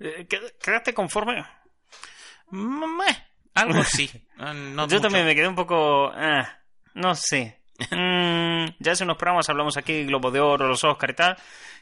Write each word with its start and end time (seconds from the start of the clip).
Eh, 0.00 0.26
¿qued- 0.28 0.52
¿Quedaste 0.62 0.92
conforme? 0.94 1.44
Meh, 2.50 3.16
algo 3.54 3.80
así. 3.80 4.10
No, 4.36 4.52
no 4.54 4.82
Yo 4.88 4.96
mucho. 4.96 5.00
también 5.00 5.26
me 5.26 5.34
quedé 5.34 5.48
un 5.48 5.54
poco... 5.54 6.10
ah, 6.14 6.48
no 6.94 7.14
sé. 7.14 7.60
Mm, 7.90 8.66
ya 8.78 8.92
hace 8.92 9.02
unos 9.04 9.16
programas 9.16 9.48
hablamos 9.48 9.76
aquí, 9.76 10.04
Globo 10.04 10.30
de 10.30 10.40
Oro, 10.40 10.68
los 10.68 10.84
Oscar 10.84 11.10
y 11.10 11.14
tal, 11.14 11.36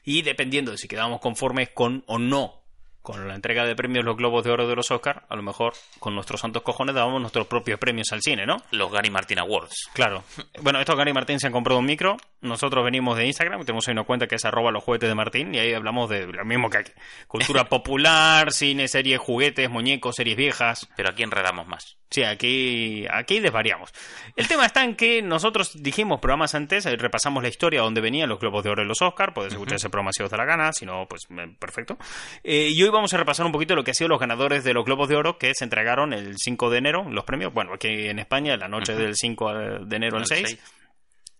y 0.04 0.22
dependiendo 0.22 0.71
de 0.72 0.79
si 0.79 0.88
quedamos 0.88 1.21
conformes 1.21 1.71
con 1.71 2.03
o 2.06 2.19
no 2.19 2.62
con 3.02 3.26
la 3.28 3.34
entrega 3.34 3.64
de 3.64 3.74
premios 3.74 4.04
los 4.04 4.16
Globos 4.16 4.44
de 4.44 4.50
Oro 4.50 4.68
de 4.68 4.76
los 4.76 4.90
Oscar, 4.90 5.24
a 5.28 5.37
lo 5.37 5.42
mejor 5.42 5.74
con 5.98 6.14
nuestros 6.14 6.40
santos 6.40 6.62
cojones 6.62 6.94
dábamos 6.94 7.21
nuestros 7.21 7.46
propios 7.46 7.78
premios 7.78 8.12
al 8.12 8.22
cine, 8.22 8.46
¿no? 8.46 8.56
Los 8.71 8.90
Gary 8.90 9.10
Martin 9.10 9.38
Awards. 9.40 9.90
Claro. 9.92 10.24
Bueno, 10.62 10.78
estos 10.78 10.96
Gary 10.96 11.12
Martín 11.12 11.40
se 11.40 11.49
han 11.49 11.53
comprado 11.53 11.80
un 11.80 11.86
micro. 11.86 12.17
Nosotros 12.40 12.85
venimos 12.85 13.17
de 13.17 13.26
Instagram, 13.26 13.64
tenemos 13.64 13.88
ahí 13.88 13.92
una 13.92 14.04
cuenta 14.04 14.28
que 14.28 14.36
es 14.36 14.44
arroba 14.44 14.71
los 14.71 14.85
juguetes 14.85 15.08
de 15.08 15.14
Martín 15.14 15.53
y 15.54 15.58
ahí 15.58 15.72
hablamos 15.72 16.09
de 16.09 16.27
lo 16.27 16.45
mismo 16.45 16.70
que 16.70 16.78
aquí. 16.78 16.92
Cultura 17.27 17.64
popular, 17.68 18.52
cine, 18.52 18.86
series, 18.86 19.19
juguetes, 19.19 19.69
muñecos, 19.69 20.14
series 20.14 20.36
viejas. 20.36 20.88
Pero 20.96 21.08
aquí 21.08 21.24
enredamos 21.24 21.66
más. 21.66 21.96
Sí, 22.12 22.24
aquí, 22.24 23.06
aquí 23.10 23.41
desvariamos. 23.41 23.91
El 24.36 24.46
tema 24.46 24.66
está 24.66 24.84
en 24.84 24.96
que 24.96 25.22
nosotros 25.22 25.82
dijimos 25.82 26.20
programas 26.20 26.55
antes, 26.55 26.84
eh, 26.84 26.94
repasamos 26.96 27.42
la 27.42 27.48
historia 27.48 27.80
donde 27.80 28.02
venían 28.02 28.28
los 28.28 28.38
Globos 28.38 28.62
de 28.62 28.69
Oro 28.69 28.82
y 28.82 28.86
los 28.86 29.00
Oscar, 29.00 29.32
puedes 29.32 29.55
escuchar 29.55 29.77
ese 29.77 29.88
programa 29.88 30.12
si 30.12 30.22
os 30.22 30.30
da 30.30 30.36
la 30.36 30.44
gana, 30.44 30.74
si 30.74 30.84
no, 30.84 31.06
pues 31.08 31.22
eh, 31.30 31.56
perfecto. 31.58 31.96
Eh, 32.44 32.69
y 32.70 32.82
hoy 32.82 32.91
vamos 32.92 33.12
a 33.14 33.16
repasar 33.16 33.45
un 33.46 33.52
poquito 33.52 33.74
lo 33.74 33.82
que 33.84 33.91
han 33.91 33.95
sido 33.96 34.09
los 34.09 34.20
ganadores 34.20 34.62
de 34.64 34.73
los 34.74 34.84
Globos 34.84 35.09
de 35.09 35.16
Oro 35.16 35.38
que 35.38 35.52
se 35.55 35.64
entregaron 35.64 36.12
el 36.12 36.37
5 36.38 36.70
de 36.70 36.78
enero, 36.78 37.05
los 37.10 37.24
premios, 37.24 37.52
bueno, 37.52 37.73
aquí 37.74 37.88
en 37.88 38.19
España, 38.19 38.56
la 38.56 38.69
noche 38.69 38.95
del 38.95 39.14
5 39.16 39.55
de 39.87 39.96
enero 39.96 40.16
al 40.16 40.23
El 40.23 40.28
6 40.28 40.46
seis. 40.48 40.60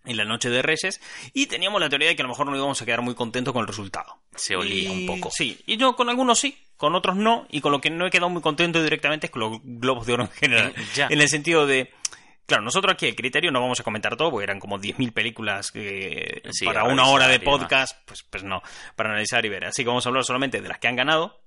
en 0.05 0.17
la 0.17 0.25
noche 0.25 0.51
de 0.51 0.63
Reyes 0.63 1.01
y 1.33 1.47
teníamos 1.47 1.81
la 1.81 1.89
teoría 1.89 2.09
de 2.09 2.17
que 2.17 2.23
a 2.23 2.25
lo 2.25 2.31
mejor 2.31 2.47
no 2.47 2.57
íbamos 2.57 2.81
a 2.83 2.85
quedar 2.85 3.03
muy 3.03 3.15
contentos 3.15 3.53
con 3.53 3.61
el 3.63 3.69
resultado. 3.69 4.19
Se 4.35 4.57
olía 4.57 4.91
Y- 4.93 5.01
un 5.03 5.07
poco. 5.07 5.31
Sí, 5.31 5.61
y 5.67 5.77
yo 5.77 5.95
con 5.95 6.09
algunos 6.09 6.41
sí, 6.41 6.59
con 6.77 6.95
otros 6.97 7.15
no, 7.17 7.47
y 7.51 7.61
con 7.61 7.71
lo 7.71 7.81
que 7.81 7.91
no 7.91 8.07
he 8.07 8.11
quedado 8.11 8.29
muy 8.31 8.43
contento 8.43 8.83
directamente 8.83 9.27
es 9.27 9.31
con 9.31 9.41
los 9.41 9.59
globos 9.63 10.07
de 10.07 10.15
oro 10.15 10.23
en 10.25 10.31
general. 10.31 10.73
Eh, 10.77 10.83
ya. 10.95 11.07
En 11.09 11.21
el 11.21 11.29
sentido 11.29 11.67
de. 11.67 11.93
Claro, 12.45 12.65
nosotros 12.65 12.93
aquí 12.95 13.07
el 13.07 13.15
criterio 13.15 13.53
no 13.53 13.61
vamos 13.61 13.79
a 13.79 13.85
comentar 13.85 14.17
todo, 14.17 14.31
porque 14.33 14.43
eran 14.45 14.59
como 14.59 14.77
10.000 14.81 15.13
películas 15.13 15.71
eh, 15.75 16.43
Sí, 16.51 16.65
para 16.67 16.83
una 16.85 17.07
hora 17.07 17.29
de 17.29 17.39
podcast, 17.39 17.97
pues, 18.05 18.25
pues 18.25 18.43
no, 18.43 18.61
para 18.97 19.11
analizar 19.11 19.47
y 19.47 19.49
ver. 19.49 19.65
Así 19.67 19.85
que 19.85 19.89
vamos 19.89 20.05
a 20.05 20.09
hablar 20.09 20.25
solamente 20.25 20.61
de 20.61 20.69
las 20.69 20.79
que 20.81 20.89
han 20.89 20.97
ganado, 20.97 21.41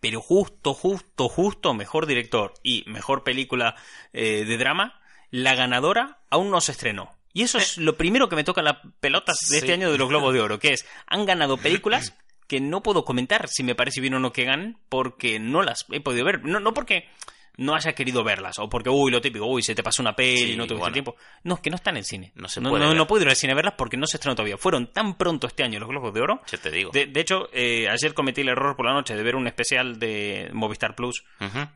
pero 0.00 0.20
justo, 0.20 0.74
justo, 0.74 1.28
justo, 1.28 1.74
mejor 1.74 2.06
director 2.06 2.54
y 2.62 2.84
mejor 2.86 3.24
película 3.24 3.74
eh, 4.12 4.44
de 4.46 4.56
drama, 4.56 5.00
la 5.30 5.54
ganadora 5.54 6.18
aún 6.30 6.50
no 6.50 6.60
se 6.60 6.72
estrenó. 6.72 7.10
Y 7.32 7.42
eso 7.42 7.58
es 7.58 7.78
lo 7.78 7.96
primero 7.96 8.28
que 8.28 8.36
me 8.36 8.44
toca 8.44 8.62
la 8.62 8.80
pelota 9.00 9.32
de 9.32 9.38
Sí. 9.46 9.56
este 9.56 9.72
año 9.72 9.90
de 9.90 9.98
los 9.98 10.08
Globos 10.08 10.32
de 10.32 10.40
Oro, 10.40 10.58
que 10.60 10.72
es, 10.72 10.86
han 11.06 11.26
ganado 11.26 11.56
películas 11.56 12.14
que 12.46 12.60
no 12.60 12.82
puedo 12.82 13.04
comentar 13.04 13.48
si 13.48 13.62
me 13.64 13.74
parece 13.74 14.00
bien 14.00 14.14
o 14.14 14.20
no 14.20 14.32
que 14.32 14.44
ganen, 14.44 14.76
porque 14.88 15.38
no 15.40 15.62
las 15.62 15.86
he 15.90 16.00
podido 16.00 16.24
ver. 16.24 16.44
No, 16.44 16.60
no 16.60 16.74
porque 16.74 17.08
no 17.56 17.74
haya 17.74 17.92
querido 17.94 18.24
verlas, 18.24 18.58
o 18.58 18.68
porque, 18.68 18.90
uy, 18.90 19.10
lo 19.12 19.20
típico, 19.20 19.46
uy, 19.46 19.62
se 19.62 19.74
te 19.74 19.82
pasó 19.82 20.02
una 20.02 20.16
peli 20.16 20.36
Sí, 20.38 20.52
y 20.52 20.56
no 20.56 20.64
tuviste 20.66 20.80
bueno. 20.80 20.92
tiempo. 20.92 21.16
No, 21.44 21.54
es 21.54 21.60
que 21.60 21.70
no 21.70 21.76
están 21.76 21.96
en 21.96 22.04
cine. 22.04 22.32
No 22.34 22.48
se 22.48 22.60
no, 22.60 22.70
puede 22.70 22.84
no, 22.84 22.94
no 22.94 23.06
puedo 23.06 23.22
ir 23.22 23.28
al 23.28 23.36
cine 23.36 23.52
a 23.52 23.56
verlas 23.56 23.74
porque 23.78 23.96
no 23.96 24.06
se 24.06 24.16
estrenó 24.16 24.34
todavía. 24.34 24.56
Fueron 24.56 24.88
tan 24.92 25.16
pronto 25.16 25.46
este 25.46 25.62
año 25.62 25.78
los 25.78 25.88
Globos 25.88 26.12
de 26.14 26.20
Oro 26.20 26.40
Yo 26.50 26.58
te 26.58 26.70
digo. 26.70 26.90
de, 26.92 27.06
de 27.06 27.20
hecho, 27.20 27.48
eh, 27.52 27.88
ayer 27.88 28.12
cometí 28.14 28.40
el 28.40 28.48
error 28.48 28.74
por 28.76 28.86
la 28.86 28.92
noche 28.92 29.14
de 29.14 29.22
ver 29.22 29.36
un 29.36 29.46
especial 29.46 29.98
de 29.98 30.50
Movistar 30.52 30.94
Plus 30.96 31.24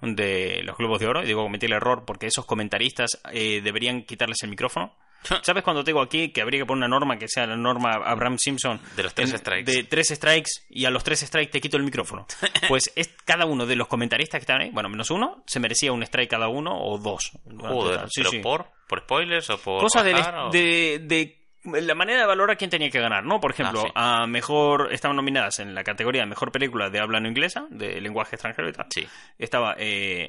de 0.03 0.63
los 0.65 0.77
Globos 0.77 1.01
de 1.01 1.07
Oro. 1.07 1.23
Y 1.23 1.27
digo, 1.27 1.43
cometí 1.43 1.67
el 1.67 1.73
error 1.73 2.05
porque 2.07 2.27
esos 2.27 2.45
comentaristas 2.45 3.21
eh, 3.33 3.61
deberían 3.63 4.03
quitarles 4.03 4.43
el 4.43 4.51
micrófono. 4.51 4.95
¿Sabes 5.43 5.63
cuando 5.63 5.83
tengo 5.85 6.01
aquí 6.01 6.31
que 6.31 6.41
habría 6.43 6.61
que 6.61 6.67
poner 6.67 6.79
una 6.87 6.89
norma 6.89 7.19
que 7.19 7.29
sea 7.29 7.47
la 7.47 7.57
norma 7.57 7.91
Abraham 8.05 8.39
Simpson? 8.39 8.81
De 8.97 9.03
los 9.03 9.15
tres 9.15 9.31
En- 9.33 9.39
strikes. 9.39 9.73
De 9.73 9.85
tres 9.85 10.09
strikes 10.09 10.51
y 10.71 10.85
a 10.85 10.91
los 10.91 11.03
tres 11.05 11.21
strikes 11.21 11.51
te 11.53 11.61
quito 11.61 11.77
el 11.77 11.83
micrófono. 11.83 12.27
Pues 12.69 12.93
es 12.97 13.09
cada 13.25 13.47
uno 13.47 13.67
de 13.67 13.77
los 13.77 13.89
comentaristas 13.89 14.39
que 14.41 14.43
están 14.43 14.61
ahí, 14.61 14.71
bueno, 14.71 14.89
menos 14.89 15.11
uno, 15.11 15.43
se 15.47 15.59
merecía 15.61 15.93
un 15.93 16.03
strike 16.03 16.31
cada 16.31 16.49
uno 16.49 16.73
o 16.79 16.99
dos. 16.99 17.33
Joder, 17.59 18.01
Sí, 18.09 18.21
pero 18.21 18.31
sí. 18.31 18.39
por 18.41 18.67
por 18.89 19.01
spoilers 19.01 19.51
o 19.51 19.59
por 19.59 19.83
Cosa 19.83 20.03
bajar, 20.03 20.35
o- 20.47 20.51
de, 20.51 21.01
de 21.03 21.38
la 21.73 21.95
manera 21.95 22.21
de 22.21 22.27
valorar 22.27 22.57
quién 22.57 22.71
tenía 22.71 22.91
que 22.91 23.01
ganar, 23.01 23.25
¿no? 23.25 23.41
Por 23.41 23.53
ejemplo, 23.53 23.81
Ah, 23.95 24.21
sí. 24.21 24.25
a 24.25 24.27
mejor 24.27 24.93
estaban 24.93 25.17
nominadas 25.17 25.59
en 25.59 25.75
la 25.75 25.85
categoría 25.85 26.23
de 26.23 26.27
mejor 26.27 26.51
película 26.53 26.91
de 26.91 27.01
habla 27.01 27.21
no 27.21 27.29
inglesa, 27.29 27.67
de 27.71 28.01
lenguaje 28.01 28.37
extranjero 28.37 28.69
y 28.69 28.73
tal. 28.73 28.87
Sí. 28.91 29.07
Estaba 29.39 29.75
eh, 29.79 30.29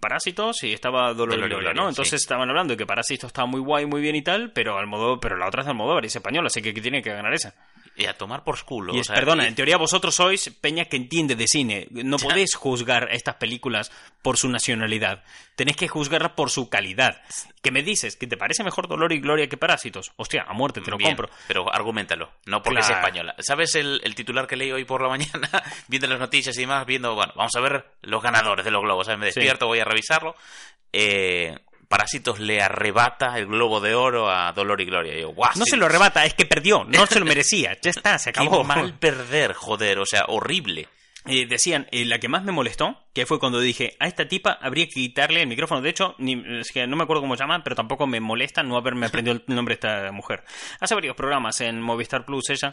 Parásitos 0.00 0.62
y 0.64 0.72
estaba 0.72 1.12
Dolor, 1.14 1.36
Dolor 1.36 1.46
y 1.46 1.50
Gloria, 1.54 1.72
¿no? 1.74 1.82
sí. 1.84 1.88
Entonces 1.90 2.20
estaban 2.20 2.48
hablando 2.48 2.74
de 2.74 2.78
que 2.78 2.86
Parásitos 2.86 3.28
estaba 3.28 3.46
muy 3.46 3.60
guay, 3.60 3.86
muy 3.86 4.00
bien 4.00 4.16
y 4.16 4.22
tal, 4.22 4.52
pero 4.52 4.78
al 4.78 4.86
modo, 4.86 5.18
pero 5.20 5.36
la 5.36 5.46
otra 5.46 5.60
es 5.60 5.66
de 5.66 5.70
Almodóvar 5.72 6.04
y 6.04 6.08
es 6.08 6.16
española, 6.16 6.46
así 6.48 6.62
que 6.62 6.72
que 6.74 6.80
tiene 6.80 7.02
que 7.02 7.10
ganar 7.12 7.32
esa. 7.32 7.54
Y 7.98 8.04
a 8.06 8.12
tomar 8.18 8.44
por 8.44 8.62
culo. 8.64 8.94
Y 8.94 8.98
o 8.98 9.00
es, 9.00 9.06
sea, 9.06 9.16
perdona, 9.16 9.44
y- 9.44 9.48
en 9.48 9.54
teoría 9.54 9.78
vosotros 9.78 10.14
sois 10.14 10.50
peña 10.60 10.84
que 10.84 10.96
entiende 10.96 11.34
de 11.34 11.46
cine. 11.48 11.86
No 11.90 12.16
Ya. 12.18 12.28
podéis 12.28 12.54
juzgar 12.54 13.08
estas 13.10 13.36
películas 13.36 13.90
por 14.22 14.36
su 14.36 14.48
nacionalidad. 14.50 15.24
Tenéis 15.54 15.76
que 15.78 15.88
juzgarlas 15.88 16.32
por 16.32 16.50
su 16.50 16.68
calidad. 16.68 17.22
¿Qué 17.62 17.70
me 17.70 17.82
dices? 17.82 18.16
¿Que 18.16 18.26
te 18.26 18.36
parece 18.36 18.62
mejor 18.64 18.86
Dolor 18.88 19.12
y 19.12 19.20
Gloria 19.20 19.48
que 19.48 19.56
Parásitos? 19.56 20.12
Hostia, 20.16 20.44
a 20.46 20.52
muerte, 20.52 20.82
te 20.82 20.90
lo 20.90 20.98
Bien, 20.98 21.16
compro. 21.16 21.30
Pero 21.48 21.72
argumentalo, 21.72 22.30
no 22.44 22.62
porque 22.62 22.80
Claro. 22.80 22.86
sea 22.86 22.96
española. 22.98 23.34
¿Sabes 23.38 23.74
el, 23.76 24.00
el 24.04 24.14
titular 24.14 24.46
que 24.46 24.56
leí 24.56 24.70
hoy 24.72 24.84
por 24.84 25.00
la 25.02 25.08
mañana? 25.08 25.48
viendo 25.88 26.06
las 26.06 26.18
noticias 26.20 26.54
y 26.58 26.60
demás, 26.60 26.84
viendo, 26.86 27.14
bueno, 27.14 27.32
vamos 27.34 27.52
a 27.56 27.60
ver 27.60 27.86
los 28.02 28.22
ganadores 28.22 28.64
de 28.64 28.70
los 28.70 28.82
globos. 28.82 29.06
¿sabes? 29.06 29.18
Me 29.20 29.32
Sí. 29.32 29.40
despierto, 29.40 29.66
voy 29.66 29.78
a 29.80 29.84
revisarlo. 29.84 30.36
Eh, 30.92 31.58
Parásitos 31.88 32.40
le 32.40 32.60
arrebata 32.62 33.38
el 33.38 33.46
globo 33.46 33.80
de 33.80 33.94
oro 33.94 34.28
a 34.30 34.52
Dolor 34.52 34.80
y 34.80 34.86
Gloria. 34.86 35.16
Y 35.16 35.20
yo, 35.22 35.32
No 35.54 35.64
se 35.64 35.76
lo 35.76 35.86
arrebata, 35.86 36.24
es 36.24 36.34
que 36.34 36.44
perdió. 36.46 36.84
No 36.84 37.06
se 37.06 37.20
lo 37.20 37.26
merecía. 37.26 37.76
Ya 37.80 37.90
está, 37.90 38.18
se 38.18 38.32
Qué 38.32 38.40
acabó. 38.40 38.64
mal 38.64 38.94
perder, 38.98 39.52
joder, 39.52 40.00
o 40.00 40.06
sea, 40.06 40.24
horrible. 40.28 40.88
Eh, 41.28 41.46
decían, 41.46 41.86
eh, 41.90 42.04
la 42.04 42.18
que 42.18 42.28
más 42.28 42.44
me 42.44 42.52
molestó, 42.52 43.04
que 43.12 43.26
fue 43.26 43.38
cuando 43.40 43.58
dije, 43.58 43.96
a 43.98 44.06
esta 44.06 44.28
tipa 44.28 44.58
habría 44.60 44.84
que 44.86 44.92
quitarle 44.92 45.42
el 45.42 45.48
micrófono. 45.48 45.80
De 45.82 45.90
hecho, 45.90 46.14
ni, 46.18 46.40
es 46.60 46.70
que 46.70 46.86
no 46.86 46.96
me 46.96 47.02
acuerdo 47.02 47.22
cómo 47.22 47.34
se 47.36 47.42
llama, 47.42 47.62
pero 47.64 47.74
tampoco 47.74 48.06
me 48.06 48.20
molesta 48.20 48.62
no 48.62 48.76
haberme 48.76 49.06
aprendido 49.06 49.36
el 49.46 49.54
nombre 49.54 49.74
de 49.74 49.88
esta 49.88 50.12
mujer. 50.12 50.44
Hace 50.80 50.94
varios 50.94 51.16
programas 51.16 51.60
en 51.60 51.80
Movistar 51.80 52.24
Plus 52.24 52.50
ella, 52.50 52.70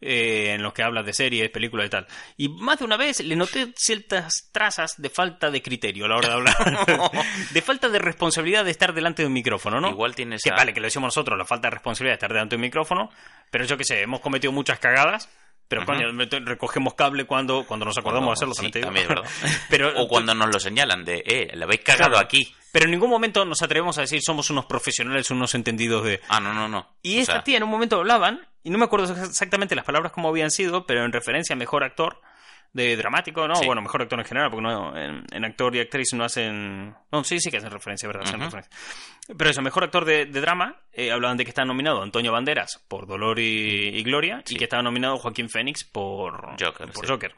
eh, 0.00 0.52
en 0.54 0.62
los 0.62 0.72
que 0.72 0.82
habla 0.84 1.02
de 1.02 1.12
series, 1.12 1.50
películas 1.50 1.86
y 1.86 1.90
tal. 1.90 2.06
Y 2.36 2.48
más 2.48 2.78
de 2.78 2.84
una 2.84 2.96
vez 2.96 3.20
le 3.20 3.34
noté 3.34 3.72
ciertas 3.76 4.50
trazas 4.52 4.94
de 4.98 5.10
falta 5.10 5.50
de 5.50 5.60
criterio 5.62 6.04
a 6.04 6.08
la 6.08 6.16
hora 6.16 6.28
de 6.28 6.34
hablar. 6.34 6.56
de 7.52 7.62
falta 7.62 7.88
de 7.88 7.98
responsabilidad 7.98 8.64
de 8.64 8.70
estar 8.70 8.92
delante 8.94 9.22
de 9.22 9.26
un 9.28 9.32
micrófono, 9.32 9.80
¿no? 9.80 9.88
Igual 9.90 10.14
tienes 10.14 10.42
Que 10.42 10.50
a- 10.50 10.54
vale, 10.56 10.72
que 10.72 10.80
lo 10.80 10.86
decimos 10.86 11.08
nosotros, 11.08 11.36
la 11.36 11.44
falta 11.44 11.68
de 11.68 11.74
responsabilidad 11.74 12.12
de 12.12 12.16
estar 12.18 12.32
delante 12.32 12.54
de 12.54 12.58
un 12.58 12.62
micrófono, 12.62 13.10
pero 13.50 13.64
yo 13.64 13.76
que 13.76 13.84
sé, 13.84 14.02
hemos 14.02 14.20
cometido 14.20 14.52
muchas 14.52 14.78
cagadas. 14.78 15.28
Pero 15.68 15.84
coño, 15.84 16.06
recogemos 16.44 16.94
cable 16.94 17.24
cuando, 17.24 17.64
cuando 17.66 17.86
nos 17.86 17.98
acordamos 17.98 18.28
de 18.28 18.32
hacerlo, 18.34 18.54
Sí, 18.54 18.70
también 18.70 19.08
también 19.08 19.26
pero, 19.70 19.92
O 20.00 20.06
cuando 20.06 20.34
nos 20.34 20.52
lo 20.52 20.60
señalan 20.60 21.04
de, 21.04 21.22
eh, 21.26 21.50
la 21.54 21.64
habéis 21.64 21.80
cagado 21.80 22.10
Claro. 22.12 22.24
aquí. 22.24 22.54
pero 22.72 22.84
en 22.84 22.92
ningún 22.92 23.10
momento 23.10 23.44
nos 23.44 23.60
atrevemos 23.62 23.98
a 23.98 24.02
decir 24.02 24.20
somos 24.22 24.48
unos 24.50 24.66
profesionales, 24.66 25.30
unos 25.30 25.54
entendidos 25.54 26.04
de... 26.04 26.20
Ah, 26.28 26.38
no, 26.40 26.52
no, 26.54 26.68
no. 26.68 26.88
Y 27.02 27.18
O 27.18 27.20
esta 27.20 27.32
sea, 27.34 27.42
tía 27.44 27.56
en 27.56 27.64
un 27.64 27.70
momento 27.70 27.96
hablaban, 27.96 28.46
y 28.62 28.70
no 28.70 28.78
me 28.78 28.84
acuerdo 28.84 29.12
exactamente 29.24 29.74
las 29.74 29.84
palabras 29.84 30.12
como 30.12 30.28
habían 30.28 30.50
sido, 30.50 30.86
pero 30.86 31.04
en 31.04 31.12
referencia 31.12 31.54
a 31.54 31.56
mejor 31.58 31.82
actor 31.84 32.20
de 32.76 32.96
dramático, 32.96 33.48
¿no? 33.48 33.56
Sí. 33.56 33.66
Bueno, 33.66 33.80
mejor 33.82 34.02
actor 34.02 34.18
en 34.18 34.24
general, 34.26 34.50
porque 34.50 34.62
no, 34.62 34.96
en, 34.96 35.24
en 35.32 35.44
actor 35.44 35.74
y 35.74 35.80
actriz 35.80 36.12
no 36.14 36.24
hacen... 36.24 36.94
No, 37.10 37.24
sí, 37.24 37.40
sí 37.40 37.50
que 37.50 37.56
hacen 37.56 37.70
referencia, 37.70 38.06
¿verdad? 38.06 38.24
Hacen 38.24 38.40
referencia. 38.40 38.70
Pero 39.36 39.50
eso, 39.50 39.62
mejor 39.62 39.84
actor 39.84 40.04
de, 40.04 40.26
de 40.26 40.40
drama, 40.40 40.76
eh, 40.92 41.10
hablaban 41.10 41.36
de 41.36 41.44
que 41.44 41.50
está 41.50 41.64
nominado 41.64 42.02
Antonio 42.02 42.32
Banderas 42.32 42.84
por 42.88 43.06
Dolor 43.06 43.38
y, 43.38 43.88
y 43.98 44.02
Gloria, 44.02 44.42
Sí. 44.44 44.54
y 44.54 44.58
que 44.58 44.64
estaba 44.64 44.82
nominado 44.82 45.16
Joaquín 45.18 45.48
Fénix 45.48 45.84
por 45.84 46.50
Joker, 46.62 46.90
Por 46.92 47.06
sí. 47.06 47.12
Joker. 47.12 47.34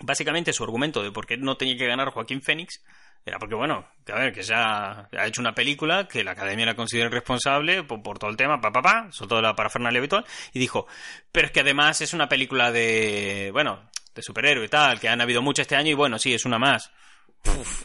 Básicamente 0.00 0.52
su 0.52 0.64
argumento 0.64 1.02
de 1.02 1.10
por 1.12 1.26
qué 1.26 1.36
no 1.36 1.56
tenía 1.56 1.76
que 1.76 1.86
ganar 1.86 2.10
Joaquín 2.10 2.42
Fénix 2.42 2.82
era 3.26 3.38
porque, 3.38 3.54
bueno, 3.54 3.86
que 4.04 4.12
a 4.12 4.16
ver, 4.16 4.32
que 4.34 4.42
ya 4.42 5.08
ha 5.10 5.26
hecho 5.26 5.40
una 5.40 5.54
película 5.54 6.06
que 6.06 6.22
la 6.22 6.32
academia 6.32 6.66
la 6.66 6.74
considera 6.76 7.08
responsable 7.08 7.82
por, 7.82 8.02
por 8.02 8.18
todo 8.18 8.28
el 8.30 8.36
tema, 8.36 8.60
pa, 8.60 8.70
pa, 8.70 8.82
pa, 8.82 9.06
sobre 9.12 9.28
todo 9.30 9.40
la 9.40 9.54
parafernalia 9.56 9.98
habitual, 9.98 10.26
y 10.52 10.58
dijo, 10.58 10.86
pero 11.32 11.46
es 11.46 11.52
que 11.52 11.60
además 11.60 12.02
es 12.02 12.12
una 12.12 12.28
película 12.28 12.70
de, 12.70 13.48
bueno, 13.52 13.80
de 14.14 14.22
superhéroe 14.22 14.66
y 14.66 14.68
tal, 14.68 15.00
que 15.00 15.08
han 15.08 15.20
habido 15.20 15.42
mucho 15.42 15.62
este 15.62 15.76
año 15.76 15.90
y 15.90 15.94
bueno, 15.94 16.18
sí, 16.18 16.32
es 16.32 16.44
una 16.44 16.58
más. 16.58 16.90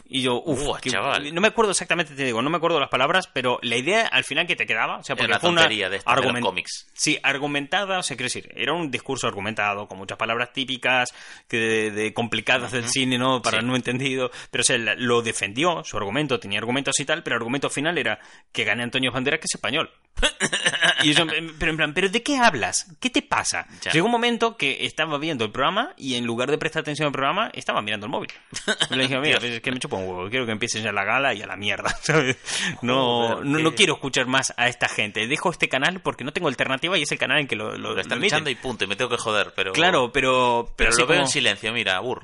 Y 0.08 0.22
yo, 0.22 0.42
uff, 0.44 0.80
chaval. 0.80 1.32
no 1.32 1.40
me 1.40 1.48
acuerdo 1.48 1.70
exactamente, 1.70 2.14
te 2.14 2.24
digo, 2.24 2.42
no 2.42 2.50
me 2.50 2.56
acuerdo 2.56 2.80
las 2.80 2.88
palabras, 2.88 3.28
pero 3.32 3.58
la 3.62 3.76
idea 3.76 4.06
al 4.06 4.24
final 4.24 4.46
que 4.46 4.56
te 4.56 4.66
quedaba, 4.66 4.98
o 4.98 5.02
sea, 5.04 5.14
Era 5.14 5.22
porque 5.22 5.30
una 5.32 5.40
fue 5.40 5.50
una 5.50 5.60
tontería 5.62 5.88
de 5.88 5.96
estas 5.98 6.16
de 6.16 6.32
los 6.32 6.40
cómics. 6.40 6.90
Sí, 6.92 7.18
argumentada, 7.22 7.98
o 7.98 8.02
sea, 8.02 8.16
quiero 8.16 8.26
decir, 8.26 8.50
era 8.56 8.72
un 8.72 8.90
discurso 8.90 9.26
argumentado, 9.28 9.86
con 9.86 9.98
muchas 9.98 10.18
palabras 10.18 10.52
típicas, 10.52 11.14
que 11.46 11.58
de, 11.58 11.90
de 11.90 12.12
complicadas 12.12 12.72
del 12.72 12.88
cine, 12.88 13.18
¿no? 13.18 13.40
Para 13.42 13.60
Sí. 13.60 13.66
no 13.66 13.76
entendido. 13.76 14.30
Pero, 14.50 14.62
o 14.62 14.64
sea, 14.64 14.78
lo 14.78 15.22
defendió, 15.22 15.84
su 15.84 15.96
argumento, 15.96 16.40
tenía 16.40 16.58
argumentos 16.58 16.98
y 16.98 17.04
tal, 17.04 17.22
pero 17.22 17.36
el 17.36 17.40
argumento 17.42 17.70
final 17.70 17.96
era 17.98 18.18
que 18.52 18.64
gane 18.64 18.82
Antonio 18.82 19.12
Banderas, 19.12 19.40
que 19.40 19.46
es 19.46 19.54
español. 19.54 19.90
y 21.02 21.12
yo, 21.14 21.24
pero 21.58 21.70
en 21.70 21.76
plan, 21.76 21.94
¿pero 21.94 22.08
de 22.08 22.22
qué 22.22 22.36
hablas? 22.36 22.86
¿Qué 23.00 23.10
te 23.10 23.22
pasa? 23.22 23.66
Ya. 23.82 23.92
Llegó 23.92 24.06
un 24.06 24.12
momento 24.12 24.56
que 24.56 24.84
estaba 24.84 25.18
viendo 25.18 25.44
el 25.44 25.52
programa 25.52 25.94
y 25.96 26.16
en 26.16 26.24
lugar 26.26 26.50
de 26.50 26.58
prestar 26.58 26.80
atención 26.82 27.06
al 27.06 27.12
programa, 27.12 27.50
estaba 27.54 27.80
mirando 27.82 28.06
el 28.06 28.10
móvil. 28.12 28.30
Le 28.90 29.02
dije, 29.04 29.18
mira, 29.18 29.38
es 29.56 29.60
que 29.60 29.70
me 29.72 29.78
chupa 29.78 29.96
un 29.96 30.08
huevo. 30.08 30.28
Quiero 30.30 30.46
que 30.46 30.52
empiecen 30.52 30.82
ya 30.82 30.92
la 30.92 31.04
gala 31.04 31.34
y 31.34 31.42
a 31.42 31.46
la 31.46 31.56
mierda, 31.56 31.90
¿sabes? 32.02 32.36
No, 32.82 33.28
Joder, 33.28 33.46
no, 33.46 33.58
no 33.58 33.74
quiero 33.74 33.94
escuchar 33.94 34.26
más 34.26 34.52
a 34.56 34.68
esta 34.68 34.88
gente. 34.88 35.26
Dejo 35.26 35.50
este 35.50 35.68
canal 35.68 36.00
porque 36.00 36.24
no 36.24 36.32
tengo 36.32 36.48
alternativa 36.48 36.96
y 36.98 37.02
es 37.02 37.12
el 37.12 37.18
canal 37.18 37.38
en 37.40 37.46
que 37.46 37.56
lo, 37.56 37.76
lo, 37.76 37.94
Lo 37.94 38.00
están 38.00 38.22
echando 38.24 38.50
y 38.50 38.54
punto, 38.54 38.84
y 38.84 38.86
me 38.86 38.96
tengo 38.96 39.10
que 39.10 39.16
joder, 39.18 39.52
pero... 39.54 39.72
Claro, 39.72 40.12
pero... 40.12 40.72
Pero 40.76 40.90
así 40.90 41.00
lo 41.00 41.06
veo 41.06 41.16
como- 41.18 41.26
en 41.26 41.32
silencio, 41.32 41.72
mira, 41.72 41.98
burr. 42.00 42.22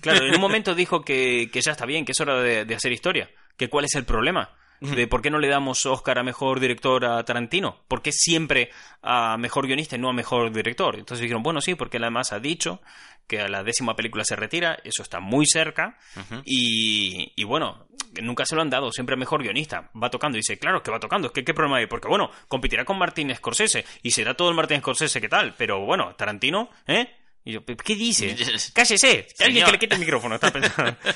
Claro, 0.00 0.26
en 0.26 0.34
un 0.34 0.40
momento 0.40 0.74
dijo 0.74 1.02
que, 1.02 1.50
que 1.52 1.60
ya 1.60 1.72
está 1.72 1.86
bien, 1.86 2.04
que 2.04 2.12
es 2.12 2.20
hora 2.20 2.40
de, 2.40 2.64
de 2.64 2.74
hacer 2.74 2.92
historia. 2.92 3.30
Que 3.56 3.68
cuál 3.68 3.84
es 3.84 3.94
el 3.94 4.04
problema. 4.04 4.50
De 4.90 5.06
por 5.06 5.22
qué 5.22 5.30
no 5.30 5.38
le 5.38 5.48
damos 5.48 5.86
Oscar 5.86 6.18
a 6.18 6.22
mejor 6.22 6.60
director 6.60 7.04
a 7.04 7.24
Tarantino. 7.24 7.78
¿Por 7.88 8.02
qué 8.02 8.12
siempre 8.12 8.70
a 9.02 9.36
mejor 9.38 9.66
guionista 9.66 9.96
y 9.96 9.98
no 9.98 10.08
a 10.08 10.12
mejor 10.12 10.52
director? 10.52 10.96
Entonces 10.96 11.22
dijeron, 11.22 11.42
bueno, 11.42 11.60
sí, 11.60 11.74
porque 11.74 11.98
además 11.98 12.32
ha 12.32 12.40
dicho 12.40 12.80
que 13.26 13.40
a 13.40 13.48
la 13.48 13.62
décima 13.62 13.96
película 13.96 14.24
se 14.24 14.36
retira, 14.36 14.78
eso 14.84 15.02
está 15.02 15.20
muy 15.20 15.46
cerca. 15.46 15.96
y, 16.44 17.32
y 17.36 17.44
bueno, 17.44 17.86
nunca 18.22 18.44
se 18.46 18.54
lo 18.54 18.62
han 18.62 18.70
dado, 18.70 18.92
siempre 18.92 19.14
a 19.14 19.18
mejor 19.18 19.42
guionista. 19.42 19.90
Va 20.00 20.10
tocando 20.10 20.36
y 20.36 20.40
dice, 20.40 20.58
claro 20.58 20.82
que 20.82 20.90
va 20.90 21.00
tocando, 21.00 21.28
es 21.28 21.32
que 21.32 21.44
qué 21.44 21.54
problema 21.54 21.78
hay. 21.78 21.86
Porque 21.86 22.08
bueno, 22.08 22.30
competirá 22.48 22.84
con 22.84 22.98
Martin 22.98 23.34
Scorsese 23.34 23.84
y 24.02 24.10
será 24.10 24.34
todo 24.34 24.50
el 24.50 24.54
Martin 24.54 24.80
Scorsese 24.80 25.20
que 25.20 25.28
tal. 25.28 25.54
Pero 25.56 25.84
bueno, 25.84 26.14
Tarantino, 26.16 26.70
¿eh? 26.86 27.08
Y 27.44 27.52
yo, 27.52 27.64
¿qué 27.64 27.94
dice? 27.94 28.34
Cállese, 28.74 29.26
que 29.36 29.44
alguien 29.44 29.66
que 29.66 29.72
le 29.72 29.78
quite 29.78 29.94
el 29.94 30.00
micrófono, 30.00 30.36
está 30.36 30.50
pensando. 30.50 30.96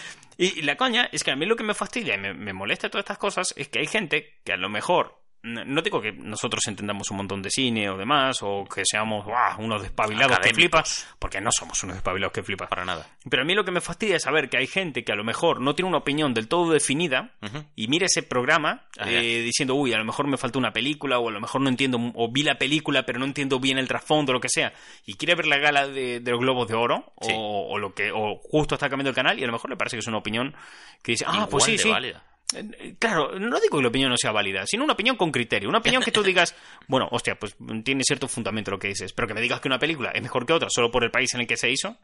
Y, 0.40 0.60
y 0.60 0.62
la 0.62 0.76
coña 0.76 1.08
es 1.10 1.24
que 1.24 1.32
a 1.32 1.36
mí 1.36 1.46
lo 1.46 1.56
que 1.56 1.64
me 1.64 1.74
fastidia 1.74 2.14
y 2.14 2.18
me, 2.18 2.32
me 2.32 2.52
molesta 2.52 2.88
todas 2.88 3.02
estas 3.02 3.18
cosas 3.18 3.52
es 3.56 3.66
que 3.66 3.80
hay 3.80 3.88
gente 3.88 4.38
que 4.44 4.52
a 4.52 4.56
lo 4.56 4.68
mejor, 4.68 5.20
no 5.42 5.82
digo 5.82 6.00
que 6.00 6.12
nosotros 6.12 6.66
entendamos 6.66 7.10
un 7.10 7.18
montón 7.18 7.42
de 7.42 7.50
cine 7.50 7.88
o 7.90 7.96
demás, 7.96 8.38
o 8.42 8.64
que 8.64 8.82
seamos 8.84 9.24
unos 9.58 9.82
despabilados 9.82 10.38
que 10.40 10.52
flipas, 10.52 11.06
porque 11.18 11.40
no 11.40 11.50
somos 11.52 11.82
unos 11.84 11.96
despabilados 11.96 12.32
que 12.32 12.42
flipas. 12.42 12.68
Para 12.68 12.84
nada. 12.84 13.06
Pero 13.30 13.42
a 13.42 13.44
mí 13.44 13.54
lo 13.54 13.64
que 13.64 13.70
me 13.70 13.80
fastidia 13.80 14.16
es 14.16 14.22
saber 14.22 14.48
que 14.50 14.58
hay 14.58 14.66
gente 14.66 15.04
que 15.04 15.12
a 15.12 15.16
lo 15.16 15.24
mejor 15.24 15.60
no 15.60 15.74
tiene 15.74 15.88
una 15.88 15.98
opinión 15.98 16.34
del 16.34 16.48
todo 16.48 16.72
definida 16.72 17.30
y 17.76 17.88
mira 17.88 18.06
ese 18.06 18.22
programa 18.22 18.82
Ah, 18.98 19.04
eh, 19.08 19.42
diciendo, 19.42 19.74
uy, 19.76 19.92
a 19.92 19.98
lo 19.98 20.04
mejor 20.04 20.26
me 20.26 20.36
falta 20.36 20.58
una 20.58 20.72
película 20.72 21.18
o 21.20 21.28
a 21.28 21.32
lo 21.32 21.40
mejor 21.40 21.60
no 21.60 21.68
entiendo, 21.68 21.98
o 22.14 22.32
vi 22.32 22.42
la 22.42 22.56
película 22.58 23.04
pero 23.06 23.18
no 23.20 23.24
entiendo 23.26 23.60
bien 23.60 23.78
el 23.78 23.86
trasfondo 23.86 24.32
o 24.32 24.34
lo 24.34 24.40
que 24.40 24.48
sea, 24.48 24.72
y 25.06 25.14
quiere 25.14 25.36
ver 25.36 25.46
la 25.46 25.58
gala 25.58 25.86
de, 25.86 26.18
de 26.20 26.30
los 26.32 26.40
Globos 26.40 26.66
de 26.68 26.74
Oro 26.74 27.12
Sí. 27.20 27.32
o, 27.34 27.68
o 27.70 27.78
lo 27.78 27.94
que 27.94 28.10
o 28.12 28.40
justo 28.42 28.74
está 28.74 28.88
cambiando 28.88 29.10
el 29.10 29.14
canal 29.16 29.38
y 29.38 29.44
a 29.44 29.46
lo 29.46 29.52
mejor 29.52 29.70
le 29.70 29.76
parece 29.76 29.96
que 29.96 30.00
es 30.00 30.06
una 30.08 30.18
opinión 30.18 30.54
que 31.02 31.12
dice, 31.12 31.24
ah, 31.28 31.46
pues 31.50 31.62
Igual 31.62 31.62
sí, 31.64 31.72
de 31.72 31.78
sí. 31.78 31.88
válida. 31.90 32.24
Eh, 32.54 32.94
Claro, 32.98 33.38
no 33.38 33.60
digo 33.60 33.76
que 33.78 33.82
la 33.82 33.88
opinión 33.88 34.10
no 34.10 34.16
sea 34.16 34.32
válida, 34.32 34.64
sino 34.66 34.84
una 34.84 34.94
opinión 34.94 35.16
con 35.16 35.30
criterio. 35.30 35.68
Una 35.68 35.78
opinión 35.78 36.02
que 36.02 36.12
tú 36.12 36.22
digas, 36.24 36.54
bueno, 36.86 37.08
hostia, 37.10 37.38
pues 37.38 37.56
tiene 37.84 38.02
cierto 38.04 38.28
fundamento 38.28 38.70
lo 38.70 38.78
que 38.78 38.88
dices, 38.88 39.12
pero 39.12 39.28
que 39.28 39.34
me 39.34 39.40
digas 39.40 39.60
que 39.60 39.68
una 39.68 39.78
película 39.78 40.10
es 40.14 40.22
mejor 40.22 40.46
que 40.46 40.52
otra 40.52 40.68
solo 40.70 40.90
por 40.90 41.04
el 41.04 41.10
país 41.10 41.32
en 41.34 41.40
el 41.40 41.46
que 41.46 41.56
se 41.56 41.70
hizo, 41.70 41.96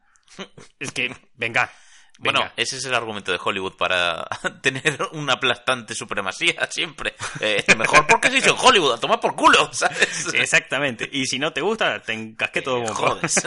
es 0.78 0.92
que, 0.92 1.08
venga. 1.08 1.18
venga. 1.36 1.70
Bueno, 2.18 2.52
ese 2.56 2.76
es 2.76 2.84
el 2.84 2.94
argumento 2.94 3.32
de 3.32 3.38
Hollywood 3.42 3.76
para 3.76 4.24
tener 4.62 4.98
una 5.12 5.32
aplastante 5.34 5.94
supremacía 5.94 6.66
siempre. 6.70 7.14
Eh, 7.40 7.64
mejor 7.76 8.06
porque 8.06 8.30
se 8.30 8.38
hizo 8.38 8.50
en 8.50 8.56
Hollywood, 8.58 8.92
a 8.94 9.00
tomar 9.00 9.20
por 9.20 9.34
culo, 9.34 9.68
¿sabes? 9.72 10.28
Exactamente. 10.34 11.08
Y 11.10 11.24
si 11.26 11.38
no 11.38 11.52
te 11.52 11.60
gusta, 11.62 12.00
te 12.00 12.12
encasqué 12.12 12.62
todo 12.62 12.82
Eh, 12.82 12.88
jodes. 12.88 13.42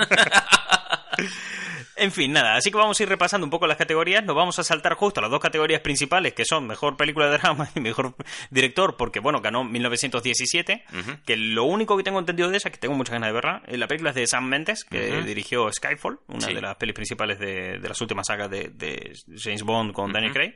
En 2.00 2.12
fin, 2.12 2.32
nada, 2.32 2.56
así 2.56 2.70
que 2.72 2.78
vamos 2.78 3.00
a 3.00 3.04
ir 3.04 3.10
repasando 3.10 3.46
un 3.46 3.50
poco 3.52 3.66
las 3.68 3.78
categorías. 3.78 4.24
Nos 4.24 4.36
vamos 4.36 4.58
a 4.60 4.64
saltar 4.64 4.94
justo 4.94 5.20
a 5.20 5.24
las 5.24 5.32
dos 5.32 5.40
categorías 5.40 5.82
principales, 5.82 6.34
que 6.34 6.46
son 6.46 6.68
mejor 6.68 6.96
película 6.96 7.28
de 7.30 7.38
drama 7.38 7.70
y 7.76 7.80
mejor 7.80 8.16
director, 8.52 8.96
porque 8.98 9.20
bueno, 9.20 9.42
ganó 9.42 9.64
1917. 9.64 10.86
Ujú. 11.00 11.12
Que 11.26 11.36
lo 11.38 11.64
único 11.64 11.98
que 11.98 12.04
tengo 12.04 12.20
entendido 12.20 12.50
de 12.50 12.58
esa, 12.58 12.70
que 12.70 12.78
tengo 12.78 12.96
muchas 12.96 13.14
ganas 13.14 13.30
de 13.30 13.34
verla, 13.34 13.62
la 13.68 13.88
película 13.88 14.12
es 14.12 14.16
de 14.16 14.28
Sam 14.28 14.46
Mendes, 14.48 14.84
que 14.86 15.22
dirigió 15.24 15.72
Skyfall, 15.72 16.20
una 16.28 16.48
Sí. 16.48 16.54
de 16.54 16.62
las 16.62 16.76
pelis 16.76 16.94
principales 16.96 17.40
de, 17.40 17.80
de 17.80 17.90
las 17.90 18.00
últimas 18.00 18.28
sagas 18.28 18.50
de, 18.50 18.70
de 18.70 19.14
James 19.36 19.64
Bond 19.64 19.92
con 19.94 20.12
Daniel. 20.14 20.34
Craig. 20.34 20.54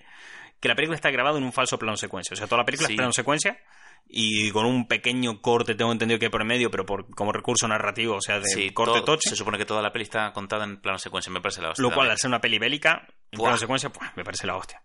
Que 0.60 0.68
la 0.68 0.76
película 0.76 0.96
está 0.96 1.10
grabada 1.10 1.38
en 1.40 1.44
un 1.44 1.52
falso 1.52 1.80
plano 1.80 1.98
secuencia. 1.98 2.36
O 2.36 2.38
sea, 2.38 2.46
toda 2.46 2.60
la 2.62 2.66
película 2.66 2.88
Sí. 2.88 2.94
es 2.94 2.98
plano 2.98 3.12
secuencia. 3.14 3.58
Y 4.08 4.52
con 4.52 4.66
un 4.66 4.88
pequeño 4.88 5.42
corte, 5.42 5.74
tengo 5.76 5.92
entendido 5.92 6.20
que 6.20 6.30
por 6.30 6.42
en 6.42 6.48
medio, 6.48 6.70
pero 6.70 6.86
por, 6.86 7.10
como 7.16 7.32
recurso 7.32 7.66
narrativo, 7.68 8.16
o 8.16 8.22
sea, 8.22 8.40
de 8.40 8.48
Sí, 8.50 8.70
corte 8.72 9.02
toche. 9.02 9.30
se 9.30 9.36
supone 9.38 9.58
que 9.58 9.66
toda 9.66 9.82
la 9.82 9.94
peli 9.94 10.04
está 10.04 10.34
contada 10.34 10.66
en 10.66 10.82
plano 10.82 11.00
secuencia, 11.00 11.32
me 11.32 11.40
parece 11.40 11.62
la 11.62 11.70
hostia. 11.70 11.82
Lo 11.84 11.94
cual, 11.94 12.10
al 12.12 12.18
ser 12.18 12.28
una 12.28 12.42
peli 12.42 12.60
bélica, 12.60 13.08
en 13.32 13.40
plano 13.40 13.58
secuencia, 13.58 13.90
pues, 13.90 14.10
me 14.18 14.24
parece 14.26 14.48
la 14.48 14.58
hostia. 14.58 14.82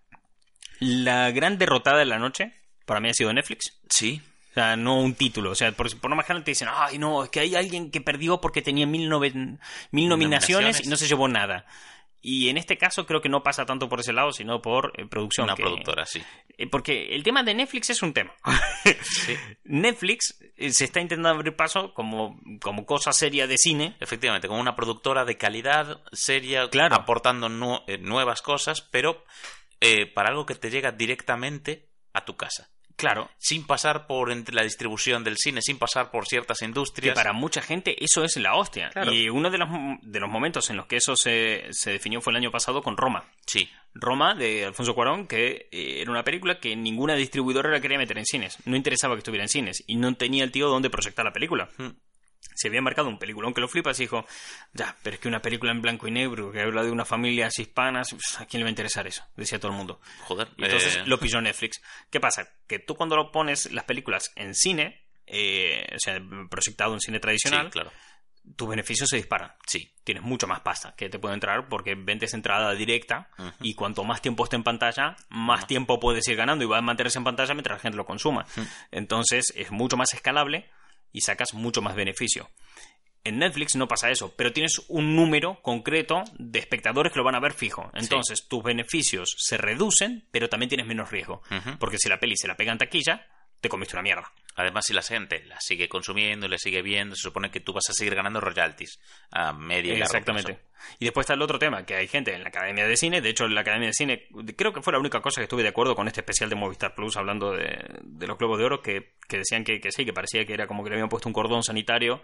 La 0.79 1.31
gran 1.33 1.59
derrotada 1.59 1.99
de 1.99 2.05
la 2.05 2.19
noche, 2.19 2.53
para 2.85 3.01
mí 3.01 3.09
ha 3.09 3.15
sido 3.15 3.33
Netflix. 3.33 3.79
Sí, 3.89 4.21
O 4.51 4.55
sea, 4.55 4.77
no 4.77 5.01
un 5.01 5.15
título. 5.15 5.51
O 5.51 5.55
sea, 5.55 5.73
por, 5.73 5.95
por 6.01 6.09
lo 6.11 6.17
más 6.17 6.27
general 6.27 6.45
te 6.45 6.53
dicen, 6.53 6.69
ay, 6.73 6.99
no, 6.99 7.25
es 7.25 7.31
que 7.31 7.41
hay 7.41 7.57
alguien 7.57 7.91
que 7.91 8.01
perdió 8.01 8.41
porque 8.41 8.63
tenía 8.63 8.87
mil, 8.87 9.09
noven- 9.11 9.59
mil 9.91 10.09
nominaciones 10.09 10.85
y 10.85 10.89
no 10.89 10.97
se 10.97 11.07
llevó 11.09 11.29
nada. 11.29 11.67
Y 12.29 12.49
en 12.49 12.57
este 12.57 12.77
caso 12.77 13.07
creo 13.07 13.21
que 13.21 13.29
no 13.29 13.45
pasa 13.45 13.65
tanto 13.67 13.89
por 13.89 14.01
ese 14.01 14.13
lado, 14.13 14.33
sino 14.33 14.61
por 14.61 14.93
eh, 14.97 15.07
producción. 15.07 15.45
una 15.45 15.55
que- 15.55 15.63
productora, 15.63 16.05
sí. 16.07 16.21
eh, 16.59 16.67
Porque 16.67 17.15
el 17.15 17.23
tema 17.23 17.45
de 17.45 17.55
Netflix 17.55 17.91
es 17.91 18.03
un 18.03 18.13
tema. 18.13 18.35
Sí. 19.03 19.35
Netflix 19.65 20.37
eh, 20.57 20.71
se 20.71 20.85
está 20.87 21.01
intentando 21.01 21.29
abrir 21.29 21.55
paso 21.55 21.95
como, 21.95 22.41
como 22.61 22.85
cosa 22.85 23.13
seria 23.13 23.47
de 23.47 23.57
cine. 23.59 23.97
Efectivamente, 24.01 24.49
como 24.49 24.61
una 24.61 24.75
productora 24.75 25.25
de 25.25 25.37
calidad, 25.37 26.01
seria, 26.13 26.69
Claro. 26.69 26.97
aportando 26.97 27.49
nu- 27.49 27.83
eh, 27.87 27.99
nuevas 27.99 28.43
cosas, 28.43 28.81
pero 28.81 29.25
eh, 29.81 30.07
para 30.07 30.31
algo 30.31 30.47
que 30.47 30.55
te 30.57 30.71
llega 30.71 30.91
directamente 30.93 31.89
a 32.13 32.25
tu 32.25 32.37
casa. 32.37 32.71
Claro, 32.97 33.31
Sin 33.39 33.67
pasar 33.67 34.07
por 34.07 34.33
entre 34.33 34.55
la 34.55 34.63
distribución 34.63 35.23
del 35.23 35.37
cine, 35.37 35.61
sin 35.63 35.79
pasar 35.79 36.11
por 36.11 36.27
ciertas 36.27 36.59
que 36.59 36.65
industrias. 36.65 37.15
para 37.15 37.33
mucha 37.33 37.61
gente 37.61 38.03
eso 38.03 38.25
es 38.25 38.37
la 38.37 38.55
hostia. 38.57 38.89
Claro. 38.91 39.13
Y 39.13 39.29
uno 39.29 39.51
de 39.51 39.59
los, 39.59 39.69
de 40.03 40.21
los 40.21 40.31
momentos 40.31 40.71
en 40.71 40.77
los 40.79 40.87
que 40.87 40.97
eso 40.97 41.15
se, 41.15 41.67
se 41.71 41.91
definió 41.93 42.21
fue 42.21 42.33
el 42.33 42.39
año 42.39 42.51
pasado 42.51 42.83
con 42.83 42.97
Roma. 42.97 43.25
Sí, 43.47 43.69
Roma, 43.95 44.35
de 44.35 44.65
Alfonso 44.65 44.95
Cuarón, 44.95 45.27
que 45.27 45.69
eh, 45.71 46.01
era 46.01 46.11
una 46.11 46.25
película 46.25 46.59
que 46.59 46.75
ninguna 46.75 47.15
distribuidora 47.15 47.71
la 47.71 47.81
quería 47.81 47.99
meter 47.99 48.19
en 48.19 48.25
cines. 48.27 48.59
No 48.65 48.77
interesaba 48.77 49.15
que 49.15 49.19
estuviera 49.19 49.45
en 49.45 49.49
cines. 49.49 49.85
Y 49.87 49.97
no 49.97 50.15
tenía 50.15 50.45
el 50.45 50.51
tío 50.53 50.69
dónde 50.69 50.91
proyectar 50.91 51.25
la 51.25 51.33
película. 51.33 51.69
Hmm. 51.77 51.91
Se 52.55 52.69
había 52.69 52.81
marcado 52.81 53.09
un 53.09 53.19
peliculón 53.19 53.53
que 53.53 53.61
lo 53.61 53.69
flipas 53.69 53.99
y 54.01 54.05
dijo, 54.05 54.25
ya, 54.73 54.97
pero 55.03 55.15
es 55.15 55.21
que 55.21 55.29
una 55.29 55.43
película 55.43 55.73
en 55.73 55.83
blanco 55.83 56.09
y 56.09 56.11
negro 56.11 56.51
que 56.53 56.63
habla 56.63 56.83
de 56.83 56.91
unas 56.91 57.07
familias 57.07 57.59
hispanas, 57.59 58.15
¿a 58.39 58.47
quién 58.47 58.61
le 58.61 58.65
va 58.65 58.69
a 58.69 58.71
interesar 58.71 59.07
eso? 59.07 59.25
Decía 59.37 59.59
todo 59.61 59.73
el 59.73 59.77
mundo. 59.77 60.01
joder. 60.23 60.49
Entonces 60.57 60.97
eh, 60.97 61.03
lo 61.07 61.19
pilló 61.19 61.41
Netflix. 61.43 61.83
¿Qué 62.11 62.19
pasa? 62.19 62.49
Que 62.67 62.79
tú 62.79 62.95
cuando 62.95 63.15
lo 63.17 63.31
pones 63.31 63.71
las 63.73 63.85
películas 63.85 64.33
en 64.37 64.55
cine, 64.55 65.03
eh, 65.27 65.87
o 65.95 65.99
sea, 65.99 66.19
proyectado 66.49 66.95
en 66.95 67.01
cine 67.01 67.21
tradicional, 67.21 67.67
Sí, 67.67 67.73
claro. 67.73 67.93
tus 68.57 68.69
beneficios 68.69 69.09
se 69.11 69.17
disparan. 69.17 69.53
Sí, 69.67 69.93
Tienes 70.03 70.23
mucho 70.23 70.47
más 70.47 70.61
pasta 70.61 70.95
que 70.97 71.09
te 71.09 71.19
puede 71.19 71.35
entrar 71.35 71.69
porque 71.69 71.97
vendes 71.97 72.33
entrada 72.33 72.73
directa 72.75 73.29
y 73.61 73.75
cuanto 73.75 74.05
más 74.05 74.23
tiempo 74.23 74.45
esté 74.45 74.55
en 74.55 74.63
pantalla, 74.63 75.17
más 75.31 75.67
tiempo 75.67 75.99
puedes 75.99 76.27
ir 76.29 76.37
ganando 76.37 76.65
y 76.65 76.69
va 76.69 76.79
a 76.79 76.81
mantenerse 76.81 77.19
en 77.19 77.25
pantalla 77.25 77.53
mientras 77.55 77.79
la 77.79 77.83
gente 77.83 77.97
lo 77.97 78.07
consuma. 78.07 78.47
Entonces 78.93 79.53
es 79.57 79.73
mucho 79.73 79.97
más 79.97 80.15
escalable 80.15 80.71
y 81.17 81.23
sacas 81.23 81.55
mucho 81.55 81.81
más 81.81 81.97
beneficio. 81.97 82.51
En 83.25 83.39
Netflix 83.39 83.75
no 83.75 83.89
pasa 83.89 84.11
eso, 84.11 84.35
pero 84.37 84.53
tienes 84.53 84.83
un 84.87 85.17
número 85.17 85.61
concreto 85.63 86.23
de 86.39 86.59
espectadores 86.59 87.11
que 87.11 87.19
lo 87.19 87.25
van 87.25 87.35
a 87.35 87.41
ver 87.41 87.55
fijo. 87.55 87.91
Entonces 87.95 88.47
tus 88.47 88.63
beneficios 88.63 89.35
se 89.39 89.57
reducen, 89.57 90.29
pero 90.31 90.49
también 90.49 90.69
tienes 90.69 90.87
menos 90.87 91.11
riesgo. 91.11 91.43
Porque 91.81 91.97
si 91.99 92.11
la 92.11 92.21
peli 92.21 92.37
se 92.37 92.47
la 92.47 92.57
pega 92.57 92.71
en 92.71 92.79
taquilla, 92.79 93.27
te 93.61 93.71
comiste 93.71 93.97
una 93.97 94.03
mierda. 94.03 94.31
Además, 94.57 94.87
si 94.87 94.95
la 94.95 95.03
gente 95.03 95.45
la 95.45 95.61
sigue 95.61 95.89
consumiendo 95.89 96.47
y 96.47 96.49
le 96.49 96.59
sigue 96.59 96.81
viendo, 96.81 97.15
se 97.15 97.23
supone 97.23 97.51
que 97.51 97.61
tú 97.61 97.75
vas 97.75 97.89
a 97.91 97.93
seguir 97.93 98.15
ganando 98.15 98.41
royalties 98.41 98.99
a 99.31 99.53
medio 99.53 99.93
y 99.93 99.99
largo 99.99 100.07
Exactamente. 100.07 100.55
plazo. 100.55 100.67
Y 100.99 101.05
después 101.05 101.25
está 101.25 101.35
el 101.35 101.43
otro 101.43 101.59
tema, 101.59 101.85
que 101.85 101.95
hay 101.95 102.09
gente 102.09 102.35
en 102.35 102.43
la 102.43 102.49
Academia 102.49 102.87
de 102.87 102.97
Cine, 102.97 103.21
de 103.21 103.29
hecho 103.29 103.45
en 103.45 103.55
la 103.55 103.61
Academia 103.61 103.89
de 103.89 103.93
Cine, 103.93 104.27
creo 104.57 104.73
que 104.73 104.81
fue 104.81 104.93
la 104.93 104.99
única 104.99 105.21
cosa 105.21 105.41
que 105.41 105.45
estuve 105.45 105.63
de 105.63 105.69
acuerdo 105.69 105.95
con 105.95 106.07
este 106.07 106.21
especial 106.21 106.49
de 106.49 106.57
Movistar 106.57 106.95
Plus 106.95 107.17
hablando 107.17 107.53
de, 107.53 107.85
de 108.03 108.27
los 108.27 108.39
Globos 108.39 108.59
de 108.59 108.65
Oro, 108.65 108.83
que, 108.83 109.15
que 109.29 109.39
decían 109.39 109.63
que, 109.63 109.81
que 109.81 109.93
sí, 109.93 110.05
que 110.05 110.13
parecía 110.13 110.47
que 110.47 110.55
era 110.55 110.67
como 110.67 110.83
que 110.83 110.91
le 110.91 110.97
habían 110.97 111.09
puesto 111.09 111.29
un 111.29 111.35
cordón 111.35 111.63
sanitario 111.63 112.23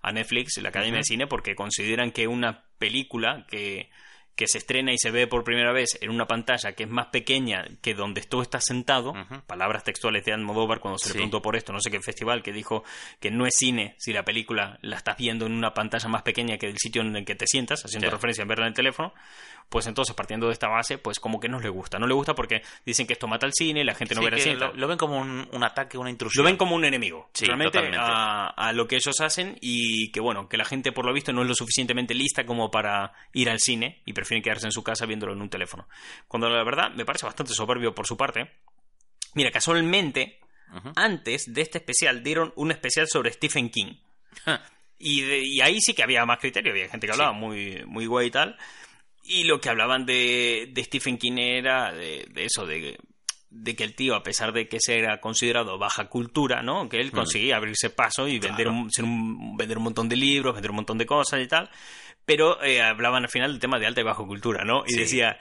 a 0.00 0.12
Netflix, 0.12 0.56
la 0.62 0.70
Academia 0.70 0.98
de 0.98 1.04
Cine, 1.04 1.26
porque 1.26 1.54
consideran 1.54 2.12
que 2.12 2.28
una 2.28 2.64
película 2.78 3.46
que, 3.48 3.90
que 4.36 4.48
se 4.48 4.58
estrena 4.58 4.92
y 4.92 4.98
se 4.98 5.10
ve 5.10 5.26
por 5.26 5.44
primera 5.44 5.72
vez 5.72 5.98
en 6.00 6.10
una 6.10 6.26
pantalla 6.26 6.72
que 6.72 6.84
es 6.84 6.90
más 6.90 7.06
pequeña 7.06 7.66
que 7.80 7.94
donde 7.94 8.22
tú 8.22 8.42
estás 8.42 8.64
sentado, 8.64 9.12
palabras 9.46 9.84
textuales 9.84 10.24
de 10.24 10.32
Almodóvar 10.32 10.80
cuando 10.80 10.98
se 10.98 11.08
le 11.08 11.14
preguntó 11.14 11.40
por 11.40 11.56
esto, 11.56 11.72
no 11.72 11.80
sé 11.80 11.90
qué 11.90 12.00
festival, 12.00 12.42
que 12.42 12.52
dijo 12.52 12.84
que 13.20 13.30
no 13.30 13.46
es 13.46 13.54
cine 13.56 13.94
si 13.98 14.12
la 14.12 14.24
película 14.24 14.78
la 14.82 14.96
estás 14.96 15.16
viendo 15.16 15.46
en 15.46 15.52
una 15.52 15.72
pantalla 15.72 16.08
más 16.08 16.22
pequeña 16.22 16.58
que 16.58 16.66
el 16.66 16.78
sitio 16.78 17.02
en 17.02 17.14
el 17.14 17.24
que 17.24 17.34
te 17.34 17.46
sientas, 17.46 17.84
haciendo 17.84 18.10
referencia 18.10 18.44
a 18.44 18.46
verla 18.46 18.64
en 18.64 18.70
el 18.70 18.74
teléfono, 18.74 19.14
pues 19.68 19.86
entonces 19.86 20.14
partiendo 20.14 20.46
de 20.46 20.52
esta 20.52 20.68
base, 20.68 20.98
pues 20.98 21.18
como 21.18 21.40
que 21.40 21.48
no 21.48 21.58
le 21.58 21.68
gusta. 21.68 21.98
No 21.98 22.06
le 22.06 22.14
gusta 22.14 22.34
porque 22.34 22.62
dicen 22.86 23.06
que 23.06 23.14
esto 23.14 23.26
mata 23.26 23.46
al 23.46 23.52
cine, 23.52 23.82
la 23.84 23.94
gente 23.94 24.14
no 24.14 24.20
Sí, 24.20 24.24
ve 24.26 24.30
el 24.30 24.36
que 24.36 24.42
cine. 24.50 24.72
lo, 24.74 24.86
ven 24.88 24.96
como 24.98 25.18
un, 25.18 25.48
un 25.50 25.64
ataque, 25.64 25.98
una 25.98 26.10
intrusión. 26.10 26.44
Lo 26.44 26.48
ven 26.48 26.56
como 26.56 26.76
un 26.76 26.84
enemigo, 26.84 27.28
Sí, 27.34 27.44
realmente 27.46 27.78
a, 27.98 28.46
a 28.48 28.72
lo 28.72 28.86
que 28.86 28.96
ellos 28.96 29.20
hacen 29.20 29.58
y 29.60 30.12
que 30.12 30.20
bueno, 30.20 30.48
que 30.48 30.56
la 30.56 30.64
gente 30.64 30.92
por 30.92 31.04
lo 31.06 31.12
visto 31.12 31.32
no 31.32 31.42
es 31.42 31.48
lo 31.48 31.54
suficientemente 31.54 32.14
lista 32.14 32.46
como 32.46 32.70
para 32.70 33.12
ir 33.32 33.50
al 33.50 33.58
cine 33.58 34.00
y 34.04 34.12
prefieren 34.12 34.42
quedarse 34.42 34.66
en 34.66 34.72
su 34.72 34.84
casa 34.84 35.06
viéndolo 35.06 35.32
en 35.32 35.42
un 35.42 35.48
teléfono. 35.50 35.88
Cuando 36.28 36.48
la 36.48 36.62
verdad 36.62 36.92
me 36.92 37.04
parece 37.04 37.26
bastante 37.26 37.52
soberbio 37.52 37.94
por 37.94 38.06
su 38.06 38.16
parte. 38.16 38.50
Mira, 39.34 39.50
casualmente, 39.50 40.38
Ujú. 40.76 40.92
antes 40.94 41.52
de 41.52 41.62
este 41.62 41.78
especial 41.78 42.22
dieron 42.22 42.52
un 42.56 42.70
especial 42.70 43.08
sobre 43.08 43.32
Stephen 43.32 43.68
King. 43.70 43.94
Y, 44.98 45.22
de- 45.22 45.42
y 45.44 45.60
ahí 45.60 45.80
sí 45.80 45.92
que 45.94 46.02
había 46.02 46.24
más 46.24 46.38
criterio, 46.38 46.72
había 46.72 46.88
gente 46.88 47.06
que 47.06 47.12
hablaba 47.12 47.32
Sí. 47.32 47.38
muy, 47.38 47.82
muy 47.86 48.06
guay 48.06 48.28
y 48.28 48.30
tal. 48.30 48.56
Y 49.24 49.44
lo 49.44 49.60
que 49.60 49.70
hablaban 49.70 50.04
de, 50.06 50.68
de 50.72 50.84
Stephen 50.84 51.16
King 51.18 51.38
era 51.38 51.92
de, 51.92 52.26
de 52.30 52.44
eso, 52.44 52.66
de, 52.66 52.98
de 53.50 53.74
que 53.76 53.84
el 53.84 53.94
tío, 53.94 54.14
a 54.14 54.22
pesar 54.22 54.52
de 54.52 54.68
que 54.68 54.78
se 54.80 54.98
era 54.98 55.20
considerado 55.20 55.78
baja 55.78 56.08
cultura, 56.08 56.62
¿no? 56.62 56.88
Que 56.90 57.00
él 57.00 57.10
conseguía 57.10 57.56
abrirse 57.56 57.88
paso 57.90 58.28
y 58.28 58.38
vender, 58.38 58.68
un, 58.68 58.90
ser 58.92 59.04
un- 59.04 59.56
vender 59.56 59.78
un 59.78 59.84
montón 59.84 60.08
de 60.08 60.16
libros, 60.16 60.52
vender 60.54 60.70
un 60.70 60.76
montón 60.76 60.98
de 60.98 61.06
cosas 61.06 61.40
y 61.42 61.46
tal. 61.48 61.70
Pero 62.26 62.62
eh, 62.62 62.82
hablaban 62.82 63.22
al 63.24 63.30
final 63.30 63.50
del 63.52 63.60
tema 63.60 63.78
de 63.78 63.86
alta 63.86 64.00
y 64.00 64.04
baja 64.04 64.24
cultura, 64.24 64.64
¿no? 64.64 64.84
Y 64.86 64.92
Sí. 64.92 65.00
decía, 65.00 65.38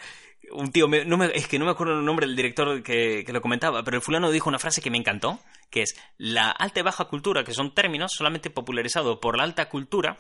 un 0.53 0.71
tío, 0.71 0.87
me- 0.87 1.05
no 1.05 1.17
me- 1.17 1.31
es 1.33 1.47
que 1.47 1.59
no 1.59 1.65
me 1.65 1.71
acuerdo 1.71 1.99
el 1.99 2.05
nombre 2.05 2.25
del 2.27 2.35
director 2.35 2.81
que, 2.83 3.23
que 3.25 3.33
lo 3.33 3.41
comentaba, 3.41 3.83
pero 3.83 3.97
el 3.97 4.03
fulano 4.03 4.31
dijo 4.31 4.49
una 4.49 4.59
frase 4.59 4.81
que 4.81 4.89
me 4.89 4.97
encantó, 4.97 5.39
que 5.69 5.81
es, 5.81 5.95
la 6.17 6.49
alta 6.51 6.79
y 6.79 6.83
baja 6.83 7.05
cultura, 7.05 7.43
que 7.43 7.53
son 7.53 7.73
términos 7.73 8.11
solamente 8.15 8.49
popularizados 8.49 9.17
por 9.19 9.37
la 9.37 9.43
alta 9.43 9.69
cultura, 9.69 10.17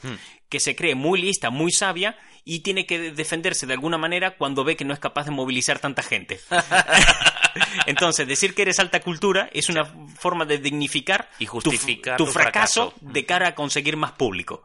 que 0.49 0.59
se 0.59 0.75
cree 0.75 0.95
muy 0.95 1.21
lista, 1.21 1.49
muy 1.51 1.71
sabia, 1.71 2.17
y 2.43 2.61
tiene 2.61 2.85
que 2.85 3.11
defenderse 3.11 3.65
de 3.67 3.73
alguna 3.73 3.97
manera 3.97 4.35
cuando 4.37 4.63
ve 4.63 4.75
que 4.75 4.83
no 4.85 4.93
es 4.93 4.99
capaz 4.99 5.25
de 5.25 5.31
movilizar 5.31 5.79
tanta 5.79 6.01
gente. 6.03 6.39
Entonces, 7.85 8.27
decir 8.27 8.55
que 8.55 8.63
eres 8.63 8.79
alta 8.79 8.99
cultura 8.99 9.49
es 9.53 9.69
una 9.69 9.85
forma 10.17 10.45
de 10.45 10.57
dignificar 10.57 11.29
Y 11.39 11.45
justificar 11.45 12.17
tu, 12.17 12.25
tu 12.25 12.31
fracaso, 12.31 12.91
fracaso. 12.91 13.13
de 13.13 13.25
cara 13.25 13.49
a 13.49 13.55
conseguir 13.55 13.95
más 13.97 14.13
público. 14.13 14.63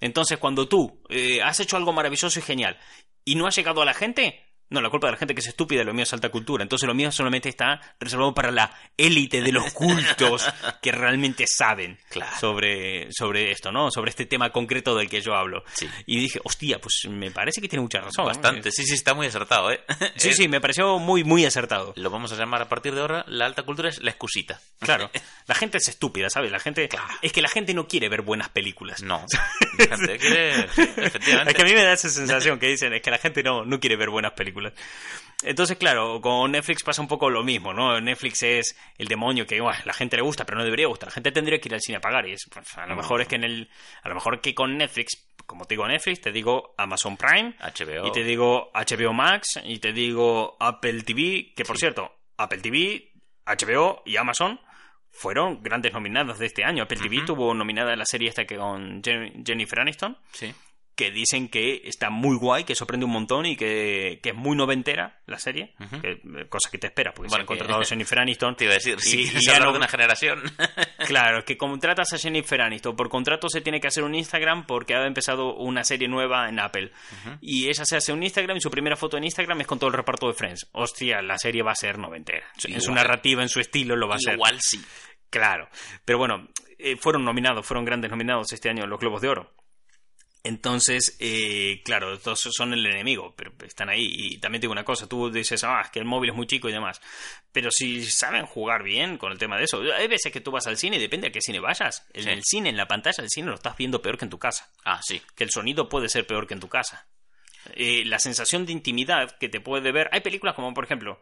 Entonces, 0.00 0.38
cuando 0.38 0.68
tú 0.68 1.02
eh, 1.08 1.42
has 1.42 1.58
hecho 1.60 1.76
algo 1.76 1.92
maravilloso 1.92 2.38
y 2.38 2.42
genial 2.42 2.78
y 3.24 3.34
no 3.34 3.46
has 3.46 3.56
llegado 3.56 3.82
a 3.82 3.84
la 3.84 3.94
gente, 3.94 4.40
no, 4.70 4.80
la 4.80 4.90
culpa 4.90 5.06
de 5.08 5.12
la 5.12 5.18
gente 5.18 5.34
que 5.34 5.40
es 5.40 5.46
estúpida, 5.48 5.82
lo 5.84 5.94
mío 5.94 6.02
es 6.02 6.12
alta 6.12 6.28
cultura. 6.30 6.62
Entonces, 6.62 6.86
lo 6.86 6.94
mío 6.94 7.10
solamente 7.12 7.48
está 7.48 7.80
reservado 7.98 8.34
para 8.34 8.50
la 8.50 8.70
élite 8.96 9.40
de 9.42 9.52
los 9.52 9.72
cultos 9.72 10.46
que 10.82 10.92
realmente 10.92 11.44
saben 11.46 11.98
Claro. 12.10 12.36
sobre, 12.40 13.08
sobre 13.12 13.50
esto, 13.50 13.70
¿no? 13.72 13.90
Sobre 13.90 14.10
este 14.10 14.26
tema 14.26 14.50
concreto 14.50 14.94
del 14.96 15.08
que 15.08 15.20
yo 15.20 15.34
hablo. 15.34 15.62
Sí. 15.74 15.88
Y 16.06 16.18
dije, 16.20 16.40
hostia, 16.44 16.80
pues 16.80 17.06
me 17.08 17.30
parece 17.30 17.60
que 17.60 17.68
tiene 17.68 17.82
mucha 17.82 18.00
razón. 18.00 18.26
Bastante. 18.26 18.70
Sí, 18.72 18.84
sí, 18.84 18.94
está 18.94 19.14
muy 19.14 19.26
acertado, 19.26 19.70
¿eh? 19.72 19.80
Sí, 20.16 20.32
sí, 20.34 20.48
me 20.48 20.60
pareció 20.60 20.98
muy, 20.98 21.24
muy 21.24 21.44
acertado. 21.44 21.92
Lo 21.96 22.10
vamos 22.10 22.32
a 22.32 22.36
llamar 22.36 22.62
a 22.62 22.68
partir 22.68 22.94
de 22.94 23.00
ahora, 23.00 23.24
la 23.28 23.46
alta 23.46 23.62
cultura 23.62 23.88
es 23.88 24.02
la 24.02 24.10
excusita. 24.10 24.60
Claro. 24.80 25.10
La 25.48 25.54
gente 25.54 25.78
es 25.78 25.88
estúpida, 25.88 26.28
¿sabes? 26.28 26.52
La 26.52 26.58
gente. 26.58 26.90
Es 27.22 27.32
que 27.32 27.40
la 27.40 27.48
gente 27.48 27.72
no 27.72 27.88
quiere 27.88 28.10
ver 28.10 28.20
buenas 28.20 28.50
películas. 28.50 29.02
No. 29.02 29.24
La 29.78 29.96
gente 29.96 30.18
quiere- 30.18 30.64
efectivamente. 30.66 31.52
Es 31.52 31.56
que 31.56 31.62
a 31.62 31.64
mí 31.64 31.72
me 31.72 31.82
da 31.84 31.94
esa 31.94 32.10
sensación 32.10 32.58
que 32.58 32.66
dicen, 32.66 32.92
es 32.92 33.00
que 33.00 33.10
la 33.10 33.16
gente 33.16 33.42
no, 33.42 33.64
no 33.64 33.80
quiere 33.80 33.96
ver 33.96 34.10
buenas 34.10 34.32
películas. 34.32 34.57
Entonces, 35.44 35.76
claro, 35.78 36.20
con 36.20 36.50
Netflix 36.50 36.82
pasa 36.82 37.00
un 37.00 37.06
poco 37.06 37.30
lo 37.30 37.44
mismo, 37.44 37.72
¿no? 37.72 38.00
Netflix 38.00 38.42
es 38.42 38.76
el 38.98 39.06
demonio 39.06 39.46
que 39.46 39.60
bueno, 39.60 39.78
la 39.84 39.92
gente 39.92 40.16
le 40.16 40.22
gusta, 40.22 40.44
pero 40.44 40.58
no 40.58 40.64
debería 40.64 40.88
gustar. 40.88 41.08
La 41.10 41.14
gente 41.14 41.30
tendría 41.30 41.60
que 41.60 41.68
ir 41.68 41.74
al 41.74 41.80
cine 41.80 41.98
a 41.98 42.00
pagar. 42.00 42.26
Y 42.26 42.32
es, 42.32 42.48
pues, 42.52 42.76
a 42.76 42.86
lo 42.86 42.96
mejor 42.96 43.20
es 43.20 43.28
que 43.28 43.36
en 43.36 43.44
el. 43.44 43.70
A 44.02 44.08
lo 44.08 44.16
mejor 44.16 44.40
que 44.40 44.52
con 44.54 44.76
Netflix, 44.76 45.28
como 45.46 45.64
te 45.64 45.74
digo 45.74 45.86
Netflix, 45.86 46.20
te 46.20 46.32
digo 46.32 46.74
Amazon 46.76 47.16
Prime. 47.16 47.54
HBO. 47.60 48.08
Y 48.08 48.12
te 48.12 48.24
digo 48.24 48.72
HBO 48.74 49.12
Max. 49.12 49.60
Y 49.64 49.78
te 49.78 49.92
digo 49.92 50.56
Apple 50.58 51.02
TV. 51.02 51.52
Que 51.54 51.64
por 51.64 51.78
cierto, 51.78 52.10
Apple 52.36 52.58
TV, 52.58 53.12
HBO 53.46 54.02
y 54.06 54.16
Amazon 54.16 54.60
fueron 55.10 55.62
grandes 55.62 55.92
nominadas 55.92 56.40
de 56.40 56.46
este 56.46 56.64
año. 56.64 56.82
Apple 56.82 56.98
TV 56.98 57.24
tuvo 57.24 57.54
nominada 57.54 57.94
la 57.94 58.04
serie 58.04 58.28
esta 58.28 58.44
que 58.44 58.56
con 58.56 59.02
Jen- 59.02 59.44
Jennifer 59.46 59.80
Aniston 59.80 60.18
Sí. 60.32 60.52
Que 60.98 61.12
dicen 61.12 61.48
que 61.48 61.80
está 61.84 62.10
muy 62.10 62.36
guay, 62.36 62.64
que 62.64 62.74
sorprende 62.74 63.06
un 63.06 63.12
montón 63.12 63.46
y 63.46 63.54
que, 63.56 64.18
que 64.20 64.30
es 64.30 64.34
muy 64.34 64.56
noventera 64.56 65.20
la 65.26 65.38
serie, 65.38 65.74
Ujú. 65.78 66.00
que, 66.00 66.10
eh, 66.10 66.46
cosa 66.48 66.68
que 66.72 66.78
te 66.78 66.88
espera, 66.88 67.12
porque 67.14 67.28
Bueno, 67.28 67.36
se 67.36 67.40
han 67.42 67.46
contratado 67.46 67.80
a 67.80 67.84
Jennifer 67.84 68.18
Aniston. 68.18 68.56
Te 68.56 68.64
iba 68.64 68.72
a 68.72 68.74
decir, 68.74 68.96
y- 68.98 69.02
si 69.02 69.20
y 69.22 69.40
ya 69.46 69.60
no- 69.60 69.70
de 69.70 69.78
una 69.78 69.86
generación. 69.88 70.42
Claro, 71.06 71.44
que 71.44 71.56
contratas 71.56 72.12
a 72.12 72.18
Jennifer 72.18 72.60
Aniston, 72.60 72.96
por 72.96 73.08
contrato 73.08 73.48
se 73.48 73.60
tiene 73.60 73.80
que 73.80 73.86
hacer 73.86 74.02
un 74.02 74.14
Instagram 74.16 74.66
porque 74.66 74.94
ha 74.96 75.06
empezado 75.06 75.54
una 75.54 75.84
serie 75.84 76.08
nueva 76.08 76.48
en 76.48 76.58
Apple. 76.58 76.90
Y 77.40 77.68
ella 77.68 77.84
se 77.84 77.96
hace 77.96 78.12
un 78.12 78.22
Instagram 78.22 78.56
y 78.56 78.60
su 78.60 78.70
primera 78.70 78.96
foto 78.96 79.16
en 79.16 79.22
Instagram 79.24 79.60
es 79.60 79.66
con 79.68 79.78
todo 79.78 79.88
el 79.88 79.94
reparto 79.96 80.26
de 80.26 80.34
Friends. 80.34 80.68
Hostia, 80.72 81.22
la 81.22 81.38
serie 81.38 81.62
va 81.62 81.70
a 81.72 81.76
ser 81.76 81.96
noventera. 81.98 82.44
En 82.64 82.80
su 82.80 82.90
Igual. 82.90 82.94
narrativa, 82.96 83.42
en 83.42 83.48
su 83.48 83.60
estilo 83.60 83.94
lo 83.94 84.08
va 84.08 84.16
a 84.16 84.18
ser. 84.18 84.34
Igual 84.34 84.58
sí. 84.60 84.84
Claro, 85.30 85.68
pero 86.04 86.18
bueno, 86.18 86.48
eh, 86.78 86.96
fueron 86.96 87.24
nominados, 87.24 87.64
fueron 87.64 87.84
grandes 87.84 88.10
nominados 88.10 88.52
este 88.52 88.68
año 88.68 88.82
en 88.84 88.90
los 88.90 88.98
Globos 88.98 89.20
de 89.22 89.28
Oro. 89.28 89.52
Entonces, 90.48 91.16
eh, 91.20 91.82
claro, 91.84 92.14
estos 92.14 92.40
son 92.56 92.72
el 92.72 92.86
enemigo, 92.86 93.34
pero 93.36 93.52
están 93.66 93.90
ahí. 93.90 94.06
Y 94.08 94.38
también 94.38 94.60
te 94.60 94.64
digo 94.64 94.72
una 94.72 94.84
cosa, 94.84 95.06
tú 95.06 95.30
dices, 95.30 95.62
ah, 95.62 95.82
es 95.84 95.90
que 95.90 95.98
el 95.98 96.06
móvil 96.06 96.30
es 96.30 96.36
muy 96.36 96.46
chico 96.46 96.68
y 96.68 96.72
demás. 96.72 97.02
Pero 97.52 97.70
si 97.70 98.02
saben 98.06 98.46
jugar 98.46 98.82
bien 98.82 99.18
con 99.18 99.30
el 99.30 99.38
tema 99.38 99.58
de 99.58 99.64
eso, 99.64 99.82
hay 99.94 100.08
veces 100.08 100.32
que 100.32 100.40
tú 100.40 100.50
vas 100.50 100.66
al 100.66 100.78
cine 100.78 100.96
y 100.96 101.00
depende 101.00 101.28
a 101.28 101.30
qué 101.30 101.42
cine 101.42 101.60
vayas. 101.60 102.06
En 102.14 102.22
Sí. 102.24 102.30
el 102.30 102.42
cine, 102.44 102.70
en 102.70 102.78
la 102.78 102.88
pantalla 102.88 103.18
del 103.18 103.28
cine, 103.28 103.48
lo 103.48 103.56
estás 103.56 103.76
viendo 103.76 104.00
peor 104.00 104.16
que 104.16 104.24
en 104.24 104.30
tu 104.30 104.38
casa. 104.38 104.72
Ah, 104.84 105.00
sí. 105.02 105.20
Que 105.36 105.44
el 105.44 105.50
sonido 105.50 105.88
puede 105.90 106.08
ser 106.08 106.26
peor 106.26 106.46
que 106.46 106.54
en 106.54 106.60
tu 106.60 106.68
casa. 106.68 107.06
Eh, 107.74 108.04
la 108.06 108.18
sensación 108.18 108.64
de 108.64 108.72
intimidad 108.72 109.36
que 109.38 109.50
te 109.50 109.60
puede 109.60 109.92
ver. 109.92 110.08
Hay 110.12 110.20
películas 110.20 110.54
como, 110.54 110.72
por 110.72 110.84
ejemplo, 110.84 111.20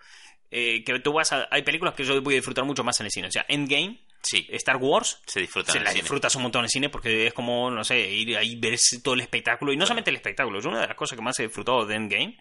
eh, 0.53 0.85
que 0.85 1.01
tú 1.01 1.13
vas 1.13 1.33
a. 1.33 1.49
Hay 1.51 1.63
películas 1.63 1.95
que 1.95 2.05
yo 2.05 2.23
voy 2.23 2.35
a 2.35 2.37
disfrutar 2.37 2.65
mucho 2.65 2.85
más 2.85 3.01
en 3.01 3.07
el 3.07 3.11
cine. 3.11 3.27
O 3.27 3.33
sea, 3.33 3.45
Endgame, 3.49 3.99
Sí. 4.23 4.47
Star 4.51 4.77
Wars, 4.77 5.21
Se 5.27 5.41
disfruta 5.41 5.73
se 5.73 5.81
la 5.81 5.93
disfrutas 5.93 6.35
un 6.37 6.43
montón 6.43 6.61
en 6.61 6.65
el 6.65 6.71
cine 6.71 6.89
porque 6.89 7.27
es 7.29 7.33
como, 7.35 7.71
no 7.71 7.85
sé, 7.85 7.99
ir 8.11 8.37
ahí 8.37 8.57
ver 8.57 8.77
todo 9.03 9.15
el 9.15 9.21
espectáculo. 9.21 9.73
Y 9.73 9.77
no 9.77 9.87
solamente 9.87 10.11
el 10.11 10.17
espectáculo, 10.17 10.59
es 10.59 10.65
una 10.65 10.81
de 10.81 10.87
las 10.89 10.97
cosas 10.97 11.17
que 11.17 11.23
más 11.23 11.39
he 11.39 11.45
disfrutado 11.45 11.87
de 11.87 11.95
Endgame. 11.95 12.39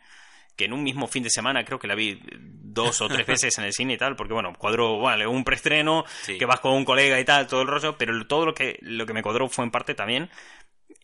Que 0.55 0.65
en 0.65 0.73
un 0.73 0.83
mismo 0.83 1.05
fin 1.07 1.21
de 1.21 1.29
semana 1.29 1.65
creo 1.65 1.77
que 1.79 1.87
la 1.87 1.95
vi 1.95 2.17
dos 2.31 3.01
o 3.01 3.09
tres 3.09 3.27
veces 3.27 3.57
en 3.57 3.65
el 3.65 3.73
cine 3.73 3.95
y 3.95 3.97
tal, 3.97 4.15
porque 4.15 4.33
bueno, 4.33 4.53
cuadró, 4.57 4.97
vale, 4.99 5.27
un 5.27 5.43
preestreno, 5.43 6.05
Sí. 6.23 6.37
que 6.37 6.45
vas 6.45 6.61
con 6.61 6.71
un 6.71 6.85
colega 6.85 7.19
y 7.19 7.25
tal, 7.25 7.45
todo 7.45 7.61
el 7.61 7.67
rollo, 7.67 7.97
pero 7.97 8.25
todo 8.25 8.45
lo 8.45 8.53
que, 8.53 8.77
lo 8.81 9.05
que 9.05 9.13
me 9.13 9.21
cuadró 9.21 9.49
fue 9.49 9.65
en 9.65 9.71
parte 9.71 9.95
también 9.95 10.29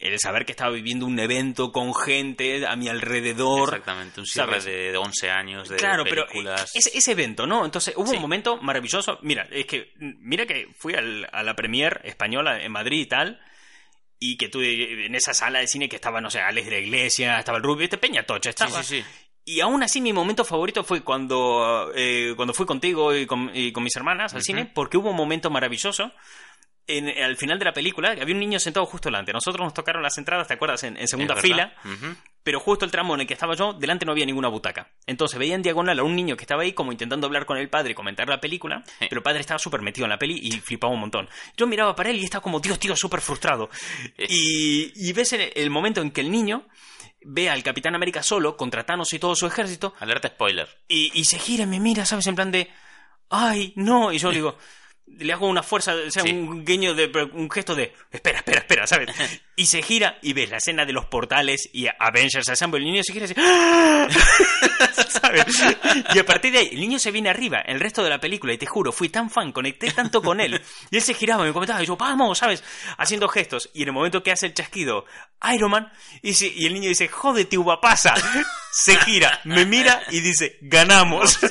el 0.02 0.20
saber 0.20 0.46
que 0.46 0.52
estaba 0.52 0.72
viviendo 0.72 1.06
un 1.06 1.18
evento 1.20 1.72
con 1.72 1.94
gente 1.94 2.66
a 2.68 2.76
mi 2.76 2.88
alrededor. 2.90 3.70
Exactamente, 3.70 4.20
un 4.20 4.26
cierre 4.26 4.60
¿sabes? 4.62 4.66
de 4.66 4.98
11 4.98 5.30
años 5.30 5.70
de 5.70 5.78
Claro, 5.78 6.04
pero 6.04 6.26
películas. 6.28 6.72
ese, 6.76 6.98
ese 6.98 7.12
evento, 7.12 7.46
¿no? 7.48 7.64
Entonces 7.66 7.94
hubo 7.96 8.08
Sí. 8.08 8.16
un 8.16 8.22
momento 8.22 8.58
maravilloso. 8.58 9.20
Mira, 9.22 9.48
es 9.52 9.66
que 9.66 9.94
mira 10.00 10.46
que 10.46 10.68
fui 10.78 10.94
al- 10.96 11.30
a 11.32 11.44
la 11.44 11.56
premier 11.56 12.02
española 12.04 12.62
en 12.64 12.72
Madrid 12.72 13.02
y 13.02 13.06
tal. 13.06 13.40
Y 14.24 14.38
que 14.38 14.50
tú 14.50 14.62
en 14.62 15.16
esa 15.16 15.34
sala 15.34 15.60
de 15.60 15.68
cine 15.68 15.90
que 15.90 15.96
estaba, 15.96 16.22
no 16.22 16.30
sé, 16.30 16.40
Alex 16.42 16.68
de 16.68 16.72
la 16.74 16.78
Iglesia, 16.80 17.40
estaba 17.40 17.58
el 17.58 17.64
Rubio, 17.64 17.86
este 17.86 17.98
Peña 17.98 18.24
Tocha 18.24 18.50
Sí, 18.52 18.64
estaba. 18.64 18.84
sí, 18.84 19.02
sí. 19.02 19.06
Y 19.44 19.60
aún 19.62 19.82
así 19.82 20.00
mi 20.02 20.14
momento 20.14 20.46
favorito 20.46 20.84
fue 20.84 21.02
cuando, 21.02 21.92
eh, 21.96 22.34
cuando 22.36 22.54
fui 22.54 22.68
contigo 22.68 23.16
y 23.16 23.26
con, 23.26 23.50
y 23.52 23.72
con 23.72 23.84
mis 23.84 23.96
hermanas 23.96 24.36
al 24.36 24.44
cine, 24.44 24.66
porque 24.68 24.98
hubo 24.98 25.10
un 25.10 25.16
momento 25.16 25.50
maravilloso. 25.50 26.12
En, 26.98 27.10
al 27.24 27.38
final 27.38 27.58
de 27.60 27.66
la 27.66 27.74
película, 27.74 28.12
había 28.12 28.34
un 28.34 28.40
niño 28.40 28.60
sentado 28.60 28.86
justo 28.86 29.10
delante. 29.10 29.32
Nosotros 29.34 29.64
nos 29.64 29.74
tocaron 29.74 30.02
las 30.04 30.18
entradas, 30.18 30.48
¿te 30.48 30.54
acuerdas? 30.56 30.84
En, 30.84 30.98
en 30.98 31.08
segunda 31.08 31.36
fila. 31.36 31.74
Pero 32.44 32.60
justo 32.60 32.86
el 32.86 32.92
tramo 32.92 33.14
en 33.14 33.22
el 33.22 33.28
que 33.28 33.34
estaba 33.36 33.54
yo, 33.56 33.74
delante 33.74 34.04
no 34.06 34.14
había 34.14 34.26
ninguna 34.26 34.48
butaca. 34.48 34.90
Entonces 35.06 35.38
veía 35.38 35.54
en 35.54 35.62
diagonal 35.62 36.00
a 36.00 36.04
un 36.04 36.16
niño 36.16 36.36
que 36.36 36.44
estaba 36.44 36.64
ahí 36.64 36.74
como 36.74 36.92
intentando 36.92 37.28
hablar 37.28 37.46
con 37.46 37.58
el 37.58 37.70
padre 37.70 37.92
y 37.92 37.94
comentar 37.94 38.28
la 38.28 38.42
película, 38.42 38.84
Sí. 39.00 39.06
pero 39.10 39.20
el 39.20 39.24
padre 39.24 39.42
estaba 39.42 39.60
súper 39.60 39.82
metido 39.82 40.06
en 40.06 40.10
la 40.10 40.18
peli 40.18 40.40
y 40.42 40.52
flipaba 40.60 40.92
un 40.92 41.00
montón. 41.02 41.30
Yo 41.56 41.68
miraba 41.68 41.96
para 41.96 42.10
él 42.10 42.18
y 42.18 42.24
estaba 42.24 42.42
como, 42.42 42.60
Dios, 42.60 42.80
tío, 42.80 42.96
súper 42.96 43.22
frustrado. 43.22 43.70
Y, 44.18 44.92
y 44.96 45.14
ves 45.14 45.34
el, 45.34 45.52
el 45.56 45.70
momento 45.70 46.02
en 46.02 46.12
que 46.12 46.22
el 46.22 46.32
niño 46.32 46.68
ve 47.24 47.50
al 47.50 47.62
Capitán 47.64 47.94
América 47.96 48.24
solo, 48.24 48.58
contra 48.58 48.84
Thanos 48.86 49.14
y 49.14 49.20
todo 49.20 49.36
su 49.36 49.46
ejército, 49.46 49.94
Alerta 50.00 50.28
spoiler. 50.30 50.68
y, 50.88 51.12
y 51.14 51.26
se 51.26 51.38
gira 51.38 51.64
y 51.64 51.68
me 51.68 51.80
mira, 51.80 52.06
¿sabes? 52.06 52.26
En 52.28 52.36
plan 52.36 52.52
de, 52.52 52.70
ay, 53.30 53.74
no, 53.76 54.12
y 54.12 54.18
yo 54.18 54.30
le 54.30 54.36
digo, 54.38 54.58
le 55.20 55.34
hago 55.34 55.48
una 55.48 55.64
fuerza, 55.64 55.94
o 55.94 56.12
sea, 56.12 56.24
Sí. 56.24 56.32
un 56.32 56.66
guiño 56.66 56.94
de, 56.94 57.12
un 57.34 57.50
gesto 57.50 57.76
de, 57.76 57.94
espera, 58.12 58.40
espera, 58.40 58.60
espera, 58.60 58.88
¿sabes? 58.88 59.10
Y 59.56 59.68
se 59.68 59.84
gira 59.84 60.18
y 60.24 60.34
ves 60.34 60.50
la 60.50 60.58
escena 60.58 60.86
de 60.86 60.94
los 60.94 61.06
portales 61.06 61.70
y 61.72 61.86
Avengers 62.00 62.50
Assemble, 62.50 62.80
el 62.80 62.86
niño 62.86 63.04
se 63.04 63.14
gira 63.14 63.28
y 63.28 63.34
¡Ah! 63.38 64.08
¿sabes? 65.08 65.46
Y 66.16 66.18
a 66.20 66.26
partir 66.26 66.52
de 66.52 66.60
ahí, 66.60 66.70
el 66.72 66.80
niño 66.80 66.98
se 66.98 67.12
viene 67.12 67.30
arriba, 67.30 67.60
el 67.60 67.80
resto 67.80 68.04
de 68.04 68.10
la 68.10 68.20
película, 68.20 68.54
y 68.54 68.58
te 68.58 68.66
juro, 68.66 68.92
fui 68.92 69.10
tan 69.10 69.30
fan, 69.30 69.52
conecté 69.52 69.92
tanto 69.92 70.22
con 70.24 70.40
él, 70.42 70.60
y 70.90 70.96
él 70.96 71.02
se 71.04 71.14
giraba, 71.14 71.44
me 71.44 71.54
comentaba, 71.54 71.84
y 71.84 71.86
yo, 71.86 71.96
vamos, 71.96 72.40
¿sabes? 72.40 72.64
Haciendo 72.98 73.28
gestos, 73.28 73.70
y 73.74 73.84
en 73.84 73.90
el 73.90 73.94
momento 73.94 74.24
que 74.24 74.32
hace 74.32 74.48
el 74.48 74.54
chasquido, 74.56 75.06
Iron 75.54 75.70
Man, 75.72 75.92
y, 76.24 76.32
y 76.44 76.66
el 76.66 76.74
niño 76.74 76.90
dice, 76.90 77.08
jódete, 77.08 77.58
uva 77.58 77.80
pasa, 77.80 78.16
se 78.72 78.96
gira, 78.98 79.42
me 79.44 79.66
mira 79.66 80.02
y 80.10 80.22
dice, 80.22 80.58
ganamos. 80.62 81.38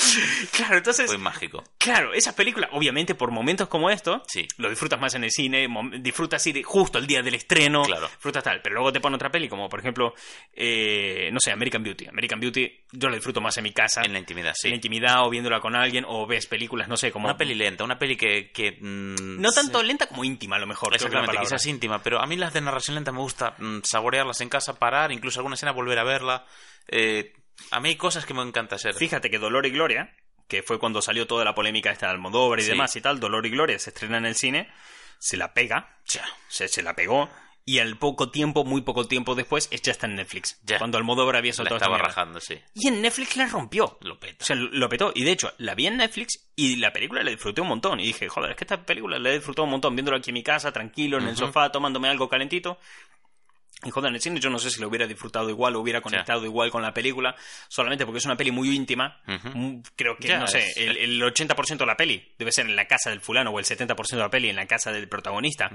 Claro, 0.52 0.76
entonces, 0.78 1.06
Fue 1.06 1.18
mágico. 1.18 1.62
claro, 1.78 2.12
esa 2.12 2.34
película, 2.34 2.68
obviamente 2.72 3.14
por 3.14 3.30
momentos 3.30 3.68
como 3.68 3.90
esto, 3.90 4.22
Sí. 4.26 4.46
lo 4.58 4.68
disfrutas 4.68 5.00
más 5.00 5.14
en 5.14 5.24
el 5.24 5.30
cine, 5.30 5.68
disfrutas 5.98 6.46
ir 6.46 6.62
justo 6.62 6.98
el 6.98 7.06
día 7.06 7.22
del 7.22 7.34
estreno, 7.34 7.82
Claro. 7.82 8.08
disfrutas 8.08 8.42
tal, 8.44 8.60
pero 8.62 8.74
luego 8.76 8.92
te 8.92 9.00
pone 9.00 9.16
otra 9.16 9.30
peli, 9.30 9.48
como 9.48 9.68
por 9.68 9.80
ejemplo, 9.80 10.14
eh, 10.52 11.30
no 11.32 11.40
sé, 11.40 11.52
American 11.52 11.82
Beauty. 11.82 12.06
American 12.06 12.40
Beauty 12.40 12.70
yo 12.92 13.08
la 13.08 13.14
disfruto 13.16 13.40
más 13.40 13.56
en 13.58 13.64
mi 13.64 13.72
casa, 13.72 14.02
En 14.02 14.12
la 14.12 14.18
intimidad, 14.18 14.52
sí. 14.54 14.68
en 14.68 14.72
la 14.72 14.76
intimidad 14.76 15.24
o 15.26 15.30
viéndola 15.30 15.60
con 15.60 15.74
alguien, 15.76 16.04
o 16.06 16.26
ves 16.26 16.46
películas, 16.46 16.88
no 16.88 16.96
sé, 16.96 17.10
como... 17.12 17.26
Una 17.28 17.36
peli 17.36 17.54
lenta, 17.54 17.84
una 17.84 17.98
peli 17.98 18.16
que... 18.16 18.50
que, 18.52 18.72
mm, 18.80 19.40
No 19.40 19.50
tanto 19.52 19.82
lenta 19.82 20.06
como 20.06 20.24
íntima, 20.24 20.56
a 20.56 20.58
lo 20.58 20.66
mejor. 20.66 20.94
Exactamente, 20.94 21.36
quizás 21.40 21.64
íntima, 21.66 22.02
pero 22.02 22.20
a 22.20 22.26
mí 22.26 22.36
las 22.36 22.52
de 22.52 22.60
narración 22.60 22.94
lenta 22.96 23.12
me 23.12 23.18
gusta 23.20 23.54
mm, 23.58 23.80
saborearlas 23.84 24.40
en 24.40 24.48
casa, 24.48 24.78
parar, 24.78 25.12
incluso 25.12 25.40
alguna 25.40 25.54
escena 25.54 25.72
volver 25.72 25.98
a 25.98 26.04
verla. 26.04 26.46
Eh, 26.88 27.32
a 27.70 27.80
mí 27.80 27.90
hay 27.90 27.96
cosas 27.96 28.26
que 28.26 28.34
me 28.34 28.42
encanta 28.42 28.76
hacer. 28.76 28.94
Fíjate 28.94 29.30
que 29.30 29.38
Dolor 29.38 29.66
y 29.66 29.70
Gloria, 29.70 30.14
que 30.48 30.62
fue 30.62 30.78
cuando 30.78 31.00
salió 31.02 31.26
toda 31.26 31.44
la 31.44 31.54
polémica 31.54 31.90
esta 31.90 32.06
de 32.06 32.12
Almodóvar 32.12 32.58
y 32.60 32.62
Sí. 32.62 32.70
demás 32.70 32.94
y 32.96 33.00
tal, 33.00 33.20
Dolor 33.20 33.46
y 33.46 33.50
Gloria 33.50 33.78
se 33.78 33.90
estrena 33.90 34.18
en 34.18 34.26
el 34.26 34.34
cine, 34.34 34.68
se 35.18 35.36
la 35.36 35.52
pega, 35.54 35.98
se, 36.48 36.68
se 36.68 36.82
la 36.82 36.94
pegó. 36.94 37.30
Y 37.66 37.78
al 37.78 37.98
poco 37.98 38.30
tiempo, 38.30 38.64
muy 38.64 38.80
poco 38.80 39.06
tiempo 39.06 39.34
después, 39.36 39.68
es- 39.70 39.82
ya 39.82 39.92
está 39.92 40.06
en 40.06 40.16
Netflix. 40.16 40.58
Ya. 40.64 40.78
Cuando 40.78 40.98
Almodóvar 40.98 41.36
había 41.36 41.50
La 41.52 41.56
soltado 41.56 41.76
esta 41.76 41.86
estaba 41.86 41.98
rajando, 42.02 42.40
sí. 42.40 42.58
Y 42.74 42.88
en 42.88 43.00
Netflix 43.02 43.36
la 43.36 43.46
rompió. 43.46 43.96
Lo 44.00 44.18
peta. 44.18 44.42
O 44.42 44.46
sea, 44.46 44.56
lo 44.56 44.88
petó. 44.88 45.12
Y 45.14 45.22
de 45.24 45.30
hecho, 45.32 45.52
la 45.58 45.74
vi 45.76 45.86
en 45.86 45.98
Netflix 45.98 46.50
y 46.56 46.76
la 46.76 46.92
película 46.92 47.22
la 47.22 47.30
disfruté 47.30 47.60
un 47.60 47.68
montón. 47.68 48.00
Y 48.00 48.06
dije, 48.06 48.28
joder, 48.28 48.52
es 48.52 48.56
que 48.56 48.64
esta 48.64 48.82
película 48.84 49.18
la 49.20 49.28
he 49.30 49.34
disfrutado 49.34 49.64
un 49.64 49.70
montón 49.72 49.94
viéndola 49.94 50.18
aquí 50.18 50.30
en 50.30 50.34
mi 50.34 50.42
casa, 50.42 50.72
tranquilo, 50.72 51.18
en 51.18 51.28
el 51.28 51.36
sofá, 51.36 51.70
tomándome 51.70 52.08
algo 52.08 52.28
calentito. 52.28 52.78
Y 53.84 53.90
joder, 53.90 54.10
en 54.10 54.14
el 54.16 54.20
cine 54.20 54.40
yo 54.40 54.50
no 54.50 54.58
sé 54.58 54.70
si 54.70 54.80
lo 54.80 54.88
hubiera 54.88 55.06
disfrutado 55.06 55.48
igual 55.48 55.74
o 55.76 55.80
hubiera 55.80 56.00
conectado 56.02 56.44
igual 56.44 56.70
con 56.70 56.82
la 56.82 56.92
película, 56.92 57.34
solamente 57.68 58.04
porque 58.04 58.18
es 58.18 58.24
una 58.26 58.36
peli 58.36 58.50
muy 58.50 58.74
íntima. 58.74 59.20
Ujú. 59.26 59.48
Mm, 59.58 59.82
Creo 59.96 60.16
que, 60.18 60.28
Ya, 60.28 60.38
no 60.38 60.46
sé, 60.46 60.58
es- 60.68 60.76
el, 60.76 60.96
el 60.98 61.22
80% 61.22 61.78
de 61.78 61.86
la 61.86 61.96
peli 61.96 62.34
debe 62.38 62.52
ser 62.52 62.66
en 62.66 62.76
la 62.76 62.86
casa 62.86 63.10
del 63.10 63.20
fulano 63.20 63.50
o 63.50 63.58
el 63.58 63.64
70% 63.64 64.16
de 64.16 64.18
la 64.18 64.30
peli 64.30 64.50
en 64.50 64.56
la 64.56 64.66
casa 64.66 64.92
del 64.92 65.08
protagonista. 65.08 65.70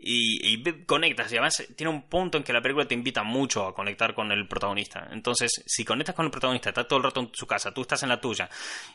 Y, 0.00 0.52
y 0.52 0.62
ve- 0.62 0.84
conectas, 0.86 1.32
y 1.32 1.36
además 1.36 1.60
tiene 1.74 1.90
un 1.90 2.02
punto 2.02 2.38
en 2.38 2.44
que 2.44 2.52
la 2.52 2.60
película 2.62 2.86
te 2.86 2.94
invita 2.94 3.24
mucho 3.24 3.66
a 3.66 3.74
conectar 3.74 4.14
con 4.14 4.30
el 4.30 4.46
protagonista. 4.46 5.08
Entonces, 5.10 5.50
si 5.66 5.84
conectas 5.84 6.14
con 6.14 6.24
el 6.24 6.30
protagonista, 6.30 6.68
está 6.68 6.86
todo 6.86 6.98
el 6.98 7.02
rato 7.04 7.18
en 7.20 7.30
su 7.32 7.46
casa, 7.48 7.72
tú 7.74 7.80
estás 7.82 8.04
en 8.04 8.10
la 8.10 8.20
tuya, 8.20 8.48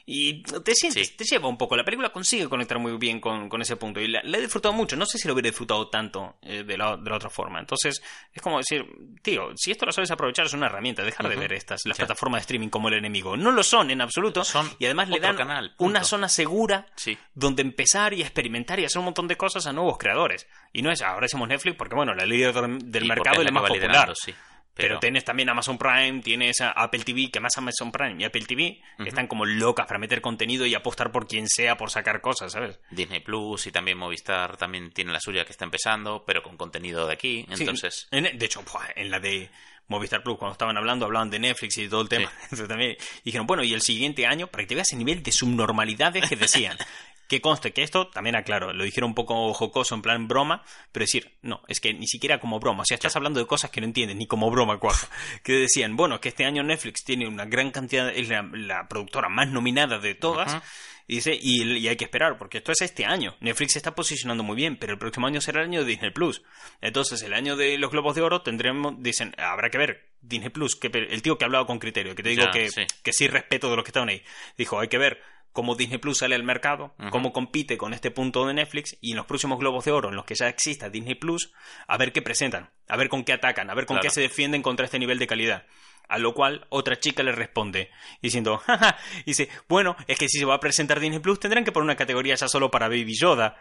y 0.06 0.44
te 0.44 0.74
sientes, 0.74 1.08
Sí. 1.10 1.16
te 1.18 1.26
lleva 1.26 1.50
un 1.50 1.58
poco. 1.58 1.76
La 1.76 1.84
película 1.84 2.10
consigue 2.10 2.48
conectar 2.48 2.80
muy 2.80 2.96
bien 2.98 3.20
con, 3.20 3.50
con 3.50 3.62
ese 3.62 3.76
punto, 3.76 4.00
y 4.00 4.08
la, 4.08 4.22
la 4.24 4.38
he 4.38 4.42
disfrutado 4.42 4.74
mucho. 4.74 4.96
No 4.96 5.06
sé 5.06 5.18
si 5.18 5.28
lo 5.28 5.34
hubiera 5.34 5.50
disfrutado 5.50 5.90
tanto 5.90 6.38
eh, 6.42 6.64
de, 6.64 6.78
la, 6.78 6.96
de 6.96 7.10
la 7.10 7.18
otra 7.18 7.30
forma. 7.30 7.60
Entonces, 7.60 8.02
es 8.34 8.42
como 8.44 8.58
decir, 8.58 8.86
tío, 9.22 9.52
si 9.56 9.72
esto 9.72 9.86
lo 9.86 9.92
sabes 9.92 10.12
aprovechar, 10.12 10.46
es 10.46 10.54
una 10.54 10.68
herramienta, 10.68 11.04
dejar 11.04 11.28
de 11.30 11.36
ver 11.36 11.54
estas, 11.54 11.82
las 11.86 11.98
plataformas 11.98 12.40
de 12.40 12.42
streaming 12.42 12.70
como 12.70 12.90
el 12.90 12.96
enemigo. 12.96 13.36
No 13.38 13.52
lo 13.52 13.64
son 13.64 13.90
en 13.90 14.02
absoluto, 14.02 14.44
Son 14.44 14.70
y 14.78 14.86
además 14.86 15.10
le 15.10 15.20
dan 15.20 15.36
canal, 15.36 15.74
una 15.78 16.04
zona 16.04 16.30
segura 16.30 16.86
Sí. 16.96 17.18
donde 17.34 17.62
empezar 17.64 18.14
y 18.14 18.22
experimentar 18.22 18.80
y 18.80 18.86
hacer 18.86 19.00
un 19.00 19.06
montón 19.06 19.28
de 19.28 19.38
cosas 19.38 19.66
a 19.66 19.74
nuevos 19.74 19.98
creadores. 19.98 20.48
Y 20.72 20.82
no 20.82 20.92
es 20.92 21.02
ahora 21.02 21.28
somos 21.28 21.48
Netflix 21.48 21.76
porque, 21.78 21.96
bueno, 21.96 22.14
la 22.14 22.26
líder 22.26 22.54
del 22.54 23.06
mercado 23.06 23.40
es 23.40 23.46
la 23.46 23.52
más 23.52 23.64
popular. 23.64 23.72
liderando, 23.90 24.16
sí. 24.16 24.34
Pero, 24.76 25.00
tienes 25.00 25.24
también 25.24 25.50
Amazon 25.50 25.78
Prime, 25.78 26.22
tienes 26.22 26.60
Apple 26.62 27.04
TV, 27.04 27.30
que 27.32 27.40
más 27.40 27.58
Amazon 27.58 27.92
Prime 27.92 28.16
y 28.20 28.24
Apple 28.24 28.46
TV 28.46 28.82
están 29.06 29.28
como 29.28 29.46
locas 29.46 29.86
para 29.86 30.00
meter 30.00 30.20
contenido 30.22 30.66
y 30.66 30.74
apostar 30.74 31.12
por 31.12 31.28
quien 31.28 31.48
sea 31.48 31.78
por 31.78 31.92
sacar 31.92 32.22
cosas, 32.22 32.52
¿sabes? 32.54 32.80
Disney 32.90 33.20
Plus 33.20 33.68
y 33.68 33.72
también 33.72 33.98
Movistar 33.98 34.58
también 34.58 34.92
tiene 34.92 35.12
la 35.12 35.20
suya 35.20 35.46
que 35.46 35.52
está 35.52 35.66
empezando, 35.66 36.24
pero 36.26 36.42
con 36.42 36.58
contenido 36.58 37.06
de 37.08 37.14
aquí. 37.14 37.46
Sí, 37.54 37.62
Entonces, 37.62 38.08
en- 38.12 38.38
de 38.38 38.46
hecho, 38.46 38.64
en 38.96 39.12
la 39.12 39.20
de 39.20 39.50
Movistar 39.88 40.24
Plus, 40.24 40.38
cuando 40.38 40.54
estaban 40.54 40.78
hablando, 40.78 41.06
hablaban 41.06 41.30
de 41.30 41.40
Netflix 41.40 41.78
y 41.78 41.88
todo 41.88 42.02
el 42.02 42.10
tema. 42.10 42.32
Eso 42.52 42.68
también. 42.68 42.92
Y 42.92 43.26
dijeron, 43.26 43.48
bueno, 43.48 43.64
y 43.64 43.74
el 43.74 43.82
siguiente 43.82 44.26
año, 44.26 44.48
para 44.48 44.64
que 44.64 44.68
te 44.68 44.76
veas 44.76 44.92
el 44.92 45.00
nivel 45.00 45.24
de 45.24 45.32
subnormalidades 45.32 46.28
que 46.30 46.36
decían. 46.36 46.78
Que 47.26 47.40
conste 47.40 47.72
que 47.72 47.84
esto, 47.84 48.10
también 48.10 48.36
aclaro, 48.36 48.74
lo 48.74 48.84
dijeron 48.84 49.12
un 49.12 49.16
poco 49.16 49.54
jocoso, 49.54 49.96
en 49.96 50.02
plan 50.02 50.28
broma, 50.28 50.62
pero 50.92 51.04
decir, 51.04 51.32
no, 51.42 51.62
es 51.70 51.80
que 51.80 51.94
ni 51.94 52.06
siquiera 52.06 52.40
como 52.40 52.60
broma. 52.60 52.82
O 52.84 52.86
sea, 52.86 52.96
estás 52.96 53.16
hablando 53.16 53.40
de 53.40 53.48
cosas 53.48 53.72
que 53.72 53.80
no 53.80 53.88
entiendes, 53.88 54.18
ni 54.18 54.28
como 54.28 54.52
broma, 54.52 54.78
cuaja. 54.78 55.08
Que 55.44 55.54
decían, 55.54 55.96
bueno, 55.96 56.20
que 56.20 56.30
este 56.30 56.44
año 56.46 56.64
Netflix 56.64 57.04
tiene 57.04 57.26
una 57.26 57.46
gran 57.46 57.72
cantidad, 57.72 58.10
es 58.10 58.28
la, 58.28 58.48
la 58.52 58.88
productora 58.90 59.30
más 59.30 59.48
nominada 59.48 60.00
de 60.00 60.16
todas. 60.16 60.62
Y 61.08 61.16
dice, 61.16 61.38
y, 61.40 61.64
y 61.78 61.88
hay 61.88 61.96
que 61.98 62.06
esperar, 62.06 62.38
porque 62.38 62.60
esto 62.60 62.72
es 62.72 62.82
este 62.82 63.06
año. 63.06 63.36
Netflix 63.42 63.74
se 63.74 63.80
está 63.80 63.94
posicionando 63.94 64.44
muy 64.44 64.56
bien, 64.56 64.78
pero 64.78 64.94
el 64.94 65.00
próximo 65.00 65.28
año 65.28 65.42
será 65.42 65.62
el 65.62 65.68
año 65.68 65.82
de 65.82 65.86
Disney 65.88 66.12
Plus. 66.12 66.42
Entonces, 66.82 67.22
el 67.24 67.34
año 67.34 67.56
de 67.58 67.78
los 67.78 67.92
Globos 67.92 68.16
de 68.16 68.22
Oro 68.22 68.42
tendremos, 68.42 68.96
dicen, 69.02 69.34
habrá 69.38 69.70
que 69.70 69.78
ver 69.78 70.10
Disney 70.22 70.50
Plus, 70.50 70.76
que 70.78 70.88
el 70.88 71.22
tío 71.22 71.38
que 71.38 71.44
ha 71.44 71.48
hablado 71.48 71.66
con 71.66 71.80
criterio, 71.80 72.16
que 72.16 72.24
te 72.24 72.30
digo 72.30 72.44
Ya, 72.46 72.52
que, 72.52 72.70
sí. 72.70 72.84
que 73.04 73.12
sí 73.14 73.28
respeto 73.28 73.70
de 73.70 73.76
los 73.76 73.84
que 73.84 73.90
estaban 73.90 74.10
ahí, 74.10 74.24
dijo, 74.58 74.80
hay 74.80 74.88
que 74.88 74.98
ver 74.98 75.22
cómo 75.52 75.76
Disney 75.76 76.00
Plus 76.00 76.18
sale 76.20 76.34
al 76.36 76.44
mercado, 76.44 76.96
cómo 77.12 77.32
compite 77.32 77.78
con 77.78 77.94
este 77.94 78.10
punto 78.10 78.48
de 78.48 78.54
Netflix 78.56 78.98
y 79.02 79.12
en 79.12 79.18
los 79.18 79.28
próximos 79.28 79.60
Globos 79.60 79.86
de 79.86 79.92
Oro 79.92 80.10
en 80.10 80.16
los 80.16 80.26
que 80.26 80.34
ya 80.36 80.48
exista 80.48 80.90
Disney 80.90 81.14
Plus, 81.16 81.52
a 81.86 81.98
ver 81.98 82.12
qué 82.12 82.22
presentan, 82.24 82.72
a 82.88 82.98
ver 82.98 83.08
con 83.10 83.24
qué 83.24 83.34
atacan, 83.34 83.70
a 83.70 83.76
ver 83.76 83.86
con 83.86 83.98
Claro. 83.98 84.04
qué 84.04 84.10
se 84.10 84.22
defienden 84.22 84.64
contra 84.64 84.86
este 84.86 84.98
nivel 84.98 85.20
de 85.20 85.28
calidad. 85.28 85.68
A 86.08 86.18
lo 86.20 86.34
cual 86.34 86.66
otra 86.70 87.00
chica 87.00 87.24
le 87.24 87.32
responde 87.32 87.90
diciendo, 88.22 88.58
jaja, 88.66 88.98
dice, 89.26 89.50
bueno, 89.68 89.96
es 90.08 90.18
que 90.18 90.30
si 90.30 90.40
se 90.40 90.46
va 90.46 90.56
a 90.56 90.60
presentar 90.60 91.00
Disney 91.00 91.20
Plus 91.20 91.40
tendrán 91.40 91.64
que 91.64 91.72
poner 91.72 91.86
una 91.86 91.96
categoría 91.96 92.36
ya 92.36 92.48
solo 92.48 92.70
para 92.70 92.88
Baby 92.88 93.16
Yoda. 93.16 93.58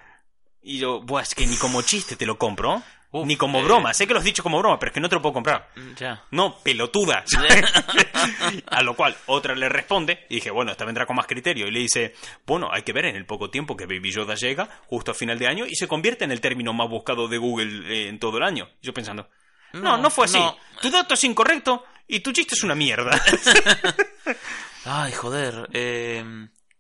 Y 0.62 0.78
yo, 0.78 1.00
buah, 1.00 1.22
es 1.22 1.34
que 1.34 1.46
ni 1.46 1.56
como 1.56 1.82
chiste 1.82 2.14
te 2.14 2.25
lo 2.26 2.38
compro, 2.38 2.82
Uf, 3.11 3.26
ni 3.26 3.37
como 3.37 3.61
eh. 3.61 3.64
broma, 3.64 3.92
sé 3.92 4.06
que 4.06 4.12
lo 4.14 4.20
has 4.20 4.25
dicho 4.25 4.42
como 4.42 4.58
broma, 4.58 4.78
pero 4.78 4.90
es 4.90 4.94
que 4.94 5.00
no 5.00 5.08
te 5.08 5.16
lo 5.16 5.22
puedo 5.22 5.34
comprar. 5.34 5.68
ya. 5.96 6.25
No, 6.30 6.58
pelotuda. 6.62 7.25
a 8.66 8.82
lo 8.82 8.94
cual 8.94 9.16
otra 9.26 9.54
le 9.54 9.68
responde 9.68 10.25
y 10.30 10.37
dije, 10.37 10.50
bueno, 10.50 10.72
esta 10.72 10.84
vendrá 10.84 11.05
con 11.05 11.16
más 11.16 11.26
criterio. 11.26 11.66
Y 11.66 11.70
le 11.70 11.81
dice, 11.81 12.14
bueno, 12.46 12.70
hay 12.72 12.83
que 12.83 12.92
ver 12.92 13.07
en 13.07 13.16
el 13.16 13.26
poco 13.26 13.50
tiempo 13.50 13.76
que 13.76 13.87
Baby 13.87 14.12
Yoda 14.12 14.35
llega, 14.35 14.68
justo 14.87 15.11
a 15.11 15.14
final 15.14 15.38
de 15.38 15.46
año, 15.46 15.66
y 15.66 15.74
se 15.74 15.88
convierte 15.88 16.24
en 16.24 16.33
el 16.33 16.40
término 16.40 16.72
más 16.72 16.88
buscado 16.88 17.28
de 17.28 17.38
Google 17.38 17.92
eh, 17.94 18.09
en 18.09 18.18
todo 18.18 18.38
el 18.38 18.44
año. 18.44 18.68
Y 18.81 18.87
yo 18.87 18.94
pensando, 18.94 19.28
no, 19.74 19.81
no, 19.81 19.98
No, 19.98 20.11
fue 20.11 20.24
así. 20.24 20.38
no. 20.38 20.57
Tu 20.81 20.90
dato 20.90 21.14
es 21.14 21.24
incorrecto 21.24 21.85
y 22.08 22.20
tu 22.20 22.32
chiste 22.32 22.54
es 22.54 22.62
una 22.62 22.74
mierda. 22.74 23.20
Ay, 24.84 25.12
joder. 25.12 25.68
Eh... 25.72 26.24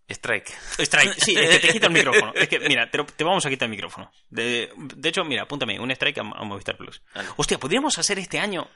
Strike. 0.08 0.52
strike, 0.78 1.14
sí, 1.14 1.34
es 1.38 1.48
que 1.58 1.58
te 1.68 1.72
quita 1.72 1.86
el 1.86 1.92
micrófono. 1.94 2.34
Es 2.34 2.46
que, 2.46 2.58
mira, 2.58 2.90
te, 2.90 2.98
lo- 2.98 3.06
te 3.06 3.24
vamos 3.24 3.46
a 3.46 3.48
quitar 3.48 3.64
el 3.64 3.70
micrófono. 3.70 4.12
De, 4.28 4.70
de 4.76 5.08
hecho, 5.08 5.24
mira, 5.24 5.44
apúntame, 5.44 5.80
un 5.80 5.90
strike 5.90 6.18
a, 6.18 6.20
a 6.20 6.44
Movistar 6.44 6.76
Plus. 6.76 7.00
Vale. 7.14 7.28
Hostia, 7.36 7.56
podríamos 7.58 7.96
hacer 7.98 8.18
este 8.18 8.38
año. 8.38 8.68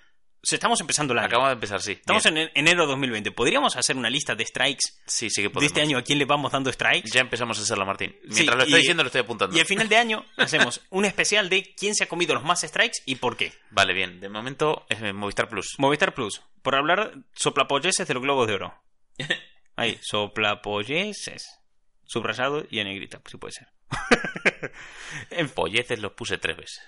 Estamos 0.52 0.80
empezando 0.80 1.12
el 1.12 1.18
año. 1.18 1.26
Acabamos 1.26 1.48
de 1.50 1.54
empezar, 1.54 1.82
sí. 1.82 1.92
Estamos 1.92 2.22
Bien. 2.24 2.36
en 2.38 2.50
enero 2.54 2.82
de 2.82 2.88
2020. 2.88 3.30
¿Podríamos 3.32 3.76
hacer 3.76 3.96
una 3.96 4.08
lista 4.10 4.34
de 4.34 4.44
strikes 4.46 4.84
Sí, 5.06 5.28
sí 5.30 5.36
que 5.42 5.48
de 5.48 5.50
podemos. 5.50 5.70
este 5.72 5.80
año 5.82 5.98
a 5.98 6.02
quién 6.02 6.18
le 6.18 6.24
vamos 6.24 6.52
dando 6.52 6.72
strikes? 6.72 7.10
Ya 7.10 7.20
empezamos 7.20 7.58
a 7.58 7.62
hacerlo, 7.62 7.84
Martín. 7.86 8.14
Mientras 8.24 8.38
Sí, 8.38 8.46
lo 8.46 8.52
estoy 8.62 8.74
y- 8.74 8.76
diciendo, 8.78 9.02
lo 9.02 9.08
estoy 9.08 9.20
apuntando. 9.22 9.56
Y 9.56 9.60
al 9.60 9.66
final 9.66 9.88
de 9.88 9.96
año 9.96 10.24
hacemos 10.36 10.80
un 10.90 11.04
especial 11.04 11.48
de 11.48 11.74
quién 11.76 11.94
se 11.94 12.04
ha 12.04 12.08
comido 12.08 12.34
los 12.34 12.44
más 12.44 12.60
strikes 12.60 12.98
y 13.06 13.16
por 13.16 13.36
qué. 13.36 13.52
Vale, 13.70 13.92
bien. 13.92 14.20
De 14.20 14.28
momento 14.28 14.86
es 14.88 15.00
Movistar 15.14 15.48
Plus. 15.48 15.74
Movistar 15.78 16.14
Plus, 16.14 16.42
por 16.62 16.74
hablar 16.76 17.12
soplapolleses 17.34 18.06
de 18.06 18.14
los 18.14 18.22
globos 18.22 18.46
de 18.48 18.54
oro. 18.54 18.74
Ahí, 19.76 19.98
soplapolleses. 20.02 21.60
Subrayado 22.04 22.64
y 22.70 22.78
en 22.78 22.86
negrita, 22.86 23.20
si 23.26 23.36
puede 23.36 23.52
ser. 23.52 23.68
En- 25.30 25.48
Polleces 25.48 25.98
los 25.98 26.12
puse 26.12 26.38
tres 26.38 26.56
veces. 26.56 26.80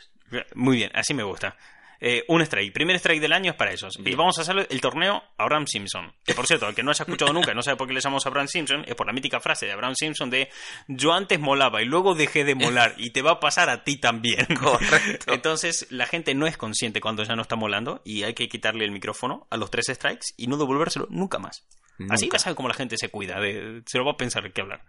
Muy 0.55 0.77
bien, 0.77 0.91
así 0.95 1.13
me 1.15 1.23
gusta. 1.23 1.57
Eh, 2.01 2.25
un 2.29 2.41
strike. 2.43 2.73
Primer 2.73 2.97
strike 2.97 3.21
del 3.21 3.33
año 3.33 3.51
es 3.51 3.57
para 3.57 3.73
esos. 3.73 3.99
Y 4.05 4.15
vamos 4.15 4.39
a 4.39 4.43
hacer 4.43 4.67
el 4.71 4.81
torneo 4.81 5.23
Abraham 5.37 5.67
Simpson. 5.67 6.13
Que 6.25 6.33
por 6.35 6.47
cierto, 6.47 6.69
el 6.69 6.75
que 6.75 6.83
no 6.85 6.91
haya 6.93 7.03
escuchado 7.03 7.33
nunca, 7.33 7.55
no 7.55 7.63
sabe 7.63 7.77
por 7.77 7.89
qué 7.89 7.95
le 7.95 8.01
llamamos 8.01 8.25
Abraham 8.27 8.47
Simpson, 8.47 8.85
es 8.87 8.95
por 8.95 9.07
la 9.07 9.13
mítica 9.13 9.41
frase 9.41 9.67
de 9.67 9.73
Abraham 9.73 9.95
Simpson 9.97 10.31
de 10.31 10.49
yo 10.87 11.13
antes 11.13 11.41
molaba 11.41 11.83
y 11.83 11.87
luego 11.87 12.15
dejé 12.15 12.45
de 12.45 12.55
molar 12.55 12.95
y 12.99 13.11
te 13.11 13.21
va 13.23 13.33
a 13.33 13.41
pasar 13.41 13.69
a 13.69 13.83
ti 13.83 13.97
también. 13.97 14.47
Correcto. 14.61 15.33
Entonces 15.33 15.87
la 15.91 16.07
gente 16.07 16.35
no 16.35 16.47
es 16.47 16.57
consciente 16.57 17.01
cuando 17.01 17.25
ya 17.25 17.35
no 17.35 17.43
está 17.43 17.57
molando 17.57 18.01
y 18.05 18.23
hay 18.23 18.35
que 18.35 18.49
quitarle 18.49 18.85
el 18.85 18.93
micrófono 18.93 19.47
a 19.51 19.57
los 19.57 19.71
tres 19.71 19.87
strikes 19.87 20.27
y 20.37 20.47
no 20.47 20.57
devolvérselo 20.57 21.07
nunca 21.11 21.39
más. 21.39 21.65
Así 22.11 22.29
ya 22.33 22.39
sabe 22.39 22.55
cómo 22.55 22.69
la 22.69 22.75
gente 22.75 22.97
se 22.97 23.09
cuida, 23.09 23.41
de- 23.41 23.83
se 23.87 23.99
lo 23.99 24.05
va 24.05 24.13
a 24.13 24.17
pensar 24.17 24.53
qué 24.53 24.61
hablar. 24.61 24.85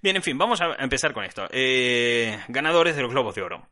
Bien, 0.00 0.16
en 0.16 0.22
fin, 0.22 0.38
vamos 0.38 0.62
a 0.62 0.76
empezar 0.78 1.12
con 1.12 1.24
esto. 1.24 1.46
Eh, 1.50 2.38
ganadores 2.48 2.96
de 2.96 3.02
los 3.02 3.10
Globos 3.10 3.34
de 3.34 3.42
Oro. 3.42 3.68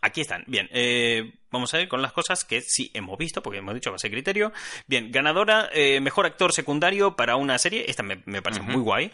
Aquí 0.00 0.22
están. 0.22 0.44
Bien, 0.46 0.68
eh, 0.72 1.34
vamos 1.50 1.72
a 1.74 1.78
ver 1.78 1.88
con 1.88 2.00
las 2.00 2.12
cosas 2.12 2.44
que 2.44 2.60
sí 2.62 2.90
hemos 2.94 3.18
visto, 3.18 3.42
porque 3.42 3.58
hemos 3.58 3.74
dicho 3.74 3.90
va 3.90 3.96
a 3.96 3.98
ser 3.98 4.10
criterio. 4.10 4.52
Bien, 4.86 5.10
ganadora, 5.12 5.68
eh, 5.72 6.00
mejor 6.00 6.26
actor 6.26 6.52
secundario 6.52 7.14
para 7.16 7.36
una 7.36 7.58
serie. 7.58 7.84
Esta 7.88 8.02
me, 8.02 8.22
me 8.24 8.40
parece 8.42 8.62
muy 8.62 8.80
guay. 8.80 9.10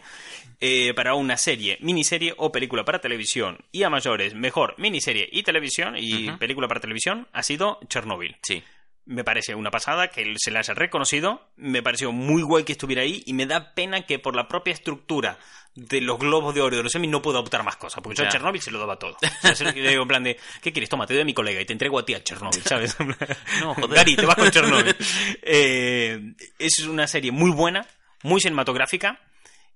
Eh, 0.59 0.93
para 0.93 1.15
una 1.15 1.37
serie, 1.37 1.77
miniserie 1.81 2.33
o 2.37 2.51
película 2.51 2.85
para 2.85 2.99
televisión. 2.99 3.57
Y 3.71 3.83
a 3.83 3.89
mayores, 3.89 4.33
mejor 4.33 4.75
miniserie 4.77 5.27
y 5.31 5.43
televisión 5.43 5.95
y 5.97 6.31
película 6.31 6.67
para 6.67 6.79
televisión 6.79 7.27
ha 7.33 7.43
sido 7.43 7.79
Chernobyl 7.87 8.37
Sí. 8.43 8.63
me 9.05 9.23
parece 9.23 9.55
una 9.55 9.71
pasada 9.71 10.09
que 10.09 10.35
se 10.37 10.51
la 10.51 10.59
haya 10.59 10.73
reconocido. 10.73 11.41
Me 11.57 11.81
pareció 11.81 12.11
muy 12.11 12.43
guay 12.43 12.63
que 12.63 12.71
estuviera 12.73 13.01
ahí 13.01 13.23
y 13.25 13.33
me 13.33 13.47
da 13.47 13.73
pena 13.73 14.03
que 14.05 14.19
por 14.19 14.35
la 14.35 14.47
propia 14.47 14.73
estructura 14.73 15.37
de 15.73 16.01
los 16.01 16.19
globos 16.19 16.53
de 16.53 16.61
oro 16.61 16.75
de 16.75 16.83
los 16.83 16.93
Emmy 16.95 17.07
no 17.07 17.21
pueda 17.21 17.39
optar 17.39 17.63
más 17.63 17.77
cosas. 17.77 18.01
Porque 18.03 18.17
yo 18.17 18.25
a. 18.25 18.29
Chernobyl 18.29 18.61
se 18.61 18.71
lo 18.71 18.79
daba 18.79 18.97
todo. 18.97 19.17
O 19.43 19.55
sea, 19.55 19.71
le 19.71 19.89
digo 19.89 20.01
en 20.01 20.07
plan 20.07 20.23
de, 20.23 20.37
¿qué 20.61 20.71
quieres? 20.71 20.89
Toma, 20.89 21.05
te 21.07 21.13
doy 21.13 21.21
a 21.21 21.25
mi 21.25 21.33
colega 21.33 21.61
y 21.61 21.65
te 21.65 21.73
entrego 21.73 21.97
a 21.99 22.05
ti 22.05 22.13
a 22.13 22.23
Chernobyl, 22.23 22.61
¿sabes? 22.63 22.97
No, 23.59 23.73
joder. 23.75 24.15
Te 24.15 24.25
vas 24.25 24.35
con 24.35 24.51
Chernobyl. 24.51 24.95
Eh, 25.43 26.33
es 26.59 26.79
una 26.79 27.07
serie 27.07 27.31
muy 27.31 27.51
buena, 27.51 27.85
muy 28.23 28.41
cinematográfica. 28.41 29.19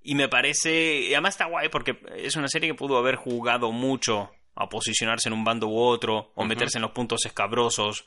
Y 0.04 0.16
me 0.16 0.28
parece. 0.30 1.08
Además 1.12 1.34
está 1.36 1.46
guay 1.46 1.70
porque 1.70 1.98
es 2.16 2.36
una 2.36 2.48
serie 2.48 2.70
que 2.70 2.76
pudo 2.76 2.98
haber 2.98 3.16
jugado 3.16 3.72
mucho 3.72 4.32
a 4.56 4.70
posicionarse 4.70 5.30
en 5.30 5.34
un 5.34 5.44
bando 5.44 5.68
u 5.68 5.80
otro, 5.80 6.32
o 6.36 6.42
Ujú. 6.42 6.46
meterse 6.46 6.78
en 6.78 6.84
los 6.84 6.92
puntos 6.92 7.26
escabrosos, 7.26 8.06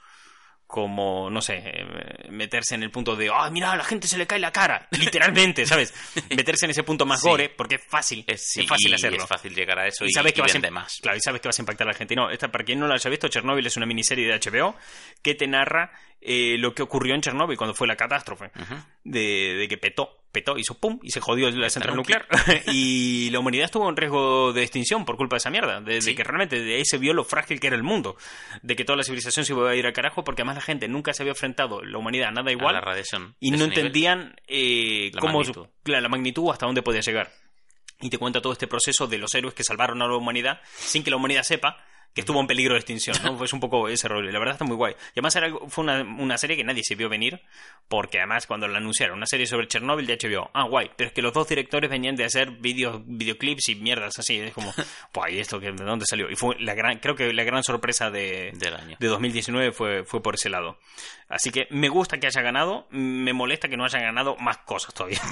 como, 0.69 1.31
no 1.31 1.41
sé, 1.41 1.63
eh, 1.65 2.29
meterse 2.29 2.75
en 2.75 2.83
el 2.83 2.91
punto 2.91 3.17
de, 3.17 3.31
¡ah, 3.33 3.49
mira, 3.51 3.73
a 3.73 3.77
la 3.77 3.85
gente 3.85 4.07
se 4.07 4.19
le 4.19 4.27
cae 4.27 4.39
la 4.39 4.53
cara! 4.53 4.87
Literalmente, 4.93 5.65
¿sabes? 5.65 5.95
meterse 6.31 6.67
en 6.67 6.71
ese 6.73 6.83
punto 6.85 7.07
más 7.07 7.23
Sí. 7.23 7.29
gore, 7.29 7.49
porque 7.49 7.77
es 7.77 7.85
fácil. 7.89 8.23
Es, 8.27 8.45
sí, 8.53 8.61
es 8.61 8.69
fácil 8.69 8.91
y 8.91 8.95
hacerlo. 8.95 9.23
Es 9.23 9.29
fácil 9.29 9.55
llegar 9.55 9.79
a 9.79 9.87
eso 9.87 10.05
y, 10.05 10.09
Y 10.09 10.13
sabes 10.13 10.35
que 10.35 10.43
vas 10.43 10.55
a 10.55 10.71
más. 10.71 10.99
Claro, 11.01 11.17
y 11.17 11.21
sabes 11.21 11.41
que 11.41 11.49
vas 11.49 11.59
a 11.59 11.63
impactar 11.63 11.89
a 11.89 11.93
la 11.93 11.97
gente. 11.97 12.15
No, 12.15 12.31
esta, 12.31 12.49
para 12.53 12.65
quien 12.65 12.79
no 12.79 12.87
lo 12.87 12.93
haya 12.93 13.11
visto, 13.11 13.29
Chernobyl 13.29 13.67
es 13.67 13.77
una 13.79 13.87
miniserie 13.87 14.27
de 14.29 14.39
HBO 14.39 14.77
que 15.23 15.35
te 15.35 15.47
narra 15.47 15.91
eh, 16.21 16.57
lo 16.59 16.75
que 16.75 16.83
ocurrió 16.83 17.15
en 17.15 17.23
Chernobyl 17.23 17.57
cuando 17.57 17.75
fue 17.75 17.87
la 17.89 17.97
catástrofe. 17.97 18.51
De, 19.05 19.55
de 19.59 19.69
que 19.69 19.79
petó, 19.79 20.28
petó, 20.33 20.59
hizo 20.59 20.75
pum, 20.79 20.99
y 21.03 21.11
se 21.11 21.21
jodió 21.21 21.51
la 21.51 21.71
central 21.71 21.97
nuclear. 21.97 22.27
y 22.73 23.31
la 23.31 23.39
humanidad 23.41 23.65
estuvo 23.67 23.89
en 23.89 23.97
riesgo 23.97 24.53
de 24.53 24.63
extinción 24.63 25.05
por 25.05 25.17
culpa 25.17 25.37
de 25.37 25.39
esa 25.39 25.51
mierda. 25.51 25.81
De, 25.81 26.01
que 26.15 26.25
realmente 26.25 26.61
de 26.61 26.77
ahí 26.77 26.85
se 26.85 26.99
vio 26.99 27.15
lo 27.15 27.25
frágil 27.25 27.61
que 27.61 27.67
era 27.69 27.77
el 27.77 27.83
mundo. 27.83 28.17
De 28.63 28.77
que 28.77 28.85
toda 28.85 28.97
la 28.97 29.03
civilización 29.05 29.45
se 29.45 29.53
iba 29.53 29.69
a 29.71 29.75
ir 29.75 29.87
al 29.87 29.93
carajo 29.93 30.25
porque 30.25 30.43
además 30.43 30.57
la 30.57 30.63
gente 30.63 30.89
nunca 30.89 31.13
se 31.15 31.23
había 31.23 31.33
enfrentado, 31.33 31.83
la 31.83 31.99
humanidad, 31.99 32.31
nada 32.33 32.51
A 32.51 32.53
igual. 32.53 32.75
la 32.75 32.81
radiación. 32.81 33.35
y 33.41 33.51
no 33.51 33.65
entendían 33.65 34.37
eh, 34.47 35.11
La 35.15 35.21
cómo 35.21 35.39
magnitud. 35.39 35.67
la, 35.85 36.01
la 36.01 36.09
magnitud 36.09 36.51
hasta 36.51 36.67
dónde 36.67 36.83
podía 36.83 37.01
llegar. 37.01 37.31
Y 38.01 38.11
te 38.11 38.19
cuenta 38.19 38.41
todo 38.41 38.53
este 38.53 38.67
proceso 38.69 39.07
de 39.09 39.19
los 39.19 39.35
héroes 39.35 39.55
que 39.55 39.65
salvaron 39.65 40.01
a 40.03 40.07
la 40.07 40.15
humanidad 40.17 40.61
sin 40.77 41.03
que 41.03 41.11
la 41.11 41.17
humanidad 41.17 41.43
sepa 41.43 41.85
que 42.19 42.23
estuvo 42.23 42.41
en 42.41 42.49
peligro 42.49 42.75
de 42.75 42.81
extinción. 42.81 43.17
¿no? 43.23 43.39
Pues 43.39 43.53
un 43.53 43.61
poco 43.61 43.89
ese 43.89 44.09
rollo. 44.09 44.29
La 44.33 44.41
verdad 44.41 44.55
está 44.55 44.65
muy 44.65 44.75
guay. 44.75 44.95
Y 45.15 45.21
además 45.21 45.37
era 45.37 45.51
fue 45.69 45.85
una, 45.85 46.03
una 46.03 46.37
serie 46.37 46.57
que 46.57 46.65
nadie 46.65 46.83
se 46.83 46.97
vio 46.97 47.09
venir 47.09 47.41
porque 47.87 48.19
además 48.19 48.49
cuando 48.49 48.67
la 48.67 48.79
anunciaron, 48.79 49.19
una 49.19 49.27
serie 49.27 49.47
sobre 49.47 49.69
Chernobyl 49.69 50.05
de 50.05 50.19
HBO, 50.21 50.51
ah, 50.53 50.65
guay. 50.65 50.91
Pero 50.97 51.09
es 51.09 51.15
que 51.15 51.23
los 51.23 51.33
dos 51.33 51.47
directores 51.47 51.89
venían 51.89 52.17
de 52.17 52.25
hacer 52.25 52.51
vídeos, 52.51 53.03
videoclips 53.07 53.69
y 53.69 53.77
mierdas 53.77 54.19
así. 54.19 54.37
Es 54.41 54.53
como, 54.53 54.75
guay, 55.15 55.39
¿esto 55.39 55.61
que, 55.61 55.71
de 55.71 55.85
dónde 55.85 56.07
salió? 56.07 56.29
Y 56.29 56.35
fue 56.35 56.57
la 56.59 56.75
gran, 56.75 56.99
creo 56.99 57.15
que 57.15 57.33
la 57.33 57.45
gran 57.45 57.63
sorpresa 57.63 58.11
de, 58.11 58.51
Del 58.55 58.75
año. 58.75 58.97
de 58.99 59.07
2019 59.07 59.71
fue, 59.71 60.03
fue 60.03 60.21
por 60.21 60.35
ese 60.35 60.51
lado. 60.51 60.81
Así 61.29 61.53
que 61.53 61.69
me 61.71 61.89
gusta 61.89 62.19
que 62.19 62.27
haya 62.27 62.43
ganado, 62.43 62.89
me 62.91 63.33
molesta 63.33 63.69
que 63.69 63.77
no 63.77 63.85
haya 63.85 64.01
ganado 64.01 64.35
más 64.39 64.59
cosas 64.59 64.93
todavía. 64.93 65.21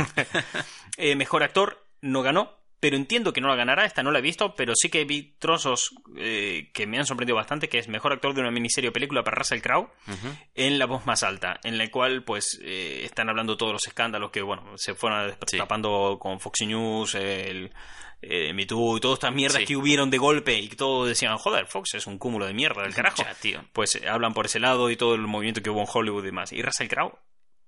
Eh, 0.98 1.14
mejor 1.14 1.42
actor 1.42 1.84
no 2.00 2.22
ganó, 2.22 2.56
pero 2.80 2.96
entiendo 2.96 3.32
que 3.32 3.40
no 3.40 3.48
la 3.48 3.56
ganará, 3.56 3.84
esta 3.84 4.02
no 4.02 4.10
la 4.10 4.18
he 4.18 4.22
visto, 4.22 4.54
pero 4.54 4.74
sí 4.76 4.88
que 4.90 5.04
vi 5.04 5.34
trozos 5.38 5.90
eh, 6.16 6.70
que 6.74 6.86
me 6.86 6.98
han 6.98 7.06
sorprendido 7.06 7.36
bastante, 7.36 7.68
que 7.68 7.78
es 7.78 7.88
mejor 7.88 8.12
actor 8.12 8.34
de 8.34 8.40
una 8.42 8.50
miniserie 8.50 8.90
o 8.90 8.92
película 8.92 9.24
para 9.24 9.36
Russell 9.38 9.60
Crowe, 9.60 9.90
en 10.54 10.78
La 10.78 10.86
Voz 10.86 11.06
Más 11.06 11.22
Alta, 11.22 11.58
en 11.64 11.78
la 11.78 11.90
cual 11.90 12.22
pues 12.24 12.58
eh, 12.62 13.00
están 13.04 13.28
hablando 13.28 13.56
todos 13.56 13.72
los 13.72 13.86
escándalos 13.86 14.30
que, 14.30 14.42
bueno, 14.42 14.76
se 14.76 14.94
fueron 14.94 15.34
Sí. 15.46 15.56
tapando 15.58 16.18
con 16.20 16.38
Fox 16.40 16.60
News, 16.66 17.14
el... 17.16 17.72
Eh, 18.22 18.54
Me 18.54 18.64
Too 18.64 18.96
y 18.96 19.00
todas 19.00 19.18
estas 19.18 19.34
mierdas 19.34 19.58
Sí. 19.58 19.66
que 19.66 19.76
hubieron 19.76 20.08
de 20.10 20.16
golpe 20.16 20.58
y 20.58 20.68
que 20.68 20.74
todos 20.76 21.06
decían, 21.06 21.36
joder, 21.36 21.66
Fox 21.66 21.94
es 21.94 22.06
un 22.06 22.16
cúmulo 22.18 22.46
de 22.46 22.54
mierda 22.54 22.82
del 22.82 22.94
carajo 22.94 23.18
Ya, 23.22 23.34
tío. 23.34 23.62
pues 23.74 23.94
eh, 23.96 24.08
hablan 24.08 24.32
por 24.32 24.46
ese 24.46 24.58
lado 24.58 24.88
y 24.90 24.96
todo 24.96 25.14
el 25.14 25.20
movimiento 25.20 25.60
que 25.62 25.68
hubo 25.68 25.80
en 25.82 25.86
Hollywood 25.92 26.22
y 26.22 26.26
demás. 26.26 26.50
Y 26.52 26.62
Russell 26.62 26.88
Crowe, 26.88 27.18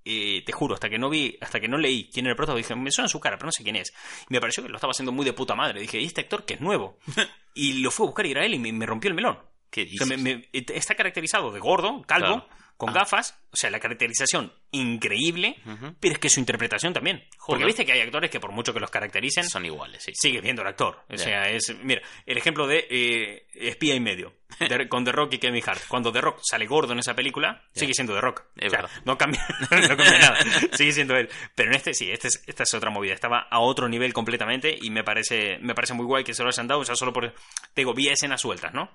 eh, 0.08 0.42
te 0.44 0.52
juro, 0.52 0.74
hasta 0.74 0.88
que 0.88 0.98
no 0.98 1.10
vi, 1.10 1.36
hasta 1.40 1.60
que 1.60 1.68
no 1.68 1.76
leí 1.78 2.08
quién 2.12 2.26
era 2.26 2.32
el 2.32 2.36
prota, 2.36 2.54
dije, 2.54 2.74
me 2.74 2.90
suena 2.90 3.08
su 3.08 3.20
cara, 3.20 3.36
pero 3.36 3.46
no 3.48 3.52
sé 3.52 3.62
quién 3.62 3.76
es. 3.76 3.92
Y 4.28 4.32
me 4.32 4.40
pareció 4.40 4.62
que 4.62 4.68
lo 4.70 4.76
estaba 4.76 4.90
haciendo 4.92 5.12
muy 5.12 5.24
de 5.24 5.32
puta 5.34 5.54
madre. 5.54 5.80
Dije, 5.80 6.00
¿y 6.00 6.04
este 6.06 6.22
actor 6.22 6.44
que 6.44 6.54
es 6.54 6.60
nuevo? 6.60 6.98
y 7.54 7.74
lo 7.80 7.90
fui 7.90 8.04
a 8.04 8.08
buscar 8.08 8.26
y 8.26 8.30
era 8.30 8.44
él 8.46 8.54
y 8.54 8.58
me, 8.58 8.72
me 8.72 8.86
rompió 8.86 9.08
el 9.08 9.14
melón. 9.14 9.38
¿Qué 9.70 9.82
O 9.82 9.84
dices? 9.84 10.08
sea, 10.08 10.16
me- 10.16 10.22
me- 10.36 10.48
está 10.52 10.94
caracterizado 10.94 11.52
de 11.52 11.60
gordo, 11.60 12.02
calvo, 12.06 12.26
Claro. 12.46 12.48
Con 12.78 12.90
Ah. 12.90 13.00
gafas. 13.00 13.38
O 13.50 13.56
sea, 13.56 13.70
la 13.70 13.80
caracterización 13.80 14.52
increíble, 14.72 15.56
Ujú. 15.66 15.94
pero 16.00 16.12
es 16.14 16.18
que 16.20 16.28
su 16.28 16.38
interpretación 16.38 16.92
también. 16.92 17.24
Porque 17.30 17.62
Joder. 17.62 17.66
viste 17.66 17.86
que 17.86 17.92
hay 17.92 18.00
actores 18.02 18.30
que 18.30 18.40
por 18.40 18.52
mucho 18.52 18.74
que 18.74 18.80
los 18.80 18.90
caractericen, 18.90 19.44
Son 19.48 19.64
iguales, 19.64 20.02
sí. 20.04 20.12
sigues 20.14 20.42
viendo 20.42 20.60
al 20.62 20.68
actor. 20.68 21.02
O 21.08 21.14
Ya. 21.14 21.18
sea, 21.18 21.48
es. 21.50 21.74
Mira, 21.82 22.02
el 22.26 22.36
ejemplo 22.36 22.66
de 22.66 22.86
eh, 22.90 23.46
Espía 23.54 23.94
y 23.94 24.00
medio. 24.00 24.34
de- 24.60 24.88
con 24.88 25.04
The 25.04 25.12
Rock 25.12 25.34
y 25.34 25.38
Kevin 25.38 25.62
Hart. 25.66 25.82
Cuando 25.88 26.12
The 26.12 26.20
Rock 26.20 26.40
sale 26.42 26.66
gordo 26.66 26.92
en 26.92 26.98
esa 27.00 27.14
película, 27.14 27.62
Ya. 27.74 27.80
sigue 27.80 27.94
siendo 27.94 28.14
The 28.14 28.20
Rock. 28.20 28.44
O 28.64 28.68
sea, 28.70 28.86
no 29.04 29.16
cambia, 29.18 29.44
no 29.70 29.96
cambia 29.96 30.18
nada. 30.18 30.38
Sigue 30.72 30.92
siendo 30.92 31.16
él. 31.16 31.28
Pero 31.54 31.70
en 31.70 31.76
este 31.76 31.94
sí, 31.94 32.10
este 32.10 32.28
es- 32.28 32.42
esta 32.46 32.62
es 32.64 32.74
otra 32.74 32.90
movida. 32.90 33.12
Estaba 33.14 33.46
a 33.50 33.60
otro 33.60 33.88
nivel 33.88 34.12
completamente 34.12 34.76
y 34.80 34.90
me 34.90 35.04
parece, 35.04 35.58
me 35.60 35.74
parece 35.74 35.94
muy 35.94 36.04
guay 36.06 36.22
que 36.24 36.34
se 36.34 36.42
lo 36.42 36.48
hayan 36.50 36.66
dado. 36.68 36.80
O 36.80 36.84
sea, 36.84 36.94
solo 36.96 37.12
por. 37.12 37.32
Te 37.32 37.80
digo, 37.80 37.94
vi 37.94 38.08
escenas 38.08 38.40
sueltas, 38.42 38.72
¿no? 38.74 38.90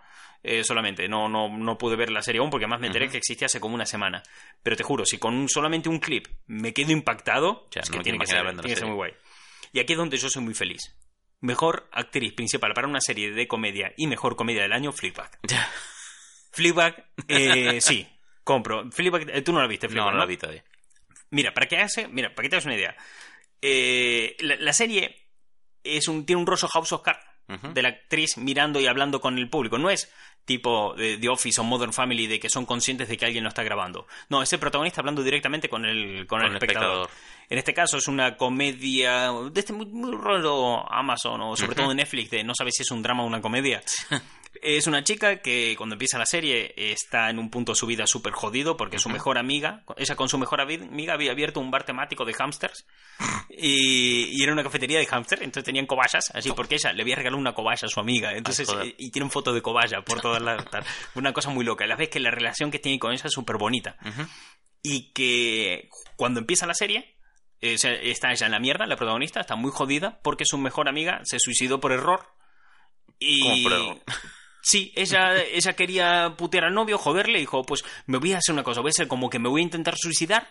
Eh, 0.45 0.63
solamente. 0.65 1.07
No, 1.07 1.29
no, 1.29 1.47
no 1.49 1.77
pude 1.77 1.95
ver 1.95 2.11
la 2.11 2.21
serie 2.21 2.39
aún 2.39 2.49
porque 2.49 2.65
además 2.65 2.81
me 2.81 2.87
enteré 2.87 3.07
que 3.09 3.17
existía 3.17 3.45
hace 3.45 3.61
como 3.61 3.75
una 3.75 3.85
semana. 3.85 4.21
Pero 4.61 4.75
te 4.75 4.83
juro, 4.83 5.05
si 5.05 5.17
con 5.17 5.33
un- 5.33 5.47
solamente 5.47 5.87
un 5.87 5.99
clip 5.99 6.27
me 6.47 6.73
quedo 6.73 6.91
impactado, 6.91 7.67
Ya, 7.71 7.81
es 7.81 7.89
no 7.89 7.97
que 7.97 8.03
tiene 8.03 8.19
que 8.19 8.27
ser, 8.27 8.43
tiene 8.61 8.75
que 8.75 8.85
muy 8.85 8.95
guay. 8.95 9.13
Y 9.71 9.79
aquí 9.79 9.93
es 9.93 9.97
donde 9.97 10.17
yo 10.17 10.29
soy 10.29 10.43
muy 10.43 10.53
feliz. 10.53 10.95
Mejor 11.39 11.87
actriz 11.93 12.33
principal 12.33 12.73
para 12.73 12.87
una 12.87 12.99
serie 13.01 13.31
de 13.31 13.47
comedia 13.47 13.93
y 13.97 14.07
mejor 14.07 14.35
comedia 14.35 14.61
del 14.63 14.73
año. 14.73 14.91
Ya. 15.43 15.69
Fleabag, 16.51 17.09
eh, 17.29 17.81
sí, 17.81 18.07
compro. 18.43 18.91
Fleabag, 18.91 19.29
eh, 19.29 19.41
tú 19.41 19.53
no 19.53 19.59
la 19.61 19.67
viste, 19.67 19.87
No, 19.87 19.91
Fleabag, 19.93 20.13
no 20.13 20.19
la 20.19 20.25
vi 20.25 20.37
todavía. 20.37 20.63
Mira, 21.31 21.53
para 21.53 21.67
que 21.67 21.77
hace, 21.77 22.07
mira, 22.09 22.29
para 22.35 22.43
que 22.43 22.49
te 22.49 22.55
hagas 22.57 22.65
una 22.65 22.75
idea. 22.75 22.95
Eh, 23.61 24.35
la, 24.41 24.55
la 24.57 24.73
serie 24.73 25.15
es 25.83 26.07
un, 26.07 26.25
tiene 26.25 26.39
un 26.41 26.45
rostro 26.47 26.69
House 26.69 26.91
of 26.93 27.01
De 27.47 27.81
la 27.81 27.89
actriz 27.89 28.37
mirando 28.37 28.79
y 28.79 28.87
hablando 28.87 29.21
con 29.21 29.37
el 29.37 29.49
público. 29.49 29.77
No 29.77 29.89
es 29.89 30.11
tipo 30.45 30.93
de 30.95 31.17
The 31.17 31.29
Office 31.29 31.61
o 31.61 31.63
Modern 31.63 31.93
Family 31.93 32.27
de 32.27 32.39
que 32.39 32.49
son 32.49 32.65
conscientes 32.65 33.07
de 33.07 33.17
que 33.17 33.25
alguien 33.25 33.43
lo 33.43 33.49
está 33.49 33.63
grabando. 33.63 34.07
No, 34.29 34.41
es 34.41 34.51
el 34.53 34.59
protagonista 34.59 35.01
hablando 35.01 35.23
directamente 35.23 35.69
con 35.69 35.85
el, 35.85 36.25
con 36.27 36.39
Con 36.39 36.41
el 36.41 36.47
el 36.47 36.53
espectador. 36.55 37.09
En 37.49 37.57
este 37.57 37.73
caso 37.73 37.97
es 37.97 38.07
una 38.07 38.37
comedia 38.37 39.31
de 39.51 39.59
este 39.59 39.73
muy, 39.73 39.85
muy 39.87 40.15
rollo 40.15 40.91
Amazon 40.91 41.41
o 41.41 41.55
sobre 41.55 41.75
todo 41.75 41.89
de 41.89 41.95
Netflix 41.95 42.31
de 42.31 42.43
no 42.43 42.53
sabes 42.55 42.75
si 42.75 42.83
es 42.83 42.91
un 42.91 43.01
drama 43.01 43.23
o 43.23 43.27
una 43.27 43.41
comedia. 43.41 43.81
es 44.61 44.87
una 44.87 45.03
chica 45.03 45.41
que 45.41 45.75
cuando 45.77 45.95
empieza 45.95 46.17
la 46.17 46.25
serie 46.25 46.73
está 46.77 47.29
en 47.29 47.39
un 47.39 47.49
punto 47.49 47.71
de 47.71 47.75
su 47.75 47.85
vida 47.85 48.05
súper 48.05 48.33
jodido 48.33 48.77
porque 48.77 48.99
su 48.99 49.09
mejor 49.09 49.37
amiga, 49.37 49.83
ella 49.97 50.15
con 50.15 50.29
su 50.29 50.37
mejor 50.37 50.61
amiga 50.61 51.13
había 51.13 51.31
abierto 51.31 51.59
un 51.59 51.71
bar 51.71 51.85
temático 51.85 52.23
de 52.23 52.33
hamsters 52.33 52.85
y, 53.49 54.29
y 54.31 54.43
era 54.43 54.53
una 54.53 54.63
cafetería 54.63 54.99
de 54.99 55.05
hamsters, 55.05 55.41
entonces 55.41 55.65
tenían 55.65 55.85
cobayas, 55.85 56.31
así 56.33 56.51
porque 56.51 56.75
ella 56.75 56.93
le 56.93 57.01
había 57.01 57.15
regalado 57.15 57.39
una 57.39 57.53
cobaya 57.53 57.85
a 57.85 57.89
su 57.89 57.99
amiga, 57.99 58.33
entonces 58.33 58.69
y, 58.83 59.07
y 59.07 59.11
tienen 59.11 59.31
foto 59.31 59.53
de 59.53 59.61
cobaya 59.61 60.01
por 60.01 60.21
todas 60.21 60.41
las... 60.41 60.63
Una 61.15 61.33
cosa 61.33 61.49
muy 61.49 61.65
loca, 61.65 61.85
la 61.85 61.95
vez 61.95 62.09
que 62.09 62.19
la 62.19 62.31
relación 62.31 62.71
que 62.71 62.79
tiene 62.79 62.99
con 62.99 63.11
ella 63.11 63.25
es 63.25 63.33
súper 63.33 63.57
bonita 63.57 63.97
y 64.81 65.11
que 65.13 65.89
cuando 66.15 66.39
empieza 66.39 66.67
la 66.67 66.73
serie 66.73 67.15
eh, 67.63 68.11
está 68.11 68.31
ella 68.31 68.45
en 68.45 68.51
la 68.51 68.59
mierda, 68.59 68.85
la 68.85 68.95
protagonista, 68.95 69.39
está 69.39 69.55
muy 69.55 69.71
jodida 69.71 70.19
porque 70.21 70.43
su 70.45 70.57
mejor 70.57 70.89
amiga 70.89 71.21
se 71.23 71.39
suicidó 71.39 71.79
por 71.79 71.91
error. 71.91 72.27
Y... 73.19 73.67
Sí, 74.65 74.93
ella, 74.95 75.35
ella 75.43 75.73
quería 75.73 76.35
putear 76.37 76.63
al 76.63 76.73
novio, 76.73 76.97
joderle, 76.97 77.37
y 77.37 77.41
dijo, 77.41 77.63
pues 77.63 77.83
me 78.05 78.17
voy 78.17 78.31
a 78.31 78.37
hacer 78.37 78.53
una 78.53 78.63
cosa, 78.63 78.79
voy 78.79 78.91
a 78.91 78.95
hacer 78.95 79.09
como 79.09 79.29
que 79.29 79.37
me 79.37 79.49
voy 79.49 79.59
a 79.59 79.65
intentar 79.65 79.95
suicidar, 79.97 80.47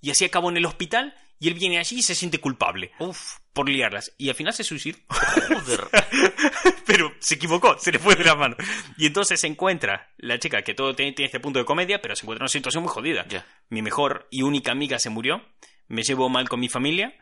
y 0.00 0.10
así 0.10 0.24
acabo 0.24 0.50
en 0.50 0.56
el 0.56 0.66
hospital, 0.66 1.16
y 1.38 1.48
él 1.48 1.54
viene 1.54 1.78
allí 1.78 1.96
y 1.98 2.02
se 2.02 2.14
siente 2.14 2.38
culpable 2.38 2.92
Uf, 2.98 3.38
por 3.52 3.68
liarlas. 3.68 4.14
Y 4.18 4.28
al 4.28 4.34
final 4.34 4.54
se 4.54 4.64
suicidó. 4.64 4.98
joder. 5.08 5.80
pero 6.86 7.12
se 7.18 7.34
equivocó, 7.34 7.76
se 7.78 7.92
le 7.92 7.98
fue 7.98 8.14
de 8.14 8.24
las 8.24 8.36
manos. 8.36 8.56
Y 8.96 9.06
entonces 9.06 9.40
se 9.40 9.46
encuentra 9.46 10.12
la 10.16 10.38
chica 10.38 10.62
que 10.62 10.74
todo 10.74 10.94
tiene, 10.94 11.12
tiene 11.12 11.26
este 11.26 11.40
punto 11.40 11.58
de 11.58 11.64
comedia, 11.64 12.00
pero 12.00 12.14
se 12.16 12.22
encuentra 12.22 12.42
en 12.42 12.44
una 12.44 12.48
situación 12.48 12.84
muy 12.84 12.92
jodida. 12.92 13.26
Ya. 13.28 13.44
Mi 13.68 13.82
mejor 13.82 14.28
y 14.30 14.42
única 14.42 14.72
amiga 14.72 14.98
se 14.98 15.10
murió, 15.10 15.42
me 15.88 16.02
llevo 16.02 16.28
mal 16.28 16.48
con 16.48 16.60
mi 16.60 16.68
familia. 16.68 17.14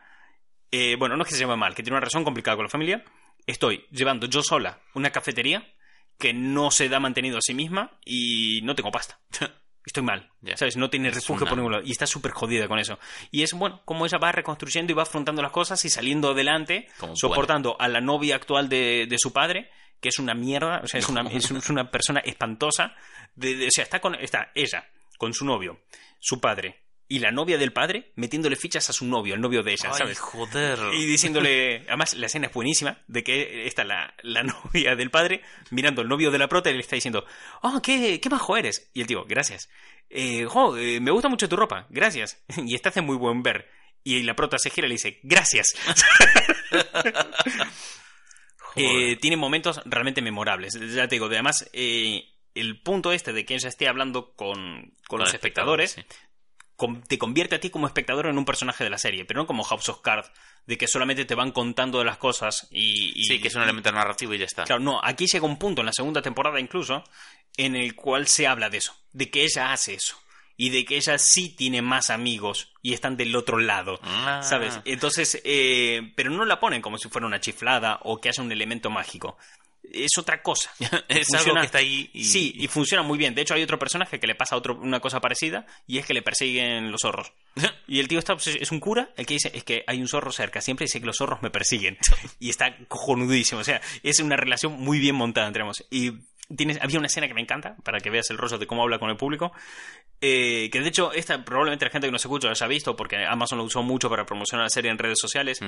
Eh, 0.71 0.95
bueno, 0.97 1.15
no 1.15 1.23
es 1.23 1.29
que 1.29 1.35
se 1.35 1.41
lleve 1.41 1.55
mal, 1.55 1.73
que 1.75 1.83
tiene 1.83 1.97
una 1.97 2.03
razón 2.05 2.23
complicada 2.23 2.57
con 2.57 2.65
la 2.65 2.69
familia. 2.69 3.03
Estoy 3.45 3.85
llevando 3.91 4.27
yo 4.27 4.41
sola 4.41 4.81
una 4.93 5.11
cafetería 5.11 5.65
que 6.17 6.33
no 6.33 6.71
se 6.71 6.89
da 6.89 6.99
mantenido 6.99 7.37
a 7.37 7.41
sí 7.41 7.53
misma 7.53 7.99
y 8.05 8.61
no 8.63 8.75
tengo 8.75 8.91
pasta. 8.91 9.19
Estoy 9.85 10.01
mal, 10.01 10.31
Ya. 10.41 10.57
¿sabes? 10.57 10.77
No 10.77 10.89
tiene 10.89 11.11
refugio 11.11 11.43
una- 11.43 11.49
por 11.49 11.57
ningún 11.59 11.71
lado. 11.73 11.83
Y 11.85 11.91
está 11.91 12.07
súper 12.07 12.31
jodida 12.31 12.67
con 12.67 12.79
eso. 12.79 12.97
Y 13.29 13.43
es, 13.43 13.53
bueno, 13.53 13.83
como 13.85 14.05
ella 14.07 14.17
va 14.17 14.31
reconstruyendo 14.31 14.91
y 14.91 14.95
va 14.95 15.03
afrontando 15.03 15.43
las 15.43 15.51
cosas 15.51 15.83
y 15.85 15.89
saliendo 15.89 16.31
adelante, 16.31 16.87
Como 16.97 17.15
soportando 17.15 17.79
a 17.79 17.87
la 17.87 18.01
novia 18.01 18.35
actual 18.35 18.67
de, 18.67 19.05
de 19.07 19.17
su 19.19 19.31
padre, 19.31 19.69
que 20.01 20.09
es 20.09 20.17
una 20.17 20.33
mierda, 20.33 20.81
o 20.83 20.87
sea, 20.87 20.99
es 20.99 21.07
una, 21.07 21.21
es, 21.29 21.51
un- 21.51 21.57
es 21.57 21.69
una 21.69 21.91
persona 21.91 22.19
espantosa. 22.21 22.95
De- 23.35 23.55
de- 23.55 23.67
o 23.67 23.71
sea, 23.71 23.83
está, 23.83 23.99
con, 23.99 24.15
está 24.15 24.51
ella, 24.55 24.89
con 25.19 25.35
su 25.35 25.45
novio, 25.45 25.81
su 26.19 26.41
padre, 26.41 26.84
y 27.07 27.19
la 27.19 27.31
novia 27.31 27.57
del 27.57 27.71
padre 27.71 28.11
metiéndole 28.15 28.55
fichas 28.55 28.89
a 28.89 28.93
su 28.93 29.05
novio, 29.05 29.35
el 29.35 29.41
novio 29.41 29.61
de 29.61 29.73
ella, 29.73 29.89
Ay, 29.91 29.97
¿sabes? 29.97 30.19
joder. 30.19 30.79
Y 30.93 31.05
diciéndole, 31.05 31.83
además 31.87 32.15
la 32.15 32.25
escena 32.25 32.47
es 32.47 32.53
buenísima, 32.53 33.03
de 33.07 33.23
que 33.23 33.67
está 33.67 33.83
la, 33.83 34.13
la 34.23 34.43
novia 34.43 34.95
del 34.95 35.11
padre 35.11 35.41
mirando 35.71 36.01
al 36.01 36.07
novio 36.07 36.31
de 36.31 36.39
la 36.39 36.47
prota 36.47 36.69
y 36.69 36.73
le 36.73 36.79
está 36.79 36.95
diciendo, 36.95 37.25
oh, 37.61 37.81
qué, 37.81 38.19
qué 38.19 38.29
majo 38.29 38.57
eres. 38.57 38.89
Y 38.93 39.01
el 39.01 39.07
tío, 39.07 39.25
gracias. 39.25 39.69
Eh, 40.09 40.45
jo, 40.45 40.77
eh, 40.77 40.99
me 40.99 41.11
gusta 41.11 41.29
mucho 41.29 41.49
tu 41.49 41.55
ropa, 41.55 41.87
gracias. 41.89 42.43
Y 42.65 42.75
esta 42.75 42.89
hace 42.89 43.01
muy 43.01 43.17
buen 43.17 43.43
ver. 43.43 43.69
Y 44.03 44.21
la 44.23 44.35
prota 44.35 44.57
se 44.57 44.69
gira 44.69 44.85
y 44.87 44.89
le 44.89 44.95
dice, 44.95 45.19
gracias. 45.23 45.75
Eh, 48.77 49.15
tiene 49.21 49.37
momentos 49.37 49.79
realmente 49.85 50.21
memorables. 50.21 50.77
Ya 50.93 51.07
te 51.07 51.15
digo, 51.15 51.29
de 51.29 51.37
además, 51.37 51.69
eh, 51.71 52.25
el 52.55 52.81
punto 52.81 53.13
este 53.13 53.31
de 53.31 53.45
que 53.45 53.55
ella 53.55 53.69
esté 53.69 53.87
hablando 53.87 54.33
con, 54.35 54.91
con 55.07 55.21
los 55.21 55.33
espectadores 55.33 55.91
sí. 55.91 56.01
Te 57.07 57.17
convierte 57.17 57.55
a 57.55 57.59
ti 57.59 57.69
como 57.69 57.87
espectador 57.87 58.27
en 58.27 58.37
un 58.37 58.45
personaje 58.45 58.83
de 58.83 58.89
la 58.89 58.97
serie, 58.97 59.25
pero 59.25 59.39
no 59.41 59.47
como 59.47 59.63
House 59.63 59.89
of 59.89 60.01
Cards, 60.01 60.31
de 60.65 60.77
que 60.77 60.87
solamente 60.87 61.25
te 61.25 61.35
van 61.35 61.51
contando 61.51 61.99
de 61.99 62.05
las 62.05 62.17
cosas 62.17 62.67
y... 62.71 63.13
y- 63.19 63.23
Sí, 63.25 63.39
que 63.39 63.47
es 63.49 63.55
un 63.55 63.61
elemento 63.63 63.91
narrativo 63.91 64.33
y 64.33 64.39
ya 64.39 64.45
está. 64.45 64.63
Claro, 64.65 64.81
no, 64.81 64.99
aquí 65.03 65.27
llega 65.27 65.45
un 65.45 65.57
punto 65.57 65.81
en 65.81 65.85
la 65.87 65.93
segunda 65.93 66.21
temporada 66.21 66.59
incluso 66.59 67.03
en 67.57 67.75
el 67.75 67.95
cual 67.95 68.27
se 68.27 68.47
habla 68.47 68.69
de 68.69 68.77
eso, 68.79 68.93
de 69.13 69.29
que 69.29 69.43
ella 69.43 69.71
hace 69.71 69.93
eso 69.93 70.17
y 70.57 70.69
de 70.69 70.85
que 70.85 70.95
ella 70.97 71.17
sí 71.17 71.49
tiene 71.49 71.81
más 71.81 72.09
amigos 72.09 72.71
y 72.81 72.93
están 72.93 73.15
del 73.17 73.35
otro 73.35 73.57
lado. 73.59 73.99
Ah. 74.03 74.41
¿Sabes? 74.43 74.79
Entonces, 74.85 75.41
eh, 75.43 76.11
pero 76.15 76.29
no 76.31 76.45
la 76.45 76.59
ponen 76.59 76.81
como 76.81 76.97
si 76.97 77.09
fuera 77.09 77.27
una 77.27 77.39
chiflada 77.41 77.99
o 78.03 78.19
que 78.19 78.29
haya 78.29 78.41
un 78.43 78.51
elemento 78.51 78.89
mágico. 78.89 79.37
Es 79.93 80.11
otra 80.17 80.41
cosa. 80.41 80.71
es 81.07 81.33
algo 81.33 81.55
que 81.55 81.65
está 81.65 81.77
ahí. 81.79 82.09
Y... 82.13 82.23
Sí, 82.23 82.53
y 82.55 82.67
funciona 82.67 83.03
muy 83.03 83.17
bien. 83.17 83.35
De 83.35 83.41
hecho, 83.41 83.53
hay 83.53 83.63
otro 83.63 83.79
personaje 83.79 84.19
que 84.19 84.27
le 84.27 84.35
pasa 84.35 84.55
otro, 84.55 84.75
una 84.75 84.99
cosa 84.99 85.19
parecida 85.21 85.65
y 85.87 85.97
es 85.97 86.05
que 86.05 86.13
le 86.13 86.21
persiguen 86.21 86.91
los 86.91 87.01
zorros. 87.01 87.33
y 87.87 87.99
el 87.99 88.07
tío 88.07 88.19
está, 88.19 88.33
es 88.33 88.71
un 88.71 88.79
cura, 88.79 89.09
el 89.17 89.25
que 89.25 89.35
dice 89.35 89.51
es 89.53 89.63
que 89.63 89.83
hay 89.87 90.01
un 90.01 90.07
zorro 90.07 90.31
cerca. 90.31 90.61
Siempre 90.61 90.85
dice 90.85 90.99
que 90.99 91.05
los 91.05 91.17
zorros 91.17 91.41
me 91.41 91.49
persiguen. 91.49 91.97
y 92.39 92.49
está 92.49 92.77
cojonudísimo. 92.87 93.61
O 93.61 93.63
sea, 93.63 93.81
es 94.03 94.19
una 94.19 94.35
relación 94.35 94.73
muy 94.73 94.99
bien 94.99 95.15
montada 95.15 95.47
entre 95.47 95.61
ambos. 95.61 95.85
Y 95.89 96.11
Tienes, 96.55 96.79
había 96.81 96.99
una 96.99 97.07
escena 97.07 97.27
que 97.27 97.33
me 97.33 97.41
encanta, 97.41 97.75
para 97.83 97.99
que 97.99 98.09
veas 98.09 98.29
el 98.29 98.37
rollo 98.37 98.57
de 98.57 98.67
cómo 98.67 98.83
habla 98.83 98.99
con 98.99 99.09
el 99.09 99.17
público, 99.17 99.51
eh, 100.21 100.69
que 100.71 100.79
de 100.79 100.87
hecho 100.87 101.11
esta 101.11 101.43
probablemente 101.43 101.85
la 101.85 101.91
gente 101.91 102.07
que 102.07 102.11
nos 102.11 102.21
escucha 102.21 102.47
lo 102.47 102.51
haya 102.51 102.67
visto, 102.67 102.95
porque 102.95 103.25
Amazon 103.25 103.57
lo 103.57 103.63
usó 103.63 103.83
mucho 103.83 104.09
para 104.09 104.25
promocionar 104.25 104.65
la 104.65 104.69
serie 104.69 104.91
en 104.91 104.97
redes 104.97 105.19
sociales, 105.19 105.59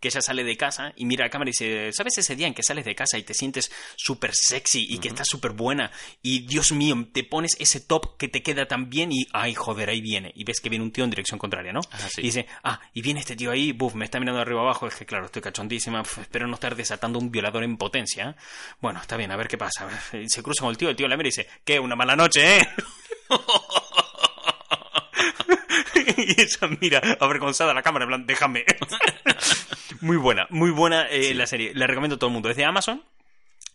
que 0.00 0.08
ella 0.08 0.20
sale 0.20 0.44
de 0.44 0.56
casa 0.56 0.92
y 0.96 1.04
mira 1.04 1.24
a 1.24 1.26
la 1.26 1.30
cámara 1.30 1.50
y 1.50 1.52
dice, 1.52 1.92
¿sabes 1.92 2.18
ese 2.18 2.34
día 2.34 2.46
en 2.46 2.54
que 2.54 2.62
sales 2.62 2.84
de 2.84 2.94
casa 2.94 3.18
y 3.18 3.22
te 3.22 3.34
sientes 3.34 3.70
súper 3.96 4.32
sexy 4.34 4.86
y 4.88 4.98
que 4.98 5.08
estás 5.08 5.28
súper 5.28 5.52
buena 5.52 5.90
y 6.22 6.46
Dios 6.46 6.72
mío, 6.72 6.96
te 7.12 7.24
pones 7.24 7.56
ese 7.58 7.80
top 7.80 8.16
que 8.16 8.28
te 8.28 8.42
queda 8.42 8.66
tan 8.66 8.90
bien 8.90 9.12
y, 9.12 9.26
ay 9.32 9.54
joder, 9.54 9.90
ahí 9.90 10.00
viene, 10.00 10.32
y 10.34 10.44
ves 10.44 10.60
que 10.60 10.68
viene 10.68 10.84
un 10.84 10.92
tío 10.92 11.04
en 11.04 11.10
dirección 11.10 11.38
contraria, 11.38 11.72
¿no? 11.72 11.80
Ah, 11.90 11.98
sí. 12.10 12.22
Y 12.22 12.24
dice, 12.24 12.46
ah, 12.64 12.80
y 12.92 13.02
viene 13.02 13.20
este 13.20 13.36
tío 13.36 13.50
ahí, 13.50 13.72
buf, 13.72 13.94
me 13.94 14.04
está 14.04 14.18
mirando 14.18 14.38
de 14.38 14.42
arriba 14.42 14.62
abajo, 14.62 14.86
es 14.86 14.94
que 14.94 15.06
claro, 15.06 15.26
estoy 15.26 15.42
cachondísima, 15.42 16.02
pf, 16.02 16.22
espero 16.22 16.46
no 16.46 16.54
estar 16.54 16.74
desatando 16.74 17.18
un 17.18 17.30
violador 17.30 17.64
en 17.64 17.76
potencia. 17.76 18.36
Bueno, 18.80 19.00
está 19.00 19.16
bien, 19.16 19.30
a 19.30 19.36
ver 19.36 19.48
qué 19.48 19.58
pasa. 19.58 19.88
Y 20.22 20.28
se 20.28 20.42
cruza 20.42 20.62
con 20.62 20.70
el 20.70 20.76
tío, 20.76 20.88
el 20.88 20.96
tío 20.96 21.08
la 21.08 21.16
mira 21.16 21.28
y 21.28 21.30
dice, 21.30 21.48
¿qué? 21.64 21.80
Una 21.80 21.96
mala 21.96 22.16
noche, 22.16 22.58
¿eh? 22.58 22.68
y 26.16 26.40
ella 26.40 26.76
mira 26.80 27.00
avergonzada 27.20 27.72
a 27.72 27.74
la 27.74 27.82
cámara, 27.82 28.04
en 28.04 28.08
plan, 28.08 28.26
déjame. 28.26 28.64
muy 30.00 30.16
buena, 30.16 30.46
muy 30.50 30.70
buena 30.70 31.08
eh, 31.08 31.34
la 31.34 31.46
serie. 31.46 31.72
La 31.74 31.86
recomiendo 31.86 32.16
a 32.16 32.18
todo 32.18 32.28
el 32.28 32.34
mundo. 32.34 32.50
Es 32.50 32.56
de 32.56 32.64
Amazon. 32.64 33.02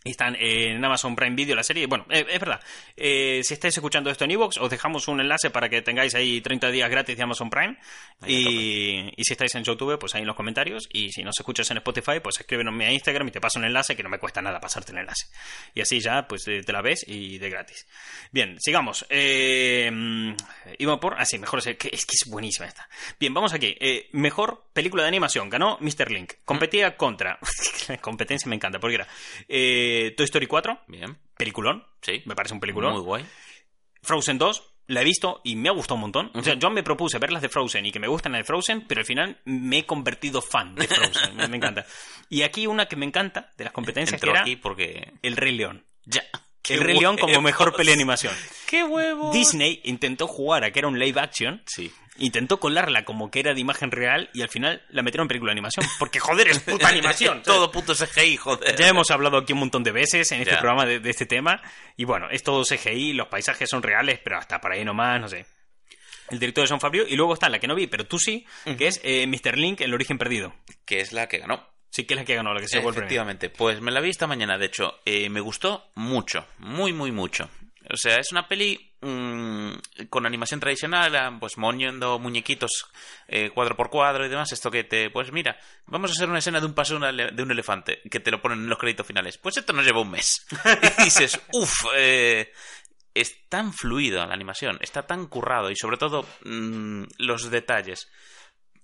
Están 0.10 0.36
en 0.40 0.84
Amazon 0.84 1.16
Prime 1.16 1.36
Video 1.36 1.56
la 1.56 1.64
serie. 1.64 1.86
Bueno, 1.88 2.06
eh, 2.10 2.26
es 2.30 2.40
verdad. 2.40 2.60
Eh, 2.96 3.42
si 3.44 3.54
estáis 3.54 3.76
escuchando 3.76 4.10
esto 4.10 4.26
en 4.26 4.32
Evox, 4.32 4.58
os 4.58 4.70
dejamos 4.70 5.08
un 5.08 5.20
enlace 5.22 5.50
para 5.50 5.70
que 5.70 5.82
tengáis 5.82 6.16
ahí 6.16 6.42
30 6.42 6.72
días 6.72 6.90
gratis 6.90 7.18
de 7.18 7.24
Amazon 7.24 7.50
Prime. 7.50 7.78
Y, 8.26 9.12
y 9.16 9.24
si 9.24 9.34
estáis 9.34 9.54
en 9.56 9.64
YouTube, 9.64 9.98
pues 10.00 10.16
ahí 10.16 10.22
en 10.22 10.28
los 10.28 10.36
comentarios. 10.36 10.90
Y 10.92 11.12
si 11.12 11.24
nos 11.24 11.38
escuchas 11.40 11.70
en 11.72 11.78
Spotify, 11.78 12.20
pues 12.22 12.40
escríbenos 12.40 12.74
a 12.80 12.92
Instagram 12.92 13.28
y 13.28 13.32
te 13.32 13.42
paso 13.42 13.60
un 13.60 13.66
enlace 13.66 13.96
que 13.96 14.04
no 14.04 14.10
me 14.10 14.20
cuesta 14.20 14.42
nada 14.42 14.60
pasarte 14.60 14.92
el 14.92 15.00
enlace. 15.00 15.28
Y 15.74 15.82
así 15.82 16.00
ya, 16.00 16.28
pues 16.28 16.44
te 16.44 16.72
la 16.72 16.82
ves 16.82 17.06
y 17.08 17.38
de 17.38 17.50
gratis. 17.50 17.88
Bien, 18.32 18.58
sigamos. 18.60 19.06
Eh, 19.10 20.36
iba 20.78 21.00
por. 21.00 21.16
Ah, 21.18 21.26
sí, 21.26 21.38
mejor. 21.38 21.60
Es 21.60 21.78
que 21.78 21.90
es, 21.92 22.06
que 22.06 22.14
es 22.14 22.30
buenísima 22.30 22.68
esta. 22.68 22.88
Bien, 23.20 23.34
vamos 23.34 23.54
aquí. 23.54 23.76
Eh, 23.80 24.10
mejor 24.12 24.66
película 24.74 25.04
de 25.04 25.10
animación. 25.10 25.50
Ganó 25.50 25.78
Mr. 25.82 26.12
Link. 26.12 26.34
Competía 26.46 26.96
contra. 26.98 27.40
la 27.88 27.98
competencia 27.98 28.50
me 28.50 28.56
encanta, 28.56 28.80
porque 28.80 28.96
era. 28.96 29.08
Eh, 29.48 29.97
Toy 30.16 30.26
Story 30.26 30.48
4, 30.48 30.82
Bien, 30.88 31.18
peliculón. 31.38 31.86
sí. 32.02 32.22
Me 32.26 32.36
parece 32.36 32.54
un 32.54 32.60
peliculón. 32.60 32.94
Muy 32.94 33.02
guay. 33.02 33.26
Frozen 34.02 34.38
2, 34.38 34.64
la 34.88 35.02
he 35.02 35.04
visto 35.04 35.42
y 35.44 35.56
me 35.56 35.70
ha 35.70 35.74
gustado 35.74 35.96
un 35.96 36.02
montón. 36.02 36.32
O 36.34 36.42
sea, 36.42 36.54
yo 36.54 36.70
me 36.70 36.84
propuse 36.84 37.20
ver 37.20 37.32
las 37.32 37.42
de 37.42 37.50
Frozen 37.50 37.86
y 37.86 37.92
que 37.92 38.00
me 38.00 38.08
gustan 38.08 38.32
las 38.32 38.40
de 38.40 38.46
Frozen, 38.46 38.86
pero 38.88 39.00
al 39.00 39.06
final 39.06 39.40
me 39.46 39.80
he 39.80 39.86
convertido 39.86 40.42
fan 40.42 40.76
de 40.76 40.88
Frozen. 40.88 41.36
me, 41.36 41.48
me 41.48 41.58
encanta. 41.58 41.86
Y 42.30 42.44
aquí 42.44 42.68
una 42.68 42.86
que 42.88 42.96
me 42.96 43.06
encanta 43.06 43.52
de 43.58 43.64
las 43.66 43.74
competencias 43.74 44.14
Entró 44.14 44.32
que 44.32 44.38
era 44.38 44.42
aquí 44.42 44.56
porque. 44.56 45.14
El 45.22 45.36
Rey 45.36 45.56
León. 45.58 45.86
Ya. 46.06 46.24
El 46.70 46.82
Rey 46.82 47.00
León 47.00 47.18
como 47.18 47.42
mejor 47.42 47.74
pelea 47.76 47.92
de 47.94 48.02
animación. 48.02 48.34
¡Qué 48.66 48.84
huevo! 48.84 49.32
Disney 49.32 49.82
intentó 49.84 50.28
jugar 50.28 50.64
a 50.64 50.72
que 50.72 50.80
era 50.80 50.88
un 50.88 51.00
live 51.00 51.20
action, 51.20 51.62
Sí. 51.66 51.92
intentó 52.18 52.60
colarla 52.60 53.06
como 53.06 53.30
que 53.32 53.40
era 53.40 53.54
de 53.54 53.60
imagen 53.62 53.92
real 53.92 54.30
y 54.34 54.42
al 54.42 54.50
final 54.50 54.84
la 54.90 55.04
metieron 55.04 55.26
en 55.26 55.28
película 55.30 55.50
de 55.52 55.54
animación. 55.54 55.86
Porque 56.00 56.20
joder, 56.20 56.48
es 56.48 56.60
puta 56.60 56.88
animación. 56.88 57.42
Todo 57.46 57.72
puto 57.72 57.94
CGI, 57.96 58.38
joder. 58.38 58.76
Ya 58.76 58.88
hemos 58.88 59.12
hablado 59.12 59.38
aquí 59.38 59.54
un 59.54 59.60
montón 59.60 59.84
de 59.84 59.92
veces 59.92 60.32
en 60.32 60.42
este 60.42 60.54
Ya. 60.56 60.60
programa 60.60 60.86
de, 60.86 61.00
de 61.00 61.10
este 61.10 61.26
tema. 61.26 61.62
Y 61.96 62.06
bueno, 62.06 62.28
es 62.30 62.44
todo 62.44 62.64
CGI, 62.64 63.14
los 63.14 63.28
paisajes 63.28 63.70
son 63.70 63.82
reales, 63.84 64.20
pero 64.24 64.38
hasta 64.38 64.60
por 64.60 64.72
ahí 64.72 64.84
nomás, 64.84 65.22
no 65.22 65.28
sé. 65.28 65.46
El 66.30 66.40
director 66.40 66.64
de 66.66 66.68
Jean 66.70 66.82
Fabio. 66.82 67.06
Y 67.08 67.16
luego 67.16 67.34
está 67.36 67.48
la 67.50 67.58
que 67.60 67.68
no 67.68 67.76
vi, 67.76 67.88
pero 67.88 68.06
tú 68.06 68.20
sí, 68.20 68.46
que 68.78 68.88
es 68.88 69.00
eh, 69.04 69.26
Mr. 69.28 69.58
Link, 69.58 69.80
El 69.82 69.94
origen 69.94 70.18
perdido. 70.18 70.54
Que 70.86 71.00
es 71.00 71.14
la 71.14 71.28
que 71.28 71.38
ganó. 71.38 71.66
Sí, 71.98 72.06
que 72.06 72.14
es 72.14 72.20
la 72.20 72.26
que 72.26 72.36
ganó, 72.36 72.54
la 72.54 72.60
que 72.62 72.68
se 72.68 72.78
premio. 72.94 73.08
Efectivamente. 73.08 73.50
Pues 73.50 73.82
me 73.82 73.90
la 73.92 74.00
vi 74.02 74.12
esta 74.12 74.28
mañana, 74.28 74.56
de 74.58 74.68
hecho. 74.68 75.00
Eh, 75.04 75.30
me 75.32 75.40
gustó 75.42 75.90
mucho. 75.96 76.46
Muy, 76.60 76.94
muy 76.94 77.12
mucho. 77.12 77.50
O 77.90 77.98
sea, 77.98 78.18
es 78.18 78.32
una 78.32 78.48
peli 78.48 78.92
mm, 79.02 79.72
con 80.10 80.26
animación 80.28 80.60
tradicional, 80.60 81.16
ah, 81.16 81.36
pues 81.40 81.58
moñando 81.58 82.20
muñequitos 82.20 82.86
eh, 83.28 83.50
cuadro 83.50 83.76
por 83.76 83.90
cuadro 83.90 84.26
y 84.26 84.30
demás. 84.30 84.52
Esto 84.52 84.70
que 84.70 84.84
te, 84.84 85.10
pues 85.10 85.32
mira, 85.32 85.58
vamos 85.88 86.12
a 86.12 86.14
hacer 86.14 86.30
una 86.30 86.38
escena 86.38 86.60
de 86.60 86.68
un 86.68 86.74
paseo 86.76 87.00
de 87.00 87.04
un 87.04 87.10
ele- 87.10 87.32
de 87.32 87.42
un 87.44 87.50
elefante, 87.52 88.02
que 88.12 88.20
te 88.20 88.30
lo 88.30 88.42
ponen 88.44 88.60
en 88.60 88.70
los 88.70 88.78
créditos 88.78 89.08
finales. 89.08 89.40
Pues 89.40 89.58
esto 89.58 89.74
nos 89.74 89.84
lleva 89.86 90.02
un 90.02 90.12
mes. 90.12 90.46
y 91.00 91.04
dices, 91.06 91.40
uff, 91.54 91.74
eh, 91.96 92.52
es 93.16 93.48
tan 93.50 93.74
fluido 93.74 94.24
la 94.24 94.34
animación, 94.36 94.78
está 94.82 95.08
tan 95.08 95.26
currado 95.26 95.72
y 95.72 95.76
sobre 95.76 95.98
todo 95.98 96.28
mm, 96.46 97.06
los 97.18 97.50
detalles. 97.50 98.08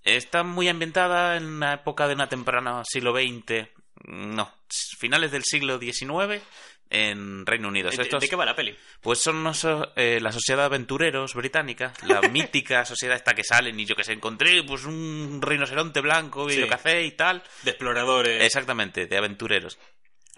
Está 0.04 0.44
muy 0.44 0.68
ambientada 0.68 1.38
en 1.38 1.46
una 1.46 1.74
época 1.74 2.08
de 2.08 2.14
una 2.16 2.28
temprana 2.28 2.82
siglo 2.86 3.14
XX, 3.14 3.68
no, 4.06 4.52
finales 5.00 5.32
del 5.32 5.44
siglo 5.44 5.80
XIX 5.80 6.42
en 6.90 7.46
Reino 7.46 7.70
Unido. 7.70 7.90
¿De, 7.90 8.02
Estos- 8.04 8.22
de 8.22 8.28
qué 8.28 8.36
va 8.36 8.46
la 8.46 8.56
peli? 8.56 8.76
pues 9.02 9.20
son 9.20 9.38
unos, 9.38 9.66
eh, 9.96 10.20
la 10.22 10.32
sociedad 10.32 10.60
de 10.60 10.66
aventureros 10.66 11.34
británica, 11.34 11.94
la 12.06 12.22
mítica 12.30 12.86
sociedad 12.86 13.16
esta 13.16 13.34
que 13.34 13.44
salen 13.44 13.80
y 13.80 13.86
yo 13.86 13.96
que 13.96 14.04
sé, 14.04 14.12
encontré 14.14 14.62
pues 14.64 14.84
un 14.86 15.40
rinoceronte 15.42 16.02
blanco 16.02 16.50
y 16.50 16.54
Sí. 16.56 16.60
yo 16.60 16.68
café 16.68 17.04
y 17.04 17.12
tal. 17.12 17.42
De 17.64 17.72
exploradores. 17.72 18.44
Exactamente, 18.44 19.08
de 19.08 19.18
aventureros. 19.18 19.80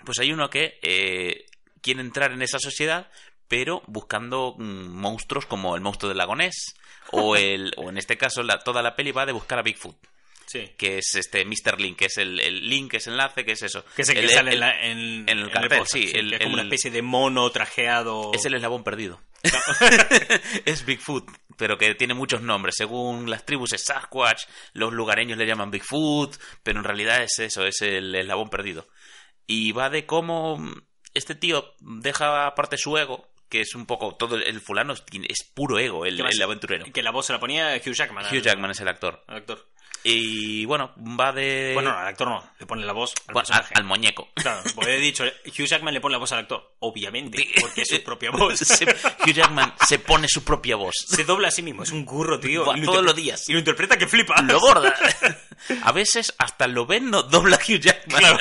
Pues 0.06 0.20
hay 0.20 0.32
uno 0.32 0.50
que 0.50 0.78
eh, 0.84 1.46
quiere 1.82 2.02
entrar 2.02 2.32
en 2.32 2.44
esa 2.44 2.60
sociedad, 2.60 3.10
pero 3.48 3.82
buscando 3.88 4.56
mm, 4.58 4.90
monstruos 4.92 5.48
como 5.48 5.76
el 5.76 5.82
monstruo 5.82 6.10
del 6.10 6.20
lago 6.20 6.36
Ness, 6.36 6.76
o, 7.12 7.36
el, 7.36 7.72
o 7.78 7.90
en 7.90 7.98
este 7.98 8.18
caso 8.18 8.44
la- 8.44 8.60
toda 8.60 8.82
la 8.82 8.96
peli 8.96 9.12
va 9.12 9.26
de 9.26 9.32
buscar 9.32 9.60
a 9.60 9.62
Bigfoot, 9.64 9.96
Sí. 10.48 10.72
que 10.78 11.00
es 11.00 11.16
este 11.16 11.44
Mr. 11.46 11.80
Link, 11.82 11.98
que 11.98 12.06
es 12.06 12.18
el, 12.18 12.40
el 12.40 12.70
link, 12.70 12.94
es 12.94 13.08
enlace, 13.08 13.44
que 13.46 13.54
es 13.54 13.62
eso. 13.64 13.84
Que 13.96 14.04
es 14.04 14.10
el 14.10 14.16
que 14.16 14.22
El- 14.26 14.30
sale 14.30 14.50
el- 14.52 14.56
en, 14.56 14.60
la- 14.60 14.82
en- 14.86 15.30
en 15.30 15.40
el 15.40 15.52
cartel, 15.52 15.84
sí, 15.88 16.12
que 16.12 16.20
es 16.20 16.40
como 16.42 16.54
una 16.54 16.64
especie 16.64 16.92
de 16.92 17.02
mono 17.02 17.50
trajeado. 17.50 18.32
Es 18.34 18.46
el 18.46 18.54
eslabón 18.56 18.84
perdido. 18.84 19.20
es 20.66 20.86
Bigfoot, 20.86 21.30
pero 21.58 21.78
que 21.78 21.94
tiene 21.96 22.14
muchos 22.14 22.42
nombres. 22.42 22.76
Según 22.78 23.30
las 23.30 23.46
tribus 23.46 23.74
es 23.74 23.84
Sasquatch, 23.86 24.44
los 24.74 24.94
lugareños 24.94 25.38
le 25.38 25.46
llaman 25.46 25.72
Bigfoot, 25.72 26.36
pero 26.64 26.80
en 26.80 26.86
realidad 26.86 27.22
es 27.24 27.38
eso, 27.40 27.66
es 27.66 27.82
el 27.82 28.14
eslabón 28.16 28.50
perdido. 28.50 28.88
Y 29.48 29.72
va 29.72 29.90
de 29.90 30.06
cómo 30.06 30.58
este 31.14 31.36
tío 31.36 31.74
deja 31.80 32.48
aparte 32.48 32.78
su 32.78 32.98
ego, 32.98 33.28
que 33.56 33.62
es 33.62 33.74
un 33.74 33.86
poco 33.86 34.16
todo 34.16 34.36
el 34.36 34.60
fulano 34.60 34.94
es, 34.94 35.44
puro 35.54 35.80
ego, 35.80 36.06
el, 36.06 36.20
el 36.20 36.42
aventurero. 36.42 36.86
Que 36.92 37.02
la 37.02 37.12
voz 37.12 37.28
se 37.28 37.34
la 37.34 37.40
ponía 37.40 37.74
Hugh 37.78 37.94
Jackman. 37.94 38.26
Hugh 38.26 38.42
Jackman 38.42 38.72
es 38.72 38.82
el 38.82 38.88
actor. 38.90 39.24
actor. 39.28 39.66
Y 40.04 40.66
bueno, 40.66 40.94
va 41.20 41.32
de 41.32 41.72
Bueno, 41.74 41.92
no, 41.94 41.98
al 41.98 42.08
actor 42.08 42.28
no. 42.28 42.52
Le 42.60 42.66
pone 42.68 42.86
la 42.86 42.92
voz 42.94 43.14
al 43.28 43.34
bueno, 43.34 43.40
al, 43.40 43.46
personaje. 43.62 43.74
al 43.76 43.84
muñeco. 43.86 44.28
Claro, 44.36 44.62
porque 44.76 44.96
he 44.96 45.00
dicho, 45.00 45.24
Hugh 45.24 45.66
Jackman 45.66 45.94
le 45.94 46.02
pone 46.02 46.12
la 46.14 46.20
voz 46.20 46.32
al 46.34 46.40
actor. 46.40 46.76
Obviamente, 46.80 47.48
porque 47.62 47.82
es 47.84 47.88
su 47.88 48.04
propia 48.04 48.30
voz. 48.32 48.60
Se- 48.60 48.84
Hugh 48.86 49.34
Jackman 49.34 49.74
se 49.88 49.98
pone 49.98 50.28
su 50.28 50.44
propia 50.44 50.76
voz. 50.76 50.94
Se 51.08 51.24
dobla 51.24 51.48
a 51.48 51.52
sí 51.52 51.62
mismo, 51.64 51.82
es 51.84 51.92
un 51.92 52.04
curro, 52.06 52.40
tío. 52.40 52.66
Buah, 52.66 52.78
Y 52.78 52.82
lo 52.82 52.92
todos 52.92 53.04
los 53.06 53.16
días. 53.16 53.48
Y 53.50 53.54
lo 53.54 53.60
interpreta 53.60 53.98
que 53.98 54.06
flipa. 54.06 54.40
lo 54.44 54.60
borda. 54.60 54.94
A 55.82 55.92
veces 55.94 56.36
hasta 56.38 56.68
lo 56.68 56.86
ven 56.86 57.10
no 57.10 57.24
dobla 57.24 57.56
Hugh 57.58 57.80
Jackman. 57.80 58.38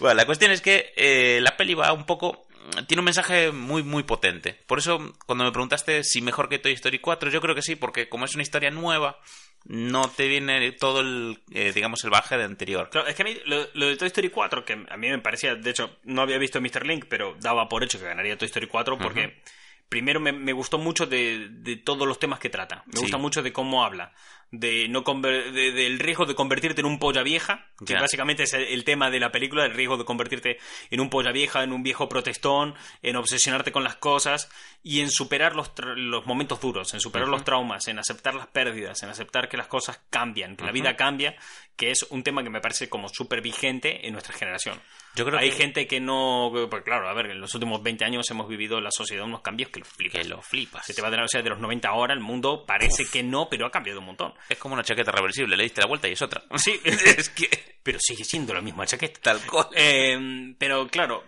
bueno, 0.00 0.14
la 0.14 0.26
cuestión 0.26 0.50
es 0.50 0.60
que 0.60 0.92
eh, 0.96 1.38
la 1.40 1.56
peli 1.56 1.72
va 1.74 1.92
un 1.92 2.04
poco... 2.04 2.46
Tiene 2.86 3.00
un 3.00 3.04
mensaje 3.04 3.52
muy, 3.52 3.82
muy 3.82 4.02
potente. 4.04 4.58
Por 4.66 4.78
eso, 4.78 5.12
cuando 5.26 5.44
me 5.44 5.52
preguntaste 5.52 6.02
si 6.04 6.22
mejor 6.22 6.48
que 6.48 6.58
Toy 6.58 6.72
Story 6.72 6.98
4, 6.98 7.30
yo 7.30 7.40
creo 7.40 7.54
que 7.54 7.62
sí, 7.62 7.76
porque 7.76 8.08
como 8.08 8.24
es 8.24 8.34
una 8.34 8.42
historia 8.42 8.70
nueva, 8.70 9.18
no 9.64 10.08
te 10.10 10.28
viene 10.28 10.72
todo 10.72 11.00
el, 11.00 11.42
eh, 11.52 11.72
digamos, 11.74 12.02
el 12.04 12.10
baje 12.10 12.36
de 12.36 12.44
anterior. 12.44 12.88
Claro, 12.90 13.06
es 13.08 13.14
que 13.14 13.22
a 13.22 13.24
mí 13.26 13.36
lo, 13.46 13.66
lo 13.74 13.86
de 13.88 13.96
Toy 13.96 14.06
Story 14.08 14.30
4, 14.30 14.64
que 14.64 14.72
a 14.88 14.96
mí 14.96 15.08
me 15.08 15.18
parecía, 15.18 15.54
de 15.54 15.70
hecho, 15.70 15.98
no 16.04 16.22
había 16.22 16.38
visto 16.38 16.60
Mr. 16.60 16.86
Link, 16.86 17.06
pero 17.08 17.36
daba 17.40 17.68
por 17.68 17.82
hecho 17.84 17.98
que 17.98 18.06
ganaría 18.06 18.36
Toy 18.38 18.46
Story 18.46 18.66
4 18.66 18.98
porque 18.98 19.42
primero 19.88 20.18
me, 20.20 20.32
me 20.32 20.52
gustó 20.52 20.78
mucho 20.78 21.06
de, 21.06 21.48
de 21.50 21.76
todos 21.76 22.06
los 22.08 22.18
temas 22.18 22.40
que 22.40 22.50
trata. 22.50 22.82
Me 22.86 22.94
Sí. 22.96 23.00
gusta 23.02 23.16
mucho 23.18 23.42
de 23.42 23.52
cómo 23.52 23.84
habla. 23.84 24.12
De 24.50 24.88
no 24.88 25.02
conver- 25.04 25.50
de- 25.52 25.72
del 25.72 25.98
riesgo 25.98 26.26
de 26.26 26.34
convertirte 26.34 26.80
en 26.80 26.86
un 26.86 26.98
polla 26.98 27.22
vieja, 27.22 27.66
que 27.84 27.94
Ya. 27.94 28.00
básicamente 28.00 28.44
es 28.44 28.52
el, 28.54 28.62
el 28.64 28.84
tema 28.84 29.10
de 29.10 29.18
la 29.20 29.32
película, 29.32 29.64
el 29.64 29.72
riesgo 29.74 29.96
de 29.96 30.04
convertirte 30.04 30.58
en 30.90 31.00
un 31.00 31.10
polla 31.10 31.32
vieja, 31.32 31.62
en 31.64 31.72
un 31.72 31.82
viejo 31.82 32.08
protestón, 32.08 32.74
en 33.02 33.16
obsesionarte 33.16 33.72
con 33.72 33.82
las 33.84 33.96
cosas 33.96 34.48
y 34.86 35.00
en 35.00 35.10
superar 35.10 35.56
los, 35.56 35.74
tra- 35.74 35.96
los 35.96 36.26
momentos 36.26 36.60
duros, 36.60 36.92
en 36.92 37.00
superar 37.00 37.26
los 37.26 37.42
traumas, 37.42 37.88
en 37.88 37.98
aceptar 37.98 38.34
las 38.34 38.46
pérdidas, 38.48 39.02
en 39.02 39.08
aceptar 39.08 39.48
que 39.48 39.56
las 39.56 39.66
cosas 39.66 39.98
cambian, 40.10 40.56
que 40.56 40.64
la 40.64 40.72
vida 40.72 40.94
cambia, 40.94 41.34
que 41.74 41.90
es 41.90 42.02
un 42.10 42.22
tema 42.22 42.44
que 42.44 42.50
me 42.50 42.60
parece 42.60 42.90
como 42.90 43.08
súper 43.08 43.40
vigente 43.40 44.06
en 44.06 44.12
nuestra 44.12 44.34
generación. 44.36 44.78
Yo 45.14 45.24
creo 45.24 45.38
Hay 45.38 45.50
que- 45.50 45.56
gente 45.56 45.86
que 45.86 46.00
no... 46.00 46.52
Pues 46.68 46.82
claro, 46.84 47.08
a 47.08 47.14
ver, 47.14 47.30
en 47.30 47.40
los 47.40 47.54
últimos 47.54 47.82
20 47.82 48.04
años 48.04 48.30
hemos 48.30 48.46
vivido 48.46 48.78
la 48.80 48.90
sociedad 48.90 49.24
unos 49.24 49.40
cambios 49.40 49.70
que 49.70 49.80
lo 49.80 49.86
flipas. 49.86 50.20
Que 50.20 50.28
lo 50.28 50.42
flipas. 50.42 50.84
Se 50.84 50.92
te 50.92 51.00
va 51.00 51.10
de 51.10 51.16
la, 51.16 51.24
o 51.24 51.28
sea, 51.28 51.40
de 51.40 51.48
los 51.50 51.58
90 51.60 51.88
ahora, 51.88 52.12
el 52.12 52.20
mundo 52.20 52.64
parece 52.66 53.06
que 53.06 53.22
no, 53.22 53.48
pero 53.48 53.66
ha 53.66 53.70
cambiado 53.70 54.00
un 54.00 54.06
montón. 54.06 54.34
Es 54.50 54.58
como 54.58 54.74
una 54.74 54.84
chaqueta 54.84 55.12
reversible, 55.12 55.56
le 55.56 55.62
diste 55.62 55.80
la 55.80 55.86
vuelta 55.86 56.08
y 56.08 56.12
es 56.12 56.20
otra. 56.20 56.42
Sí, 56.56 56.78
es 56.84 57.30
que... 57.30 57.48
pero 57.82 57.98
sigue 58.00 58.22
siendo 58.24 58.52
la 58.52 58.60
misma 58.60 58.84
chaqueta. 58.86 59.18
Tal 59.22 59.40
cual. 59.46 59.68
Eh, 59.74 60.54
pero 60.58 60.86
claro, 60.88 61.24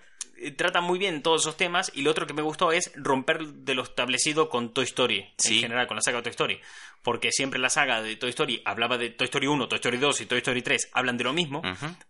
trata 0.56 0.80
muy 0.80 0.98
bien 0.98 1.22
todos 1.22 1.42
esos 1.42 1.56
temas 1.56 1.90
y 1.94 2.02
lo 2.02 2.10
otro 2.10 2.26
que 2.26 2.34
me 2.34 2.42
gustó 2.42 2.72
es 2.72 2.92
romper 2.96 3.44
de 3.46 3.74
lo 3.74 3.82
establecido 3.82 4.48
con 4.48 4.72
Toy 4.72 4.84
Story, 4.84 5.32
Sí. 5.38 5.56
en 5.56 5.60
general, 5.62 5.86
con 5.86 5.96
la 5.96 6.02
saga 6.02 6.18
de 6.18 6.22
Toy 6.24 6.30
Story. 6.30 6.60
Porque 7.02 7.30
siempre 7.32 7.60
la 7.60 7.70
saga 7.70 8.02
de 8.02 8.16
Toy 8.16 8.30
Story 8.30 8.62
hablaba 8.64 8.98
de 8.98 9.10
Toy 9.10 9.26
Story 9.26 9.46
1, 9.46 9.68
Toy 9.68 9.76
Story 9.76 9.98
2 9.98 10.20
y 10.22 10.26
Toy 10.26 10.38
Story 10.38 10.62
3 10.62 10.90
hablan 10.92 11.16
de 11.16 11.24
lo 11.24 11.32
mismo. 11.32 11.62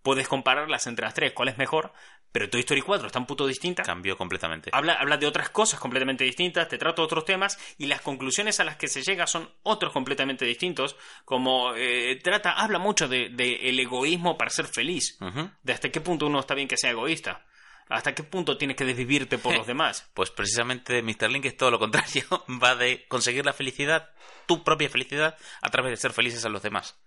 Puedes 0.02 0.26
compararlas 0.28 0.86
entre 0.86 1.04
las 1.04 1.14
tres, 1.14 1.32
cuál 1.32 1.48
es 1.48 1.58
mejor, 1.58 1.92
pero 2.32 2.48
Toy 2.50 2.60
Story 2.60 2.80
4 2.80 3.06
está 3.06 3.18
un 3.18 3.26
puto 3.26 3.46
distinta. 3.46 3.82
Cambió 3.82 4.16
completamente. 4.16 4.70
Habla, 4.72 4.94
habla 4.94 5.16
de 5.18 5.26
otras 5.26 5.50
cosas 5.50 5.78
completamente 5.80 6.24
distintas, 6.24 6.68
te 6.68 6.78
trata 6.78 7.02
otros 7.02 7.24
temas 7.24 7.58
y 7.78 7.86
las 7.86 8.00
conclusiones 8.00 8.58
a 8.60 8.64
las 8.64 8.76
que 8.76 8.88
se 8.88 9.02
llega 9.02 9.26
son 9.26 9.50
otros 9.62 9.92
completamente 9.92 10.44
distintos, 10.46 10.96
como 11.24 11.74
eh, 11.74 12.18
trata, 12.22 12.52
habla 12.52 12.78
mucho 12.78 13.06
de, 13.06 13.28
de 13.30 13.68
el 13.68 13.78
egoísmo 13.78 14.36
para 14.38 14.50
ser 14.50 14.66
feliz, 14.66 15.18
de 15.62 15.72
hasta 15.72 15.90
qué 15.90 16.00
punto 16.00 16.26
uno 16.26 16.40
está 16.40 16.54
bien 16.54 16.68
que 16.68 16.76
sea 16.78 16.90
egoísta, 16.90 17.44
hasta 17.88 18.14
qué 18.14 18.22
punto 18.22 18.58
tienes 18.58 18.76
que 18.76 18.84
desvivirte 18.84 19.38
por 19.38 19.54
los 19.56 19.66
demás. 19.66 20.08
Pues 20.14 20.30
precisamente 20.30 21.02
Mr. 21.02 21.30
Link 21.30 21.44
es 21.46 21.56
todo 21.56 21.70
lo 21.70 21.78
contrario. 21.78 22.24
Va 22.62 22.74
de 22.76 23.06
conseguir 23.08 23.44
la 23.44 23.52
felicidad, 23.52 24.10
tu 24.46 24.64
propia 24.64 24.88
felicidad, 24.88 25.36
a 25.62 25.70
través 25.70 25.90
de 25.92 25.96
ser 25.96 26.12
felices 26.12 26.44
a 26.44 26.48
los 26.48 26.62
demás. 26.62 26.98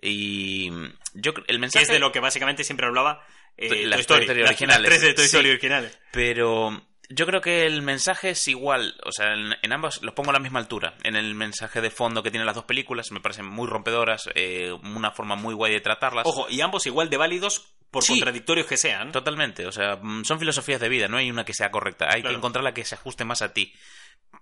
Y 0.00 0.70
yo 1.14 1.32
el 1.46 1.58
mensaje 1.58 1.84
es 1.84 1.90
de 1.90 1.98
lo 2.00 2.10
que 2.12 2.20
básicamente 2.20 2.64
siempre 2.64 2.86
hablaba 2.86 3.24
eh, 3.56 3.86
Las 3.86 4.06
Toy 4.06 4.22
Story, 4.22 4.42
originales. 4.42 4.82
las 4.82 4.88
tres 4.90 5.00
de 5.02 5.14
Toy 5.14 5.24
Sí. 5.24 5.36
Story 5.36 5.50
originales. 5.50 5.98
Pero 6.10 6.82
yo 7.08 7.26
creo 7.26 7.40
que 7.40 7.66
el 7.66 7.82
mensaje 7.82 8.30
es 8.30 8.48
igual. 8.48 8.94
O 9.04 9.12
sea, 9.12 9.34
en, 9.34 9.54
en 9.60 9.72
ambos 9.72 10.02
los 10.02 10.14
pongo 10.14 10.30
a 10.30 10.32
la 10.32 10.38
misma 10.38 10.58
altura. 10.60 10.94
En 11.02 11.16
el 11.16 11.34
mensaje 11.34 11.80
de 11.80 11.90
fondo 11.90 12.22
que 12.22 12.30
tienen 12.30 12.46
las 12.46 12.54
dos 12.54 12.64
películas 12.64 13.10
me 13.12 13.20
parecen 13.20 13.46
muy 13.46 13.66
rompedoras, 13.68 14.28
eh, 14.34 14.72
una 14.72 15.10
forma 15.10 15.36
muy 15.36 15.54
guay 15.54 15.72
de 15.72 15.80
tratarlas. 15.80 16.26
Ojo, 16.26 16.46
y 16.48 16.60
ambos 16.60 16.86
igual 16.86 17.10
de 17.10 17.16
válidos 17.18 17.74
por 17.90 18.02
Sí. 18.02 18.14
contradictorios 18.14 18.66
que 18.66 18.76
sean. 18.78 19.12
Totalmente, 19.12 19.66
o 19.66 19.72
sea, 19.72 19.96
mm, 20.00 20.24
son 20.24 20.38
filosofías 20.38 20.80
de 20.80 20.88
vida, 20.88 21.08
no 21.08 21.18
hay 21.18 21.30
una 21.30 21.44
que 21.44 21.52
sea 21.52 21.70
correcta, 21.70 22.06
hay 22.06 22.22
Claro. 22.22 22.34
que 22.34 22.38
encontrar 22.38 22.64
la 22.64 22.72
que 22.72 22.84
se 22.86 22.94
ajuste 22.94 23.24
más 23.26 23.42
a 23.42 23.52
ti. 23.52 23.74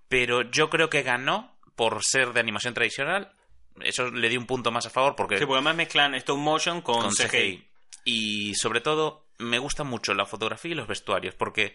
Pero 0.08 0.42
yo 0.50 0.70
creo 0.70 0.88
que 0.90 1.02
ganó 1.02 1.56
por 1.74 2.04
ser 2.04 2.32
de 2.32 2.40
animación 2.40 2.74
tradicional, 2.74 3.32
eso 3.80 4.10
le 4.10 4.28
di 4.28 4.36
un 4.36 4.46
punto 4.46 4.70
más 4.70 4.86
a 4.86 4.90
favor 4.90 5.16
porque 5.16 5.38
Sí, 5.38 5.46
porque 5.46 5.54
además 5.58 5.76
mezclan 5.76 6.14
stop 6.16 6.38
motion 6.38 6.82
con, 6.82 7.02
con 7.02 7.10
CGI. 7.12 7.26
CGI. 7.28 7.68
Y 8.04 8.54
sobre 8.54 8.80
todo, 8.80 9.26
me 9.38 9.58
gusta 9.58 9.82
mucho 9.84 10.14
la 10.14 10.26
fotografía 10.26 10.72
y 10.72 10.74
los 10.74 10.86
vestuarios, 10.86 11.34
porque 11.34 11.74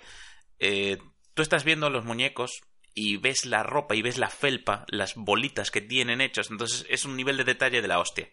eh, 0.59 0.97
tú 1.33 1.41
estás 1.41 1.63
viendo 1.63 1.89
los 1.89 2.05
muñecos 2.05 2.61
y 2.93 3.17
ves 3.17 3.45
la 3.45 3.63
ropa 3.63 3.95
y 3.95 4.01
ves 4.01 4.17
la 4.17 4.29
felpa, 4.29 4.85
las 4.87 5.15
bolitas 5.15 5.69
que 5.69 5.81
tienen 5.81 6.21
hechos, 6.21 6.49
entonces 6.49 6.85
es 6.89 7.05
un 7.05 7.17
nivel 7.17 7.37
de 7.37 7.43
detalle 7.43 7.81
de 7.81 7.87
la 7.87 7.99
hostia. 7.99 8.29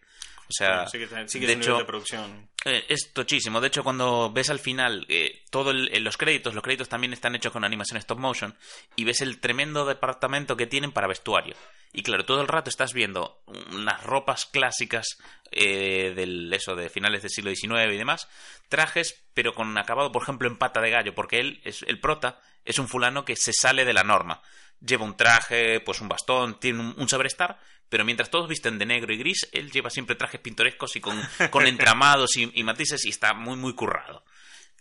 O 0.60 0.64
sea, 0.64 0.86
Sí 0.86 0.98
que, 0.98 1.06
sí 1.28 1.40
que 1.40 1.46
de 1.46 1.52
es 1.54 1.58
hecho, 1.58 1.78
de 1.78 1.84
producción. 1.84 2.48
eh, 2.64 2.84
es 2.88 3.12
tochísimo. 3.12 3.60
De 3.60 3.68
hecho, 3.68 3.82
cuando 3.82 4.30
ves 4.32 4.50
al 4.50 4.58
final 4.58 5.06
eh, 5.08 5.42
todo 5.50 5.70
el- 5.70 5.88
eh, 5.94 6.00
los 6.00 6.16
créditos, 6.16 6.54
los 6.54 6.62
créditos 6.62 6.88
también 6.88 7.12
están 7.12 7.34
hechos 7.34 7.52
con 7.52 7.64
animación 7.64 7.96
stop 7.98 8.18
motion 8.18 8.54
y 8.96 9.04
ves 9.04 9.20
el 9.20 9.40
tremendo 9.40 9.84
departamento 9.86 10.56
que 10.56 10.66
tienen 10.66 10.92
para 10.92 11.06
vestuario. 11.08 11.56
Y 11.94 12.02
claro, 12.02 12.24
todo 12.24 12.40
el 12.40 12.48
rato 12.48 12.70
estás 12.70 12.92
viendo 12.94 13.42
unas 13.72 14.02
ropas 14.02 14.46
clásicas 14.46 15.18
eh, 15.50 16.12
del 16.16 16.52
eso 16.52 16.74
de 16.74 16.88
finales 16.88 17.22
del 17.22 17.30
siglo 17.30 17.50
XIX 17.54 17.92
y 17.94 17.98
demás, 17.98 18.28
trajes, 18.68 19.22
pero 19.34 19.54
con 19.54 19.76
acabado, 19.76 20.10
por 20.12 20.22
ejemplo, 20.22 20.48
en 20.48 20.56
pata 20.56 20.80
de 20.80 20.90
gallo, 20.90 21.14
porque 21.14 21.40
él 21.40 21.60
es 21.64 21.82
el 21.82 22.00
prota 22.00 22.40
es 22.64 22.78
un 22.78 22.88
fulano 22.88 23.24
que 23.24 23.36
se 23.36 23.52
sale 23.52 23.84
de 23.84 23.92
la 23.92 24.04
norma. 24.04 24.40
Lleva 24.80 25.04
un 25.04 25.16
traje, 25.16 25.80
pues 25.80 26.00
un 26.00 26.08
bastón, 26.08 26.58
tiene 26.58 26.80
un, 26.80 26.94
un 26.96 27.08
saber 27.08 27.26
estar, 27.26 27.58
pero 27.92 28.06
mientras 28.06 28.30
todos 28.30 28.48
visten 28.48 28.78
de 28.78 28.86
negro 28.86 29.12
y 29.12 29.18
gris, 29.18 29.50
él 29.52 29.70
lleva 29.70 29.90
siempre 29.90 30.16
trajes 30.16 30.40
pintorescos 30.40 30.96
y 30.96 31.02
con, 31.02 31.20
entramados 31.66 32.38
y, 32.38 32.62
matices 32.62 33.04
y 33.04 33.10
está 33.10 33.34
muy, 33.34 33.54
muy 33.58 33.74
currado. 33.74 34.24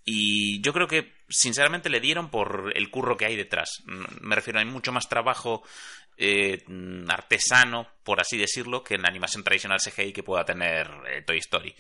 Y 0.06 0.62
yo 0.62 0.72
creo 0.72 0.88
que, 0.88 1.12
sinceramente, 1.28 1.90
le 1.90 2.00
dieron 2.00 2.30
por 2.30 2.72
el 2.74 2.90
curro 2.90 3.18
que 3.18 3.26
hay 3.26 3.36
detrás. 3.36 3.84
Me 4.22 4.34
refiero, 4.34 4.60
hay 4.60 4.66
mucho 4.66 4.94
más 4.94 5.10
trabajo 5.10 5.62
eh, 6.16 6.64
artesano, 7.10 7.86
por 8.06 8.22
así 8.22 8.38
decirlo, 8.38 8.82
que 8.82 8.96
en 8.96 9.02
la 9.02 9.10
animación 9.10 9.44
tradicional 9.44 9.82
CGI 9.82 10.14
que 10.14 10.24
pueda 10.24 10.46
tener 10.46 10.90
eh, 11.10 11.22
Toy 11.24 11.40
Story. 11.40 11.76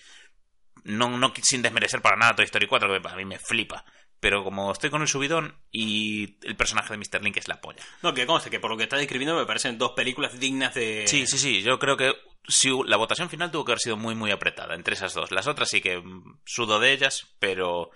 No, 0.84 1.18
no 1.18 1.32
sin 1.42 1.62
desmerecer 1.62 2.02
para 2.02 2.18
nada 2.18 2.36
Toy 2.36 2.44
Story 2.44 2.68
4, 2.68 3.02
que 3.02 3.08
a 3.08 3.16
mí 3.16 3.24
me 3.24 3.40
flipa. 3.40 3.86
Pero 4.22 4.44
como 4.46 4.72
estoy 4.72 4.90
con 4.90 5.02
el 5.02 5.08
subidón 5.10 5.58
y 5.72 6.38
el 6.48 6.56
personaje 6.56 6.94
de 6.94 6.98
Mr. 6.98 7.22
Link 7.24 7.36
es 7.38 7.48
la 7.50 7.60
polla. 7.60 7.84
No, 8.04 8.14
que 8.14 8.26
conste 8.26 8.50
que 8.50 8.60
por 8.62 8.72
lo 8.72 8.78
que 8.78 8.84
está 8.84 8.96
describiendo 8.96 9.36
me 9.36 9.46
parecen 9.46 9.78
dos 9.78 9.92
películas 9.92 10.40
dignas 10.40 10.74
de. 10.74 11.06
Sí, 11.08 11.28
sí, 11.28 11.38
sí. 11.38 11.62
Yo 11.64 11.78
creo 11.80 11.98
que 11.98 12.14
si 12.48 12.70
la 12.86 12.98
votación 12.98 13.30
final 13.30 13.52
tuvo 13.52 13.66
que 13.66 13.74
haber 13.74 13.80
sido 13.80 13.98
muy, 13.98 14.16
muy 14.16 14.32
apretada 14.32 14.76
entre 14.76 14.94
esas 14.94 15.14
dos. 15.14 15.32
Las 15.32 15.48
otras 15.48 15.68
sí 15.70 15.82
que 15.82 15.98
mm, 15.98 16.40
sudo 16.46 16.80
de 16.80 16.94
ellas, 16.94 17.28
pero 17.40 17.90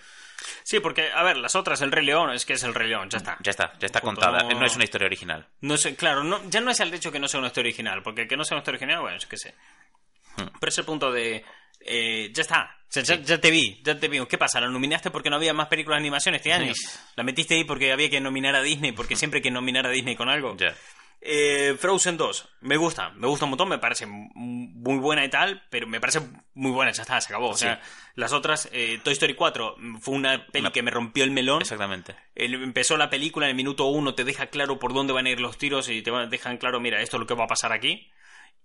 Sí, 0.64 0.80
porque, 0.82 1.12
a 1.12 1.24
ver, 1.24 1.38
las 1.38 1.56
otras, 1.56 1.82
El 1.82 1.92
Rey 1.92 2.06
León, 2.06 2.30
es 2.32 2.46
que 2.46 2.54
es 2.54 2.64
El 2.64 2.74
Rey 2.74 2.90
León, 2.90 3.10
ya 3.10 3.18
está. 3.20 3.38
ya 3.42 3.52
está, 3.52 3.72
ya 3.80 3.86
está 3.86 4.02
Punto, 4.02 4.22
contada. 4.22 4.44
no- 4.52 4.60
No... 4.60 4.66
es 4.66 4.76
una 4.76 4.84
historia 4.84 5.06
original. 5.06 5.48
No 5.62 5.78
sé, 5.78 5.96
claro, 5.96 6.24
no, 6.24 6.42
ya 6.50 6.60
no 6.60 6.72
es 6.72 6.80
el 6.82 6.94
hecho 6.94 7.12
que 7.12 7.20
no 7.20 7.28
sea 7.28 7.40
una 7.40 7.48
historia 7.48 7.70
original, 7.70 8.04
porque 8.04 8.28
que 8.28 8.36
no 8.36 8.44
sea 8.44 8.56
una 8.58 8.62
historia 8.62 8.78
original, 8.80 9.02
bueno, 9.02 9.18
yo 9.18 9.30
qué 9.30 9.38
sé. 9.38 9.56
Hmm. 10.38 10.48
Pero 10.60 10.70
es 10.70 10.78
el 10.78 10.86
punto 10.86 11.12
de. 11.12 11.46
Eh, 11.86 12.32
ya 12.34 12.42
está. 12.42 12.72
Ya, 12.92 13.02
ya 13.02 13.42
te 13.42 13.52
vi, 13.52 13.82
ya 13.84 14.00
te 14.00 14.08
vi. 14.08 14.26
¿Qué 14.26 14.38
pasa? 14.38 14.62
¿La 14.62 14.70
nominaste 14.70 15.12
porque 15.12 15.30
no 15.30 15.36
había 15.36 15.54
más 15.54 15.68
películas 15.68 15.98
de 15.98 16.02
animación 16.02 16.36
este 16.36 16.54
año? 16.54 16.74
Sí. 16.74 16.88
¿La 17.18 17.24
metiste 17.24 17.56
ahí 17.56 17.66
porque 17.66 17.92
había 17.92 18.10
que 18.10 18.22
nominar 18.22 18.56
a 18.56 18.62
Disney? 18.62 18.94
Porque 18.94 19.16
siempre 19.18 19.40
hay 19.40 19.44
que 19.44 19.52
nominar 19.52 19.86
a 19.86 19.90
Disney 19.90 20.16
con 20.16 20.30
algo. 20.30 20.56
Eh, 21.28 21.76
Frozen 21.80 22.18
2, 22.18 22.50
me 22.62 22.78
gusta, 22.78 23.10
me 23.12 23.26
gusta 23.28 23.46
un 23.46 23.50
montón, 23.52 23.68
me 23.68 23.80
parece 23.80 24.06
muy 24.06 24.98
buena 25.00 25.26
y 25.26 25.30
tal, 25.30 25.64
pero 25.72 25.88
me 25.88 26.00
parece 26.00 26.20
muy 26.54 26.72
buena, 26.72 26.92
ya 26.92 27.02
está, 27.02 27.20
se 27.20 27.34
acabó. 27.34 27.50
O 27.50 27.58
sea, 27.58 27.82
las 28.14 28.32
otras, 28.32 28.70
eh, 28.72 29.00
Toy 29.04 29.14
Story 29.14 29.34
4 29.34 29.76
mm, 29.78 29.98
fue 29.98 30.14
una 30.14 30.46
peli 30.46 30.66
Una- 30.66 30.72
que 30.72 30.84
me 30.84 30.92
rompió 30.92 31.24
el 31.24 31.32
melón. 31.32 31.64
Exactamente. 31.64 32.16
El- 32.36 32.54
empezó 32.62 32.96
la 32.96 33.10
película 33.10 33.48
en 33.48 33.52
el 33.52 33.56
minuto 33.56 33.86
uno, 33.88 34.14
te 34.14 34.24
deja 34.24 34.48
claro 34.48 34.78
por 34.78 34.94
dónde 34.94 35.14
van 35.14 35.26
a 35.26 35.32
ir 35.32 35.40
los 35.40 35.58
tiros 35.58 35.90
y 35.90 36.04
te 36.04 36.12
dejan 36.30 36.58
claro, 36.58 36.80
mira, 36.80 37.02
esto 37.02 37.18
es 37.18 37.22
lo 37.22 37.26
que 37.28 37.34
va 37.34 37.46
a 37.46 37.48
pasar 37.48 37.72
aquí. 37.74 38.08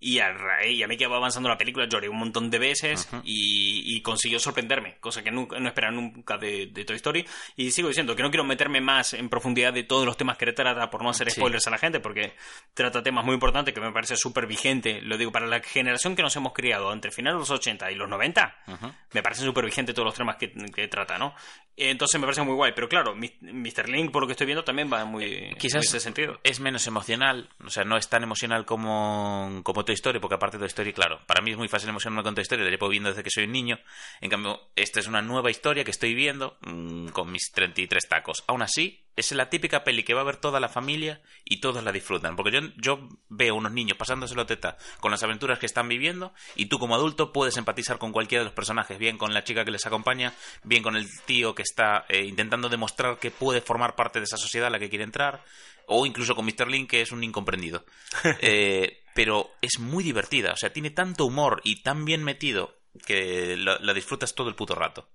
Y 0.03 0.19
a, 0.19 0.33
raíz- 0.33 0.83
a 0.83 0.87
mí 0.87 0.97
que 0.97 1.07
va 1.07 1.17
avanzando 1.19 1.49
la 1.51 1.59
película 1.59 1.87
lloré 1.87 2.09
un 2.09 2.17
montón 2.19 2.49
de 2.51 2.59
veces 2.59 3.07
y, 3.23 3.97
y 3.97 4.01
consiguió 4.01 4.39
sorprenderme, 4.39 4.97
cosa 4.99 5.23
que 5.23 5.31
nunca, 5.31 5.61
no 5.61 5.69
esperaba 5.69 5.93
nunca 5.95 6.39
de, 6.39 6.69
de 6.69 6.85
Toy 6.87 6.97
Story. 6.97 7.27
Y 7.57 7.71
sigo 7.71 7.89
diciendo 7.89 8.17
que 8.17 8.23
no 8.23 8.31
quiero 8.31 8.45
meterme 8.45 8.81
más 8.81 9.13
en 9.13 9.29
profundidad 9.29 9.75
de 9.75 9.85
todos 9.85 10.07
los 10.07 10.17
temas 10.17 10.39
que 10.39 10.51
trata 10.53 10.89
por 10.91 11.03
no 11.03 11.11
hacer 11.11 11.31
Sí. 11.31 11.37
spoilers 11.37 11.67
a 11.67 11.71
la 11.71 11.77
gente, 11.79 12.01
porque 12.01 12.33
trata 12.73 13.03
temas 13.03 13.25
muy 13.27 13.35
importantes 13.35 13.75
que 13.75 13.81
me 13.83 13.93
parece 13.93 14.17
súper 14.17 14.47
vigente. 14.47 15.03
Lo 15.03 15.19
digo, 15.19 15.31
para 15.33 15.47
la 15.47 15.61
generación 15.61 16.17
que 16.17 16.23
nos 16.23 16.35
hemos 16.35 16.55
criado 16.55 16.91
entre 16.95 17.11
finales 17.11 17.37
de 17.37 17.41
los 17.41 17.51
80 17.51 17.91
y 17.93 17.95
los 17.95 18.09
90, 18.09 18.57
Ujú. 18.69 18.93
me 19.13 19.23
parece 19.23 19.43
súper 19.43 19.67
vigente 19.67 19.93
todos 19.93 20.07
los 20.07 20.15
temas 20.15 20.37
que, 20.37 20.51
que 20.75 20.89
trata, 20.89 21.19
¿no? 21.19 21.35
Entonces 21.77 22.19
me 22.21 22.27
parece 22.27 22.43
muy 22.43 22.55
guay. 22.55 22.73
Pero 22.75 22.89
claro, 22.89 23.15
Mr. 23.15 23.89
Link, 23.89 24.11
por 24.11 24.23
lo 24.23 24.27
que 24.27 24.33
estoy 24.33 24.47
viendo, 24.47 24.65
también 24.65 24.91
va 24.93 25.05
muy 25.05 25.25
Eh, 25.25 25.57
Quizás 25.59 25.77
en 25.85 25.89
ese 25.89 26.01
sentido. 26.01 26.41
es 26.43 26.59
menos 26.61 26.87
emocional, 26.87 27.49
o 27.65 27.71
sea, 27.71 27.85
no 27.85 27.97
es 27.97 28.09
tan 28.09 28.23
emocional 28.23 28.65
como, 28.67 29.61
como 29.63 29.85
Toy 29.91 29.95
Story, 29.95 30.21
porque 30.21 30.37
aparte 30.37 30.57
de 30.57 30.61
Toy 30.61 30.69
Story, 30.69 30.93
claro, 30.93 31.21
para 31.27 31.43
mí 31.43 31.51
es 31.51 31.57
muy 31.57 31.67
fácil 31.67 31.89
emocionarme 31.89 32.23
con 32.23 32.37
Toy 32.37 32.43
Story, 32.43 32.63
la 32.63 32.71
llevo 32.71 32.89
viendo 32.89 33.09
desde 33.09 33.25
que 33.25 33.31
soy 33.31 33.45
un 33.45 33.53
niño. 33.53 33.81
En 34.21 34.31
cambio, 34.31 34.71
esta 34.77 35.01
es 35.01 35.09
una 35.09 35.21
nueva 35.21 35.51
historia 35.51 35.83
que 35.83 35.91
estoy 35.91 36.15
viendo 36.15 36.59
mm, 36.61 37.09
con 37.09 37.33
mis 37.33 37.51
33 37.51 38.09
tacos. 38.09 38.45
Aún 38.47 38.63
así, 38.63 39.05
es 39.17 39.33
la 39.33 39.51
típica 39.51 39.83
peli 39.83 40.05
que 40.05 40.15
va 40.15 40.21
a 40.21 40.25
ver 40.25 40.37
toda 40.37 40.61
la 40.61 40.69
familia 40.69 41.21
y 41.45 41.61
todos 41.61 41.83
la 41.83 41.91
disfrutan. 41.91 42.37
Porque 42.37 42.53
yo, 42.53 42.61
yo 42.77 43.09
veo 43.29 43.57
unos 43.57 43.73
niños 43.73 43.99
pasándoselo 43.99 44.47
teta 44.47 44.77
con 45.01 45.11
las 45.11 45.25
aventuras 45.25 45.59
que 45.59 45.67
están 45.67 45.89
viviendo 45.89 46.33
y 46.55 46.67
tú 46.67 46.79
como 46.79 46.95
adulto 46.95 47.33
puedes 47.33 47.57
empatizar 47.57 47.99
con 47.99 48.13
cualquiera 48.13 48.43
de 48.43 48.47
los 48.47 48.55
personajes, 48.55 48.97
bien 48.97 49.19
con 49.19 49.35
la 49.35 49.43
chica 49.43 49.65
que 49.65 49.73
les 49.73 49.87
acompaña, 49.87 50.33
bien 50.63 50.85
con 50.85 50.97
el 50.97 51.09
tío 51.27 51.55
que 51.55 51.63
está 51.63 52.07
eh, 52.09 52.25
intentando 52.25 52.69
demostrar 52.69 53.19
que 53.19 53.33
puede 53.33 53.61
formar 53.61 53.97
parte 53.97 54.21
de 54.21 54.25
esa 54.25 54.37
sociedad 54.37 54.69
a 54.69 54.71
la 54.71 54.79
que 54.79 54.89
quiere 54.89 55.05
entrar, 55.05 55.43
o 55.87 56.07
incluso 56.07 56.37
con 56.37 56.47
Mr. 56.47 56.69
Link 56.69 56.89
que 56.89 57.01
es 57.03 57.13
un 57.13 57.23
incomprendido. 57.25 57.85
Eh, 58.43 59.00
pero 59.15 59.51
es 59.61 59.79
muy 59.79 60.03
divertida, 60.05 60.53
o 60.53 60.57
sea, 60.57 60.73
tiene 60.73 60.91
tanto 60.91 61.27
humor 61.27 61.61
y 61.65 61.83
tan 61.83 62.05
bien 62.05 62.23
metido 62.25 62.77
que 63.07 63.57
la, 63.57 63.79
la 63.81 63.95
disfrutas 63.95 64.35
todo 64.35 64.49
el 64.49 64.55
puto 64.55 64.75
rato. 64.75 65.09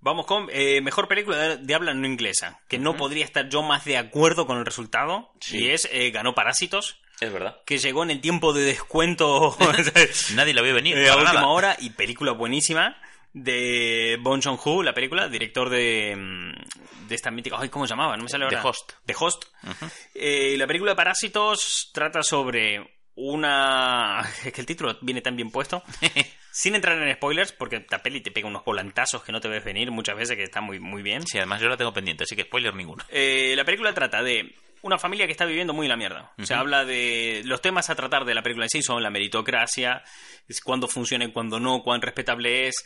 Vamos 0.00 0.26
con 0.26 0.48
eh, 0.52 0.80
mejor 0.80 1.06
película 1.06 1.56
de, 1.56 1.74
habla 1.74 1.94
no 1.94 2.06
inglesa, 2.08 2.60
que 2.68 2.78
no 2.78 2.96
podría 2.96 3.24
estar 3.24 3.48
yo 3.48 3.62
más 3.62 3.84
de 3.84 3.96
acuerdo 3.98 4.46
con 4.46 4.58
el 4.58 4.66
resultado, 4.66 5.30
Sí. 5.40 5.58
y 5.58 5.70
es, 5.70 5.88
eh, 5.92 6.10
ganó 6.10 6.34
Parásitos, 6.34 7.00
Es 7.20 7.32
verdad. 7.32 7.60
que 7.64 7.78
llegó 7.78 8.02
en 8.02 8.10
el 8.10 8.20
tiempo 8.20 8.52
de 8.52 8.62
descuento 8.64 9.56
Nadie 10.34 10.54
la 10.54 10.62
vio 10.62 10.74
venir. 10.74 10.98
eh, 10.98 11.08
a 11.08 11.14
última 11.16 11.34
nada. 11.34 11.46
hora, 11.46 11.76
y 11.78 11.90
película 11.90 12.32
buenísima, 12.32 13.00
de 13.32 14.18
Bon 14.20 14.42
Joon-ho, 14.42 14.82
la 14.82 14.92
película, 14.92 15.28
director 15.28 15.70
de, 15.70 16.16
mm, 16.16 17.06
de 17.08 17.14
esta 17.14 17.30
mítica... 17.30 17.56
Ay, 17.60 17.68
¿Cómo 17.68 17.86
se 17.86 17.90
llamaba? 17.90 18.16
No 18.16 18.24
me 18.24 18.28
sale 18.28 18.46
The 18.48 18.56
ahora. 18.56 18.68
Host. 18.70 18.92
The 19.06 19.14
Host. 19.16 19.44
Eh, 20.14 20.56
la 20.58 20.66
película 20.66 20.96
Parásitos 20.96 21.90
trata 21.94 22.22
sobre 22.24 23.01
una... 23.14 24.20
Es 24.44 24.52
que 24.52 24.60
el 24.60 24.66
título 24.66 24.96
viene 25.02 25.20
tan 25.20 25.36
bien 25.36 25.50
puesto. 25.50 25.82
Sin 26.50 26.74
entrar 26.74 27.00
en 27.00 27.14
spoilers, 27.14 27.52
porque 27.52 27.86
la 27.90 28.02
peli 28.02 28.20
te 28.20 28.30
pega 28.30 28.46
unos 28.46 28.64
volantazos 28.64 29.22
que 29.22 29.32
no 29.32 29.40
te 29.40 29.48
ves 29.48 29.64
venir 29.64 29.90
muchas 29.90 30.16
veces, 30.16 30.36
que 30.36 30.42
está 30.42 30.60
muy, 30.60 30.80
muy 30.80 31.02
bien. 31.02 31.26
Sí, 31.26 31.38
además 31.38 31.62
yo 31.62 31.68
la 31.68 31.78
tengo 31.78 31.94
pendiente, 31.94 32.24
así 32.24 32.36
que 32.36 32.42
spoiler 32.42 32.74
ninguno. 32.74 33.02
Eh, 33.08 33.54
la 33.56 33.64
película 33.64 33.94
trata 33.94 34.22
de 34.22 34.54
una 34.82 34.98
familia 34.98 35.26
que 35.26 35.32
está 35.32 35.46
viviendo 35.46 35.72
muy 35.72 35.88
la 35.88 35.96
mierda. 35.96 36.32
O 36.38 36.44
sea, 36.44 36.58
habla 36.58 36.84
de 36.84 37.42
los 37.44 37.62
temas 37.62 37.88
a 37.88 37.94
tratar 37.94 38.24
de 38.24 38.34
la 38.34 38.42
película 38.42 38.66
en 38.66 38.70
sí 38.70 38.82
son 38.82 39.02
la 39.02 39.10
meritocracia, 39.10 40.02
cuándo 40.64 40.88
funciona 40.88 41.24
y 41.24 41.32
cuándo 41.32 41.58
no, 41.60 41.82
cuán 41.82 42.02
respetable 42.02 42.66
es, 42.66 42.84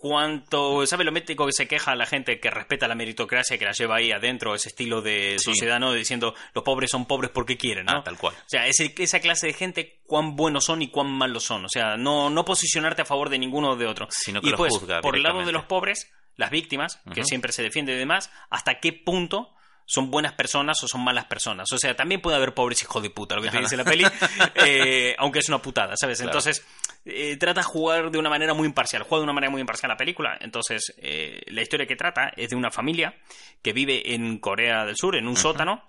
cuánto, 0.00 0.86
¿sabe 0.86 1.04
lo 1.04 1.12
métrico 1.12 1.46
que 1.46 1.52
se 1.52 1.68
queja 1.68 1.94
la 1.94 2.06
gente 2.06 2.40
que 2.40 2.50
respeta 2.50 2.88
la 2.88 2.94
meritocracia 2.94 3.58
que 3.58 3.64
la 3.66 3.72
lleva 3.72 3.96
ahí 3.96 4.10
adentro, 4.12 4.54
ese 4.54 4.70
estilo 4.70 5.02
de 5.02 5.38
sociedad, 5.38 5.78
¿no? 5.78 5.92
Diciendo 5.92 6.34
los 6.54 6.64
pobres 6.64 6.90
son 6.90 7.06
pobres 7.06 7.30
porque 7.30 7.58
quieren, 7.58 7.86
¿no? 7.86 7.98
Ah, 7.98 8.02
tal 8.02 8.16
cual. 8.16 8.34
O 8.34 8.48
sea, 8.48 8.66
esa 8.66 9.20
clase 9.20 9.48
de 9.48 9.52
gente, 9.52 10.00
cuán 10.06 10.36
buenos 10.36 10.64
son 10.64 10.80
y 10.82 10.88
cuán 10.88 11.10
malos 11.10 11.44
son. 11.44 11.66
O 11.66 11.68
sea, 11.68 11.96
no, 11.96 12.30
no 12.30 12.44
posicionarte 12.44 13.02
a 13.02 13.04
favor 13.04 13.28
de 13.28 13.38
ninguno 13.38 13.72
o 13.72 13.76
de 13.76 13.86
otro. 13.86 14.08
Sino 14.10 14.40
que 14.40 14.48
y 14.48 14.50
los 14.50 14.58
pues, 14.58 14.72
juzga 14.72 15.02
por 15.02 15.16
el 15.16 15.22
lado 15.22 15.44
de 15.44 15.52
los 15.52 15.64
pobres, 15.66 16.10
las 16.36 16.50
víctimas, 16.50 17.02
que 17.14 17.24
siempre 17.24 17.52
se 17.52 17.62
defiende 17.62 17.92
y 17.92 17.98
demás, 17.98 18.32
hasta 18.48 18.80
qué 18.80 18.92
punto 18.92 19.54
son 19.90 20.08
buenas 20.08 20.34
personas 20.34 20.80
o 20.84 20.86
son 20.86 21.02
malas 21.02 21.24
personas. 21.24 21.66
O 21.72 21.78
sea, 21.78 21.96
también 21.96 22.20
puede 22.20 22.36
haber 22.36 22.54
pobres 22.54 22.80
hijos 22.80 23.02
de 23.02 23.10
puta, 23.10 23.34
lo 23.34 23.42
que 23.42 23.50
te 23.50 23.58
dice 23.58 23.76
la 23.76 23.82
peli, 23.82 24.04
eh, 24.54 25.16
aunque 25.18 25.40
es 25.40 25.48
una 25.48 25.60
putada, 25.60 25.94
¿sabes? 25.96 26.18
Claro. 26.18 26.30
Entonces, 26.30 26.64
eh, 27.04 27.36
trata 27.38 27.60
de 27.60 27.64
jugar 27.64 28.12
de 28.12 28.18
una 28.18 28.30
manera 28.30 28.54
muy 28.54 28.68
imparcial, 28.68 29.02
juega 29.02 29.22
de 29.22 29.24
una 29.24 29.32
manera 29.32 29.50
muy 29.50 29.60
imparcial 29.60 29.88
la 29.88 29.96
película. 29.96 30.38
Entonces, 30.40 30.94
eh, 30.98 31.40
la 31.48 31.62
historia 31.62 31.86
que 31.86 31.96
trata 31.96 32.32
es 32.36 32.50
de 32.50 32.56
una 32.56 32.70
familia 32.70 33.16
que 33.62 33.72
vive 33.72 34.14
en 34.14 34.38
Corea 34.38 34.84
del 34.84 34.94
Sur, 34.96 35.16
en 35.16 35.26
un 35.26 35.36
sótano, 35.36 35.82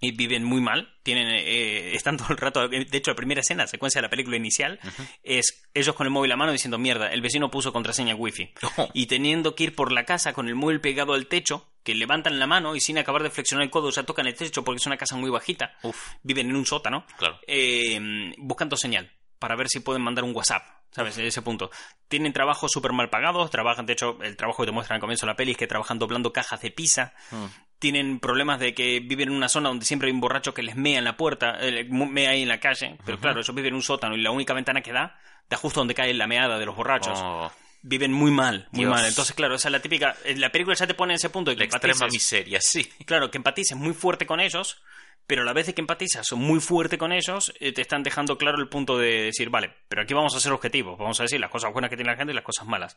y 0.00 0.12
viven 0.12 0.44
muy 0.44 0.60
mal. 0.60 0.94
Tienen, 1.02 1.26
eh, 1.28 1.96
están 1.96 2.16
todo 2.16 2.28
el 2.30 2.36
rato. 2.36 2.68
De 2.68 2.86
hecho, 2.92 3.10
la 3.10 3.16
primera 3.16 3.40
escena, 3.40 3.66
secuencia 3.66 3.98
de 3.98 4.06
la 4.06 4.10
película 4.10 4.36
inicial, 4.36 4.78
es 5.24 5.64
ellos 5.74 5.96
con 5.96 6.06
el 6.06 6.12
móvil 6.12 6.30
a 6.30 6.36
mano 6.36 6.52
diciendo: 6.52 6.78
Mierda, 6.78 7.12
el 7.12 7.20
vecino 7.20 7.50
puso 7.50 7.72
contraseña 7.72 8.14
wifi. 8.14 8.52
Oh. 8.76 8.88
Y 8.94 9.06
teniendo 9.06 9.56
que 9.56 9.64
ir 9.64 9.74
por 9.74 9.90
la 9.90 10.04
casa 10.04 10.32
con 10.32 10.46
el 10.46 10.54
móvil 10.54 10.80
pegado 10.80 11.14
al 11.14 11.26
techo, 11.26 11.66
que 11.84 11.94
levantan 11.94 12.38
la 12.38 12.46
mano 12.46 12.74
y 12.74 12.80
sin 12.80 12.98
acabar 12.98 13.22
de 13.22 13.30
flexionar 13.30 13.62
el 13.64 13.70
codo, 13.70 13.88
o 13.88 13.92
sea, 13.92 14.02
tocan 14.04 14.26
el 14.26 14.34
techo 14.34 14.64
porque 14.64 14.78
es 14.78 14.86
una 14.86 14.96
casa 14.96 15.14
muy 15.16 15.30
bajita. 15.30 15.74
Uf, 15.82 16.14
Viven 16.22 16.50
en 16.50 16.56
un 16.56 16.66
sótano, 16.66 17.06
claro. 17.16 17.38
eh, 17.46 18.32
buscando 18.38 18.76
señal 18.76 19.12
para 19.38 19.54
ver 19.54 19.68
si 19.68 19.80
pueden 19.80 20.02
mandar 20.02 20.24
un 20.24 20.34
WhatsApp. 20.34 20.66
¿Sabes? 20.90 21.18
En 21.18 21.24
ese 21.24 21.42
punto. 21.42 21.72
Tienen 22.06 22.32
trabajos 22.32 22.70
súper 22.70 22.92
mal 22.92 23.10
pagados. 23.10 23.50
Trabajan, 23.50 23.84
de 23.84 23.94
hecho, 23.94 24.16
el 24.22 24.36
trabajo 24.36 24.62
que 24.62 24.66
te 24.66 24.72
muestran 24.72 24.98
al 24.98 25.00
comienzo 25.00 25.26
de 25.26 25.32
la 25.32 25.36
peli 25.36 25.50
es 25.50 25.56
que 25.56 25.66
trabajan 25.66 25.98
doblando 25.98 26.32
cajas 26.32 26.60
de 26.60 26.70
pizza. 26.70 27.12
Mm. 27.32 27.44
Tienen 27.80 28.20
problemas 28.20 28.60
de 28.60 28.74
que 28.74 29.00
viven 29.00 29.30
en 29.30 29.34
una 29.34 29.48
zona 29.48 29.70
donde 29.70 29.84
siempre 29.84 30.06
hay 30.06 30.14
un 30.14 30.20
borracho 30.20 30.54
que 30.54 30.62
les 30.62 30.76
mea 30.76 30.98
en 30.98 31.04
la 31.04 31.16
puerta, 31.16 31.58
eh, 31.60 31.84
mea 31.90 32.30
ahí 32.30 32.42
en 32.42 32.48
la 32.48 32.60
calle. 32.60 32.96
Pero 33.04 33.18
claro, 33.18 33.40
ellos 33.40 33.52
viven 33.56 33.70
en 33.70 33.74
un 33.74 33.82
sótano 33.82 34.14
y 34.14 34.22
la 34.22 34.30
única 34.30 34.54
ventana 34.54 34.82
que 34.82 34.92
da 34.92 35.18
da 35.50 35.56
justo 35.56 35.80
donde 35.80 35.94
cae 35.94 36.14
la 36.14 36.28
meada 36.28 36.60
de 36.60 36.64
los 36.66 36.76
borrachos. 36.76 37.18
Oh, 37.20 37.50
Viven 37.86 38.12
muy 38.12 38.30
mal, 38.30 38.66
muy 38.72 38.84
Dios. 38.86 38.90
mal. 38.94 39.04
Entonces, 39.06 39.34
claro, 39.36 39.56
esa 39.56 39.68
es 39.68 39.72
la 39.72 39.80
típica. 39.80 40.16
en 40.24 40.40
La 40.40 40.50
película 40.50 40.74
ya 40.74 40.86
te 40.86 40.94
pone 40.94 41.12
en 41.12 41.16
ese 41.16 41.28
punto 41.28 41.50
de 41.50 41.56
que 41.56 41.60
la 41.60 41.66
extrema 41.66 42.06
empatices- 42.06 42.12
miseria, 42.12 42.58
sí. 42.62 42.84
Claro, 43.04 43.30
que 43.30 43.36
empatices 43.36 43.76
muy 43.76 43.92
fuerte 43.92 44.24
con 44.24 44.40
ellos, 44.40 44.82
pero 45.26 45.42
a 45.42 45.44
la 45.44 45.52
vez 45.52 45.66
de 45.66 45.74
que 45.74 45.82
empatizas 45.82 46.32
muy 46.32 46.60
fuerte 46.60 46.96
con 46.96 47.12
ellos, 47.12 47.52
eh, 47.60 47.72
te 47.72 47.82
están 47.82 48.02
dejando 48.02 48.38
claro 48.38 48.58
el 48.58 48.68
punto 48.68 48.96
de 48.98 49.24
decir, 49.24 49.50
vale, 49.50 49.70
pero 49.88 50.02
aquí 50.02 50.14
vamos 50.14 50.34
a 50.34 50.40
ser 50.40 50.52
objetivos, 50.52 50.98
vamos 50.98 51.20
a 51.20 51.24
decir 51.24 51.38
las 51.40 51.50
cosas 51.50 51.72
buenas 51.72 51.90
que 51.90 51.96
tiene 51.96 52.10
la 52.10 52.16
gente 52.16 52.32
y 52.32 52.34
las 52.34 52.44
cosas 52.44 52.66
malas. 52.66 52.96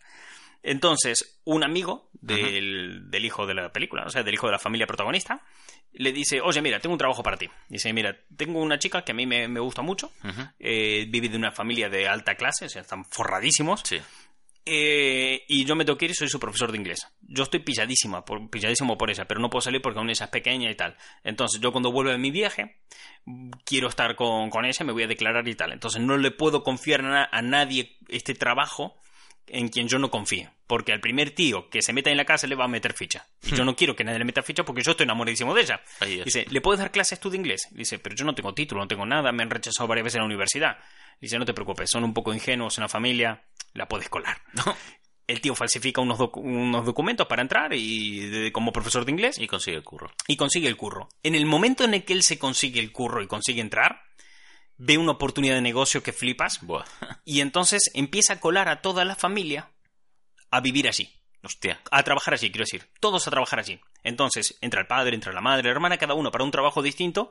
Entonces, 0.63 1.39
un 1.43 1.63
amigo 1.63 2.09
del, 2.13 3.09
del 3.11 3.25
hijo 3.25 3.45
de 3.45 3.53
la 3.53 3.71
película, 3.71 4.03
o 4.05 4.09
sea, 4.09 4.23
del 4.23 4.33
hijo 4.33 4.47
de 4.47 4.53
la 4.53 4.59
familia 4.59 4.87
protagonista, 4.87 5.41
le 5.93 6.11
dice, 6.11 6.41
oye, 6.41 6.61
mira, 6.61 6.79
tengo 6.79 6.93
un 6.93 6.99
trabajo 6.99 7.23
para 7.23 7.37
ti. 7.37 7.49
Dice, 7.69 7.91
mira, 7.93 8.17
tengo 8.35 8.59
una 8.59 8.79
chica 8.79 9.03
que 9.03 9.11
a 9.11 9.15
mí 9.15 9.25
me, 9.25 9.47
me 9.47 9.59
gusta 9.59 9.81
mucho, 9.81 10.11
eh, 10.59 11.05
vive 11.09 11.29
de 11.29 11.37
una 11.37 11.51
familia 11.51 11.89
de 11.89 12.07
alta 12.07 12.35
clase, 12.35 12.65
o 12.65 12.69
sea, 12.69 12.81
están 12.81 13.05
forradísimos, 13.05 13.81
Sí. 13.83 13.99
Eh, 14.67 15.45
y 15.47 15.65
yo 15.65 15.75
me 15.75 15.85
tengo 15.85 15.97
que 15.97 16.05
ir 16.05 16.11
y 16.11 16.15
soy 16.15 16.29
su 16.29 16.39
profesor 16.39 16.71
de 16.71 16.77
inglés. 16.77 17.07
Yo 17.21 17.43
estoy 17.43 17.61
pilladísima, 17.61 18.25
por, 18.25 18.49
pilladísimo 18.49 18.97
por 18.97 19.09
ella, 19.09 19.25
pero 19.25 19.39
no 19.39 19.49
puedo 19.49 19.61
salir 19.61 19.81
porque 19.81 19.99
aún 19.99 20.09
ella 20.09 20.25
es 20.25 20.31
pequeña 20.31 20.69
y 20.69 20.75
tal. 20.75 20.95
Entonces, 21.23 21.61
yo 21.61 21.71
cuando 21.71 21.91
vuelva 21.91 22.11
de 22.11 22.17
mi 22.17 22.31
viaje, 22.31 22.77
quiero 23.65 23.87
estar 23.87 24.15
con, 24.15 24.49
con 24.49 24.65
ella, 24.65 24.85
me 24.85 24.91
voy 24.91 25.03
a 25.03 25.07
declarar 25.07 25.47
y 25.47 25.55
tal. 25.55 25.71
Entonces, 25.71 26.01
no 26.01 26.17
le 26.17 26.31
puedo 26.31 26.63
confiar 26.63 27.05
a, 27.05 27.29
a 27.31 27.41
nadie 27.41 27.97
este 28.09 28.33
trabajo 28.33 28.99
en 29.47 29.69
quien 29.69 29.87
yo 29.87 29.99
no 29.99 30.11
confíe. 30.11 30.49
Porque 30.67 30.91
al 30.91 30.99
primer 30.99 31.31
tío 31.31 31.69
que 31.69 31.81
se 31.81 31.93
meta 31.93 32.09
en 32.09 32.17
la 32.17 32.25
casa 32.25 32.45
le 32.47 32.55
va 32.55 32.65
a 32.65 32.67
meter 32.67 32.93
ficha. 32.93 33.25
Y 33.43 33.55
yo 33.55 33.63
no 33.63 33.75
quiero 33.75 33.95
que 33.95 34.03
nadie 34.03 34.19
le 34.19 34.25
meta 34.25 34.43
ficha 34.43 34.65
porque 34.65 34.81
yo 34.83 34.91
estoy 34.91 35.05
enamoradísimo 35.05 35.53
de 35.53 35.61
ella. 35.61 35.81
Dice, 36.25 36.45
¿le 36.49 36.61
puedes 36.61 36.79
dar 36.79 36.91
clases 36.91 37.19
tú 37.19 37.29
de 37.29 37.37
inglés? 37.37 37.67
Dice, 37.71 37.99
pero 37.99 38.15
yo 38.15 38.25
no 38.25 38.35
tengo 38.35 38.53
título, 38.53 38.81
no 38.81 38.87
tengo 38.87 39.05
nada, 39.05 39.31
me 39.31 39.43
han 39.43 39.49
rechazado 39.49 39.87
varias 39.87 40.03
veces 40.03 40.15
en 40.15 40.21
la 40.21 40.25
universidad. 40.25 40.77
Dice, 41.21 41.39
no 41.39 41.45
te 41.45 41.53
preocupes, 41.53 41.89
son 41.89 42.03
un 42.03 42.13
poco 42.13 42.33
ingenuos 42.33 42.77
en 42.77 42.81
la 42.83 42.89
familia, 42.89 43.41
la 43.77 43.87
puedes 43.87 44.09
colar. 44.09 44.41
El 45.27 45.41
tío 45.41 45.55
falsifica 45.55 45.99
unos, 46.01 46.17
docu- 46.19 46.41
unos 46.41 46.85
documentos 46.85 47.27
para 47.27 47.41
entrar 47.41 47.73
y 47.73 48.19
de- 48.29 48.51
como 48.51 48.71
profesor 48.71 49.03
de 49.05 49.11
inglés 49.11 49.37
Y 49.37 49.47
consigue 49.47 49.75
el 49.77 49.83
curro. 49.83 50.11
y 50.27 50.37
consigue 50.37 50.67
el 50.67 50.77
curro. 50.77 51.09
En 51.23 51.35
el 51.35 51.45
momento 51.45 51.83
en 51.83 51.93
el 51.93 52.05
que 52.05 52.13
él 52.13 52.23
se 52.23 52.39
consigue 52.39 52.79
el 52.79 52.91
curro 52.93 53.21
y 53.21 53.27
consigue 53.27 53.59
entrar, 53.61 54.01
ve 54.77 54.97
una 54.97 55.11
oportunidad 55.13 55.55
de 55.55 55.61
negocio 55.61 56.01
que 56.03 56.13
flipas 56.13 56.61
Buah. 56.61 56.85
y 57.25 57.41
entonces 57.41 57.91
empieza 57.93 58.33
a 58.33 58.39
colar 58.39 58.69
a 58.69 58.81
toda 58.81 59.03
la 59.05 59.15
familia 59.15 59.71
a 60.49 60.61
vivir 60.61 60.87
allí 60.87 61.09
Hostia. 61.43 61.81
a 61.91 62.03
trabajar 62.03 62.33
allí, 62.33 62.49
quiero 62.49 62.63
decir, 62.63 62.89
todos 63.01 63.27
a 63.27 63.31
trabajar 63.31 63.59
allí. 63.59 63.79
Entonces, 64.03 64.57
entra 64.61 64.79
el 64.81 64.87
padre, 64.87 65.13
entra 65.15 65.33
la 65.33 65.41
madre, 65.41 65.63
la 65.65 65.71
hermana, 65.71 65.97
cada 65.97 66.13
uno 66.13 66.31
para 66.31 66.43
un 66.45 66.51
trabajo 66.51 66.81
distinto 66.81 67.29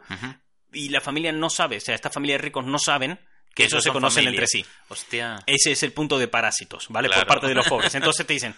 y 0.73 0.91
la 0.91 1.01
familia 1.01 1.33
no 1.33 1.49
sabe, 1.49 1.79
o 1.79 1.81
sea, 1.81 1.95
esta 1.95 2.11
familia 2.11 2.37
de 2.37 2.43
ricos 2.43 2.67
no 2.67 2.79
saben 2.79 3.19
que 3.57 3.65
ellos 3.65 3.83
se 3.83 3.91
conocen 3.91 4.25
familia. 4.25 4.43
entre 4.43 4.47
sí. 4.47 4.67
Hostia. 4.89 5.43
Ese 5.47 5.73
es 5.73 5.83
el 5.83 5.93
punto 5.93 6.19
de 6.19 6.29
parásitos, 6.29 6.89
¿vale? 6.91 7.09
Por 7.09 7.27
parte 7.27 7.47
de 7.47 7.55
los 7.55 7.67
pobres. 7.67 7.95
Entonces 7.95 8.27
te 8.27 8.35
dicen, 8.35 8.55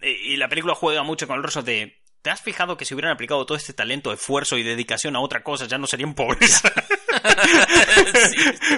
eh, 0.00 0.16
y 0.22 0.36
la 0.36 0.48
película 0.48 0.76
juega 0.76 1.02
mucho 1.02 1.26
con 1.26 1.36
el 1.36 1.42
rollo 1.42 1.62
de, 1.62 1.98
¿te 2.22 2.30
has 2.30 2.40
fijado 2.40 2.76
que 2.76 2.84
si 2.84 2.94
hubieran 2.94 3.12
aplicado 3.12 3.44
todo 3.44 3.58
este 3.58 3.72
talento, 3.72 4.12
esfuerzo 4.12 4.56
y 4.56 4.62
dedicación 4.62 5.16
a 5.16 5.20
otra 5.20 5.42
cosa, 5.42 5.66
ya 5.66 5.76
no 5.76 5.88
serían 5.88 6.14
pobres? 6.14 6.62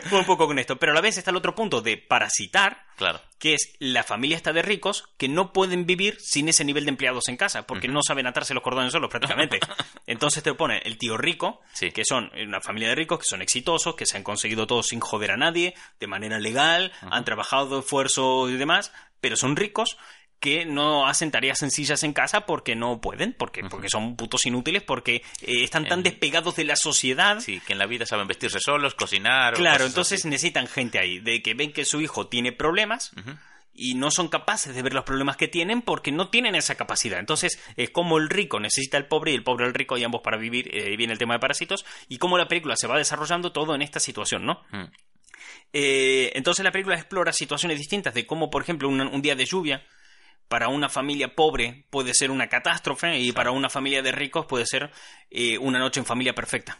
Fue 0.08 0.18
un 0.20 0.24
poco 0.24 0.46
con 0.46 0.58
esto. 0.58 0.76
Pero 0.76 0.92
a 0.92 0.94
la 0.94 1.00
vez 1.00 1.16
está 1.18 1.30
el 1.30 1.36
otro 1.36 1.54
punto 1.54 1.80
de 1.80 1.96
parasitar, 1.96 2.84
Claro. 2.96 3.20
que 3.38 3.54
es 3.54 3.72
la 3.78 4.02
familia 4.02 4.36
está 4.36 4.52
de 4.52 4.62
ricos 4.62 5.04
que 5.16 5.28
no 5.28 5.52
pueden 5.52 5.86
vivir 5.86 6.18
sin 6.20 6.48
ese 6.48 6.64
nivel 6.64 6.84
de 6.84 6.90
empleados 6.90 7.28
en 7.28 7.36
casa, 7.36 7.66
porque 7.66 7.88
no 7.88 8.00
saben 8.02 8.26
atarse 8.26 8.52
los 8.54 8.62
cordones 8.62 8.92
solos 8.92 9.10
prácticamente. 9.10 9.58
Entonces 10.06 10.42
te 10.42 10.52
pone 10.54 10.82
el 10.84 10.98
tío 10.98 11.16
rico, 11.16 11.60
Sí. 11.72 11.90
que 11.92 12.04
son 12.04 12.30
una 12.36 12.60
familia 12.60 12.88
de 12.90 12.94
ricos, 12.96 13.18
que 13.20 13.24
son 13.26 13.42
exitosos, 13.42 13.94
que 13.94 14.06
se 14.06 14.16
han 14.16 14.22
conseguido 14.22 14.66
todo 14.66 14.82
sin 14.82 15.00
joder 15.00 15.30
a 15.32 15.36
nadie, 15.36 15.74
de 15.98 16.06
manera 16.06 16.38
legal, 16.38 16.92
han 17.00 17.24
trabajado, 17.24 17.80
esfuerzo 17.80 18.48
y 18.50 18.56
demás, 18.56 18.92
pero 19.20 19.36
son 19.36 19.56
ricos 19.56 19.96
que 20.40 20.64
no 20.64 21.06
hacen 21.06 21.30
tareas 21.30 21.58
sencillas 21.58 22.02
en 22.02 22.12
casa 22.14 22.46
porque 22.46 22.74
no 22.74 23.00
pueden, 23.00 23.34
porque, 23.34 23.60
porque 23.68 23.90
son 23.90 24.16
putos 24.16 24.46
inútiles, 24.46 24.82
porque 24.82 25.16
eh, 25.42 25.62
están 25.64 25.86
tan 25.86 25.98
En- 26.00 26.04
despegados 26.04 26.56
de 26.56 26.64
la 26.64 26.76
sociedad 26.76 27.40
Sí, 27.40 27.60
que 27.66 27.74
en 27.74 27.78
la 27.78 27.84
vida 27.86 28.06
saben 28.06 28.26
vestirse 28.26 28.58
solos, 28.58 28.94
cocinar. 28.94 29.52
o 29.54 29.56
Claro, 29.58 29.84
entonces 29.84 30.20
así. 30.20 30.28
necesitan 30.28 30.66
gente 30.66 30.98
ahí, 30.98 31.18
de 31.20 31.42
que 31.42 31.52
ven 31.54 31.72
que 31.72 31.84
su 31.84 32.00
hijo 32.00 32.26
tiene 32.28 32.52
problemas 32.52 33.12
y 33.74 33.94
no 33.94 34.10
son 34.10 34.28
capaces 34.28 34.74
de 34.74 34.82
ver 34.82 34.94
los 34.94 35.04
problemas 35.04 35.36
que 35.36 35.46
tienen 35.46 35.82
porque 35.82 36.10
no 36.10 36.28
tienen 36.30 36.54
esa 36.54 36.74
capacidad. 36.74 37.18
Entonces, 37.20 37.58
es 37.76 37.90
como 37.90 38.16
el 38.18 38.28
rico 38.30 38.58
necesita 38.60 38.96
al 38.96 39.06
pobre 39.08 39.32
y 39.32 39.34
el 39.34 39.42
pobre 39.44 39.66
al 39.66 39.74
rico 39.74 39.96
y 39.98 40.04
ambos 40.04 40.22
para 40.22 40.38
vivir, 40.38 40.74
eh, 40.74 40.96
viene 40.96 41.12
el 41.12 41.18
tema 41.18 41.34
de 41.34 41.40
parásitos, 41.40 41.84
y 42.08 42.16
cómo 42.18 42.36
la 42.38 42.48
película 42.48 42.76
se 42.76 42.86
va 42.86 42.96
desarrollando 42.96 43.52
todo 43.52 43.74
en 43.74 43.82
esta 43.82 44.00
situación, 44.00 44.44
¿no? 44.46 44.62
Mm. 44.72 44.84
Eh, 45.72 46.32
entonces 46.34 46.64
la 46.64 46.72
película 46.72 46.96
explora 46.96 47.32
situaciones 47.32 47.78
distintas 47.78 48.12
de 48.14 48.26
cómo, 48.26 48.50
por 48.50 48.62
ejemplo, 48.62 48.88
un, 48.88 49.00
un 49.00 49.22
día 49.22 49.36
de 49.36 49.44
lluvia 49.44 49.84
para 50.50 50.68
una 50.68 50.90
familia 50.90 51.34
pobre 51.34 51.84
puede 51.88 52.12
ser 52.12 52.30
una 52.30 52.48
catástrofe 52.48 53.18
y 53.18 53.32
para 53.32 53.52
una 53.52 53.70
familia 53.70 54.02
de 54.02 54.12
ricos 54.12 54.44
puede 54.46 54.66
ser 54.66 54.90
eh, 55.30 55.56
una 55.56 55.78
noche 55.78 56.00
en 56.00 56.04
familia 56.06 56.34
perfecta. 56.34 56.78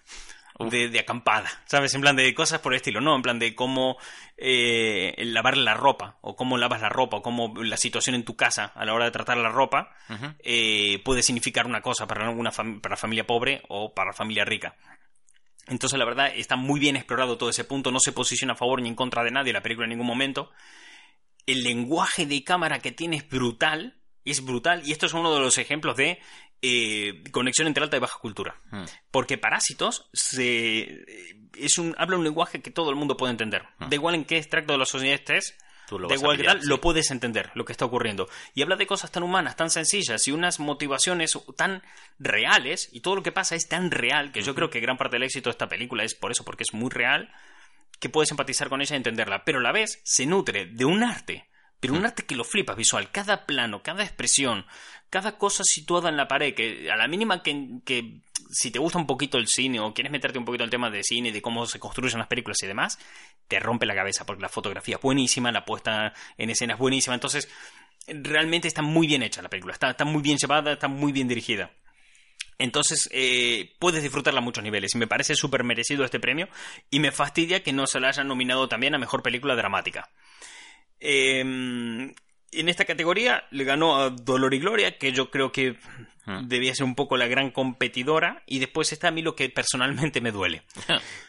De, 0.58 0.90
de 0.90 0.98
acampada, 0.98 1.48
¿sabes? 1.64 1.94
En 1.94 2.02
plan 2.02 2.14
de 2.16 2.34
cosas 2.34 2.60
por 2.60 2.74
el 2.74 2.76
estilo, 2.76 3.00
¿no? 3.00 3.16
En 3.16 3.22
plan 3.22 3.38
de 3.38 3.54
cómo 3.54 3.96
eh, 4.36 5.14
lavar 5.24 5.56
la 5.56 5.72
ropa, 5.72 6.18
o 6.20 6.36
cómo 6.36 6.58
lavas 6.58 6.82
la 6.82 6.90
ropa, 6.90 7.16
o 7.16 7.22
cómo 7.22 7.54
la 7.62 7.78
situación 7.78 8.14
en 8.14 8.26
tu 8.26 8.36
casa 8.36 8.66
a 8.74 8.84
la 8.84 8.92
hora 8.92 9.06
de 9.06 9.10
tratar 9.10 9.38
la 9.38 9.48
ropa 9.48 9.94
eh, 10.40 11.00
puede 11.02 11.22
significar 11.22 11.64
una 11.64 11.80
cosa 11.80 12.06
para 12.06 12.26
alguna 12.28 12.50
fam- 12.50 12.82
para 12.82 12.98
familia 12.98 13.26
pobre 13.26 13.62
o 13.70 13.94
para 13.94 14.12
familia 14.12 14.44
rica. 14.44 14.76
Entonces, 15.68 15.98
la 15.98 16.04
verdad, 16.04 16.30
está 16.34 16.56
muy 16.56 16.78
bien 16.78 16.96
explorado 16.96 17.38
todo 17.38 17.48
ese 17.48 17.64
punto. 17.64 17.90
No 17.90 18.00
se 18.00 18.12
posiciona 18.12 18.52
a 18.52 18.56
favor 18.56 18.82
ni 18.82 18.88
en 18.90 18.94
contra 18.96 19.24
de 19.24 19.30
nadie 19.30 19.54
la 19.54 19.62
película 19.62 19.86
en 19.86 19.90
ningún 19.90 20.06
momento. 20.08 20.50
El 21.46 21.62
lenguaje 21.62 22.26
de 22.26 22.44
cámara 22.44 22.80
que 22.80 22.92
tiene 22.92 23.16
es 23.16 23.28
brutal. 23.28 23.96
Es 24.24 24.44
brutal. 24.44 24.82
Y 24.86 24.92
esto 24.92 25.06
es 25.06 25.14
uno 25.14 25.34
de 25.34 25.40
los 25.40 25.58
ejemplos 25.58 25.96
de 25.96 26.20
eh, 26.62 27.24
conexión 27.30 27.66
entre 27.66 27.82
alta 27.82 27.96
y 27.96 28.00
baja 28.00 28.18
cultura. 28.18 28.56
Mm. 28.70 28.84
Porque 29.10 29.38
Parásitos 29.38 30.08
se, 30.12 31.04
es 31.58 31.78
un, 31.78 31.94
habla 31.98 32.16
un 32.16 32.24
lenguaje 32.24 32.60
que 32.60 32.70
todo 32.70 32.90
el 32.90 32.96
mundo 32.96 33.16
puede 33.16 33.32
entender. 33.32 33.64
Da 33.78 33.94
igual 33.94 34.14
en 34.14 34.24
qué 34.24 34.36
extracto 34.36 34.72
de 34.72 34.78
la 34.78 34.84
sociedad 34.86 35.14
estés, 35.14 35.56
a 35.90 36.14
igual 36.14 36.36
que 36.36 36.44
tal, 36.44 36.62
sí. 36.62 36.68
lo 36.68 36.80
puedes 36.80 37.10
entender, 37.10 37.50
lo 37.54 37.64
que 37.64 37.72
está 37.72 37.84
ocurriendo. 37.84 38.28
Y 38.54 38.62
habla 38.62 38.76
de 38.76 38.86
cosas 38.86 39.10
tan 39.10 39.22
humanas, 39.22 39.56
tan 39.56 39.70
sencillas 39.70 40.26
y 40.28 40.32
unas 40.32 40.60
motivaciones 40.60 41.38
tan 41.56 41.82
reales, 42.18 42.88
y 42.92 43.00
todo 43.00 43.16
lo 43.16 43.22
que 43.22 43.32
pasa 43.32 43.54
es 43.54 43.68
tan 43.68 43.90
real, 43.90 44.32
que 44.32 44.42
yo 44.42 44.54
creo 44.54 44.70
que 44.70 44.80
gran 44.80 44.96
parte 44.96 45.16
del 45.16 45.24
éxito 45.24 45.48
de 45.48 45.52
esta 45.52 45.68
película 45.68 46.04
es 46.04 46.14
por 46.14 46.30
eso, 46.30 46.44
porque 46.44 46.62
es 46.62 46.74
muy 46.74 46.90
real, 46.90 47.32
que 48.00 48.08
puedes 48.08 48.32
empatizar 48.32 48.68
con 48.68 48.80
ella 48.80 48.96
y 48.96 48.98
entenderla. 48.98 49.44
Pero 49.44 49.60
a 49.60 49.62
la 49.62 49.72
vez 49.72 50.00
se 50.02 50.26
nutre 50.26 50.66
de 50.66 50.84
un 50.84 51.04
arte 51.04 51.50
pero 51.80 51.94
un 51.94 52.04
arte 52.04 52.24
que 52.24 52.36
lo 52.36 52.44
flipas 52.44 52.76
visual. 52.76 53.10
Cada 53.10 53.46
plano, 53.46 53.82
cada 53.82 54.04
expresión, 54.04 54.66
cada 55.08 55.38
cosa 55.38 55.64
situada 55.64 56.10
en 56.10 56.16
la 56.18 56.28
pared, 56.28 56.54
que 56.54 56.90
a 56.90 56.96
la 56.96 57.08
mínima 57.08 57.42
que, 57.42 57.80
que 57.84 58.20
si 58.50 58.70
te 58.70 58.78
gusta 58.78 58.98
un 58.98 59.06
poquito 59.06 59.38
el 59.38 59.46
cine 59.48 59.80
o 59.80 59.94
quieres 59.94 60.12
meterte 60.12 60.38
un 60.38 60.44
poquito 60.44 60.62
en 60.62 60.66
el 60.66 60.70
tema 60.70 60.90
de 60.90 61.02
cine 61.02 61.30
y 61.30 61.32
de 61.32 61.40
cómo 61.40 61.64
se 61.66 61.80
construyen 61.80 62.18
las 62.18 62.28
películas 62.28 62.62
y 62.62 62.66
demás, 62.66 62.98
te 63.48 63.58
rompe 63.58 63.86
la 63.86 63.94
cabeza 63.94 64.26
porque 64.26 64.42
la 64.42 64.50
fotografía 64.50 64.96
es 64.96 65.02
buenísima, 65.02 65.50
la 65.50 65.64
puesta 65.64 66.12
en 66.36 66.50
escena 66.50 66.74
es 66.74 66.78
buenísima. 66.78 67.14
Entonces, 67.14 67.48
realmente 68.06 68.68
está 68.68 68.82
muy 68.82 69.06
bien 69.06 69.22
hecha 69.22 69.40
la 69.40 69.48
película, 69.48 69.72
está, 69.72 69.90
está 69.90 70.04
muy 70.04 70.20
bien 70.22 70.36
llevada, 70.36 70.72
está 70.72 70.88
muy 70.88 71.12
bien 71.12 71.28
dirigida. 71.28 71.70
Entonces, 72.60 73.08
eh, 73.12 73.74
puedes 73.78 74.02
disfrutarla 74.02 74.38
a 74.40 74.42
muchos 74.42 74.62
niveles. 74.62 74.94
Y 74.94 74.98
me 74.98 75.06
parece 75.06 75.34
súper 75.34 75.64
merecido 75.64 76.04
este 76.04 76.20
premio. 76.20 76.48
Y 76.90 77.00
me 77.00 77.10
fastidia 77.10 77.62
que 77.62 77.72
no 77.72 77.86
se 77.86 77.98
la 78.00 78.08
hayan 78.08 78.28
nominado 78.28 78.68
también 78.68 78.94
a 78.94 78.98
mejor 78.98 79.22
película 79.22 79.56
dramática. 79.56 80.10
Eh, 81.00 81.40
en 81.40 82.68
esta 82.68 82.84
categoría 82.84 83.44
le 83.50 83.64
ganó 83.64 83.96
a 84.00 84.10
Dolor 84.10 84.52
y 84.54 84.58
Gloria, 84.58 84.98
que 84.98 85.12
yo 85.12 85.30
creo 85.30 85.52
que 85.52 85.76
Hmm. 86.26 86.48
debía 86.48 86.74
ser 86.74 86.84
un 86.84 86.94
poco 86.94 87.16
la 87.16 87.26
gran 87.28 87.50
competidora. 87.50 88.42
Y 88.46 88.58
después 88.58 88.92
está 88.92 89.08
a 89.08 89.10
mí 89.10 89.22
lo 89.22 89.34
que 89.34 89.48
personalmente 89.48 90.20
me 90.20 90.32
duele, 90.32 90.62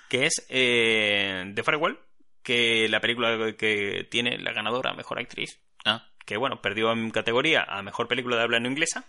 que 0.09 0.25
es 0.25 0.45
eh, 0.49 1.49
The 1.55 1.63
Farewell, 1.63 1.97
que 2.43 2.87
la 2.89 2.99
película 2.99 3.53
que 3.57 4.05
tiene 4.11 4.37
la 4.37 4.51
ganadora 4.51 4.93
mejor 4.93 5.19
actriz. 5.19 5.59
Ah, 5.85 6.05
Que 6.25 6.35
bueno, 6.37 6.61
perdió 6.61 6.91
en 6.91 7.09
categoría 7.11 7.63
a 7.63 7.81
mejor 7.81 8.07
película 8.09 8.35
de 8.35 8.43
habla 8.43 8.59
no 8.59 8.67
inglesa, 8.67 9.05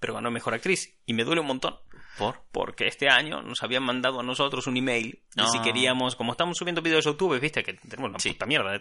pero 0.00 0.14
ganó 0.14 0.30
mejor 0.30 0.54
actriz. 0.54 0.94
Y 1.06 1.12
me 1.14 1.24
duele 1.24 1.40
un 1.40 1.46
montón. 1.48 1.76
¿Por? 2.18 2.40
Porque 2.50 2.86
este 2.86 3.10
año 3.10 3.42
nos 3.42 3.62
habían 3.62 3.82
mandado 3.82 4.20
a 4.20 4.22
nosotros 4.22 4.66
un 4.66 4.78
email 4.78 5.20
y 5.36 5.40
Ah. 5.42 5.48
si 5.52 5.58
queríamos, 5.60 6.16
como 6.16 6.32
estamos 6.32 6.56
subiendo 6.56 6.80
vídeos 6.80 7.04
de 7.04 7.10
YouTube, 7.10 7.38
viste 7.38 7.62
que 7.62 7.74
tenemos 7.74 8.08
una 8.08 8.18
Sí. 8.18 8.30
puta 8.30 8.46
mierda 8.46 8.70
de, 8.72 8.78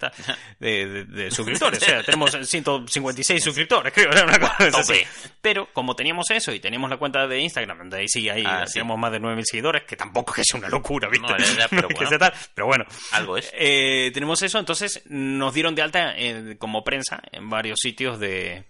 de, 0.57 0.86
de- 0.88 1.03
de 1.03 1.32
suscriptores, 1.32 1.84
o 1.84 1.86
sea, 1.86 2.01
tenemos 2.05 2.32
156 2.32 3.43
suscriptores, 3.43 3.91
creo, 3.91 4.09
una 4.09 4.39
cosa 4.39 4.80
así. 4.80 5.01
Pero 5.41 5.68
como 5.74 5.97
teníamos 5.97 6.32
eso 6.32 6.53
y 6.53 6.61
teníamos 6.61 6.89
la 6.89 6.95
cuenta 6.95 7.28
de 7.28 7.41
Instagram, 7.41 7.78
donde 7.80 7.97
ahí 7.97 8.07
sí, 8.07 8.30
ahí 8.30 8.43
Ah, 8.45 8.66
sí. 8.68 8.82
más 8.82 9.11
de 9.11 9.20
9.000 9.20 9.43
seguidores, 9.43 9.84
que 9.84 9.97
tampoco 9.97 10.32
es 10.32 10.36
que 10.38 10.43
sea 10.51 10.59
una 10.61 10.70
locura, 10.70 11.09
viste. 11.09 11.28
No, 11.28 11.36
pero 11.70 11.89
bueno. 11.93 12.18
tal, 12.18 12.34
pero 12.53 12.68
bueno. 12.68 12.86
Algo 13.11 13.36
es. 13.38 13.51
Eh, 13.53 14.11
tenemos 14.13 14.41
eso, 14.43 14.59
entonces 14.59 15.03
nos 15.09 15.53
dieron 15.53 15.76
de 15.76 15.82
alta 15.82 16.13
eh, 16.18 16.55
como 16.57 16.86
prensa 16.86 17.22
en 17.34 17.49
varios 17.49 17.80
sitios 17.82 18.18
de, 18.18 18.63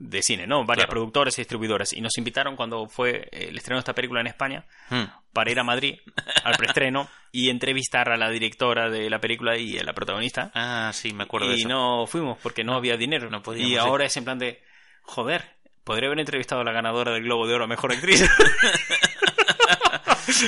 de 0.00 0.22
cine, 0.22 0.46
¿no? 0.46 0.64
Varias 0.64 0.86
Claro. 0.86 0.90
productores 0.92 1.38
y 1.38 1.42
distribuidoras. 1.42 1.92
Y 1.92 2.00
nos 2.00 2.16
invitaron 2.18 2.56
cuando 2.56 2.86
fue 2.88 3.28
el 3.32 3.56
estreno 3.56 3.76
de 3.76 3.80
esta 3.80 3.94
película 3.94 4.20
en 4.22 4.26
España 4.28 4.64
Hmm. 4.88 5.04
para 5.32 5.50
ir 5.50 5.60
a 5.60 5.62
Madrid 5.62 5.98
al 6.42 6.56
preestreno 6.56 7.08
y 7.32 7.50
entrevistar 7.50 8.08
a 8.10 8.16
la 8.16 8.30
directora 8.30 8.88
de 8.90 9.08
la 9.10 9.20
película 9.20 9.56
y 9.58 9.78
a 9.78 9.84
la 9.84 9.92
protagonista. 9.92 10.50
Ah, 10.54 10.90
sí, 10.94 11.12
me 11.12 11.24
acuerdo 11.24 11.48
de 11.48 11.56
Y 11.56 11.60
eso. 11.60 11.68
no 11.68 12.06
fuimos 12.06 12.38
porque 12.42 12.64
no 12.64 12.74
había 12.74 12.96
dinero. 12.96 13.28
no 13.30 13.42
podíamos 13.42 13.70
y 13.70 13.76
ahora 13.76 14.06
es 14.06 14.16
en 14.16 14.24
plan 14.24 14.38
de, 14.38 14.62
joder, 15.02 15.44
podría 15.84 16.08
haber 16.08 16.20
entrevistado 16.20 16.62
a 16.62 16.64
la 16.64 16.72
ganadora 16.72 17.12
del 17.12 17.22
Globo 17.24 17.46
de 17.46 17.54
Oro 17.54 17.64
a 17.64 17.68
Mejor 17.68 17.92
Actriz. 17.92 18.24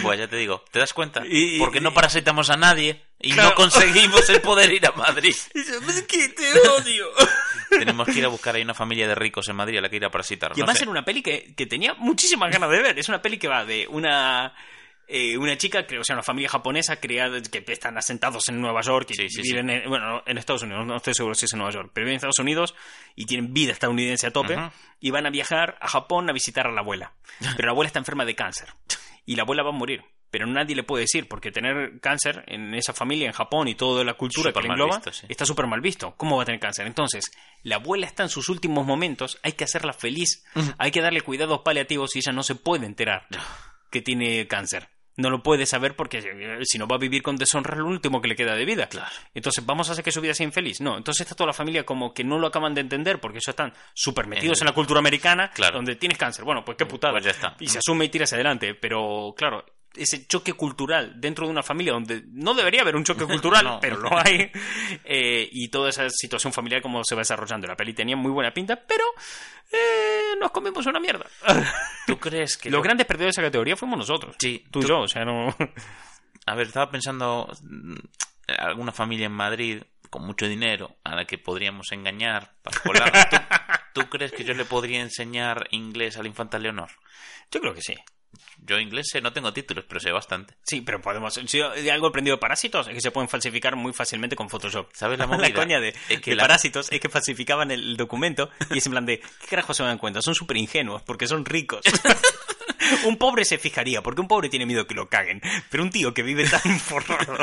Pues 0.03 0.19
ya 0.19 0.29
te 0.29 0.37
digo, 0.37 0.65
¿te 0.71 0.79
das 0.79 0.93
cuenta? 0.93 1.23
Y- 1.29 1.59
Porque 1.59 1.81
no 1.81 1.93
parasitamos 1.93 2.51
a 2.51 2.57
nadie 2.57 3.03
y 3.21 3.33
Claro. 3.33 3.51
no 3.51 3.55
conseguimos 3.57 4.29
el 4.31 4.41
poder 4.41 4.73
ir 4.73 4.87
a 4.87 4.93
Madrid. 4.93 5.35
es 5.55 6.03
que 6.09 6.29
te 6.29 6.69
odio. 6.69 7.07
Tenemos 7.79 8.07
que 8.07 8.19
ir 8.19 8.25
a 8.25 8.29
buscar 8.29 8.55
ahí 8.55 8.63
una 8.63 8.75
familia 8.75 9.09
de 9.09 9.15
ricos 9.15 9.49
en 9.49 9.57
Madrid 9.57 9.79
a 9.79 9.81
la 9.81 9.89
que 9.89 9.97
ir 9.97 10.05
a 10.05 10.11
parasitar. 10.11 10.53
Y 10.55 10.61
no 10.61 10.65
además 10.65 10.79
sé. 10.79 10.85
era 10.85 10.91
una 10.91 11.05
peli 11.05 11.23
que, 11.23 11.55
que 11.55 11.67
tenía 11.67 11.95
muchísimas 11.95 12.51
ganas 12.51 12.71
de 12.71 12.83
ver. 12.83 12.99
Es 12.99 13.09
una 13.09 13.21
peli 13.21 13.39
que 13.39 13.49
va 13.49 13.65
de 13.65 13.87
una 13.89 14.55
eh, 15.15 15.37
una 15.37 15.59
chica, 15.59 15.87
creo, 15.87 16.01
o 16.01 16.05
sea, 16.05 16.15
una 16.15 16.23
familia 16.23 16.49
japonesa 16.49 16.97
criada, 16.97 17.39
que 17.43 17.65
están 17.67 17.99
asentados 17.99 18.49
en 18.49 18.61
Nueva 18.61 18.81
York 18.81 19.09
y 19.11 19.15
Sí, 19.15 19.29
sí, 19.29 19.43
viven, 19.43 19.69
En, 19.69 19.89
bueno, 19.89 20.23
en 20.25 20.39
Estados 20.39 20.63
Unidos, 20.63 20.87
no 20.87 20.97
estoy 20.97 21.13
seguro 21.13 21.35
si 21.35 21.45
es 21.45 21.53
en 21.53 21.59
Nueva 21.59 21.73
York, 21.73 21.91
pero 21.93 22.05
viven 22.05 22.15
en 22.15 22.17
Estados 22.17 22.39
Unidos 22.39 22.75
y 23.15 23.27
tienen 23.27 23.53
vida 23.53 23.73
estadounidense 23.73 24.29
a 24.29 24.31
tope 24.31 24.57
y 25.01 25.11
van 25.11 25.27
a 25.27 25.31
viajar 25.31 25.77
a 25.81 25.89
Japón 25.89 26.31
a 26.31 26.33
visitar 26.33 26.67
a 26.67 26.73
la 26.73 26.81
abuela. 26.81 27.13
Pero 27.57 27.67
la 27.67 27.73
abuela 27.73 27.89
está 27.89 27.99
enferma 27.99 28.25
de 28.25 28.35
cáncer 28.35 28.69
y 29.27 29.37
la 29.37 29.43
abuela 29.43 29.63
va 29.63 29.69
a 29.69 29.73
morir. 29.73 30.03
Pero 30.33 30.47
nadie 30.47 30.75
le 30.75 30.83
puede 30.83 31.03
decir, 31.03 31.29
porque 31.29 31.53
tener 31.53 32.01
cáncer 32.01 32.43
en 32.49 32.75
esa 32.75 32.93
familia, 32.95 33.27
en 33.27 33.33
Japón 33.33 33.69
y 33.69 33.75
toda 33.75 34.03
la 34.03 34.15
cultura 34.15 34.51
que 34.53 34.61
le 34.63 34.69
engloba, 34.69 34.97
visto, 34.97 35.13
sí. 35.13 35.27
está 35.29 35.45
súper 35.47 35.67
mal 35.67 35.81
visto. 35.83 36.15
¿Cómo 36.17 36.39
va 36.39 36.43
a 36.43 36.47
tener 36.47 36.59
cáncer? 36.59 36.87
Entonces, 36.87 37.31
la 37.63 37.77
abuela 37.77 38.07
está 38.07 38.23
en 38.25 38.31
sus 38.31 38.49
últimos 38.49 38.87
momentos, 38.87 39.39
hay 39.43 39.53
que 39.53 39.65
hacerla 39.65 39.93
feliz, 39.93 40.43
hay 40.79 40.91
que 40.91 41.03
darle 41.03 41.21
cuidados 41.21 41.61
paliativos 41.61 42.17
y 42.17 42.21
ella 42.21 42.33
no 42.33 42.43
se 42.43 42.55
puede 42.55 42.87
enterar 42.87 43.27
que 43.91 44.01
tiene 44.01 44.49
cáncer. 44.49 44.89
No 45.15 45.29
lo 45.29 45.43
puede 45.43 45.67
saber 45.67 45.95
porque 45.95 46.21
eh, 46.21 46.59
si 46.65 46.79
no 46.79 46.89
va 46.89 46.97
a 46.97 46.99
vivir 46.99 47.23
con 47.23 47.37
deshonra 47.37 47.75
es 47.75 47.81
lo 47.81 47.87
último 47.87 48.23
que 48.23 48.29
le 48.29 48.35
queda 48.35 48.57
de 48.57 48.65
vida. 48.65 48.87
Claro. 48.89 49.11
Entonces, 49.35 49.67
¿vamos 49.67 49.91
a 49.91 49.93
hacer 49.93 50.03
que 50.03 50.11
su 50.11 50.23
vida 50.23 50.33
sea 50.33 50.47
infeliz? 50.47 50.81
No. 50.81 50.97
Entonces 50.97 51.21
está 51.27 51.35
toda 51.35 51.49
la 51.49 51.53
familia 51.53 51.85
como 51.85 52.15
que 52.15 52.25
no 52.25 52.39
lo 52.39 52.47
acaban 52.47 52.73
de 52.73 52.81
entender 52.81 53.21
porque 53.21 53.37
ellos 53.37 53.49
están 53.49 53.75
súper 53.93 54.27
metidos 54.27 54.63
en 54.63 54.67
la 54.69 54.73
cultura 54.73 55.01
americana 55.01 55.51
Claro. 55.51 55.77
donde 55.77 55.97
tienes 55.97 56.17
cáncer. 56.17 56.47
Bueno, 56.47 56.65
pues 56.65 56.79
qué 56.79 56.87
putada. 56.87 57.13
Pues 57.13 57.25
ya 57.25 57.33
está. 57.33 57.55
Y 57.61 57.69
se 57.69 57.77
asume 57.81 58.07
y 58.07 58.09
tira 58.09 58.25
hacia 58.25 58.37
adelante. 58.37 58.75
Pero, 58.75 59.35
claro, 59.37 59.67
ese 59.95 60.27
choque 60.27 60.55
cultural 60.55 61.21
dentro 61.21 61.45
de 61.47 61.53
una 61.53 61.63
familia 61.63 61.93
donde 61.93 62.23
no 62.29 62.55
debería 62.55 62.81
haber 62.83 62.97
un 62.97 63.05
choque 63.05 63.25
cultural, 63.27 63.65
No. 63.65 63.81
pero 63.81 63.97
lo 63.99 64.11
hay. 64.19 64.51
eh, 65.05 65.49
y 65.53 65.69
toda 65.69 65.91
esa 65.91 66.09
situación 66.11 66.53
familiar 66.53 66.81
como 66.83 67.05
se 67.05 67.15
va 67.15 67.21
desarrollando. 67.21 67.67
La 67.67 67.77
peli 67.77 67.93
tenía 67.95 68.17
muy 68.17 68.31
buena 68.31 68.53
pinta, 68.55 68.77
pero 68.77 69.05
eh, 69.71 70.35
nos 70.41 70.51
comimos 70.51 70.87
una 70.87 71.01
mierda. 71.01 71.27
¿Tú 72.07 72.19
crees 72.19 72.57
que... 72.57 72.71
Los 72.71 72.79
lo- 72.79 72.83
grandes 72.83 73.07
perdidos 73.07 73.29
de 73.35 73.41
esa 73.41 73.43
categoría 73.43 73.77
fuimos 73.77 73.99
nosotros. 73.99 74.37
Sí, 74.39 74.65
Tú 74.71 74.81
y 74.81 74.87
yo, 74.87 75.01
o 75.01 75.09
sea, 75.09 75.25
no... 75.25 75.55
A 76.47 76.55
ver, 76.57 76.67
estaba 76.67 76.91
pensando 76.91 77.49
mm, 77.63 77.95
alguna 78.59 78.91
familia 78.93 79.27
en 79.27 79.33
Madrid 79.33 79.83
con 80.11 80.25
mucho 80.27 80.47
dinero 80.47 80.97
a 81.05 81.15
la 81.15 81.25
que 81.25 81.39
podríamos 81.39 81.93
engañar 81.93 82.55
para 82.63 82.81
colar. 82.81 83.29
¿Tú, 83.31 84.03
tú 84.03 84.09
crees 84.11 84.33
que 84.33 84.43
yo 84.45 84.53
le 84.53 84.65
podría 84.65 85.01
enseñar 85.01 85.69
inglés 85.71 86.17
a 86.17 86.23
la 86.23 86.29
infanta 86.29 86.59
Leonor? 86.59 86.91
Yo 87.51 87.61
creo 87.61 87.73
que 87.75 87.81
sí. 87.83 87.95
Yo 88.65 88.79
inglés 88.79 89.09
sé, 89.11 89.21
no 89.21 89.33
tengo 89.33 89.53
títulos, 89.53 89.85
pero 89.89 90.01
sé 90.01 90.13
bastante. 90.13 90.55
Sí, 90.63 90.81
pero 90.83 91.01
podemos. 91.01 91.35
Si 91.35 91.59
de 91.59 91.91
algo 91.91 92.07
aprendido 92.07 92.37
de 92.37 92.41
Parásitos 92.41 92.87
es 92.89 92.95
que 92.95 93.01
se 93.01 93.11
pueden 93.11 93.29
falsificar 93.29 93.75
muy 93.77 93.93
fácilmente 93.93 94.37
con 94.37 94.49
Photoshop. 94.49 94.89
¿Sabes 94.95 95.19
la 95.19 95.27
movida? 95.27 95.53
coña 95.53 95.81
de, 95.81 95.95
Es 96.09 96.21
que 96.21 96.31
de 96.31 96.37
la- 96.37 96.45
Parásitos 96.45 96.91
es 96.93 97.01
que 97.01 97.09
falsificaban 97.09 97.71
el 97.71 97.97
documento 97.97 98.51
y 98.71 98.79
es 98.79 98.87
en 98.87 98.93
plan 98.93 99.05
de, 99.07 99.19
¿qué 99.19 99.47
carajo 99.51 99.75
se 99.75 99.83
dan 99.83 99.99
cuenta? 99.99 100.23
Son 100.23 100.35
súper 100.35 100.57
ingenuos 100.57 101.03
porque 101.03 101.27
son 101.27 101.45
ricos. 101.45 101.81
un 103.05 103.17
pobre 103.17 103.45
se 103.45 103.59
fijaría, 103.59 104.03
porque 104.03 104.21
un 104.21 104.29
pobre 104.29 104.49
tiene 104.49 104.67
miedo 104.67 104.87
que 104.87 104.95
lo 104.95 105.09
caguen. 105.09 105.41
Pero 105.71 105.83
un 105.83 105.91
tío 105.91 106.15
que 106.15 106.23
vive 106.23 106.49
tan 106.49 106.79
forrado. 106.81 107.37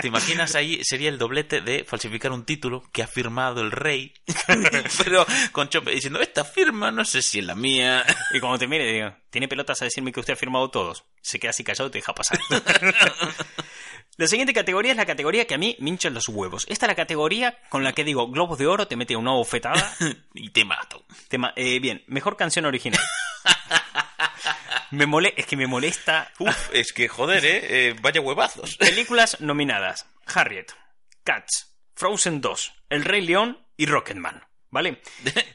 ¿Te 0.00 0.08
imaginas 0.08 0.54
ahí? 0.54 0.80
Sería 0.84 1.08
el 1.08 1.18
doblete 1.18 1.60
de 1.60 1.84
falsificar 1.84 2.32
un 2.32 2.44
título 2.44 2.84
que 2.92 3.02
ha 3.02 3.06
firmado 3.06 3.60
el 3.60 3.70
rey, 3.70 4.12
pero 5.04 5.26
con 5.52 5.68
chope 5.68 5.92
diciendo, 5.92 6.20
esta 6.20 6.44
firma 6.44 6.90
no 6.90 7.04
sé 7.04 7.22
si 7.22 7.38
es 7.38 7.44
la 7.44 7.54
mía. 7.54 8.04
y 8.32 8.40
cuando 8.40 8.58
te 8.58 8.66
mire, 8.66 8.90
digo, 8.92 9.14
¿tiene 9.30 9.48
pelotas 9.48 9.80
a 9.82 9.86
decirme 9.86 10.12
que 10.12 10.20
usted 10.20 10.34
ha 10.34 10.36
firmado 10.36 10.70
todos? 10.70 11.04
Se 11.20 11.38
queda 11.38 11.50
así 11.50 11.64
callado 11.64 11.88
y 11.88 11.92
te 11.92 11.98
deja 11.98 12.14
pasar. 12.14 12.38
La 14.16 14.28
siguiente 14.28 14.52
categoría 14.52 14.92
es 14.92 14.96
la 14.96 15.06
categoría 15.06 15.44
que 15.44 15.54
a 15.54 15.58
mí 15.58 15.76
me 15.80 15.90
hinchan 15.90 16.14
los 16.14 16.28
huevos. 16.28 16.66
Esta 16.68 16.86
es 16.86 16.88
la 16.88 16.94
categoría 16.94 17.58
con 17.68 17.82
la 17.82 17.92
que 17.92 18.04
digo, 18.04 18.30
Globos 18.30 18.58
de 18.58 18.66
Oro 18.68 18.86
te 18.86 18.94
mete 18.94 19.16
una 19.16 19.32
bofetada 19.32 19.96
y 20.34 20.50
te 20.50 20.64
mato. 20.64 21.04
Tema, 21.28 21.52
eh, 21.56 21.80
bien, 21.80 22.04
mejor 22.06 22.36
canción 22.36 22.64
original. 22.64 23.00
Me 24.94 25.06
mole, 25.06 25.34
es 25.36 25.46
que 25.46 25.56
me 25.56 25.66
molesta. 25.66 26.30
Uf, 26.38 26.70
es 26.72 26.92
que 26.92 27.08
joder, 27.08 27.44
¿eh? 27.44 27.60
Eh, 27.88 27.96
Vaya 28.00 28.20
huevazos. 28.20 28.76
Películas 28.78 29.40
nominadas: 29.40 30.06
Harriet, 30.26 30.72
Cats, 31.22 31.76
Frozen 31.94 32.40
2, 32.40 32.72
El 32.90 33.04
Rey 33.04 33.20
León 33.22 33.58
y 33.76 33.86
Rocketman. 33.86 34.42
¿Vale? 34.70 35.00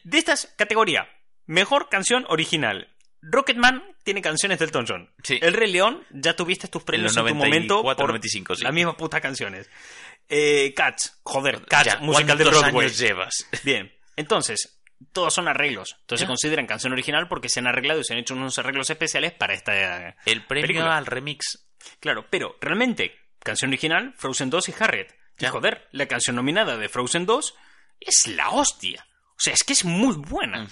De 0.03 0.17
estas 0.17 0.53
categoría, 0.57 1.09
mejor 1.45 1.89
canción 1.89 2.25
original. 2.29 2.95
Rocketman 3.21 3.83
tiene 4.05 4.21
canciones 4.21 4.59
del 4.59 4.71
John. 4.71 5.13
Sí. 5.23 5.37
El 5.41 5.53
Rey 5.53 5.69
León, 5.73 6.05
ya 6.09 6.37
tuviste 6.37 6.69
tus 6.69 6.83
premios 6.83 7.17
en 7.17 7.25
tu 7.25 7.35
momento 7.35 7.73
94, 7.83 7.97
por 7.97 8.09
95, 8.11 8.55
sí. 8.55 8.63
las 8.63 8.73
mismas 8.73 8.95
putas 8.95 9.19
canciones. 9.19 9.69
Eh, 10.29 10.73
Cats, 10.73 11.19
joder, 11.23 11.65
Cats, 11.65 11.85
Ya, 11.85 11.97
musical 11.97 12.37
de 12.37 12.43
¿cuántos 12.45 12.61
Broadway. 12.61 12.85
años 12.85 12.97
llevas? 12.97 13.45
Bien, 13.63 13.91
entonces, 14.15 14.78
todos 15.13 15.33
son 15.33 15.47
arreglos. 15.47 15.95
Entonces 16.01 16.21
se 16.25 16.27
consideran 16.27 16.67
canción 16.67 16.93
original 16.93 17.27
porque 17.27 17.49
se 17.49 17.59
han 17.59 17.67
arreglado 17.67 17.99
y 18.01 18.03
se 18.03 18.13
han 18.13 18.19
hecho 18.19 18.33
unos 18.35 18.57
arreglos 18.59 18.89
especiales 18.89 19.31
para 19.33 19.53
esta. 19.53 20.07
eh, 20.09 20.15
El 20.25 20.45
premio 20.45 20.67
película. 20.67 20.97
al 20.97 21.05
remix. 21.05 21.67
Claro, 21.99 22.27
pero 22.29 22.57
realmente, 22.61 23.15
canción 23.39 23.69
original, 23.71 24.13
Frozen 24.17 24.49
2 24.49 24.69
y 24.69 24.73
Harriet. 24.79 25.15
Y 25.39 25.45
joder, 25.45 25.87
la 25.91 26.05
canción 26.07 26.35
nominada 26.35 26.75
de 26.77 26.89
Frozen 26.89 27.25
2 27.25 27.55
es 28.01 28.27
la 28.27 28.49
hostia. 28.49 29.05
O 29.31 29.35
sea, 29.41 29.53
es 29.53 29.63
que 29.63 29.71
es 29.73 29.85
muy 29.85 30.15
buena. 30.17 30.67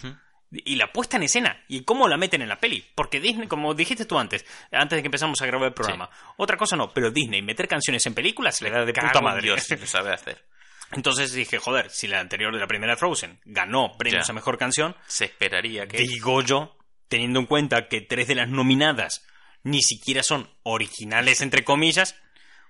Y 0.51 0.75
la 0.75 0.91
puesta 0.91 1.15
en 1.17 1.23
escena. 1.23 1.63
Y 1.69 1.83
cómo 1.85 2.07
la 2.09 2.17
meten 2.17 2.41
en 2.41 2.49
la 2.49 2.59
peli. 2.59 2.85
Porque 2.95 3.21
Disney, 3.21 3.47
como 3.47 3.73
dijiste 3.73 4.05
tú 4.05 4.19
antes, 4.19 4.45
antes 4.71 4.97
de 4.97 5.01
que 5.03 5.07
empezamos 5.07 5.41
a 5.41 5.45
grabar 5.45 5.69
el 5.69 5.73
programa. 5.73 6.09
Otra 6.35 6.57
cosa 6.57 6.75
no, 6.75 6.93
pero 6.93 7.11
Disney, 7.11 7.41
meter 7.41 7.67
canciones 7.69 8.05
en 8.05 8.13
películas 8.13 8.57
se 8.57 8.65
le 8.65 8.71
da 8.71 8.83
de 8.85 8.93
puta 8.93 9.11
Cago 9.13 9.21
madre. 9.23 9.41
Dios, 9.43 9.63
si 9.63 9.75
lo 9.77 9.85
sabe 9.87 10.13
hacer. 10.13 10.45
Entonces 10.91 11.33
dije, 11.33 11.57
joder, 11.59 11.89
si 11.89 12.07
la 12.07 12.19
anterior 12.19 12.53
de 12.53 12.59
la 12.59 12.67
primera 12.67 12.93
de 12.93 12.97
Frozen 12.97 13.39
ganó 13.45 13.91
premios 13.97 14.25
Ya. 14.27 14.31
a 14.31 14.35
mejor 14.35 14.57
canción, 14.57 14.95
Se 15.07 15.25
esperaría 15.25 15.87
que... 15.87 15.97
digo 15.97 16.41
yo, 16.41 16.77
teniendo 17.09 17.39
en 17.39 17.45
cuenta 17.45 17.87
que 17.87 18.01
tres 18.01 18.27
de 18.27 18.35
las 18.35 18.49
nominadas 18.49 19.25
ni 19.63 19.81
siquiera 19.81 20.23
son 20.23 20.49
originales, 20.63 21.41
entre 21.41 21.63
comillas, 21.65 22.15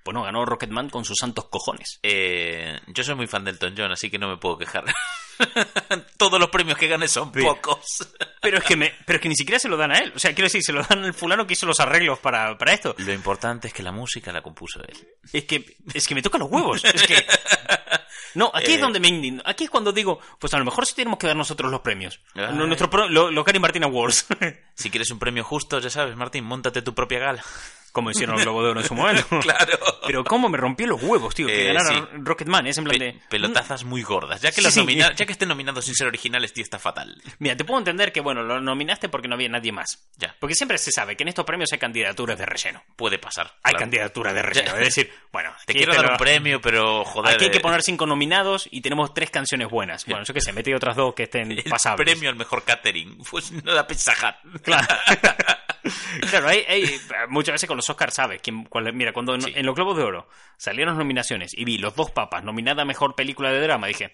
Pues 0.03 0.15
no, 0.15 0.23
ganó 0.23 0.45
Rocketman 0.45 0.89
con 0.89 1.03
sus 1.05 1.17
santos 1.19 1.49
cojones. 1.49 1.99
Eh, 2.01 2.79
yo 2.87 3.03
soy 3.03 3.15
muy 3.15 3.27
fan 3.27 3.43
del 3.43 3.55
Elton 3.55 3.75
John, 3.77 3.91
así 3.91 4.09
que 4.09 4.17
no 4.17 4.29
me 4.29 4.37
puedo 4.37 4.57
quejar. 4.57 4.85
Todos 6.17 6.39
los 6.39 6.49
premios 6.49 6.77
que 6.77 6.87
gane 6.87 7.07
son 7.07 7.31
pocos. 7.31 7.85
Pero 8.41 8.57
es 8.57 8.63
que 8.63 8.75
me, 8.75 8.93
pero 9.05 9.17
es 9.17 9.21
que 9.21 9.29
ni 9.29 9.35
siquiera 9.35 9.59
se 9.59 9.67
lo 9.69 9.77
dan 9.77 9.91
a 9.91 9.99
él. 9.99 10.11
O 10.15 10.19
sea, 10.19 10.33
quiero 10.33 10.45
decir, 10.45 10.63
se 10.63 10.71
lo 10.73 10.81
dan 10.81 11.03
al 11.03 11.13
fulano 11.13 11.45
que 11.45 11.53
hizo 11.53 11.65
los 11.67 11.79
arreglos 11.79 12.17
para, 12.19 12.57
para 12.57 12.73
esto. 12.73 12.95
Lo 12.97 13.13
importante 13.13 13.67
es 13.67 13.73
que 13.73 13.83
la 13.83 13.91
música 13.91 14.31
la 14.31 14.41
compuso 14.41 14.79
él. 14.81 14.97
Es 15.33 15.43
que, 15.45 15.77
es 15.93 16.07
que 16.07 16.15
me 16.15 16.21
tocan 16.23 16.39
los 16.39 16.49
huevos. 16.49 16.83
Es 16.85 17.03
que. 17.03 17.15
No, 18.37 18.51
aquí 18.53 18.71
es 18.73 18.77
Eh. 18.77 18.81
donde 18.81 18.99
me 18.99 19.07
indigno. 19.07 19.41
Aquí 19.45 19.63
es 19.65 19.69
cuando 19.69 19.91
digo, 19.91 20.19
pues 20.39 20.53
a 20.53 20.59
lo 20.59 20.65
mejor 20.65 20.85
sí 20.85 20.93
tenemos 20.95 21.17
que 21.17 21.27
dar 21.27 21.35
nosotros 21.35 21.71
los 21.71 21.81
premios. 21.81 22.19
Ay. 22.35 22.53
Nuestro 22.53 22.89
pro- 22.89 23.09
lo, 23.09 23.31
lo 23.31 23.43
Gary 23.43 23.59
Martin 23.59 23.83
Awards. 23.83 24.27
Si 24.75 24.89
quieres 24.91 25.09
un 25.11 25.17
premio 25.19 25.43
justo, 25.43 25.79
ya 25.79 25.89
sabes, 25.89 26.15
Martín, 26.15 26.43
montate 26.45 26.81
tu 26.83 26.93
propia 26.93 27.19
gala. 27.19 27.43
Como 27.97 28.11
hicieron 28.11 28.35
el 28.37 28.43
Globo 28.43 28.63
de 28.63 28.69
Oro 28.69 28.79
en 28.81 28.85
su 28.87 28.93
momento. 28.93 29.25
Claro. 29.41 29.79
Pero 30.05 30.23
cómo 30.23 30.49
me 30.49 30.57
rompió 30.57 30.85
los 30.85 31.01
huevos, 31.01 31.33
tío, 31.33 31.47
que 31.47 31.63
Eh, 31.71 31.73
ganara 31.73 31.89
sí. 31.95 32.03
Rocketman. 32.19 32.67
Es 32.67 32.77
en 32.77 32.83
plan 32.83 32.95
Pe- 32.99 33.05
de. 33.05 33.19
pelotazas 33.27 33.83
muy 33.85 34.03
gordas. 34.03 34.39
Ya 34.39 34.49
que, 34.51 34.57
Sí, 34.57 34.61
los 34.61 34.73
sí. 34.75 34.79
nomina- 34.81 35.15
ya 35.15 35.25
que 35.25 35.31
estén 35.31 35.49
nominados 35.49 35.85
sin 35.85 35.95
ser 35.95 36.05
originales, 36.05 36.53
tío, 36.53 36.61
está 36.63 36.77
fatal. 36.77 37.19
Mira, 37.39 37.57
te 37.57 37.65
puedo 37.65 37.79
entender 37.79 38.11
que, 38.11 38.21
bueno, 38.21 38.43
lo 38.43 38.61
nominaste 38.61 39.09
porque 39.09 39.27
no 39.27 39.33
había 39.33 39.49
nadie 39.49 39.71
más. 39.71 40.07
Ya. 40.17 40.35
Porque 40.39 40.53
siempre 40.53 40.77
se 40.77 40.91
sabe 40.91 41.17
que 41.17 41.23
en 41.23 41.29
estos 41.29 41.43
premios 41.43 41.73
hay 41.73 41.79
candidaturas 41.79 42.37
de 42.37 42.45
relleno. 42.45 42.83
Puede 42.95 43.17
pasar. 43.17 43.47
Hay 43.63 43.71
claro. 43.71 43.79
candidaturas 43.79 44.33
de 44.35 44.41
relleno. 44.43 44.71
Ya. 44.73 44.77
Es 44.79 44.85
decir, 44.95 45.11
bueno, 45.31 45.51
Te 45.65 45.73
quiero 45.73 45.91
te 45.93 45.97
dar 45.97 46.05
lo- 46.05 46.11
un 46.11 46.17
premio, 46.17 46.61
pero 46.61 47.03
joder. 47.03 47.33
Aquí 47.33 47.45
hay 47.45 47.51
que 47.51 47.57
eh, 47.57 47.61
poner 47.61 47.81
cinco 47.81 48.05
nominados 48.05 48.67
y 48.69 48.81
tenemos 48.81 49.11
tres 49.15 49.31
canciones 49.31 49.69
buenas. 49.69 50.05
Bueno, 50.05 50.23
yo 50.23 50.33
qué 50.35 50.41
sé, 50.41 50.53
metí 50.53 50.71
otras 50.73 50.95
dos 50.95 51.15
que 51.15 51.23
estén 51.23 51.51
el 51.51 51.63
pasables. 51.63 52.05
premio 52.05 52.29
al 52.29 52.35
mejor 52.35 52.63
catering. 52.63 53.17
Pues 53.31 53.51
no 53.51 53.73
da 53.73 53.87
Pizza. 53.87 54.13
Claro. 54.63 54.87
claro, 56.29 56.47
hay, 56.49 56.63
hay- 56.67 56.99
muchas 57.29 57.53
veces 57.53 57.67
con 57.67 57.77
los 57.77 57.86
Oscars 57.89 58.13
sabes 58.15 58.41
quién, 58.41 58.63
cuál 58.65 58.93
mira, 58.93 59.13
cuando 59.13 59.35
en, 59.35 59.41
Sí. 59.41 59.51
en 59.55 59.65
los 59.65 59.75
Globos 59.75 59.97
de 59.97 60.03
Oro 60.03 60.27
salieron 60.57 60.93
las 60.93 60.99
nominaciones 60.99 61.53
y 61.53 61.65
vi 61.65 61.77
los 61.77 61.95
dos 61.95 62.11
papas 62.11 62.43
nominada 62.43 62.81
a 62.83 62.85
mejor 62.85 63.15
película 63.15 63.51
de 63.51 63.61
drama, 63.61 63.87
dije, 63.87 64.11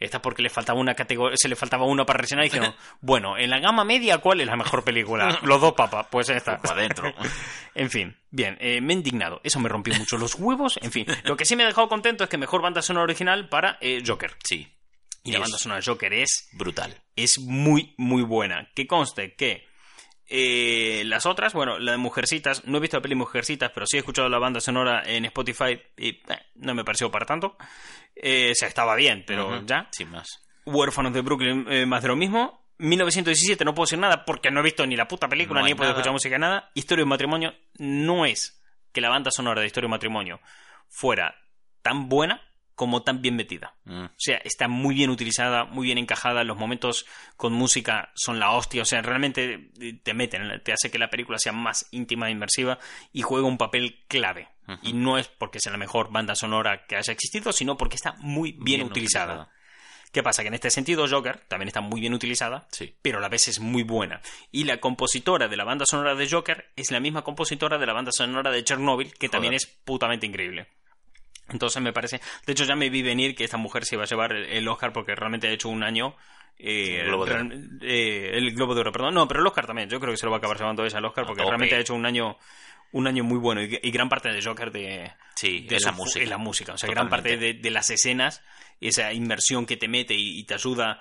esta 0.00 0.16
es 0.16 0.22
porque 0.22 0.42
le 0.42 0.50
faltaba 0.50 0.80
una 0.80 0.94
categoría, 0.94 1.36
se 1.36 1.48
le 1.48 1.54
faltaba 1.56 1.84
una 1.84 2.04
para 2.04 2.18
rellenar 2.20 2.44
y 2.44 2.48
dijeron, 2.48 2.74
bueno, 3.00 3.38
en 3.38 3.50
la 3.50 3.60
gama 3.60 3.84
media, 3.84 4.18
¿cuál 4.18 4.40
es 4.40 4.46
la 4.46 4.56
mejor 4.56 4.82
película? 4.84 5.38
Los 5.42 5.60
dos 5.60 5.74
papas, 5.74 6.06
pues 6.10 6.28
esta. 6.28 6.58
Para 6.58 6.80
adentro. 6.80 7.12
En 7.74 7.88
fin, 7.90 8.14
bien, 8.30 8.58
eh, 8.60 8.82
me 8.82 8.92
he 8.92 8.96
indignado. 8.96 9.40
Eso 9.44 9.58
me 9.58 9.66
rompió 9.70 9.94
mucho 9.94 10.18
los 10.18 10.34
huevos. 10.34 10.78
En 10.82 10.92
fin, 10.92 11.06
lo 11.24 11.38
que 11.38 11.46
sí 11.46 11.56
me 11.56 11.62
ha 11.62 11.66
dejado 11.66 11.88
contento 11.88 12.22
es 12.24 12.28
que 12.28 12.36
mejor 12.36 12.60
banda 12.60 12.82
sonora 12.82 13.04
original 13.04 13.48
para 13.48 13.78
eh, 13.80 14.02
Joker. 14.06 14.32
Sí. 14.44 14.68
Y 15.24 15.32
la 15.32 15.38
banda 15.38 15.56
sonora 15.56 15.80
de 15.80 15.86
Joker 15.86 16.12
es 16.12 16.50
Brutal. 16.52 16.94
es 17.16 17.38
muy, 17.38 17.94
muy 17.96 18.22
buena. 18.22 18.68
Que 18.74 18.86
conste 18.86 19.34
que 19.36 19.66
eh, 20.34 21.02
las 21.04 21.26
otras, 21.26 21.52
bueno, 21.52 21.78
la 21.78 21.92
de 21.92 21.98
Mujercitas, 21.98 22.64
no 22.64 22.78
he 22.78 22.80
visto 22.80 22.96
la 22.96 23.02
peli 23.02 23.14
Mujercitas, 23.14 23.70
pero 23.74 23.84
sí 23.86 23.96
he 23.96 24.00
escuchado 24.00 24.30
la 24.30 24.38
banda 24.38 24.60
sonora 24.60 25.02
en 25.04 25.26
Spotify 25.26 25.78
y 25.98 26.08
eh, 26.08 26.22
no 26.54 26.74
me 26.74 26.84
pareció 26.84 27.10
para 27.10 27.26
tanto. 27.26 27.58
Eh, 28.16 28.52
o 28.52 28.54
sea, 28.54 28.66
estaba 28.66 28.94
bien, 28.94 29.24
pero 29.26 29.62
ya. 29.66 29.88
Sin 29.92 30.10
más. 30.10 30.42
Huérfanos 30.64 31.12
de 31.12 31.20
Brooklyn, 31.20 31.66
eh, 31.68 31.84
más 31.84 32.00
de 32.00 32.08
lo 32.08 32.16
mismo. 32.16 32.64
1917 32.78 33.62
no 33.66 33.74
puedo 33.74 33.84
decir 33.84 33.98
nada 33.98 34.24
porque 34.24 34.50
no 34.50 34.60
he 34.60 34.62
visto 34.62 34.86
ni 34.86 34.96
la 34.96 35.06
puta 35.06 35.28
película, 35.28 35.60
No 35.60 35.66
ni 35.66 35.72
he 35.72 35.76
podido 35.76 35.92
escuchar 35.92 36.12
música, 36.12 36.38
nada. 36.38 36.70
Historia 36.72 37.00
de 37.00 37.04
un 37.04 37.10
matrimonio 37.10 37.54
no 37.76 38.24
es 38.24 38.64
que 38.90 39.02
la 39.02 39.10
banda 39.10 39.30
sonora 39.30 39.60
de 39.60 39.66
Historia 39.66 39.84
de 39.84 39.88
un 39.88 39.92
matrimonio 39.92 40.40
fuera 40.88 41.34
tan 41.82 42.08
buena 42.08 42.40
como 42.74 43.02
tan 43.02 43.22
bien 43.22 43.36
metida. 43.36 43.74
Mm. 43.84 44.04
O 44.04 44.10
sea, 44.16 44.38
está 44.44 44.68
muy 44.68 44.94
bien 44.94 45.10
utilizada, 45.10 45.64
muy 45.64 45.86
bien 45.86 45.98
encajada. 45.98 46.44
Los 46.44 46.56
momentos 46.56 47.06
con 47.36 47.52
música 47.52 48.10
son 48.14 48.38
la 48.40 48.50
hostia. 48.52 48.82
O 48.82 48.86
sea, 48.86 49.02
realmente 49.02 49.70
eh, 49.80 49.98
te 50.02 50.14
meten, 50.14 50.62
te 50.64 50.72
hace 50.72 50.90
que 50.90 50.98
la 50.98 51.10
película 51.10 51.38
sea 51.38 51.52
más 51.52 51.86
íntima 51.90 52.28
e 52.28 52.32
inmersiva 52.32 52.78
y 53.12 53.22
juega 53.22 53.46
un 53.46 53.58
papel 53.58 54.04
clave. 54.08 54.48
Y 54.82 54.94
no 54.94 55.18
es 55.18 55.28
porque 55.28 55.58
sea 55.60 55.72
la 55.72 55.78
mejor 55.78 56.10
banda 56.10 56.34
sonora 56.34 56.86
que 56.86 56.96
haya 56.96 57.12
existido, 57.12 57.52
sino 57.52 57.76
porque 57.76 57.96
está 57.96 58.14
muy 58.20 58.52
bien, 58.52 58.82
utilizada. 58.84 59.50
¿Qué 60.12 60.22
pasa? 60.22 60.42
Que 60.42 60.48
en 60.48 60.54
este 60.54 60.70
sentido 60.70 61.06
Joker 61.08 61.40
también 61.48 61.68
está 61.68 61.80
muy 61.80 62.00
bien 62.00 62.14
utilizada, 62.14 62.66
Sí. 62.70 62.94
pero 63.02 63.18
a 63.18 63.20
la 63.20 63.28
vez 63.28 63.48
es 63.48 63.60
muy 63.60 63.82
buena. 63.82 64.20
Y 64.50 64.64
la 64.64 64.78
compositora 64.78 65.48
de 65.48 65.56
la 65.56 65.64
banda 65.64 65.84
sonora 65.86 66.14
de 66.14 66.28
Joker 66.28 66.70
es 66.76 66.90
la 66.90 67.00
misma 67.00 67.22
compositora 67.22 67.76
de 67.78 67.86
la 67.86 67.92
banda 67.92 68.12
sonora 68.12 68.50
de 68.50 68.62
Chernobyl, 68.62 69.12
que 69.14 69.28
también 69.28 69.54
es 69.54 69.66
putamente 69.66 70.26
increíble. 70.26 70.68
Entonces 71.48 71.82
me 71.82 71.92
parece. 71.92 72.20
De 72.46 72.52
hecho, 72.52 72.64
ya 72.64 72.76
me 72.76 72.88
vi 72.90 73.02
venir 73.02 73.34
que 73.34 73.44
esta 73.44 73.56
mujer 73.56 73.84
se 73.84 73.96
iba 73.96 74.04
a 74.04 74.06
llevar 74.06 74.32
el- 74.32 74.68
Oscar 74.68 74.92
porque 74.92 75.14
realmente 75.14 75.48
ha 75.48 75.50
hecho 75.50 75.68
un 75.68 75.82
año. 75.82 76.16
eh, 76.58 77.00
El 77.00 77.06
Globo 77.08 77.24
de 77.26 77.32
Oro. 77.32 77.42
real- 77.48 77.78
eh, 77.82 78.30
el 78.34 78.54
Globo 78.54 78.74
de 78.74 78.80
Oro, 78.82 78.92
perdón. 78.92 79.14
No, 79.14 79.26
pero 79.26 79.40
el 79.40 79.46
Oscar 79.46 79.66
también. 79.66 79.88
Yo 79.88 79.98
creo 79.98 80.12
que 80.12 80.16
se 80.18 80.26
lo 80.26 80.30
va 80.30 80.36
a 80.36 80.38
acabar 80.38 80.56
llevando 80.58 80.84
ella 80.84 80.98
el 80.98 81.04
Oscar 81.04 81.26
porque 81.26 81.42
realmente 81.42 81.74
ha 81.74 81.80
hecho 81.80 81.94
un 81.94 82.06
año 82.06 82.36
un 82.92 83.06
año 83.06 83.24
muy 83.24 83.38
bueno 83.38 83.62
y, 83.62 83.78
y 83.82 83.90
gran 83.90 84.10
parte 84.10 84.28
de 84.28 84.42
Joker 84.42 84.70
de, 84.70 85.10
Sí, 85.34 85.60
de 85.66 85.76
es 85.76 85.84
la 85.86 85.92
música. 85.92 86.22
es 86.22 86.28
la 86.28 86.36
música. 86.36 86.74
O 86.74 86.78
sea, 86.78 86.90
gran 86.90 87.08
parte 87.08 87.38
de, 87.38 87.54
de 87.54 87.70
las 87.70 87.88
escenas, 87.88 88.42
esa 88.82 89.14
inmersión 89.14 89.64
que 89.64 89.78
te 89.78 89.88
mete 89.88 90.12
y, 90.14 90.38
y 90.40 90.44
te 90.44 90.52
ayuda 90.54 91.00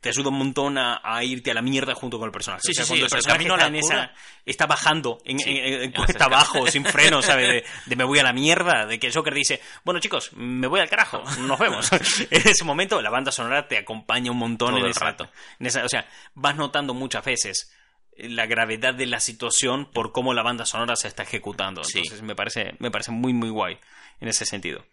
te 0.00 0.08
ayuda 0.08 0.28
un 0.28 0.38
montón 0.38 0.78
a, 0.78 1.00
a 1.02 1.24
irte 1.24 1.50
a 1.50 1.54
la 1.54 1.62
mierda 1.62 1.94
junto 1.94 2.18
con 2.18 2.26
el 2.26 2.32
personaje. 2.32 2.60
Sí, 2.64 2.70
o 2.72 2.74
sea, 2.74 2.84
sí, 2.84 2.88
cuando 2.90 3.08
sí, 3.08 3.14
el 3.14 3.22
personaje 3.22 3.48
está, 3.48 3.66
en 3.66 3.74
esa- 3.76 4.12
está 4.46 4.66
bajando 4.66 5.18
en, 5.24 5.38
Sí, 5.38 5.50
en- 5.50 5.82
en- 5.82 5.92
cuesta 5.92 6.24
abajo, 6.26 6.66
sin 6.66 6.84
freno, 6.84 7.20
¿sabes? 7.22 7.48
De, 7.48 7.64
de 7.86 7.96
me 7.96 8.04
voy 8.04 8.18
a 8.18 8.22
la 8.22 8.32
mierda, 8.32 8.86
de 8.86 8.98
que 8.98 9.08
el 9.08 9.12
Joker 9.14 9.34
dice, 9.34 9.60
bueno 9.84 10.00
chicos, 10.00 10.30
me 10.34 10.66
voy 10.66 10.80
al 10.80 10.88
carajo, 10.88 11.22
nos 11.40 11.58
vemos. 11.58 11.90
en 12.30 12.48
ese 12.48 12.64
momento 12.64 13.00
la 13.02 13.10
banda 13.10 13.32
sonora 13.32 13.66
te 13.68 13.78
acompaña 13.78 14.30
un 14.30 14.38
montón 14.38 14.74
Todo 14.74 14.84
en 14.84 14.90
esa, 14.90 15.04
rato. 15.04 15.28
en 15.58 15.66
esa- 15.66 15.84
o 15.84 15.88
sea, 15.88 16.06
vas 16.34 16.56
notando 16.56 16.94
muchas 16.94 17.24
veces 17.24 17.72
la 18.16 18.46
gravedad 18.46 18.92
de 18.94 19.06
la 19.06 19.20
situación 19.20 19.90
por 19.90 20.12
cómo 20.12 20.34
la 20.34 20.42
banda 20.42 20.66
sonora 20.66 20.96
se 20.96 21.08
está 21.08 21.22
ejecutando. 21.22 21.82
Sí. 21.82 21.98
Entonces 22.00 22.22
me 22.22 22.34
parece, 22.34 22.74
me 22.78 22.90
parece 22.90 23.10
muy, 23.10 23.32
muy 23.32 23.48
guay 23.48 23.78
en 24.20 24.28
ese 24.28 24.44
sentido. 24.44 24.84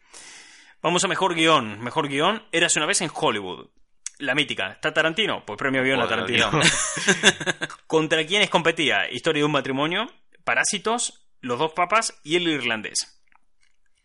Vamos 0.81 1.03
a 1.03 1.07
mejor 1.09 1.35
guion. 1.35 1.81
Mejor 1.81 2.07
guion, 2.07 2.43
Érase 2.53 2.79
una 2.79 2.85
vez 2.87 3.01
en 3.01 3.11
Hollywood. 3.13 3.67
La 4.19 4.35
mítica. 4.35 4.71
¿Está 4.73 4.93
Tarantino? 4.93 5.43
Pues 5.45 5.57
premio 5.57 5.81
guion 5.83 6.01
a 6.01 6.07
Tarantino. 6.07 6.51
¿Contra 7.87 8.25
quiénes 8.25 8.49
competía? 8.49 9.09
Historia 9.11 9.41
de 9.41 9.45
un 9.45 9.51
matrimonio, 9.51 10.11
Parásitos, 10.43 11.25
Los 11.41 11.57
dos 11.59 11.71
papas 11.73 12.19
y 12.23 12.35
el 12.35 12.47
irlandés. 12.47 13.21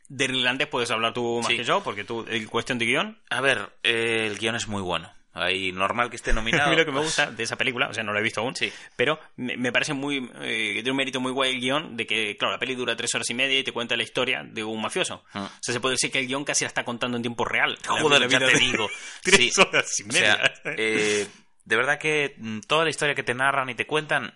Del 0.09 0.37
irlandés 0.37 0.69
puedes 0.69 0.91
hablar 0.91 1.13
tú 1.15 1.39
más 1.39 1.49
Sí. 1.49 1.57
que 1.57 1.65
yo, 1.65 1.83
porque 1.83 2.05
tú, 2.05 2.25
en 2.29 2.47
cuestión 2.47 2.79
de 2.79 2.85
guion, 2.87 3.19
A 3.31 3.41
ver, 3.41 3.71
eh, 3.83 4.27
el 4.27 4.39
guion 4.39 4.55
es 4.55 4.69
muy 4.69 4.83
bueno. 4.83 5.13
Ahí 5.35 5.73
normal 5.73 6.09
que 6.11 6.17
esté 6.17 6.33
nominado. 6.33 6.65
A 6.69 6.71
mí 6.71 6.77
lo 6.77 6.85
que 6.85 6.93
me 6.93 7.01
gusta 7.01 7.31
de 7.31 7.43
esa 7.43 7.57
película, 7.57 7.89
o 7.89 7.93
sea, 7.95 8.03
no 8.05 8.13
la 8.13 8.21
he 8.21 8.23
visto 8.23 8.41
aún, 8.41 8.55
Sí. 8.55 8.73
pero 8.97 9.19
me, 9.37 9.57
me 9.57 9.73
parece 9.73 9.93
muy. 9.93 10.31
eh, 10.43 10.81
de 10.83 10.91
un 10.91 10.97
mérito 10.97 11.21
muy 11.21 11.33
guay 11.33 11.55
el 11.55 11.61
guion, 11.61 11.97
de 11.97 12.07
que, 12.07 12.37
claro, 12.37 12.53
la 12.53 12.59
peli 12.61 12.75
dura 12.75 12.95
tres 12.97 13.15
horas 13.15 13.29
y 13.31 13.35
media 13.35 13.59
y 13.59 13.65
te 13.65 13.73
cuenta 13.73 13.97
la 13.97 14.03
historia 14.05 14.43
de 14.45 14.63
un 14.65 14.81
mafioso. 14.81 15.25
Ah. 15.33 15.51
O 15.53 15.59
sea, 15.61 15.73
se 15.73 15.81
puede 15.81 15.95
decir 15.95 16.11
que 16.11 16.21
el 16.21 16.27
guion 16.27 16.45
casi 16.45 16.65
la 16.65 16.69
está 16.69 16.85
contando 16.85 17.17
en 17.17 17.23
tiempo 17.23 17.45
real. 17.45 17.77
Joder, 17.87 18.21
la 18.21 18.27
ya 18.29 18.39
vida 18.39 18.47
te 18.49 18.55
de- 18.55 18.61
digo. 18.61 18.89
tres 19.23 19.53
Sí. 19.55 19.61
horas 19.61 20.01
y 20.01 20.03
O 20.05 20.07
media. 20.07 20.35
sea, 20.37 20.55
eh, 20.77 21.27
de 21.65 21.77
verdad 21.77 21.99
que 21.99 22.35
mm, 22.39 22.61
toda 22.61 22.85
la 22.85 22.91
historia 22.91 23.15
que 23.15 23.23
te 23.23 23.35
narran 23.35 23.69
y 23.71 23.75
te 23.75 23.87
cuentan 23.87 24.33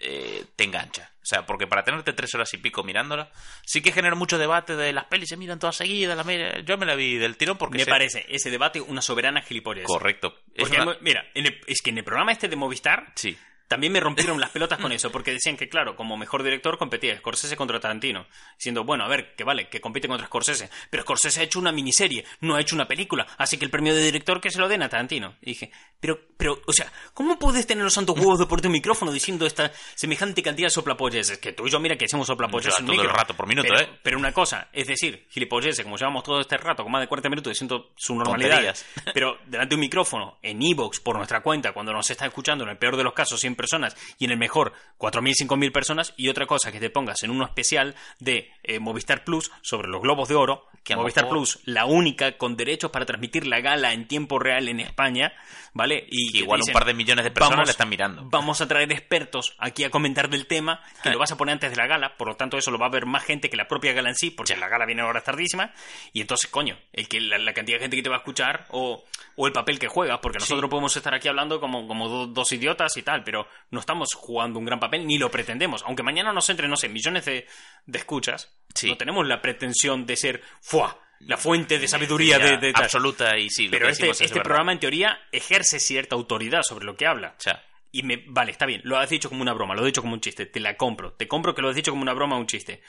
eh, 0.00 0.44
te 0.56 0.64
engancha. 0.64 1.10
O 1.22 1.26
sea, 1.30 1.44
porque 1.46 1.66
para 1.66 1.84
tenerte 1.84 2.12
tres 2.12 2.34
horas 2.34 2.52
y 2.54 2.58
pico 2.58 2.82
mirándola, 2.82 3.30
sí 3.64 3.82
que 3.82 3.92
genera 3.92 4.16
mucho 4.16 4.38
debate 4.38 4.74
de 4.74 4.92
las 4.92 5.04
pelis 5.04 5.28
se 5.28 5.36
miran 5.36 5.58
todas 5.58 5.76
seguidas. 5.76 6.24
mira- 6.26 6.60
Yo 6.60 6.76
me 6.78 6.86
la 6.86 6.94
vi 6.94 7.18
del 7.18 7.36
tirón 7.36 7.56
porque 7.58 7.78
me 7.78 7.86
parece 7.86 8.24
ese 8.28 8.50
debate 8.50 8.80
una 8.80 9.02
soberana 9.02 9.42
gilipollez. 9.42 9.84
Correcto. 9.86 10.34
Es 10.54 10.64
Porque, 10.68 10.80
una- 10.80 10.96
mira, 11.00 11.24
en 11.34 11.46
el- 11.46 11.60
es 11.66 11.82
que 11.82 11.90
en 11.90 11.98
el 11.98 12.04
programa 12.04 12.32
este 12.32 12.48
de 12.48 12.56
Movistar 12.56 13.12
Sí. 13.14 13.36
También 13.70 13.92
me 13.92 14.00
rompieron 14.00 14.40
las 14.40 14.50
pelotas 14.50 14.80
con 14.80 14.90
eso, 14.92 15.12
porque 15.12 15.30
decían 15.30 15.56
que, 15.56 15.68
claro, 15.68 15.94
como 15.94 16.16
mejor 16.16 16.42
director 16.42 16.76
competía 16.76 17.16
Scorsese 17.16 17.56
contra 17.56 17.78
Tarantino. 17.78 18.26
Diciendo, 18.58 18.82
bueno, 18.82 19.04
a 19.04 19.08
ver, 19.08 19.36
que 19.36 19.44
vale, 19.44 19.68
que 19.68 19.80
compite 19.80 20.08
contra 20.08 20.26
Scorsese. 20.26 20.68
Pero 20.90 21.04
Scorsese 21.04 21.40
ha 21.40 21.44
hecho 21.44 21.60
una 21.60 21.70
miniserie, 21.70 22.24
no 22.40 22.56
ha 22.56 22.60
hecho 22.60 22.74
una 22.74 22.88
película, 22.88 23.28
así 23.38 23.58
que 23.58 23.64
el 23.64 23.70
premio 23.70 23.94
de 23.94 24.02
director 24.02 24.40
que 24.40 24.50
se 24.50 24.58
lo 24.58 24.66
den 24.68 24.82
a 24.82 24.88
Tarantino. 24.88 25.36
Y 25.40 25.50
dije, 25.50 25.70
pero, 26.00 26.18
pero, 26.36 26.60
o 26.66 26.72
sea, 26.72 26.92
¿cómo 27.14 27.38
puedes 27.38 27.64
tener 27.64 27.84
los 27.84 27.94
santos 27.94 28.18
huevos 28.18 28.40
de 28.40 28.46
por 28.46 28.60
tu 28.60 28.68
micrófono 28.68 29.12
diciendo 29.12 29.46
esta 29.46 29.70
semejante 29.94 30.42
cantidad 30.42 30.66
de 30.66 30.70
soplapolles? 30.72 31.30
Es 31.30 31.38
que 31.38 31.52
tú 31.52 31.68
y 31.68 31.70
yo, 31.70 31.78
mira, 31.78 31.96
que 31.96 32.06
hacemos 32.06 32.26
soplapolles 32.26 32.74
Ya, 32.74 32.80
en 32.80 32.86
todo 32.86 32.94
el 32.94 33.02
micro. 33.02 33.16
rato, 33.16 33.34
por 33.34 33.46
minuto, 33.46 33.68
pero, 33.70 33.82
¿eh? 33.82 33.98
Pero 34.02 34.18
una 34.18 34.32
cosa, 34.32 34.68
es 34.72 34.88
decir, 34.88 35.28
gilipolleces, 35.30 35.84
como 35.84 35.96
llevamos 35.96 36.24
todo 36.24 36.40
este 36.40 36.56
rato, 36.56 36.82
con 36.82 36.90
más 36.90 37.02
de 37.02 37.06
40 37.06 37.28
minutos 37.28 37.52
diciendo 37.52 37.92
su 37.96 38.16
normalidad. 38.16 38.74
Pero 39.14 39.38
delante 39.46 39.70
de 39.70 39.74
un 39.76 39.80
micrófono, 39.80 40.38
en 40.42 40.60
Evox, 40.60 40.98
por 40.98 41.14
nuestra 41.14 41.40
cuenta, 41.40 41.72
cuando 41.72 41.92
nos 41.92 42.10
está 42.10 42.26
escuchando, 42.26 42.64
en 42.64 42.70
el 42.70 42.78
peor 42.78 42.96
de 42.96 43.04
los 43.04 43.12
casos, 43.12 43.40
100 43.40 43.59
personas, 43.60 43.96
y 44.18 44.24
en 44.24 44.30
el 44.32 44.38
mejor, 44.38 44.72
4.000, 44.98 45.32
5.000 45.46 45.72
personas, 45.72 46.14
y 46.16 46.28
otra 46.28 46.46
cosa, 46.46 46.72
que 46.72 46.80
te 46.80 46.90
pongas 46.90 47.22
en 47.22 47.30
uno 47.30 47.44
especial 47.44 47.94
de 48.18 48.50
eh, 48.62 48.78
Movistar 48.78 49.24
Plus 49.24 49.50
sobre 49.62 49.88
los 49.88 50.00
Globos 50.02 50.28
de 50.28 50.34
Oro, 50.34 50.66
Que 50.84 50.94
a 50.94 50.96
Movistar 50.96 51.24
mejor- 51.24 51.38
Plus, 51.38 51.58
la 51.66 51.84
única 51.84 52.38
con 52.38 52.56
derechos 52.56 52.90
para 52.90 53.04
transmitir 53.04 53.46
la 53.46 53.60
gala 53.60 53.92
en 53.92 54.08
tiempo 54.08 54.38
real 54.38 54.66
en 54.68 54.80
España, 54.80 55.32
¿vale? 55.74 56.06
Y 56.10 56.32
Que 56.32 56.38
igual 56.38 56.60
dicen, 56.60 56.72
un 56.72 56.78
par 56.80 56.86
de 56.86 56.94
millones 56.94 57.24
de 57.24 57.30
personas 57.30 57.56
vamos- 57.56 57.68
la 57.68 57.72
están 57.72 57.88
mirando. 57.90 58.22
Vamos 58.30 58.60
a 58.62 58.66
traer 58.68 58.90
expertos 58.90 59.54
aquí 59.58 59.84
a 59.84 59.90
comentar 59.90 60.30
del 60.30 60.46
tema, 60.46 60.80
que 61.02 61.10
lo 61.10 61.18
vas 61.18 61.32
a 61.32 61.36
poner 61.36 61.52
antes 61.52 61.70
de 61.70 61.76
la 61.76 61.86
gala, 61.86 62.16
por 62.16 62.28
lo 62.28 62.36
tanto 62.36 62.56
eso 62.56 62.70
lo 62.70 62.78
va 62.78 62.86
a 62.86 62.90
ver 62.90 63.04
más 63.06 63.24
gente 63.24 63.50
que 63.50 63.56
la 63.56 63.68
propia 63.68 63.92
gala 63.92 64.08
en 64.08 64.14
sí, 64.14 64.30
porque 64.30 64.56
la 64.56 64.68
gala 64.68 64.86
viene 64.86 65.02
ahora 65.02 65.20
tardísima, 65.20 65.72
y 66.12 66.20
entonces, 66.22 66.50
coño, 66.50 66.78
el 66.92 67.08
que 67.08 67.20
la, 67.20 67.38
la 67.38 67.52
cantidad 67.52 67.76
de 67.76 67.82
gente 67.82 67.96
que 67.96 68.02
te 68.02 68.08
va 68.08 68.16
a 68.16 68.18
escuchar 68.20 68.66
o, 68.70 69.04
o 69.36 69.46
el 69.46 69.52
papel 69.52 69.78
que 69.78 69.88
juegas, 69.88 70.18
porque 70.22 70.38
nosotros 70.38 70.70
podemos 70.70 70.96
estar 70.96 71.14
aquí 71.14 71.28
hablando 71.28 71.60
como, 71.60 71.86
como 71.86 72.08
do- 72.08 72.26
dos 72.26 72.50
idiotas 72.52 72.96
y 72.96 73.02
tal, 73.02 73.22
pero 73.22 73.46
no 73.70 73.80
estamos 73.80 74.08
jugando 74.14 74.58
un 74.58 74.64
gran 74.64 74.80
papel 74.80 75.06
ni 75.06 75.18
lo 75.18 75.30
pretendemos. 75.30 75.82
Aunque 75.84 76.02
mañana 76.02 76.32
nos 76.32 76.48
entre, 76.50 76.68
no 76.68 76.76
sé, 76.76 76.88
millones 76.88 77.24
de, 77.24 77.46
de 77.86 77.98
escuchas, 77.98 78.54
Sí. 78.74 78.88
no 78.88 78.96
tenemos 78.96 79.26
la 79.26 79.42
pretensión 79.42 80.06
de 80.06 80.16
ser 80.16 80.42
¡fua! 80.60 80.98
la 81.20 81.36
fuente 81.36 81.78
de 81.78 81.86
sabiduría 81.86 82.38
de, 82.38 82.56
de 82.56 82.72
absoluta 82.74 83.36
y 83.36 83.50
sí. 83.50 83.66
lo 83.66 83.72
Pero 83.72 83.86
que 83.86 83.92
este, 83.92 84.10
es 84.10 84.20
este 84.22 84.40
programa, 84.40 84.72
en 84.72 84.78
teoría, 84.80 85.18
ejerce 85.32 85.78
cierta 85.78 86.14
autoridad 86.14 86.62
sobre 86.62 86.86
lo 86.86 86.96
que 86.96 87.06
habla. 87.06 87.34
O 87.38 87.40
sea, 87.42 87.62
Y 87.92 88.04
me, 88.04 88.24
vale, 88.28 88.52
está 88.52 88.64
bien, 88.64 88.80
lo 88.84 88.96
has 88.96 89.10
dicho 89.10 89.28
como 89.28 89.42
una 89.42 89.52
broma, 89.52 89.74
lo 89.74 89.80
has 89.80 89.86
dicho 89.86 90.00
como 90.00 90.14
un 90.14 90.20
chiste, 90.20 90.46
te 90.46 90.60
la 90.60 90.76
compro, 90.78 91.12
te 91.12 91.28
compro 91.28 91.54
que 91.54 91.60
lo 91.60 91.68
has 91.68 91.74
dicho 91.74 91.90
como 91.90 92.00
una 92.02 92.14
broma 92.14 92.36
o 92.36 92.38
un 92.40 92.46
chiste. 92.46 92.82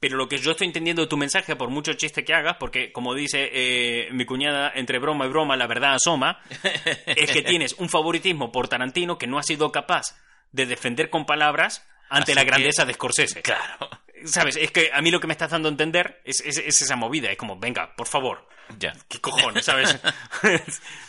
Pero 0.00 0.16
lo 0.16 0.28
que 0.28 0.38
yo 0.38 0.52
estoy 0.52 0.68
entendiendo 0.68 1.02
de 1.02 1.08
tu 1.08 1.16
mensaje, 1.16 1.56
por 1.56 1.70
mucho 1.70 1.92
chiste 1.94 2.24
que 2.24 2.32
hagas, 2.32 2.56
porque 2.60 2.92
como 2.92 3.14
dice 3.14 3.50
eh, 3.52 4.08
mi 4.12 4.24
cuñada, 4.24 4.70
entre 4.74 4.98
broma 5.00 5.26
y 5.26 5.28
broma 5.28 5.56
la 5.56 5.66
verdad 5.66 5.94
asoma, 5.94 6.40
es 7.06 7.30
que 7.32 7.42
tienes 7.42 7.72
un 7.74 7.88
favoritismo 7.88 8.52
por 8.52 8.68
Tarantino 8.68 9.18
que 9.18 9.26
no 9.26 9.38
has 9.38 9.46
sido 9.46 9.72
capaz 9.72 10.16
de 10.52 10.66
defender 10.66 11.10
con 11.10 11.26
palabras 11.26 11.84
ante 12.10 12.32
Así 12.32 12.34
la 12.36 12.42
que- 12.42 12.46
grandeza 12.50 12.84
de 12.84 12.94
Scorsese. 12.94 13.42
claro. 13.42 13.88
¿Sabes? 14.24 14.56
Es 14.56 14.72
que 14.72 14.90
a 14.92 15.00
mí 15.00 15.10
lo 15.12 15.20
que 15.20 15.28
me 15.28 15.32
estás 15.32 15.50
dando 15.52 15.68
a 15.68 15.70
entender 15.72 16.20
es, 16.24 16.40
es- 16.40 16.58
es 16.58 16.82
esa 16.82 16.96
movida, 16.96 17.30
es 17.30 17.36
como, 17.36 17.56
venga, 17.58 17.94
por 17.96 18.06
favor, 18.08 18.48
Ya. 18.78 18.92
¿Qué 19.08 19.20
cojones, 19.20 19.64
sabes? 19.64 19.98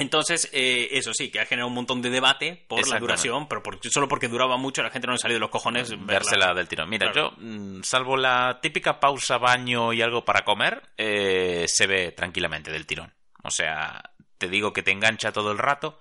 Entonces, 0.00 0.48
eh, 0.52 0.88
eso 0.92 1.12
sí, 1.14 1.30
que 1.30 1.40
ha 1.40 1.46
generado 1.46 1.68
un 1.68 1.74
montón 1.74 2.02
de 2.02 2.10
debate 2.10 2.64
por 2.68 2.86
la 2.88 2.98
duración, 2.98 3.46
pero 3.48 3.62
por- 3.62 3.78
solo 3.90 4.08
porque 4.08 4.28
duraba 4.28 4.56
mucho, 4.56 4.82
la 4.82 4.90
gente 4.90 5.06
no 5.06 5.12
le 5.12 5.18
salió 5.18 5.36
de 5.36 5.40
los 5.40 5.50
cojones 5.50 5.90
verla. 5.90 6.04
Vérsela 6.06 6.54
del 6.54 6.66
tirón. 6.68 6.88
Mira, 6.88 7.12
Claro. 7.12 7.32
yo, 7.38 7.42
mm, 7.42 7.82
salvo 7.82 8.16
la 8.16 8.58
típica 8.60 8.98
pausa, 8.98 9.38
baño 9.38 9.92
y 9.92 10.02
algo 10.02 10.24
para 10.24 10.42
comer, 10.44 10.82
eh, 10.96 11.64
se 11.68 11.86
ve 11.86 12.12
tranquilamente 12.12 12.72
del 12.72 12.86
tirón. 12.86 13.12
O 13.42 13.50
sea, 13.50 14.02
te 14.38 14.48
digo 14.48 14.72
que 14.72 14.82
te 14.82 14.90
engancha 14.90 15.32
todo 15.32 15.52
el 15.52 15.58
rato. 15.58 16.00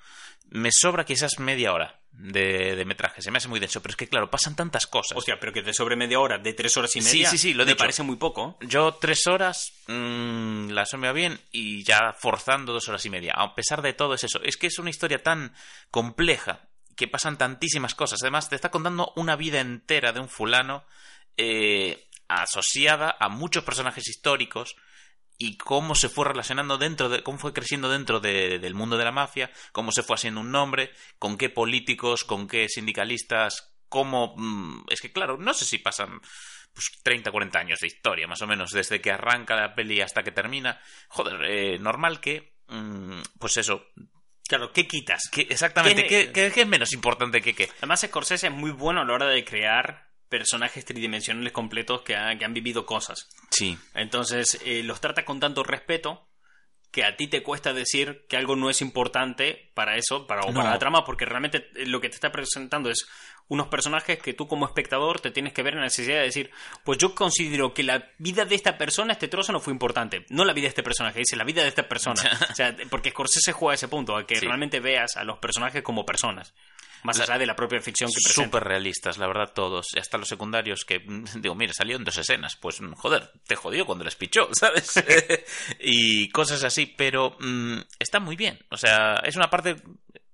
Me 0.49 0.71
sobra 0.71 1.03
quizás 1.05 1.37
media 1.39 1.73
hora 1.73 1.98
de, 2.21 2.75
de 2.75 2.85
metraje. 2.85 3.21
Se 3.21 3.31
me 3.31 3.37
hace 3.37 3.47
muy 3.47 3.59
denso, 3.59 3.81
pero 3.81 3.91
es 3.93 3.95
que, 3.95 4.07
claro, 4.07 4.29
pasan 4.29 4.55
tantas 4.55 4.87
cosas. 4.87 5.17
Hostia, 5.17 5.39
pero 5.39 5.53
que 5.53 5.61
de 5.61 5.73
sobre 5.73 5.95
media 5.95 6.19
hora, 6.19 6.37
de 6.37 6.53
tres 6.53 6.75
horas 6.77 6.95
y 6.95 7.01
Sí, 7.01 7.17
media, 7.17 7.29
sí, 7.29 7.37
sí, 7.37 7.53
lo 7.53 7.63
he 7.63 7.65
me 7.65 7.71
dicho. 7.71 7.79
parece 7.83 8.03
muy 8.03 8.17
poco. 8.17 8.57
Yo 8.61 8.93
tres 8.95 9.25
horas 9.27 9.71
mm, 9.87 10.69
la 10.71 10.81
asomeo 10.81 11.13
bien 11.13 11.39
y 11.51 11.83
ya 11.83 12.13
forzando 12.19 12.73
dos 12.73 12.87
horas 12.89 13.05
y 13.05 13.09
media. 13.09 13.33
A 13.37 13.55
pesar 13.55 13.81
de 13.81 13.93
todo 13.93 14.13
es 14.15 14.23
eso. 14.25 14.41
Es 14.43 14.57
que 14.57 14.67
es 14.67 14.77
una 14.79 14.89
historia 14.89 15.23
tan 15.23 15.53
compleja 15.91 16.67
que 16.97 17.07
pasan 17.07 17.37
tantísimas 17.37 17.95
cosas. 17.95 18.21
Además, 18.21 18.49
te 18.49 18.55
está 18.55 18.69
contando 18.69 19.13
una 19.15 19.37
vida 19.37 19.61
entera 19.61 20.11
de 20.11 20.19
un 20.19 20.27
fulano 20.27 20.83
eh, 21.37 22.07
asociada 22.27 23.15
a 23.19 23.29
muchos 23.29 23.63
personajes 23.63 24.07
históricos 24.09 24.75
y 25.41 25.57
cómo 25.57 25.95
se 25.95 26.09
fue 26.09 26.25
relacionando 26.25 26.77
dentro 26.77 27.07
de, 27.09 27.23
cómo 27.23 27.37
fue 27.39 27.53
creciendo 27.53 27.89
dentro 27.89 28.19
de- 28.19 28.59
del 28.59 28.75
mundo 28.75 28.97
de 28.97 29.05
la 29.05 29.11
mafia, 29.13 29.49
cómo 29.71 29.91
se 29.93 30.03
fue 30.03 30.15
haciendo 30.15 30.41
un 30.41 30.51
nombre, 30.51 30.91
con 31.17 31.37
qué 31.37 31.49
políticos, 31.49 32.25
con 32.25 32.47
qué 32.47 32.67
sindicalistas, 32.69 33.73
cómo... 33.87 34.35
mm, 34.37 34.85
es 34.89 35.01
que 35.01 35.11
claro, 35.11 35.37
no 35.37 35.53
sé 35.53 35.65
si 35.65 35.77
pasan 35.79 36.19
pues 36.73 36.91
30, 37.03 37.31
40 37.31 37.57
años 37.57 37.79
de 37.79 37.87
historia, 37.87 38.27
más 38.27 38.41
o 38.41 38.47
menos, 38.47 38.71
desde 38.71 39.01
que 39.01 39.11
arranca 39.11 39.55
la 39.55 39.73
peli 39.73 40.01
hasta 40.01 40.21
que 40.23 40.31
termina. 40.31 40.79
Joder, 41.07 41.43
eh, 41.49 41.79
normal 41.79 42.19
que... 42.19 42.53
mm, 42.67 43.21
pues 43.39 43.57
eso. 43.57 43.85
Claro, 44.47 44.71
¿qué 44.73 44.87
quitas? 44.87 45.29
exactamente, 45.35 46.05
¿Qué- 46.05 46.25
¿qué, 46.27 46.31
qué- 46.33 46.51
qué 46.51 46.61
es 46.61 46.67
menos 46.67 46.91
importante 46.93 47.41
que 47.41 47.53
qué? 47.55 47.69
Además, 47.77 48.01
Scorsese 48.01 48.47
es 48.47 48.53
muy 48.53 48.71
bueno 48.71 49.01
a 49.01 49.05
la 49.05 49.13
hora 49.13 49.27
de 49.27 49.43
crear 49.45 50.08
personajes 50.29 50.85
tridimensionales 50.85 51.51
completos 51.51 52.01
que, 52.03 52.15
ha- 52.15 52.37
que 52.37 52.45
han 52.45 52.53
vivido 52.53 52.85
cosas. 52.85 53.27
Sí, 53.49 53.77
Entonces, 53.95 54.59
eh, 54.65 54.83
los 54.83 55.01
trata 55.01 55.25
con 55.25 55.39
tanto 55.39 55.63
respeto 55.63 56.25
que 56.91 57.03
a 57.03 57.15
ti 57.15 57.27
te 57.27 57.43
cuesta 57.43 57.71
decir 57.71 58.25
que 58.27 58.35
algo 58.37 58.55
no 58.55 58.69
es 58.71 58.81
importante 58.81 59.71
para 59.75 59.95
eso, 59.97 60.25
para, 60.25 60.41
o 60.41 60.47
No. 60.51 60.55
para 60.59 60.71
la 60.71 60.79
trama, 60.79 61.03
porque 61.05 61.25
realmente 61.25 61.69
eh, 61.75 61.85
lo 61.85 62.01
que 62.01 62.09
te 62.09 62.15
está 62.15 62.31
presentando 62.31 62.89
es 62.89 63.07
unos 63.47 63.67
personajes 63.67 64.17
que 64.19 64.33
tú 64.33 64.47
como 64.47 64.65
espectador 64.65 65.19
te 65.19 65.29
tienes 65.31 65.53
que 65.53 65.61
ver 65.63 65.73
en 65.73 65.79
la 65.79 65.85
necesidad 65.85 66.17
de 66.17 66.23
decir, 66.23 66.51
pues 66.83 66.97
yo 66.99 67.13
considero 67.15 67.73
que 67.75 67.83
la 67.83 68.09
vida 68.17 68.45
de 68.45 68.55
esta 68.55 68.77
persona, 68.79 69.13
este 69.13 69.27
trozo 69.27 69.51
no 69.51 69.59
fue 69.59 69.73
importante, 69.73 70.25
no 70.29 70.45
la 70.45 70.53
vida 70.53 70.63
de 70.63 70.69
este 70.69 70.83
personaje, 70.83 71.19
dice 71.19 71.35
la 71.35 71.43
vida 71.43 71.61
de 71.63 71.67
esta 71.69 71.87
persona. 71.87 72.21
o 72.51 72.55
sea, 72.55 72.75
porque 72.89 73.11
Scorsese 73.11 73.51
juega 73.51 73.73
a 73.73 73.75
ese 73.75 73.87
punto, 73.87 74.15
a 74.15 74.25
que 74.25 74.35
Sí. 74.35 74.45
realmente 74.45 74.79
veas 74.79 75.15
a 75.17 75.23
los 75.23 75.37
personajes 75.39 75.83
como 75.83 76.05
personas, 76.07 76.53
más 77.03 77.19
allá 77.19 77.37
de 77.37 77.45
la 77.45 77.55
propia 77.55 77.79
ficción 77.81 78.09
que 78.09 78.21
presenta. 78.23 78.45
súper 78.45 78.63
realistas, 78.63 79.17
la 79.17 79.27
verdad, 79.27 79.51
todos. 79.53 79.87
Hasta 79.99 80.17
los 80.17 80.27
secundarios 80.27 80.85
que, 80.85 80.99
digo, 81.39 81.55
mira, 81.55 81.73
salió 81.73 81.97
en 81.97 82.03
dos 82.03 82.17
escenas. 82.17 82.55
Pues, 82.55 82.81
mm, 82.81 82.93
joder, 82.93 83.31
te 83.47 83.55
jodió 83.55 83.85
cuando 83.85 84.03
les 84.03 84.15
pichó, 84.15 84.49
¿sabes? 84.53 84.93
y 85.79 86.29
cosas 86.29 86.63
así, 86.63 86.85
pero 86.85 87.37
mm, 87.39 87.79
está 87.99 88.19
muy 88.19 88.35
bien. 88.35 88.59
O 88.69 88.77
sea, 88.77 89.21
es 89.23 89.35
una 89.35 89.49
parte... 89.49 89.75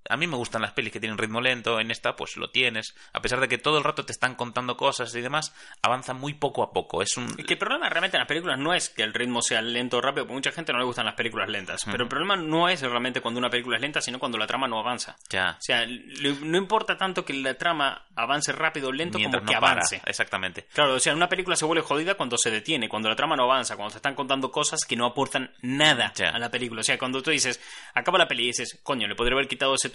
A 0.09 0.17
mí 0.17 0.27
me 0.27 0.35
gustan 0.37 0.61
las 0.61 0.71
pelis 0.71 0.91
que 0.93 0.99
tienen 0.99 1.17
ritmo 1.17 1.41
lento, 1.41 1.79
en 1.79 1.89
esta 1.91 2.15
pues 2.15 2.37
lo 2.37 2.49
tienes. 2.51 2.95
A 3.13 3.21
pesar 3.21 3.39
de 3.39 3.47
que 3.47 3.57
todo 3.57 3.77
el 3.77 3.83
rato 3.83 4.05
te 4.05 4.11
están 4.11 4.35
contando 4.35 4.77
cosas 4.77 5.13
y 5.15 5.21
demás, 5.21 5.53
avanza 5.81 6.13
muy 6.13 6.33
poco 6.33 6.63
a 6.63 6.71
poco. 6.71 7.01
Es 7.01 7.17
un... 7.17 7.25
Es 7.37 7.45
que 7.45 7.53
el 7.53 7.59
problema 7.59 7.89
realmente 7.89 8.17
en 8.17 8.19
las 8.21 8.27
películas 8.27 8.59
no 8.59 8.73
es 8.73 8.89
que 8.89 9.03
el 9.03 9.13
ritmo 9.13 9.41
sea 9.41 9.61
lento 9.61 9.97
o 9.97 10.01
rápido, 10.01 10.25
porque 10.25 10.35
mucha 10.35 10.51
gente 10.51 10.71
no 10.73 10.79
le 10.79 10.85
gustan 10.85 11.05
las 11.05 11.15
películas 11.15 11.49
lentas. 11.49 11.83
Pero 11.85 12.03
el 12.03 12.09
problema 12.09 12.35
no 12.35 12.69
es 12.69 12.81
realmente 12.81 13.21
cuando 13.21 13.39
una 13.39 13.49
película 13.49 13.77
es 13.77 13.81
lenta, 13.81 14.01
sino 14.01 14.19
cuando 14.19 14.37
la 14.37 14.45
trama 14.47 14.67
no 14.67 14.79
avanza. 14.79 15.15
Ya. 15.29 15.51
O 15.57 15.61
sea, 15.61 15.85
no 15.87 16.57
importa 16.57 16.97
tanto 16.97 17.25
que 17.25 17.33
la 17.33 17.55
trama 17.55 18.05
avance 18.15 18.51
rápido 18.51 18.89
o 18.89 18.91
lento 18.91 19.17
Mientras 19.17 19.41
como 19.41 19.49
que 19.49 19.55
no 19.55 19.61
para. 19.61 19.73
avance. 19.73 20.01
Exactamente. 20.05 20.67
Claro, 20.73 20.93
o 20.95 20.99
sea, 20.99 21.13
una 21.15 21.27
película 21.29 21.55
se 21.55 21.65
vuelve 21.65 21.81
jodida 21.83 22.15
cuando 22.15 22.37
se 22.37 22.51
detiene, 22.51 22.87
cuando 22.89 23.09
la 23.09 23.15
trama 23.15 23.35
no 23.35 23.43
avanza, 23.43 23.75
cuando 23.75 23.91
se 23.91 23.97
están 23.97 24.15
contando 24.15 24.51
cosas 24.51 24.81
que 24.87 24.95
no 24.95 25.05
aportan 25.05 25.51
nada 25.61 26.13
Ya. 26.15 26.29
a 26.29 26.39
la 26.39 26.49
película. 26.51 26.81
O 26.81 26.83
sea, 26.83 26.97
cuando 26.97 27.21
tú 27.23 27.31
dices, 27.31 27.59
acaba 27.93 28.17
la 28.19 28.27
peli 28.27 28.43
y 28.43 28.47
dices, 28.47 28.79
coño, 28.83 29.07
le 29.07 29.15
podría 29.15 29.33
haber 29.35 29.47
quitado 29.47 29.73
ese 29.75 29.89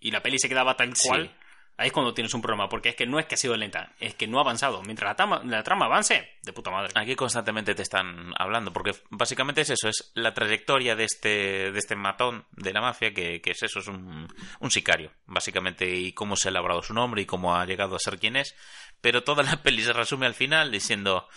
y 0.00 0.10
la 0.10 0.22
peli 0.22 0.38
se 0.38 0.48
quedaba 0.48 0.76
tal 0.76 0.94
Sí. 0.96 1.08
cual, 1.08 1.34
ahí 1.76 1.88
es 1.88 1.92
cuando 1.92 2.14
tienes 2.14 2.34
un 2.34 2.42
problema, 2.42 2.68
porque 2.68 2.90
es 2.90 2.96
que 2.96 3.06
no 3.06 3.18
es 3.18 3.26
que 3.26 3.34
ha 3.34 3.38
sido 3.38 3.56
lenta, 3.56 3.92
es 3.98 4.14
que 4.14 4.26
no 4.26 4.38
ha 4.38 4.42
avanzado. 4.42 4.82
Mientras 4.82 5.08
la 5.10 5.16
trama, 5.16 5.42
la 5.44 5.62
trama 5.62 5.86
avance, 5.86 6.28
de 6.42 6.52
puta 6.52 6.70
madre. 6.70 6.92
Aquí 6.94 7.16
constantemente 7.16 7.74
te 7.74 7.82
están 7.82 8.32
hablando, 8.38 8.72
porque 8.72 8.92
básicamente 9.10 9.62
es 9.62 9.70
eso, 9.70 9.88
es 9.88 10.12
la 10.14 10.34
trayectoria 10.34 10.94
de 10.96 11.04
este, 11.04 11.72
de 11.72 11.78
este 11.78 11.96
matón 11.96 12.46
de 12.52 12.72
la 12.72 12.80
mafia, 12.80 13.12
que, 13.12 13.40
que 13.40 13.50
es 13.52 13.62
eso, 13.62 13.80
es 13.80 13.88
un, 13.88 14.28
un 14.60 14.70
sicario, 14.70 15.10
básicamente, 15.26 15.88
y 15.94 16.12
cómo 16.12 16.36
se 16.36 16.48
ha 16.48 16.50
elaborado 16.50 16.82
su 16.82 16.94
nombre 16.94 17.22
y 17.22 17.26
cómo 17.26 17.56
ha 17.56 17.64
llegado 17.66 17.96
a 17.96 18.00
ser 18.00 18.18
quien 18.18 18.36
es. 18.36 18.54
Pero 19.00 19.24
toda 19.24 19.42
la 19.42 19.56
peli 19.62 19.82
se 19.82 19.92
resume 19.92 20.26
al 20.26 20.34
final 20.34 20.70
diciendo, 20.70 21.28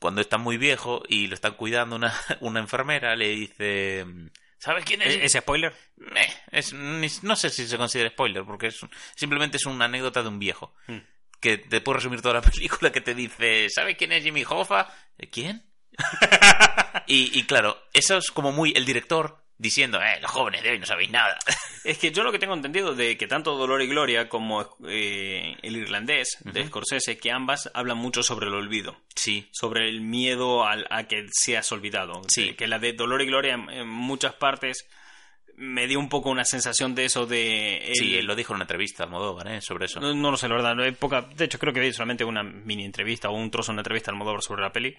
cuando 0.00 0.20
está 0.20 0.38
muy 0.38 0.56
viejo 0.58 1.02
y 1.08 1.26
lo 1.26 1.34
están 1.34 1.54
cuidando 1.54 1.96
una, 1.96 2.14
una 2.40 2.60
enfermera, 2.60 3.14
le 3.16 3.28
dice, 3.28 4.04
¿sabes 4.66 4.84
quién 4.84 5.00
es? 5.00 5.14
¿E- 5.14 5.24
¿Ese 5.24 5.38
spoiler? 5.40 5.72
Meh, 5.96 6.28
es, 6.50 6.72
ni- 6.74 7.08
no 7.22 7.34
sé 7.36 7.48
si 7.50 7.66
se 7.66 7.78
considera 7.78 8.10
spoiler, 8.10 8.44
porque 8.44 8.66
es, 8.66 8.78
simplemente 9.14 9.56
es 9.56 9.64
una 9.64 9.86
anécdota 9.86 10.22
de 10.22 10.28
un 10.28 10.38
viejo. 10.38 10.74
Hmm. 10.88 10.98
Que 11.40 11.58
te 11.58 11.80
puedo 11.80 11.96
resumir 11.96 12.20
toda 12.20 12.34
la 12.34 12.42
película 12.50 12.92
que 12.92 13.00
te 13.00 13.14
dice, 13.14 13.68
¿sabe 13.70 13.96
quién 13.96 14.12
es 14.12 14.22
Jimmy 14.24 14.44
Hoffa? 14.46 14.92
¿Quién? 15.30 15.64
y, 17.06 17.38
y 17.38 17.44
claro, 17.44 17.80
eso 17.92 18.18
es 18.18 18.30
como 18.30 18.52
muy 18.52 18.72
el 18.76 18.84
director 18.84 19.42
diciendo, 19.58 20.00
eh, 20.02 20.18
los 20.20 20.30
jóvenes 20.30 20.62
de 20.62 20.70
hoy 20.70 20.78
no 20.78 20.86
sabéis 20.86 21.10
nada. 21.10 21.38
Es 21.86 21.98
que 21.98 22.10
yo 22.10 22.24
lo 22.24 22.32
que 22.32 22.40
tengo 22.40 22.52
entendido 22.54 22.96
de 22.96 23.16
que 23.16 23.28
tanto 23.28 23.56
Dolor 23.56 23.80
y 23.80 23.86
Gloria 23.86 24.28
como 24.28 24.76
eh, 24.88 25.56
el 25.62 25.76
irlandés 25.76 26.36
de 26.42 26.66
Scorsese, 26.66 27.16
que 27.16 27.30
ambas 27.30 27.70
hablan 27.74 27.96
mucho 27.96 28.24
sobre 28.24 28.48
el 28.48 28.54
olvido, 28.54 28.96
sí, 29.14 29.48
sobre 29.52 29.88
el 29.88 30.00
miedo 30.00 30.66
al- 30.66 30.88
a, 30.90 31.04
que 31.04 31.26
seas 31.30 31.70
olvidado. 31.70 32.22
Sí. 32.26 32.54
Que 32.54 32.66
la 32.66 32.80
de 32.80 32.92
Dolor 32.92 33.22
y 33.22 33.26
Gloria 33.26 33.54
en, 33.54 33.70
en 33.70 33.88
muchas 33.88 34.34
partes 34.34 34.88
me 35.54 35.86
dio 35.86 36.00
un 36.00 36.08
poco 36.08 36.28
una 36.28 36.44
sensación 36.44 36.96
de 36.96 37.04
eso 37.04 37.24
de... 37.24 37.76
el- 37.86 37.94
sí, 37.94 38.16
él 38.18 38.26
lo 38.26 38.34
dijo 38.34 38.52
en 38.52 38.56
una 38.56 38.64
entrevista 38.64 39.04
a 39.04 39.06
Almodóvar, 39.06 39.46
¿eh? 39.46 39.60
Sobre 39.62 39.86
eso. 39.86 40.00
No, 40.00 40.12
no 40.12 40.32
lo 40.32 40.36
sé, 40.36 40.48
la 40.48 40.56
verdad. 40.56 40.74
no 40.74 40.82
hay 40.82 40.90
poca- 40.90 41.22
de 41.22 41.44
hecho, 41.44 41.60
creo 41.60 41.72
que 41.72 41.78
vi 41.78 41.92
solamente 41.92 42.24
una 42.24 42.42
mini 42.42 42.84
entrevista 42.84 43.30
o 43.30 43.34
un 43.36 43.48
trozo 43.52 43.70
de 43.70 43.74
una 43.74 43.82
entrevista 43.82 44.10
al 44.10 44.16
Almodóvar 44.16 44.42
sobre 44.42 44.62
la 44.62 44.72
peli. 44.72 44.96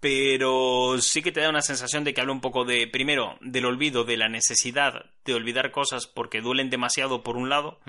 Pero 0.00 0.96
sí 1.00 1.22
que 1.22 1.32
te 1.32 1.40
da 1.40 1.48
una 1.48 1.62
sensación 1.62 2.04
de 2.04 2.14
que 2.14 2.20
habla 2.20 2.32
un 2.32 2.40
poco 2.40 2.64
de, 2.64 2.86
primero, 2.86 3.36
del 3.40 3.64
olvido, 3.66 4.04
de 4.04 4.16
la 4.16 4.28
necesidad 4.28 5.06
de 5.24 5.34
olvidar 5.34 5.72
cosas 5.72 6.06
porque 6.06 6.40
duelen 6.40 6.70
demasiado 6.70 7.22
por 7.24 7.36
un 7.36 7.48
lado, 7.48 7.80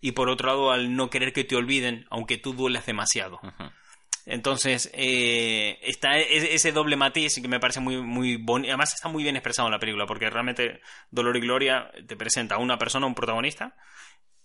y 0.00 0.12
por 0.12 0.28
otro 0.28 0.48
lado 0.48 0.70
al 0.70 0.94
no 0.94 1.08
querer 1.08 1.32
que 1.32 1.44
te 1.44 1.56
olviden, 1.56 2.06
aunque 2.10 2.36
tú 2.36 2.52
duelas 2.52 2.84
demasiado. 2.84 3.40
Entonces, 4.26 4.90
eh, 4.92 5.78
está 5.82 6.18
e- 6.18 6.54
ese 6.54 6.72
doble 6.72 6.96
matiz 6.96 7.40
que 7.40 7.48
me 7.48 7.60
parece 7.60 7.80
muy, 7.80 8.02
muy 8.02 8.36
bonito. 8.36 8.70
Además, 8.70 8.92
está 8.92 9.08
muy 9.08 9.22
bien 9.22 9.36
expresado 9.36 9.68
en 9.68 9.72
la 9.72 9.78
película, 9.78 10.04
porque 10.06 10.28
realmente 10.28 10.80
Dolor 11.10 11.36
y 11.36 11.40
Gloria 11.40 11.90
te 12.06 12.16
presenta 12.16 12.56
a 12.56 12.58
una 12.58 12.76
persona, 12.76 13.06
un 13.06 13.14
protagonista, 13.14 13.76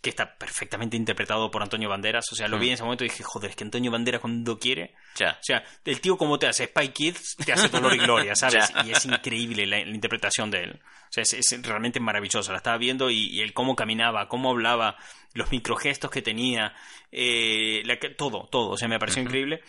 que 0.02 0.10
está 0.10 0.36
perfectamente 0.38 0.97
interpretado 0.97 1.52
por 1.52 1.62
Antonio 1.62 1.88
Banderas. 1.88 2.26
O 2.32 2.36
sea, 2.36 2.47
lo 2.47 2.58
vi 2.58 2.68
en 2.70 2.74
ese 2.74 2.84
momento 2.84 3.04
y 3.06 3.10
dije, 3.10 3.24
joder, 3.24 3.52
es 3.52 3.56
que 3.56 3.64
Antonio 3.64 3.91
Banderas 3.91 4.20
cuando 4.20 4.58
quiere. 4.58 4.95
Ya. 5.16 5.34
O 5.39 5.43
sea, 5.43 5.64
el 5.86 6.02
tío 6.02 6.18
como 6.18 6.39
te 6.39 6.47
hace 6.47 6.66
Spy 6.66 6.89
Kids, 6.89 7.36
te 7.45 7.54
hace 7.54 7.70
Dolor 7.70 7.93
y 7.93 7.99
Gloria, 7.99 8.36
¿sabes? 8.36 8.72
Ya. 8.74 8.84
Y 8.86 8.91
es 8.91 9.06
increíble 9.06 9.68
la, 9.68 9.78
la 9.78 9.91
interpretación 9.93 10.49
de 10.49 10.64
él. 10.64 10.80
O 10.84 11.14
sea, 11.14 11.22
es, 11.22 11.34
es 11.34 11.62
realmente 11.62 11.99
maravillosa. 11.99 12.52
La 12.52 12.58
estaba 12.58 12.78
viendo 12.78 13.12
y, 13.12 13.28
y 13.30 13.41
el 13.41 13.54
cómo 13.54 13.76
caminaba, 13.76 14.28
cómo 14.28 14.49
hablaba, 14.49 14.97
los 15.34 15.52
microgestos 15.52 16.10
que 16.10 16.22
tenía, 16.24 16.74
eh, 17.12 17.84
la 17.86 17.99
todo, 18.18 18.47
todo. 18.52 18.70
O 18.72 18.78
sea, 18.78 18.88
me 18.88 18.97
pareció 18.97 19.22
increíble. 19.22 19.62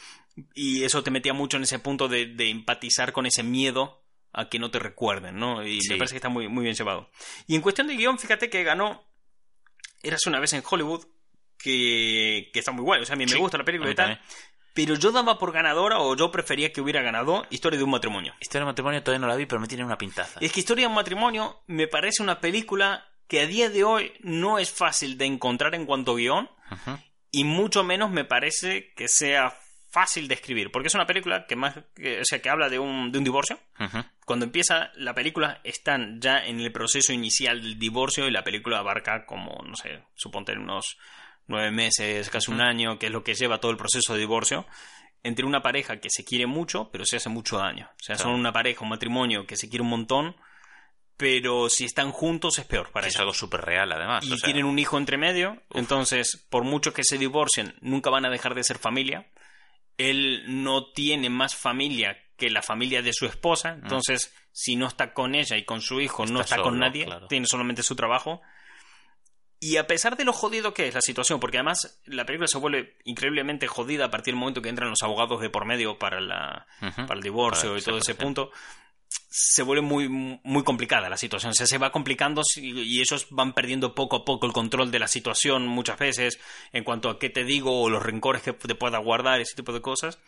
Y 0.54 0.84
eso 0.84 1.02
te 1.02 1.10
metía 1.10 1.34
mucho 1.34 1.58
en 1.58 1.64
ese 1.64 1.78
punto 1.78 2.08
de, 2.08 2.24
de 2.26 2.48
empatizar 2.48 3.12
con 3.12 3.26
ese 3.26 3.42
miedo 3.42 4.02
a 4.32 4.48
que 4.48 4.58
no 4.58 4.70
te 4.70 4.78
recuerden, 4.78 5.36
¿no? 5.36 5.62
Y 5.66 5.82
Sí. 5.82 5.90
me 5.92 5.98
parece 5.98 6.14
que 6.14 6.18
está 6.18 6.30
muy, 6.30 6.48
muy 6.48 6.62
bien 6.62 6.74
llevado. 6.74 7.10
Y 7.46 7.54
en 7.54 7.60
cuestión 7.60 7.86
de 7.86 7.96
guion, 7.96 8.18
fíjate 8.18 8.48
que 8.48 8.62
ganó 8.62 9.04
Eras 10.02 10.26
una 10.26 10.40
vez 10.40 10.52
en 10.52 10.62
Hollywood, 10.68 11.04
que, 11.58 12.50
que 12.52 12.58
está 12.58 12.72
muy 12.72 12.82
guay. 12.84 13.02
O 13.02 13.06
sea, 13.06 13.14
a 13.14 13.16
mí 13.16 13.26
Sí, 13.26 13.34
me 13.34 13.40
gusta 13.40 13.58
la 13.58 13.64
película 13.64 13.90
y 13.90 13.94
tal. 13.94 14.20
Pero 14.74 14.94
yo 14.94 15.12
daba 15.12 15.38
por 15.38 15.52
ganadora, 15.52 15.98
o 16.00 16.16
yo 16.16 16.30
prefería 16.30 16.72
que 16.72 16.80
hubiera 16.80 17.02
ganado, 17.02 17.46
Historia 17.50 17.78
de 17.78 17.84
un 17.84 17.90
matrimonio. 17.90 18.34
Historia 18.40 18.62
de 18.64 18.70
matrimonio 18.70 19.02
todavía 19.02 19.20
no 19.20 19.28
la 19.28 19.36
vi, 19.36 19.46
pero 19.46 19.60
me 19.60 19.68
tiene 19.68 19.84
una 19.84 19.98
pintaza. 19.98 20.40
Es 20.40 20.50
que 20.52 20.60
Historia 20.60 20.84
de 20.84 20.88
un 20.88 20.94
matrimonio 20.94 21.62
me 21.66 21.88
parece 21.88 22.22
una 22.22 22.40
película 22.40 23.06
que 23.28 23.40
a 23.40 23.46
día 23.46 23.68
de 23.70 23.84
hoy 23.84 24.12
no 24.20 24.58
es 24.58 24.70
fácil 24.70 25.18
de 25.18 25.26
encontrar 25.26 25.74
en 25.74 25.84
cuanto 25.86 26.12
a 26.12 26.16
guion, 26.16 26.50
y 27.30 27.44
mucho 27.44 27.84
menos 27.84 28.10
me 28.10 28.24
parece 28.24 28.92
que 28.94 29.08
sea 29.08 29.58
fácil 29.92 30.26
de 30.26 30.34
escribir, 30.34 30.70
porque 30.72 30.88
es 30.88 30.94
una 30.94 31.06
película 31.06 31.46
que 31.46 31.54
más, 31.54 31.74
que- 31.94 32.20
o 32.20 32.24
sea, 32.24 32.40
que 32.40 32.48
habla 32.48 32.68
de 32.68 32.78
un, 32.78 33.12
de 33.12 33.18
un 33.18 33.24
divorcio. 33.24 33.60
Ujú. 33.78 33.98
Cuando 34.24 34.46
empieza 34.46 34.90
la 34.96 35.14
película 35.14 35.60
están 35.64 36.20
ya 36.20 36.38
en 36.44 36.60
el 36.60 36.72
proceso 36.72 37.12
inicial 37.12 37.60
del 37.60 37.78
divorcio 37.78 38.26
y 38.26 38.30
la 38.30 38.42
película 38.42 38.78
abarca 38.78 39.26
como, 39.26 39.62
no 39.66 39.76
sé, 39.76 40.02
suponte 40.14 40.52
unos 40.52 40.96
nueve 41.46 41.70
meses, 41.70 42.30
casi 42.30 42.50
un 42.50 42.60
año, 42.62 42.98
que 42.98 43.06
es 43.06 43.12
lo 43.12 43.22
que 43.22 43.34
lleva 43.34 43.58
todo 43.58 43.70
el 43.70 43.76
proceso 43.76 44.14
de 44.14 44.20
divorcio, 44.20 44.66
entre 45.22 45.44
una 45.44 45.60
pareja 45.62 45.98
que 46.00 46.08
se 46.10 46.24
quiere 46.24 46.46
mucho, 46.46 46.88
pero 46.90 47.04
se 47.04 47.16
hace 47.16 47.28
mucho 47.28 47.58
daño. 47.58 47.88
O 48.00 48.02
sea, 48.02 48.16
son 48.16 48.32
una 48.32 48.52
pareja, 48.52 48.82
un 48.82 48.88
matrimonio 48.90 49.46
que 49.46 49.56
se 49.56 49.68
quiere 49.68 49.82
un 49.82 49.90
montón, 49.90 50.34
pero 51.16 51.68
si 51.68 51.84
están 51.84 52.10
juntos 52.10 52.58
es 52.58 52.64
peor 52.64 52.90
para 52.90 53.06
es 53.06 53.16
algo 53.18 53.32
súper 53.32 53.60
real, 53.60 53.92
además. 53.92 54.24
Y 54.24 54.32
o 54.32 54.36
sea, 54.36 54.46
tienen 54.46 54.64
un 54.64 54.78
hijo 54.78 54.98
entre 54.98 55.18
medio, 55.18 55.52
Uf. 55.70 55.76
entonces, 55.76 56.44
por 56.50 56.64
mucho 56.64 56.92
que 56.92 57.04
se 57.04 57.18
divorcien, 57.18 57.74
nunca 57.80 58.10
van 58.10 58.24
a 58.24 58.30
dejar 58.30 58.54
de 58.54 58.64
ser 58.64 58.78
familia. 58.78 59.26
Él 59.98 60.44
no 60.46 60.92
tiene 60.92 61.30
más 61.30 61.54
familia 61.54 62.16
que 62.36 62.50
la 62.50 62.62
familia 62.62 63.02
de 63.02 63.12
su 63.12 63.26
esposa, 63.26 63.78
entonces, 63.80 64.34
si 64.50 64.74
no 64.74 64.88
está 64.88 65.12
con 65.12 65.34
ella 65.34 65.56
y 65.56 65.64
con 65.64 65.80
su 65.80 66.00
hijo, 66.00 66.26
no 66.26 66.40
Mm. 66.40 66.42
Está 66.42 66.62
con 66.62 66.78
nadie, 66.78 67.04
claro. 67.04 67.26
tiene 67.28 67.46
solamente 67.46 67.82
su 67.82 67.94
trabajo. 67.94 68.40
Y 69.60 69.76
a 69.76 69.86
pesar 69.86 70.16
de 70.16 70.24
lo 70.24 70.32
jodido 70.32 70.74
que 70.74 70.88
es 70.88 70.94
la 70.94 71.00
situación, 71.00 71.38
porque 71.38 71.58
además 71.58 72.00
la 72.04 72.26
película 72.26 72.48
se 72.48 72.58
vuelve 72.58 72.96
increíblemente 73.04 73.68
jodida 73.68 74.06
a 74.06 74.10
partir 74.10 74.34
del 74.34 74.40
momento 74.40 74.60
que 74.60 74.68
entran 74.68 74.90
los 74.90 75.02
abogados 75.02 75.40
de 75.40 75.50
por 75.50 75.66
medio 75.66 75.98
para, 76.00 76.20
la, 76.20 76.66
para 76.80 77.14
el 77.14 77.22
divorcio 77.22 77.70
Para 77.70 77.80
y 77.80 77.82
todo 77.82 77.98
ese 77.98 78.16
punto, 78.16 78.50
se 79.34 79.62
vuelve 79.62 79.82
muy, 79.82 80.08
muy 80.08 80.64
complicada 80.64 81.08
la 81.08 81.16
situación. 81.16 81.50
O 81.50 81.54
sea, 81.54 81.66
se 81.66 81.78
va 81.78 81.90
complicando 81.90 82.42
y 82.56 83.00
ellos 83.00 83.26
van 83.30 83.54
perdiendo 83.54 83.94
poco 83.94 84.16
a 84.16 84.24
poco 84.24 84.46
el 84.46 84.52
control 84.52 84.90
de 84.90 84.98
la 84.98 85.08
situación 85.08 85.66
muchas 85.66 85.98
veces 85.98 86.38
en 86.72 86.84
cuanto 86.84 87.08
a 87.08 87.18
qué 87.18 87.30
te 87.30 87.44
digo 87.44 87.82
o 87.82 87.90
los 87.90 88.02
rencores 88.02 88.42
que 88.42 88.52
te 88.52 88.74
pueda 88.74 88.98
guardar, 88.98 89.40
ese 89.40 89.56
tipo 89.56 89.72
de 89.72 89.80
cosas. 89.80 90.18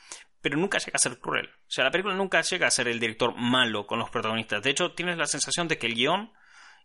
Pero 0.41 0.57
nunca 0.57 0.78
llega 0.78 0.93
a 0.95 0.99
ser 0.99 1.18
cruel. 1.18 1.47
O 1.47 1.70
sea, 1.70 1.85
la 1.85 1.91
película 1.91 2.14
nunca 2.14 2.41
llega 2.41 2.66
a 2.66 2.70
ser 2.70 2.89
el 2.89 3.01
director 3.01 3.35
malo 3.37 3.87
con 3.87 3.99
los 3.99 4.11
protagonistas. 4.11 4.62
De 4.62 4.70
hecho, 4.70 4.93
tienes 4.93 5.16
la 5.16 5.26
sensación 5.26 5.68
de 5.68 5.78
que 5.78 5.87
el 5.87 5.95
guion 5.95 6.32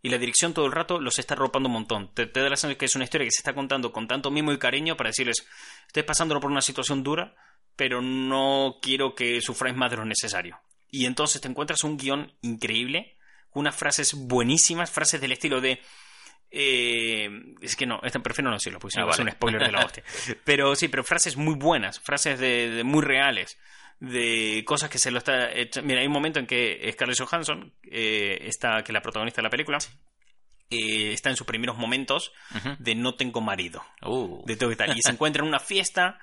y 0.01 0.09
la 0.09 0.17
dirección 0.17 0.53
todo 0.53 0.65
el 0.65 0.71
rato 0.71 0.99
los 0.99 1.19
está 1.19 1.35
ropando 1.35 1.67
un 1.67 1.73
montón. 1.73 2.13
Te, 2.13 2.25
te 2.25 2.39
da 2.39 2.49
la 2.49 2.55
sensación 2.55 2.73
de 2.73 2.77
que 2.77 2.85
es 2.85 2.95
una 2.95 3.03
historia 3.03 3.25
que 3.25 3.31
se 3.31 3.39
está 3.39 3.53
contando 3.53 3.91
con 3.91 4.07
tanto 4.07 4.31
mimo 4.31 4.51
y 4.51 4.59
cariño 4.59 4.95
para 4.95 5.09
decirles, 5.09 5.45
estés 5.87 6.03
pasándolo 6.03 6.39
por 6.39 6.51
una 6.51 6.61
situación 6.61 7.03
dura, 7.03 7.35
pero 7.75 8.01
no 8.01 8.77
quiero 8.81 9.15
que 9.15 9.41
sufráis 9.41 9.75
más 9.75 9.91
de 9.91 9.97
lo 9.97 10.05
necesario. 10.05 10.59
Y 10.91 11.05
entonces 11.05 11.39
te 11.41 11.47
encuentras 11.47 11.83
un 11.83 11.97
guion 11.97 12.33
increíble, 12.41 13.17
unas 13.53 13.75
frases 13.75 14.13
buenísimas, 14.13 14.89
frases 14.91 15.21
del 15.21 15.31
estilo 15.31 15.61
de... 15.61 15.79
eh, 16.51 17.29
es 17.61 17.75
que 17.75 17.85
no, 17.85 17.99
esta 18.03 18.19
prefiero 18.19 18.49
no 18.49 18.55
decirlo, 18.55 18.79
porque 18.79 18.93
si 18.93 18.99
Ah, 18.99 19.01
no 19.01 19.07
va 19.07 19.13
a 19.13 19.15
ser 19.15 19.25
vale. 19.25 19.31
un 19.31 19.35
spoiler 19.37 19.61
de 19.65 19.71
la 19.71 19.85
hostia. 19.85 20.03
Pero 20.43 20.75
sí, 20.75 20.87
pero 20.87 21.03
frases 21.03 21.37
muy 21.37 21.55
buenas, 21.55 21.99
frases 21.99 22.39
de, 22.39 22.69
de 22.71 22.83
muy 22.83 23.03
reales, 23.03 23.57
de 23.99 24.63
cosas 24.65 24.89
que 24.89 24.97
se 24.97 25.11
lo 25.11 25.19
está... 25.19 25.51
hecha- 25.51 25.81
Mira, 25.81 25.99
hay 26.01 26.07
un 26.07 26.13
momento 26.13 26.39
en 26.39 26.47
que 26.47 26.89
Scarlett 26.93 27.19
Johansson, 27.19 27.73
eh, 27.83 28.39
está, 28.43 28.83
que 28.83 28.91
es 28.91 28.93
la 28.93 29.01
protagonista 29.01 29.41
de 29.41 29.43
la 29.43 29.49
película, 29.49 29.77
eh, 30.71 31.13
está 31.13 31.29
en 31.29 31.35
sus 31.35 31.45
primeros 31.47 31.77
momentos 31.77 32.31
de 32.79 32.95
no 32.95 33.15
tengo 33.15 33.41
marido 33.41 33.83
Uh, 34.03 34.43
de 34.45 34.55
todo 34.55 34.71
y 34.71 34.75
tal. 34.75 34.95
Y 34.97 35.01
se 35.01 35.11
encuentra 35.11 35.41
en 35.43 35.47
una 35.49 35.59
fiesta 35.59 36.17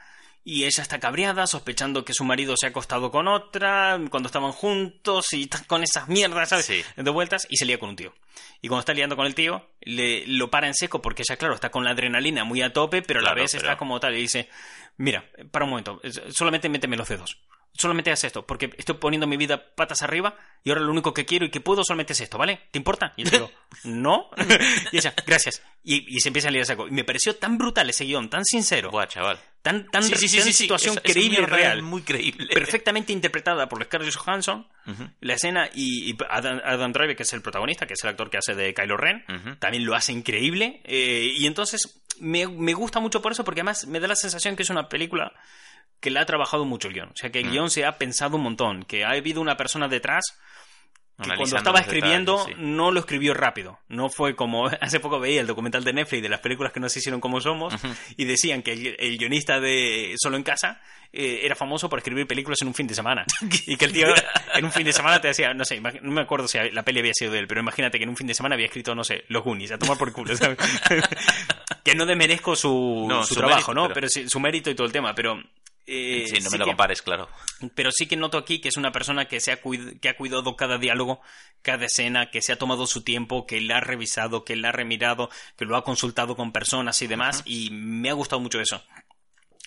y 0.48 0.62
ella 0.64 0.80
está 0.80 1.00
cabreada, 1.00 1.48
sospechando 1.48 2.04
que 2.04 2.12
su 2.14 2.22
marido 2.22 2.54
se 2.56 2.66
ha 2.66 2.68
acostado 2.68 3.10
con 3.10 3.26
otra 3.26 3.98
cuando 4.10 4.28
estaban 4.28 4.52
juntos 4.52 5.32
y 5.32 5.48
con 5.66 5.82
esas 5.82 6.06
mierdas, 6.06 6.50
¿sabes? 6.50 6.66
Sí. 6.66 6.84
De 6.96 7.10
vueltas 7.10 7.48
y 7.50 7.56
se 7.56 7.64
lía 7.66 7.80
con 7.80 7.88
un 7.88 7.96
tío. 7.96 8.14
Y 8.62 8.68
cuando 8.68 8.80
está 8.80 8.94
liando 8.94 9.16
con 9.16 9.26
el 9.26 9.34
tío, 9.34 9.68
le, 9.80 10.24
lo 10.28 10.48
para 10.48 10.68
en 10.68 10.74
seco 10.74 11.02
porque 11.02 11.22
ella, 11.28 11.36
claro, 11.36 11.54
está 11.54 11.70
con 11.70 11.82
la 11.84 11.90
adrenalina 11.90 12.44
muy 12.44 12.62
a 12.62 12.72
tope, 12.72 13.02
pero 13.02 13.18
a 13.18 13.22
la 13.22 13.30
Claro, 13.30 13.42
vez 13.42 13.50
pero- 13.52 13.64
está 13.64 13.76
como 13.76 13.98
tal 13.98 14.14
y 14.14 14.20
dice, 14.20 14.48
mira, 14.98 15.24
para 15.50 15.64
un 15.64 15.70
momento, 15.72 15.98
es- 16.04 16.22
solamente 16.30 16.68
méteme 16.68 16.96
los 16.96 17.08
dedos. 17.08 17.38
Solamente 17.78 18.10
haz 18.10 18.24
esto, 18.24 18.46
porque 18.46 18.70
estoy 18.78 18.96
poniendo 18.96 19.26
mi 19.26 19.36
vida 19.36 19.74
patas 19.74 20.00
arriba 20.02 20.34
y 20.64 20.70
ahora 20.70 20.80
lo 20.82 20.90
único 20.90 21.12
que 21.12 21.26
quiero 21.26 21.44
y 21.44 21.50
que 21.50 21.60
puedo 21.60 21.84
solamente 21.84 22.14
es 22.14 22.20
esto, 22.22 22.38
¿vale? 22.38 22.60
¿Te 22.70 22.78
importa? 22.78 23.12
Y 23.16 23.22
él 23.22 23.30
digo, 23.30 23.50
no. 23.84 24.30
y 24.92 24.96
ella, 24.98 25.12
gracias. 25.26 25.62
Y, 25.84 26.16
y 26.16 26.20
se 26.20 26.28
empieza 26.30 26.48
a 26.48 26.50
liar 26.50 26.62
a 26.62 26.66
saco. 26.66 26.88
Y 26.88 26.90
me 26.92 27.04
pareció 27.04 27.36
tan 27.36 27.58
brutal 27.58 27.88
ese 27.90 28.04
guion, 28.04 28.30
tan 28.30 28.44
sincero, 28.44 28.90
buah, 28.90 29.06
chaval. 29.06 29.38
tan, 29.62 29.86
tan, 29.90 30.02
Sí, 30.04 30.14
sí, 30.16 30.28
sí, 30.28 30.38
tan 30.38 30.52
situación 30.52 31.00
Es- 31.04 31.12
creíble 31.12 31.44
real, 31.46 31.82
Muy 31.82 32.02
creíble. 32.02 32.46
perfectamente 32.54 33.12
interpretada 33.12 33.68
por 33.68 33.84
Scarlett 33.84 34.14
Johansson, 34.14 34.66
Ujú. 34.86 35.10
la 35.20 35.34
escena 35.34 35.68
y, 35.74 36.10
y 36.12 36.16
Adam, 36.30 36.60
Adam 36.64 36.92
Driver, 36.92 37.14
que 37.16 37.24
es 37.24 37.32
el 37.34 37.42
protagonista, 37.42 37.86
que 37.86 37.92
es 37.94 38.02
el 38.04 38.10
actor 38.10 38.30
que 38.30 38.38
hace 38.38 38.54
de 38.54 38.72
Kylo 38.72 38.96
Ren, 38.96 39.24
Ujú. 39.28 39.56
también 39.56 39.84
lo 39.84 39.94
hace 39.94 40.12
increíble. 40.12 40.80
eh, 40.84 41.30
y 41.36 41.46
entonces 41.46 42.02
me, 42.20 42.46
me 42.48 42.72
gusta 42.72 43.00
mucho 43.00 43.20
por 43.20 43.32
eso, 43.32 43.44
porque 43.44 43.60
además 43.60 43.86
me 43.86 44.00
da 44.00 44.08
la 44.08 44.16
sensación 44.16 44.56
que 44.56 44.62
es 44.62 44.70
una 44.70 44.88
película 44.88 45.32
que 46.06 46.10
la 46.12 46.20
ha 46.20 46.24
trabajado 46.26 46.64
mucho 46.64 46.86
el 46.86 46.94
guion. 46.94 47.08
O 47.08 47.16
sea, 47.16 47.30
que 47.30 47.40
el 47.40 47.46
Mm. 47.46 47.50
guion 47.50 47.70
se 47.70 47.84
ha 47.84 47.98
pensado 47.98 48.36
un 48.36 48.44
montón, 48.44 48.84
que 48.84 49.04
ha 49.04 49.10
habido 49.10 49.40
una 49.40 49.56
persona 49.56 49.88
detrás 49.88 50.24
que 51.20 51.34
cuando 51.34 51.56
estaba 51.56 51.80
escribiendo 51.80 52.36
detalles, 52.36 52.58
sí. 52.58 52.62
no 52.64 52.90
lo 52.92 53.00
escribió 53.00 53.32
rápido. 53.34 53.80
No 53.88 54.08
fue 54.10 54.36
como... 54.36 54.66
Hace 54.82 55.00
poco 55.00 55.18
veía 55.18 55.40
el 55.40 55.46
documental 55.48 55.82
de 55.82 55.92
Netflix 55.94 56.22
de 56.22 56.28
las 56.28 56.40
películas 56.40 56.72
que 56.72 56.78
no 56.78 56.88
se 56.90 56.98
hicieron 57.00 57.20
como 57.22 57.40
somos 57.40 57.74
y 58.18 58.24
decían 58.26 58.62
que 58.62 58.72
el, 58.74 58.96
el 59.00 59.18
guionista 59.18 59.58
de 59.58 60.14
Solo 60.18 60.36
en 60.36 60.42
Casa 60.44 60.80
eh, 61.14 61.40
era 61.42 61.54
famoso 61.56 61.88
por 61.88 61.98
escribir 62.00 62.26
películas 62.26 62.58
en 62.60 62.68
un 62.68 62.74
fin 62.74 62.86
de 62.86 62.94
semana. 62.94 63.24
y 63.66 63.76
que 63.76 63.86
el 63.86 63.92
tío 63.94 64.06
en 64.54 64.64
un 64.66 64.70
fin 64.70 64.84
de 64.84 64.92
semana 64.92 65.20
te 65.20 65.28
decía, 65.28 65.54
no 65.54 65.64
sé, 65.64 65.80
no 65.80 66.12
me 66.12 66.20
acuerdo 66.20 66.46
si 66.48 66.58
la 66.70 66.82
peli 66.84 67.00
había 67.00 67.14
sido 67.14 67.32
de 67.32 67.38
él, 67.40 67.46
pero 67.48 67.62
imagínate 67.62 67.96
que 67.98 68.04
en 68.04 68.10
un 68.10 68.16
fin 68.16 68.26
de 68.28 68.34
semana 68.34 68.54
había 68.54 68.66
escrito, 68.66 68.94
no 68.94 69.02
sé, 69.02 69.24
Los 69.28 69.42
Goonies, 69.42 69.72
a 69.72 69.78
tomar 69.78 69.96
por 69.96 70.12
culo, 70.12 70.36
¿sabes? 70.36 70.58
que 71.82 71.94
no 71.94 72.04
demerezco 72.04 72.54
su, 72.56 73.06
No, 73.08 73.22
su 73.24 73.34
su 73.34 73.40
trabajo, 73.40 73.72
mérito, 73.72 73.74
¿no? 73.74 73.82
pero- 73.84 73.94
Pero 73.94 74.08
sí, 74.10 74.28
su 74.28 74.38
mérito 74.38 74.68
y 74.70 74.74
todo 74.74 74.86
el 74.86 74.92
tema, 74.92 75.14
pero... 75.14 75.42
eh, 75.86 76.24
Sí, 76.26 76.34
no 76.40 76.50
sí 76.50 76.52
me 76.52 76.58
lo 76.58 76.64
que- 76.64 76.70
compares, 76.70 77.02
claro. 77.02 77.28
pero 77.74 77.90
sí 77.92 78.06
que 78.06 78.16
noto 78.16 78.38
aquí 78.38 78.60
que 78.60 78.68
es 78.68 78.76
una 78.76 78.92
persona 78.92 79.26
que, 79.28 79.40
se 79.40 79.52
ha, 79.52 79.62
cuid- 79.62 80.00
que 80.00 80.08
ha 80.08 80.16
cuidado 80.16 80.56
cada 80.56 80.78
diálogo, 80.78 81.20
cada 81.62 81.86
escena, 81.86 82.30
que 82.30 82.42
se 82.42 82.52
ha 82.52 82.56
tomado 82.58 82.86
su 82.86 83.02
tiempo, 83.02 83.46
que 83.46 83.60
la 83.60 83.78
ha 83.78 83.80
revisado, 83.80 84.44
que 84.44 84.56
la 84.56 84.68
ha 84.70 84.72
remirado, 84.72 85.30
que 85.56 85.64
lo 85.64 85.76
ha 85.76 85.84
consultado 85.84 86.36
con 86.36 86.52
personas 86.52 87.00
y 87.02 87.06
demás, 87.06 87.42
y 87.46 87.70
me 87.70 88.10
ha 88.10 88.14
gustado 88.14 88.40
mucho 88.40 88.60
eso. 88.60 88.82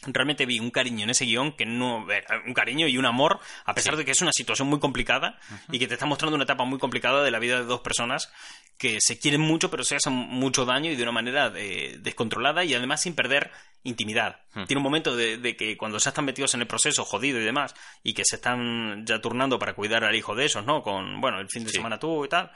Realmente 0.07 0.45
vi 0.45 0.59
un 0.59 0.71
cariño 0.71 1.03
en 1.03 1.09
ese 1.09 1.25
guion 1.25 1.51
que 1.51 1.65
no. 1.65 2.07
Un 2.45 2.53
cariño 2.53 2.87
y 2.87 2.97
un 2.97 3.05
amor, 3.05 3.39
a 3.65 3.73
pesar 3.73 3.93
Sí. 3.93 3.97
de 3.99 4.05
que 4.05 4.11
es 4.11 4.21
una 4.21 4.31
situación 4.31 4.67
muy 4.69 4.79
complicada 4.79 5.37
y 5.71 5.77
que 5.79 5.87
te 5.87 5.95
está 5.95 6.05
mostrando 6.05 6.35
una 6.35 6.45
etapa 6.45 6.63
muy 6.63 6.79
complicada 6.79 7.21
de 7.23 7.31
la 7.31 7.39
vida 7.39 7.57
de 7.59 7.65
dos 7.65 7.81
personas 7.81 8.31
que 8.77 8.97
se 9.01 9.19
quieren 9.19 9.41
mucho, 9.41 9.69
pero 9.69 9.83
se 9.83 9.97
hacen 9.97 10.13
mucho 10.13 10.63
daño 10.65 10.89
y 10.89 10.95
de 10.95 11.03
una 11.03 11.11
manera 11.11 11.51
eh, 11.55 11.97
descontrolada 11.99 12.63
y 12.63 12.73
además 12.73 13.01
sin 13.01 13.13
perder 13.13 13.51
intimidad. 13.83 14.39
Tiene 14.67 14.77
un 14.77 14.83
momento 14.83 15.15
de, 15.15 15.37
de 15.37 15.55
que 15.57 15.75
cuando 15.77 15.97
ya 15.97 16.09
están 16.09 16.25
metidos 16.25 16.53
en 16.53 16.61
el 16.61 16.67
proceso, 16.67 17.03
jodido 17.05 17.39
y 17.39 17.43
demás, 17.43 17.73
y 18.03 18.13
que 18.13 18.23
se 18.25 18.37
están 18.37 19.05
ya 19.05 19.19
turnando 19.21 19.59
para 19.59 19.73
cuidar 19.73 20.03
al 20.05 20.15
hijo 20.15 20.33
de 20.35 20.45
esos, 20.45 20.65
¿no? 20.65 20.81
Con, 20.81 21.19
bueno, 21.21 21.39
el 21.39 21.47
fin 21.49 21.63
de 21.65 21.69
Sí. 21.71 21.75
semana 21.77 21.99
tú 21.99 22.23
y 22.25 22.29
tal. 22.29 22.51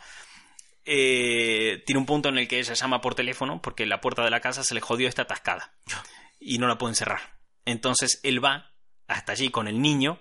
eh, 0.86 1.82
tiene 1.86 2.00
un 2.00 2.06
punto 2.06 2.28
en 2.30 2.38
el 2.38 2.48
que 2.48 2.60
ella 2.60 2.74
llama 2.74 3.00
por 3.00 3.16
teléfono 3.16 3.62
porque 3.62 3.86
la 3.86 4.02
puerta 4.02 4.24
de 4.24 4.30
la 4.30 4.42
casa 4.42 4.64
se 4.66 4.74
le 4.74 4.82
jodió 4.82 5.08
está 5.08 5.22
atascada 5.24 5.72
y 6.46 6.58
no 6.58 6.68
la 6.68 6.78
pueden 6.78 6.96
cerrar. 6.96 7.38
Entonces 7.66 8.20
él 8.24 8.44
va 8.44 8.72
hasta 9.08 9.32
allí 9.34 9.50
con 9.50 9.68
el 9.68 9.82
niño 9.82 10.20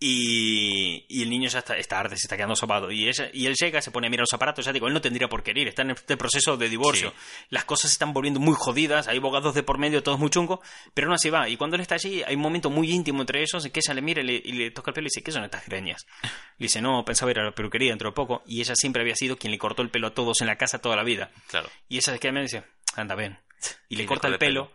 y, 0.00 1.06
y 1.08 1.22
el 1.22 1.30
niño 1.30 1.48
ya 1.48 1.60
está, 1.60 1.76
está 1.76 1.98
arde, 2.00 2.16
se 2.16 2.26
está 2.26 2.36
quedando 2.36 2.56
sopado. 2.56 2.90
Y, 2.90 3.08
ella- 3.08 3.30
y 3.32 3.46
él 3.46 3.54
llega, 3.58 3.80
se 3.80 3.90
pone 3.90 4.06
a 4.06 4.10
mirar 4.10 4.22
los 4.22 4.34
aparatos, 4.34 4.64
ya 4.64 4.72
digo, 4.72 4.86
él 4.86 4.92
no 4.92 5.00
tendría 5.00 5.28
por 5.28 5.42
qué 5.42 5.52
ir, 5.54 5.68
está 5.68 5.82
en 5.82 5.92
este 5.92 6.16
proceso 6.16 6.56
de 6.58 6.68
divorcio. 6.68 7.10
Sí. 7.10 7.16
Las 7.50 7.64
cosas 7.64 7.90
se 7.90 7.94
están 7.94 8.12
volviendo 8.12 8.38
muy 8.40 8.54
jodidas, 8.56 9.08
hay 9.08 9.18
abogados 9.18 9.54
de 9.54 9.62
por 9.62 9.78
medio, 9.78 10.02
todo 10.02 10.16
es 10.16 10.20
muy 10.20 10.30
chungo, 10.30 10.60
pero 10.92 11.08
no 11.08 11.14
así 11.14 11.30
va. 11.30 11.48
Y 11.48 11.56
cuando 11.56 11.76
él 11.76 11.80
está 11.82 11.94
allí, 11.94 12.22
hay 12.22 12.34
un 12.34 12.42
momento 12.42 12.68
muy 12.70 12.90
íntimo 12.90 13.22
entre 13.22 13.40
ellos 13.40 13.64
en 13.64 13.70
que 13.70 13.80
ella 13.80 13.94
le 13.94 14.02
mira 14.02 14.20
y 14.20 14.24
le, 14.24 14.34
y 14.44 14.52
le 14.52 14.70
toca 14.72 14.90
el 14.90 14.94
pelo 14.94 15.06
y 15.06 15.10
dice, 15.10 15.22
¿qué 15.22 15.32
son 15.32 15.44
estas 15.44 15.66
greñas? 15.66 16.04
Le 16.58 16.66
dice, 16.66 16.80
no, 16.80 17.04
pensaba 17.04 17.32
ir 17.32 17.40
a 17.40 17.44
la 17.44 17.50
peluquería 17.52 17.90
dentro 17.90 18.10
de 18.10 18.14
poco. 18.14 18.44
Y 18.46 18.60
ella 18.60 18.74
siempre 18.76 19.02
había 19.02 19.16
sido 19.16 19.36
quien 19.36 19.50
le 19.50 19.58
cortó 19.58 19.82
el 19.82 19.90
pelo 19.90 20.06
a 20.08 20.14
todos 20.14 20.40
en 20.40 20.46
la 20.46 20.56
casa 20.56 20.78
toda 20.80 20.94
la 20.94 21.02
vida. 21.02 21.32
Claro. 21.48 21.68
Y 21.88 21.96
ella 21.96 22.12
se 22.12 22.18
queda 22.20 22.30
y 22.30 22.34
me 22.34 22.42
dice, 22.42 22.62
anda, 22.94 23.16
ven. 23.16 23.40
Y 23.88 23.96
le 23.96 24.02
el 24.02 24.08
corta 24.08 24.28
el 24.28 24.38
pelo. 24.38 24.70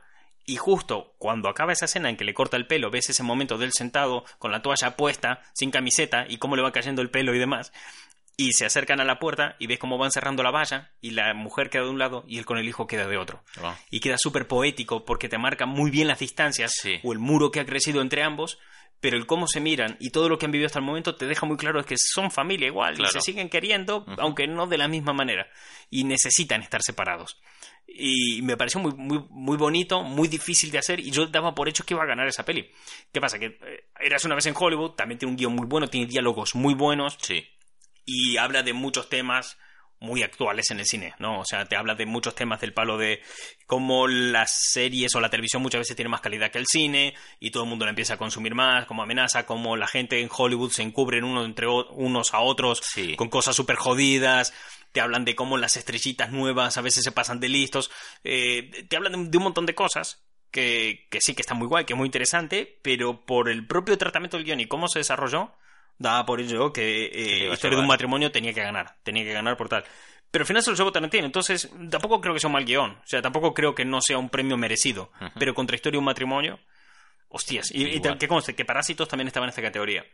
Y 0.50 0.56
justo 0.58 1.14
cuando 1.20 1.47
acaba 1.47 1.74
esa 1.74 1.86
escena 1.86 2.10
en 2.10 2.18
que 2.18 2.24
le 2.24 2.34
corta 2.34 2.58
el 2.58 2.66
pelo, 2.66 2.89
ves 2.89 3.08
ese 3.10 3.22
momento 3.22 3.60
de 3.60 3.66
él 3.66 3.72
sentado 3.72 4.26
con 4.39 4.52
la 4.52 4.64
toalla 4.64 4.95
puesta, 4.95 5.43
sin 5.54 5.70
camiseta, 5.70 6.26
y 6.28 6.38
cómo 6.38 6.56
le 6.56 6.64
va 6.64 6.72
cayendo 6.72 7.04
el 7.04 7.12
pelo 7.12 7.36
y 7.36 7.39
demás. 7.39 7.72
Y 8.36 8.54
se 8.54 8.66
acercan 8.66 9.00
a 9.00 9.04
la 9.06 9.20
puerta 9.20 9.56
y 9.60 9.68
ves 9.68 9.78
cómo 9.78 10.00
van 10.00 10.12
cerrando 10.12 10.41
la 10.41 10.50
valla 10.50 10.89
y 11.02 11.12
la 11.12 11.36
mujer 11.36 11.70
queda 11.70 11.84
de 11.84 11.89
un 11.89 12.00
lado 12.00 12.24
y 12.28 12.39
él 12.39 12.45
con 12.45 12.58
el 12.58 12.68
hijo 12.68 12.88
queda 12.88 13.06
de 13.06 13.18
otro. 13.18 13.43
Oh. 13.62 13.76
Y 13.91 14.00
queda 14.00 14.16
súper 14.18 14.47
poético 14.47 15.06
porque 15.06 15.30
te 15.30 15.38
marca 15.38 15.68
muy 15.68 15.91
bien 15.91 16.08
las 16.08 16.20
distancias 16.20 16.72
Sí. 16.82 17.00
o 17.04 17.14
el 17.14 17.20
muro 17.20 17.52
que 17.52 17.60
ha 17.60 17.66
crecido 17.66 18.02
entre 18.02 18.24
ambos, 18.24 18.58
pero 19.02 19.18
el 19.18 19.28
cómo 19.28 19.45
se 19.47 19.60
miran 19.60 19.97
y 20.00 20.10
todo 20.10 20.30
lo 20.30 20.39
que 20.39 20.45
han 20.45 20.52
vivido 20.52 20.66
hasta 20.68 20.80
el 20.80 20.86
momento 20.86 21.16
te 21.16 21.28
deja 21.28 21.45
muy 21.45 21.58
claro 21.58 21.84
que 21.86 21.95
son 21.97 22.32
familia 22.32 22.68
igual 22.68 23.00
y 23.00 23.06
se 23.06 23.22
siguen 23.22 23.50
queriendo, 23.50 24.06
aunque 24.18 24.47
no 24.47 24.66
de 24.68 24.78
la 24.80 24.88
misma 24.88 25.14
manera. 25.14 25.47
Y 25.91 26.06
necesitan 26.06 26.62
estar 26.64 26.82
separados. 26.82 27.39
Y 27.92 28.42
me 28.44 28.56
pareció 28.56 28.80
muy, 28.80 28.94
muy, 28.94 29.26
muy 29.30 29.58
bonito, 29.58 30.04
muy 30.04 30.28
difícil 30.28 30.72
de 30.72 30.78
hacer, 30.78 31.00
y 31.00 31.12
yo 31.12 31.28
daba 31.28 31.54
por 31.56 31.68
hecho 31.68 31.84
que 31.86 31.94
iba 31.94 32.04
a 32.04 32.08
ganar 32.08 32.28
esa 32.28 32.46
peli. 32.46 32.70
¿Qué 33.12 33.20
pasa? 33.20 33.40
Que 33.40 33.46
eh, 33.48 33.86
eras 34.00 34.24
una 34.26 34.36
vez 34.36 34.46
en 34.46 34.54
Hollywood, 34.58 34.92
también 34.92 35.18
tiene 35.18 35.32
un 35.32 35.38
guion 35.38 35.54
muy 35.56 35.66
bueno, 35.68 35.88
tiene 35.90 36.06
diálogos 36.08 36.56
muy 36.56 36.74
buenos, 36.76 37.18
Sí. 37.22 37.46
y 38.06 38.38
habla 38.38 38.64
de 38.64 38.74
muchos 38.74 39.10
temas 39.10 39.58
muy 40.00 40.24
actuales 40.24 40.70
en 40.72 40.80
el 40.80 40.86
cine, 40.86 41.14
¿no? 41.20 41.39
O 41.41 41.45
sea, 41.45 41.66
te 41.66 41.76
habla 41.76 41.95
de 41.95 42.06
muchos 42.06 42.34
temas 42.36 42.62
del 42.62 42.74
palo 42.74 42.97
de 42.97 43.22
cómo 43.68 44.08
las 44.08 44.52
series 44.72 45.14
o 45.16 45.20
la 45.22 45.30
televisión 45.30 45.62
muchas 45.62 45.80
veces 45.80 45.95
tiene 45.95 46.10
más 46.10 46.22
calidad 46.22 46.52
que 46.52 46.58
el 46.58 46.66
cine 46.68 47.14
y 47.39 47.52
todo 47.52 47.64
el 47.64 47.70
mundo 47.70 47.86
la 47.86 47.89
empieza 47.89 48.14
a 48.14 48.18
consumir 48.18 48.56
más, 48.56 48.86
como 48.86 49.04
amenaza, 49.04 49.45
como 49.45 49.76
la 49.76 49.88
gente 49.88 50.22
en 50.22 50.30
Hollywood 50.36 50.72
se 50.72 50.84
encubren 50.84 51.24
uno 51.24 51.43
entre 51.45 51.68
unos 51.68 52.34
a 52.34 52.39
otros 52.39 52.82
Sí. 52.84 53.16
con 53.16 53.30
cosas 53.30 53.56
súper 53.56 53.76
jodidas. 53.76 54.54
Te 54.91 55.02
hablan 55.02 55.24
de 55.26 55.36
cómo 55.36 55.58
las 55.58 55.78
estrellitas 55.78 56.32
nuevas 56.32 56.78
a 56.78 56.82
veces 56.82 57.04
se 57.04 57.12
pasan 57.12 57.39
de 57.39 57.50
listos. 57.50 57.91
Eh, 58.24 58.86
te 58.89 58.95
hablan 58.97 59.12
de, 59.26 59.30
de 59.30 59.38
un 59.38 59.43
montón 59.43 59.66
de 59.66 59.76
cosas 59.76 60.24
que, 60.52 61.08
que 61.12 61.22
sí 61.22 61.36
que 61.36 61.41
está 61.41 61.54
muy 61.54 61.68
guay, 61.68 61.86
que 61.86 61.93
es 61.93 61.97
muy 61.97 62.08
interesante, 62.08 62.80
pero 62.82 63.24
por 63.26 63.50
el 63.50 63.68
propio 63.68 63.97
tratamiento 64.00 64.38
del 64.38 64.45
guion 64.45 64.62
y 64.62 64.66
cómo 64.68 64.88
se 64.88 64.97
desarrolló, 65.00 65.54
daba 66.00 66.26
por 66.26 66.41
ello 66.41 66.74
que 66.74 67.06
eh, 67.06 67.54
Historia 67.54 67.78
de 67.78 67.84
un 67.84 67.88
matrimonio 67.88 68.32
tenía 68.32 68.54
que 68.54 68.62
ganar, 68.62 68.95
tenía 69.04 69.24
que 69.24 69.34
ganar 69.34 69.56
por 69.56 69.70
tal. 69.70 69.84
Pero 70.32 70.43
al 70.43 70.47
final 70.47 70.64
se 70.64 70.72
lo 70.72 70.78
llevó 70.78 70.91
Tarantino, 70.91 71.26
entonces 71.26 71.72
tampoco 71.89 72.22
creo 72.22 72.34
que 72.34 72.39
sea 72.39 72.47
un 72.47 72.54
mal 72.54 72.66
guion, 72.66 72.91
o 72.91 73.08
sea, 73.08 73.22
tampoco 73.22 73.54
creo 73.54 73.76
que 73.76 73.84
no 73.84 74.00
sea 74.02 74.18
un 74.18 74.30
premio 74.30 74.58
merecido, 74.58 75.12
pero 75.38 75.54
contra 75.54 75.76
Historia 75.76 75.97
de 75.97 76.00
un 76.00 76.06
matrimonio, 76.06 76.60
hostias, 77.30 77.72
y, 77.72 77.97
y 77.97 78.02
que 78.02 78.28
conste 78.28 78.56
que 78.56 78.66
Parásitos 78.66 79.08
también 79.08 79.28
estaba 79.28 79.45
en 79.45 79.50
esta 79.50 79.62
categoría. 79.62 80.06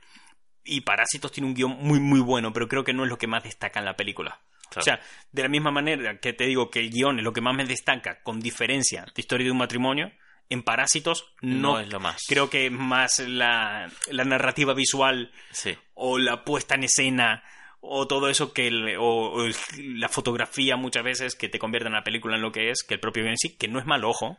Y 0.64 0.82
Parásitos 0.82 1.32
tiene 1.32 1.48
un 1.48 1.54
guion 1.54 1.78
muy, 1.80 2.00
muy 2.00 2.22
bueno, 2.22 2.52
pero 2.52 2.68
creo 2.68 2.84
que 2.84 2.94
no 2.94 3.04
es 3.04 3.10
lo 3.10 3.18
que 3.18 3.28
más 3.28 3.44
destaca 3.44 3.80
en 3.80 3.86
la 3.86 3.96
película. 3.96 4.42
Claro. 4.70 4.80
O 4.80 4.84
sea, 4.84 5.00
de 5.32 5.44
la 5.44 5.50
misma 5.50 5.70
manera 5.70 6.18
que 6.20 6.34
te 6.34 6.46
digo 6.46 6.72
que 6.72 6.80
el 6.80 6.90
guion 6.90 7.20
es 7.20 7.24
lo 7.24 7.34
que 7.34 7.42
más 7.42 7.54
me 7.54 7.66
destaca, 7.66 8.24
con 8.24 8.40
diferencia, 8.40 9.06
de 9.14 9.22
Historia 9.22 9.46
de 9.46 9.52
un 9.52 9.60
matrimonio, 9.60 10.12
en 10.50 10.64
Parásitos 10.64 11.34
no, 11.42 11.74
No 11.74 11.80
es 11.80 11.92
lo 11.92 12.00
más. 12.00 12.24
Creo 12.28 12.50
que 12.50 12.70
más 12.70 13.20
la, 13.20 13.90
la 14.12 14.24
narrativa 14.26 14.74
visual 14.74 15.32
Sí. 15.52 15.76
o 15.94 16.18
la 16.18 16.44
puesta 16.44 16.76
en 16.76 16.84
escena 16.84 17.44
o 17.88 18.08
todo 18.08 18.30
eso 18.30 18.52
que 18.54 18.68
el- 18.68 18.98
o, 18.98 19.04
o 19.32 19.44
el- 19.46 20.00
la 20.00 20.10
fotografía 20.10 20.76
muchas 20.76 21.04
veces 21.04 21.36
que 21.36 21.50
te 21.50 21.60
convierte 21.60 21.88
en 21.88 21.94
la 21.94 22.04
película 22.04 22.36
en 22.36 22.42
lo 22.42 22.52
que 22.52 22.70
es, 22.72 22.84
que 22.84 22.96
el 22.96 23.00
propio 23.00 23.24
guion 23.24 23.32
en 23.34 23.38
sí, 23.38 23.56
que 23.58 23.68
no 23.68 23.80
es 23.80 23.86
mal 23.86 24.04
ojo, 24.06 24.38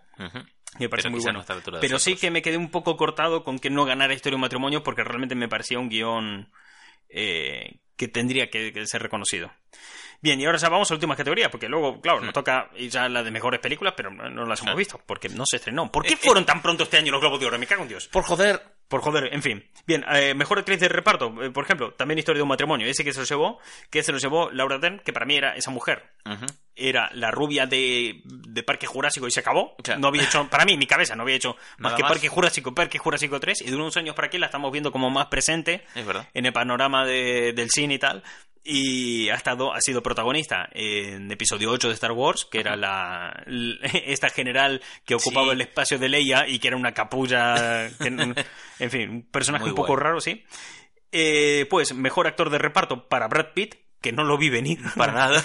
me 0.79 0.89
parece 0.89 1.09
Pero 1.09 1.11
muy 1.11 1.21
bueno. 1.23 1.45
no 1.49 1.81
Pero 1.81 1.99
sí 1.99 2.17
que 2.17 2.31
me 2.31 2.43
quedé 2.43 2.57
un 2.57 2.71
poco 2.71 2.97
cortado 2.97 3.45
con 3.45 3.59
que 3.59 3.71
no 3.71 3.85
ganara 3.85 4.15
Historia 4.15 4.33
de 4.33 4.37
un 4.37 4.41
matrimonio 4.43 4.83
porque 4.83 5.05
realmente 5.05 5.35
me 5.35 5.49
parecía 5.49 5.79
un 5.79 5.89
guion 5.89 6.51
eh, 7.09 7.79
que 7.97 8.09
tendría 8.09 8.51
que, 8.51 8.73
que 8.73 8.87
ser 8.87 9.03
reconocido. 9.03 9.53
Bien, 10.21 10.41
y 10.41 10.45
ahora 10.47 10.59
ya 10.59 10.69
vamos 10.69 10.91
a 10.91 10.95
la 10.95 10.97
última 10.97 11.15
categoría, 11.17 11.51
porque 11.51 11.69
luego, 11.69 12.01
claro, 12.01 12.21
nos 12.21 12.33
toca 12.33 12.71
ir 12.77 12.91
ya 12.91 13.09
la 13.09 13.23
de 13.23 13.31
mejores 13.31 13.61
películas, 13.61 13.95
pero 13.97 14.11
no 14.11 14.45
las 14.45 14.61
hemos 14.63 14.73
Sí. 14.75 14.79
visto, 14.79 15.01
porque 15.07 15.29
no 15.29 15.45
se 15.47 15.57
estrenó. 15.57 15.91
¿Por 15.93 16.05
qué 16.05 16.15
Eh, 16.15 16.19
fueron 16.21 16.45
tan 16.47 16.63
pronto 16.63 16.85
este 16.85 16.97
año 16.97 17.13
los 17.13 17.21
Globos 17.21 17.39
de 17.41 17.47
Oro? 17.47 17.59
Me 17.59 17.67
cago 17.67 17.83
en 17.83 17.89
Dios. 17.89 18.09
Por 18.09 18.25
joder. 18.25 18.63
Por 18.89 19.01
joder, 19.01 19.35
en 19.35 19.43
fin. 19.43 19.69
Bien, 19.85 20.05
eh, 20.13 20.33
mejor 20.35 20.61
actriz 20.61 20.79
de 20.79 20.89
reparto, 20.89 21.43
eh, 21.43 21.51
por 21.51 21.65
ejemplo, 21.65 21.93
también 21.95 22.19
Historia 22.21 22.39
de 22.39 22.43
un 22.45 22.49
matrimonio. 22.49 22.87
Ese 22.87 23.03
que 23.03 23.13
se 23.13 23.19
lo 23.19 23.25
llevó, 23.27 23.59
que 23.91 24.05
se 24.05 24.13
lo 24.13 24.19
llevó 24.19 24.49
Laura 24.53 24.79
Dern, 24.79 25.01
que 25.01 25.13
para 25.13 25.27
mí 25.27 25.35
era 25.37 25.57
esa 25.57 25.73
mujer. 25.73 26.05
Era 26.77 27.11
la 27.15 27.31
rubia 27.33 27.67
de, 27.67 28.21
de 28.25 28.63
Parque 28.63 28.87
Jurásico 28.87 29.27
y 29.27 29.31
se 29.33 29.41
acabó. 29.41 29.75
No 29.99 30.09
había 30.09 30.23
hecho, 30.23 30.47
para 30.51 30.65
mí, 30.65 30.77
mi 30.77 30.87
cabeza, 30.87 31.17
no 31.17 31.23
había 31.25 31.35
hecho 31.35 31.57
más 31.79 31.95
que 31.95 32.03
más. 32.03 32.13
Parque 32.13 32.29
Jurásico, 32.29 32.75
Parque 32.75 32.99
Jurásico 32.99 33.41
3. 33.41 33.63
Y 33.63 33.71
de 33.71 33.75
unos 33.77 33.97
años 33.97 34.15
para 34.15 34.29
aquí 34.29 34.39
la 34.39 34.47
estamos 34.47 34.71
viendo 34.71 34.93
como 34.93 35.11
más 35.11 35.27
presente 35.27 35.85
Es 35.97 36.07
verdad. 36.07 36.29
en 36.33 36.47
el 36.47 36.53
panorama 36.53 37.05
de- 37.05 37.53
del 37.55 37.69
cine 37.71 37.95
y 37.95 37.99
tal. 37.99 38.23
Y 38.69 39.29
ha 39.31 39.35
estado, 39.37 39.73
ha 39.73 39.81
sido 39.81 40.03
protagonista 40.03 40.69
en 40.73 41.31
episodio 41.31 41.71
8 41.71 41.87
de 41.89 41.95
Star 41.95 42.11
Wars, 42.13 42.45
que 42.51 42.59
era 42.59 42.75
la, 42.75 43.45
esta 44.07 44.29
general 44.29 44.83
que 45.05 45.15
ocupaba 45.15 45.47
Sí. 45.47 45.53
el 45.53 45.61
espacio 45.61 45.99
de 46.01 46.09
Leia 46.09 46.49
y 46.49 46.59
que 46.59 46.67
era 46.69 46.77
una 46.77 46.93
capulla, 46.93 47.89
que- 47.99 48.07
en 48.81 48.91
fin, 48.91 49.11
un 49.11 49.23
personaje 49.31 49.63
Muy 49.63 49.71
un 49.71 49.77
poco 49.77 49.95
raro, 49.95 50.21
sí. 50.21 50.45
Eh, 51.13 51.67
pues, 51.71 51.95
mejor 51.95 52.27
actor 52.27 52.51
de 52.51 52.59
reparto 52.59 53.09
para 53.09 53.29
Brad 53.29 53.53
Pitt, 53.55 53.77
que 54.03 54.11
no 54.11 54.25
lo 54.25 54.37
vi 54.37 54.51
venir. 54.51 54.81
Para 54.97 55.13
nada. 55.13 55.45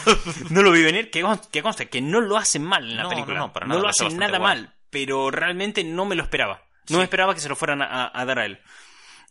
no 0.49 0.63
lo 0.63 0.71
vi 0.71 0.81
venir, 0.83 1.11
que, 1.11 1.23
que 1.51 1.61
conste, 1.61 1.89
que 1.89 2.01
no 2.01 2.21
lo 2.21 2.37
hace 2.37 2.57
mal 2.59 2.89
en 2.89 2.97
la 2.97 3.03
No, 3.03 3.09
película. 3.09 3.37
no, 3.39 3.47
no, 3.47 3.53
para 3.53 3.65
no 3.67 3.69
nada, 3.69 3.79
lo 3.81 3.83
lo 3.83 3.89
hace 3.89 4.03
hace 4.03 4.15
bastante 4.15 4.25
nada 4.31 4.37
guay. 4.39 4.55
mal, 4.63 4.75
pero 4.89 5.29
realmente 5.31 5.83
no 5.83 6.05
me 6.05 6.15
lo 6.15 6.23
esperaba. 6.23 6.63
No 6.89 6.95
Sí. 6.95 6.95
me 6.97 7.03
esperaba 7.03 7.33
que 7.35 7.39
se 7.39 7.49
lo 7.49 7.55
fueran 7.55 7.81
a 7.83 8.25
dar 8.25 8.39
a 8.39 8.45
él. 8.45 8.59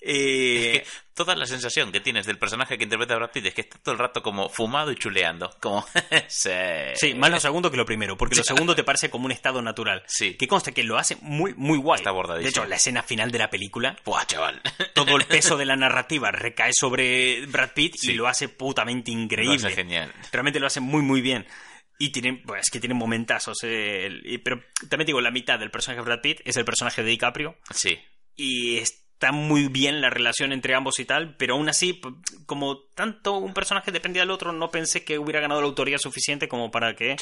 Eh, 0.03 0.76
Es 0.76 0.82
que 0.82 0.86
toda 1.14 1.34
la 1.36 1.44
sensación 1.46 1.92
que 1.92 2.01
tienes 2.01 2.24
del 2.26 2.38
personaje 2.38 2.78
que 2.78 2.84
interpreta 2.84 3.16
Brad 3.16 3.30
Pitt 3.32 3.46
es 3.46 3.55
que 3.55 3.61
está 3.61 3.78
todo 3.78 3.92
el 3.92 3.98
rato 3.98 4.22
como 4.22 4.48
fumado 4.48 4.90
y 4.90 4.96
chuleando. 4.96 5.51
Como, 5.61 5.86
sí. 6.28 6.51
Sí, 6.94 7.14
más 7.14 7.30
lo 7.30 7.38
segundo 7.40 7.70
que 7.70 7.76
lo 7.76 7.84
primero, 7.84 8.16
porque 8.16 8.36
lo 8.36 8.42
segundo 8.44 8.74
te 8.74 8.84
parece 8.84 9.11
como 9.11 9.26
un 9.26 9.32
estado 9.32 9.61
natural. 9.62 10.03
Sí. 10.07 10.34
Que 10.38 10.48
conste 10.48 10.72
que 10.72 10.82
lo 10.84 10.96
hace 10.98 11.16
muy, 11.20 11.53
muy 11.55 11.78
guay. 11.78 11.98
Está 11.98 12.11
bordadísimo. 12.12 12.44
De 12.44 12.51
hecho, 12.51 12.64
la 12.66 12.76
escena 12.76 13.03
final 13.03 13.30
de 13.30 13.38
la 13.38 13.51
película, 13.51 13.96
Buah, 14.05 14.24
chaval. 14.24 14.62
todo 14.94 15.16
el 15.16 15.24
peso 15.26 15.57
de 15.59 15.66
la 15.66 15.76
narrativa 15.76 16.30
recae 16.30 16.72
sobre 16.72 17.44
Brad 17.46 17.72
Pitt 17.74 17.96
y 18.05 18.14
lo 18.14 18.26
hace 18.26 18.48
putamente 18.48 19.11
Lo 19.12 19.18
increíble. 19.20 19.57
hace 19.57 19.72
genial. 19.72 20.12
Realmente 20.32 20.61
lo 20.61 20.66
hace 20.66 20.80
muy, 20.80 21.03
muy 21.03 21.20
bien. 21.20 21.46
Y 21.98 22.12
tiene, 22.12 22.40
pues, 22.46 22.62
es 22.62 22.70
que 22.70 22.80
tiene 22.80 22.94
momentazos. 22.94 23.59
eh, 23.64 24.07
el- 24.07 24.22
y- 24.24 24.38
pero 24.38 24.62
también 24.88 25.05
digo, 25.07 25.20
la 25.20 25.30
mitad 25.30 25.59
del 25.59 25.70
personaje 25.70 26.01
de 26.01 26.07
Brad 26.07 26.22
Pitt 26.22 26.40
es 26.46 26.57
el 26.57 26.64
personaje 26.64 27.03
de 27.03 27.11
DiCaprio. 27.11 27.59
Sí. 27.74 27.98
y 28.42 28.78
está 29.21 29.33
muy 29.33 29.68
bien 29.68 30.01
la 30.01 30.09
relación 30.09 30.51
entre 30.51 30.75
ambos 30.75 30.99
y 30.99 31.05
tal, 31.05 31.37
pero 31.37 31.53
aún 31.53 31.68
así, 31.68 32.01
como 32.47 32.79
tanto 32.95 33.37
un 33.37 33.53
personaje 33.53 33.93
dependía 33.93 34.23
del 34.23 34.31
otro, 34.31 34.51
no 34.53 34.71
pensé 34.71 35.05
que 35.05 35.18
hubiera 35.18 35.41
ganado 35.41 35.61
la 35.61 35.66
autoría 35.66 35.99
suficiente 35.99 36.49
como 36.49 36.71
para 36.71 36.97
que... 36.97 37.16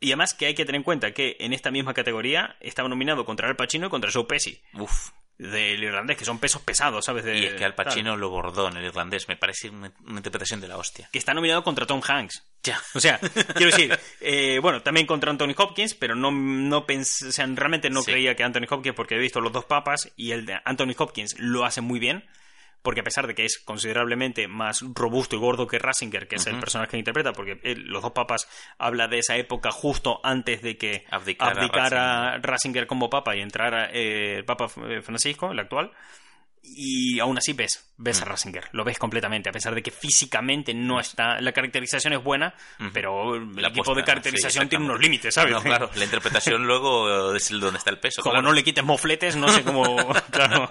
Y 0.00 0.08
además 0.08 0.32
que 0.32 0.46
hay 0.46 0.54
que 0.54 0.64
tener 0.64 0.78
en 0.78 0.82
cuenta 0.82 1.12
que 1.12 1.36
en 1.40 1.52
esta 1.52 1.70
misma 1.70 1.92
categoría 1.92 2.56
estaba 2.60 2.88
nominado 2.88 3.26
contra 3.26 3.48
Al 3.48 3.56
Pacino 3.56 3.86
y 3.86 3.90
contra 3.90 4.10
Joe 4.10 4.24
Pesci, 4.24 4.62
Uf. 4.74 5.10
Del 5.38 5.82
irlandés, 5.82 6.16
que 6.16 6.24
son 6.24 6.38
pesos 6.38 6.62
pesados, 6.62 7.04
¿sabes? 7.04 7.24
De- 7.24 7.38
Y 7.38 7.44
es 7.46 7.54
que 7.54 7.64
Al 7.64 7.74
tal. 7.74 7.86
Pacino 7.86 8.16
lo 8.16 8.30
bordó 8.30 8.68
en 8.68 8.76
el 8.78 8.84
irlandés. 8.86 9.28
Me 9.28 9.36
parece 9.36 9.68
una, 9.68 9.92
una 10.06 10.16
interpretación 10.18 10.60
de 10.60 10.68
la 10.68 10.76
hostia. 10.78 11.08
Que 11.12 11.18
está 11.18 11.34
nominado 11.34 11.62
contra 11.62 11.86
Tom 11.86 12.00
Hanks. 12.06 12.42
Ya. 12.62 12.80
O 12.94 13.00
sea, 13.00 13.18
quiero 13.54 13.70
decir, 13.70 13.98
eh, 14.20 14.58
bueno, 14.60 14.82
también 14.82 15.06
contra 15.06 15.30
Anthony 15.30 15.54
Hopkins, 15.56 15.94
pero 15.94 16.14
no, 16.14 16.30
no 16.30 16.86
pensé, 16.86 17.28
o 17.28 17.32
sea, 17.32 17.46
realmente 17.46 17.90
no 17.90 18.02
Sí. 18.02 18.12
creía 18.12 18.34
que 18.34 18.44
Anthony 18.44 18.66
Hopkins, 18.68 18.94
porque 18.96 19.14
he 19.16 19.18
visto 19.18 19.40
los 19.40 19.52
dos 19.52 19.64
papas 19.66 20.12
y 20.16 20.32
el 20.32 20.46
de 20.46 20.58
Anthony 20.64 20.94
Hopkins 20.96 21.36
lo 21.38 21.64
hace 21.64 21.80
muy 21.80 21.98
bien, 22.00 22.24
porque 22.86 23.00
a 23.00 23.04
pesar 23.04 23.26
de 23.26 23.34
que 23.34 23.44
es 23.44 23.58
considerablemente 23.58 24.46
más 24.46 24.84
robusto 24.94 25.34
y 25.34 25.40
gordo 25.40 25.66
que 25.66 25.80
Rasinger, 25.80 26.28
que 26.28 26.36
es 26.36 26.46
el 26.46 26.60
personaje 26.60 26.92
que 26.92 26.98
interpreta, 26.98 27.32
porque 27.32 27.58
él- 27.64 27.82
los 27.88 28.00
dos 28.00 28.12
papas 28.12 28.46
habla 28.78 29.08
de 29.08 29.18
esa 29.18 29.36
época 29.36 29.72
justo 29.72 30.20
antes 30.22 30.62
de 30.62 30.76
que 30.78 31.04
Abdicara 31.10 31.50
abdicara 32.34 32.86
como 32.86 33.10
papa 33.10 33.34
y 33.34 33.40
entrara 33.40 33.90
eh, 33.92 34.36
el 34.36 34.44
Papa 34.44 34.66
eh, 34.88 35.02
Francisco, 35.02 35.50
el 35.50 35.58
actual. 35.58 35.90
Y 36.62 37.20
aún 37.20 37.38
así 37.38 37.52
ves, 37.52 37.92
ves 37.96 38.22
a. 38.22 38.24
Rasinger, 38.24 38.68
lo 38.72 38.82
ves 38.84 38.98
completamente, 38.98 39.48
a 39.48 39.52
pesar 39.52 39.72
de 39.74 39.82
que 39.82 39.90
físicamente 39.92 40.74
no 40.74 40.98
está. 41.00 41.40
La 41.40 41.52
caracterización 41.52 42.12
es 42.12 42.22
buena, 42.22 42.54
pero 42.92 43.34
el 43.36 43.54
La 43.56 43.68
equipo 43.68 43.94
de 43.94 44.02
sí, 44.02 44.06
caracterización 44.06 44.68
tiene 44.68 44.84
exactamente. 44.84 44.84
unos 44.92 45.00
límites, 45.00 45.34
¿sabes? 45.34 45.52
No, 45.52 45.62
claro, 45.62 45.90
la 45.94 46.04
interpretación 46.04 46.66
luego 46.66 47.34
es 47.34 47.50
donde 47.50 47.78
está 47.78 47.90
el 47.90 47.98
peso. 48.00 48.20
Como 48.22 48.32
claro. 48.34 48.48
no 48.48 48.52
le 48.52 48.64
quites 48.64 48.84
mofletes, 48.84 49.36
no 49.36 49.48
sé 49.48 49.62
cómo, 49.64 49.84
claro, 50.30 50.68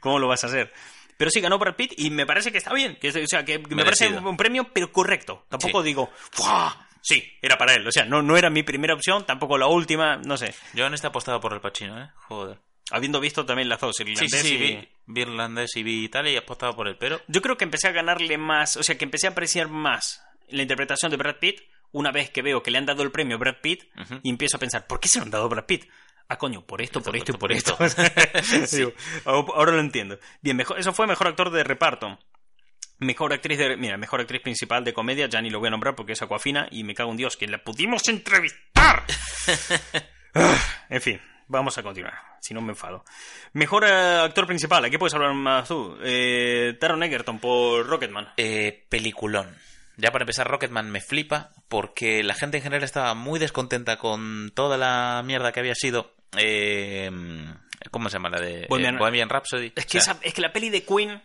cómo 0.00 0.18
lo 0.18 0.28
vas 0.28 0.44
a 0.44 0.48
hacer. 0.48 0.72
Pero 1.18 1.30
sí, 1.30 1.40
ganó 1.42 1.58
Brad 1.58 1.74
Pitt 1.76 1.92
y 1.98 2.08
me 2.10 2.24
parece 2.24 2.50
que 2.50 2.56
está 2.58 2.72
bien. 2.72 2.96
Que, 2.96 3.08
o 3.10 3.26
sea, 3.26 3.44
que 3.44 3.58
me 3.58 3.84
parece 3.84 4.08
un 4.08 4.36
premio, 4.38 4.70
pero 4.72 4.90
correcto. 4.90 5.44
Tampoco 5.50 5.82
Sí. 5.82 5.88
digo, 5.88 6.10
¡fua! 6.30 6.86
Sí, 7.02 7.22
era 7.42 7.58
para 7.58 7.74
él. 7.74 7.86
O 7.86 7.92
sea, 7.92 8.04
no, 8.06 8.22
no 8.22 8.36
era 8.36 8.48
mi 8.50 8.62
primera 8.62 8.94
opción, 8.94 9.26
tampoco 9.26 9.58
la 9.58 9.66
última, 9.66 10.16
no 10.16 10.36
sé. 10.38 10.54
Yo 10.74 10.86
en 10.86 10.94
esta 10.94 11.08
apostaba 11.08 11.40
por 11.40 11.52
el 11.52 11.60
Pacino, 11.60 12.00
¿eh? 12.02 12.08
Joder. 12.28 12.58
Habiendo 12.90 13.20
visto 13.20 13.44
también 13.44 13.68
las 13.68 13.80
dos, 13.80 14.00
irlandés 14.00 14.30
sí, 14.30 14.38
sí, 14.48 14.54
y- 14.54 14.58
vi, 14.58 14.88
vi 15.06 15.20
irlandés 15.20 15.76
y 15.76 15.82
vi 15.82 16.04
Italia 16.04 16.32
y 16.32 16.36
apostaba 16.36 16.74
por 16.74 16.88
él, 16.88 16.96
pero... 16.98 17.20
Yo 17.28 17.42
creo 17.42 17.56
que 17.58 17.64
empecé 17.64 17.88
a 17.88 17.92
ganarle 17.92 18.38
más, 18.38 18.76
o 18.78 18.82
sea, 18.82 18.96
que 18.96 19.04
empecé 19.04 19.26
a 19.26 19.30
apreciar 19.30 19.68
más 19.68 20.22
la 20.48 20.62
interpretación 20.62 21.10
de 21.10 21.18
Brad 21.18 21.36
Pitt 21.36 21.60
una 21.92 22.10
vez 22.12 22.30
que 22.30 22.42
veo 22.42 22.62
que 22.62 22.70
le 22.70 22.78
han 22.78 22.86
dado 22.86 23.02
el 23.02 23.10
premio 23.10 23.36
a 23.36 23.38
Brad 23.38 23.56
Pitt 23.62 23.84
y 24.22 24.30
empiezo 24.30 24.56
a 24.56 24.60
pensar, 24.60 24.86
¿por 24.86 25.00
qué 25.00 25.08
se 25.08 25.18
lo 25.18 25.24
han 25.24 25.30
dado 25.30 25.44
a 25.44 25.48
Brad 25.48 25.66
Pitt? 25.66 25.88
Ah, 26.28 26.36
coño, 26.36 26.64
por 26.66 26.82
esto, 26.82 27.00
por 27.00 27.16
esto 27.16 27.32
y 27.32 27.36
por 27.36 27.52
esto. 27.52 27.76
Sí. 28.42 28.76
Digo, 28.76 28.92
ahora 29.24 29.72
lo 29.72 29.80
entiendo. 29.80 30.18
Bien, 30.42 30.56
mejor, 30.56 30.78
eso 30.78 30.92
fue 30.92 31.06
mejor 31.06 31.28
actor 31.28 31.50
de 31.50 31.64
reparto. 31.64 32.18
Mejor 32.98 33.32
actriz 33.32 33.58
de. 33.58 33.76
Mira, 33.76 33.96
mejor 33.96 34.20
actriz 34.20 34.42
principal 34.42 34.84
de 34.84 34.92
comedia, 34.92 35.26
ya 35.26 35.40
ni 35.40 35.50
lo 35.50 35.58
voy 35.60 35.68
a 35.68 35.70
nombrar 35.70 35.94
porque 35.94 36.12
es 36.12 36.22
Aquafina 36.22 36.68
y 36.70 36.84
me 36.84 36.94
cago 36.94 37.12
en 37.12 37.16
Dios, 37.16 37.36
que 37.36 37.46
la 37.46 37.62
pudimos 37.62 38.06
entrevistar. 38.08 39.04
Ah, 40.34 40.56
en 40.90 41.00
fin, 41.00 41.20
vamos 41.48 41.78
a 41.78 41.82
continuar, 41.82 42.14
si 42.40 42.52
no 42.52 42.60
me 42.60 42.72
enfado. 42.72 43.02
Mejor 43.54 43.84
eh, 43.84 44.20
actor 44.22 44.46
principal, 44.46 44.84
¿a 44.84 44.90
qué 44.90 44.98
puedes 44.98 45.14
hablar 45.14 45.32
más 45.32 45.66
tú? 45.66 45.98
Eh, 46.04 46.76
Taron 46.78 47.02
Egerton 47.02 47.38
por 47.38 47.86
Rocketman. 47.86 48.28
Eh, 48.36 48.86
peliculón. 48.90 49.48
Ya 50.00 50.10
para 50.12 50.22
empezar, 50.22 50.48
Rocketman 50.48 50.90
me 50.90 51.00
flipa 51.00 51.50
porque 51.68 52.22
la 52.22 52.34
gente 52.34 52.56
en 52.56 52.62
general 52.62 52.84
estaba 52.84 53.14
muy 53.14 53.38
descontenta 53.38 53.98
con 53.98 54.50
toda 54.54 54.78
la 54.78 55.22
mierda 55.24 55.52
que 55.52 55.60
había 55.60 55.74
sido. 55.74 56.14
Eh, 56.36 57.10
¿Cómo 57.90 58.08
se 58.08 58.14
llama 58.14 58.30
la 58.30 58.40
de 58.40 58.62
eh, 58.62 58.66
Bohemian- 58.70 58.98
Bohemian 58.98 59.28
Rhapsody? 59.28 59.72
Es 59.76 59.86
que, 59.86 59.98
O 59.98 60.00
sea, 60.00 60.12
esa- 60.14 60.22
es 60.22 60.34
que 60.34 60.40
la 60.40 60.52
peli 60.52 60.70
de 60.70 60.84
Queen 60.84 61.22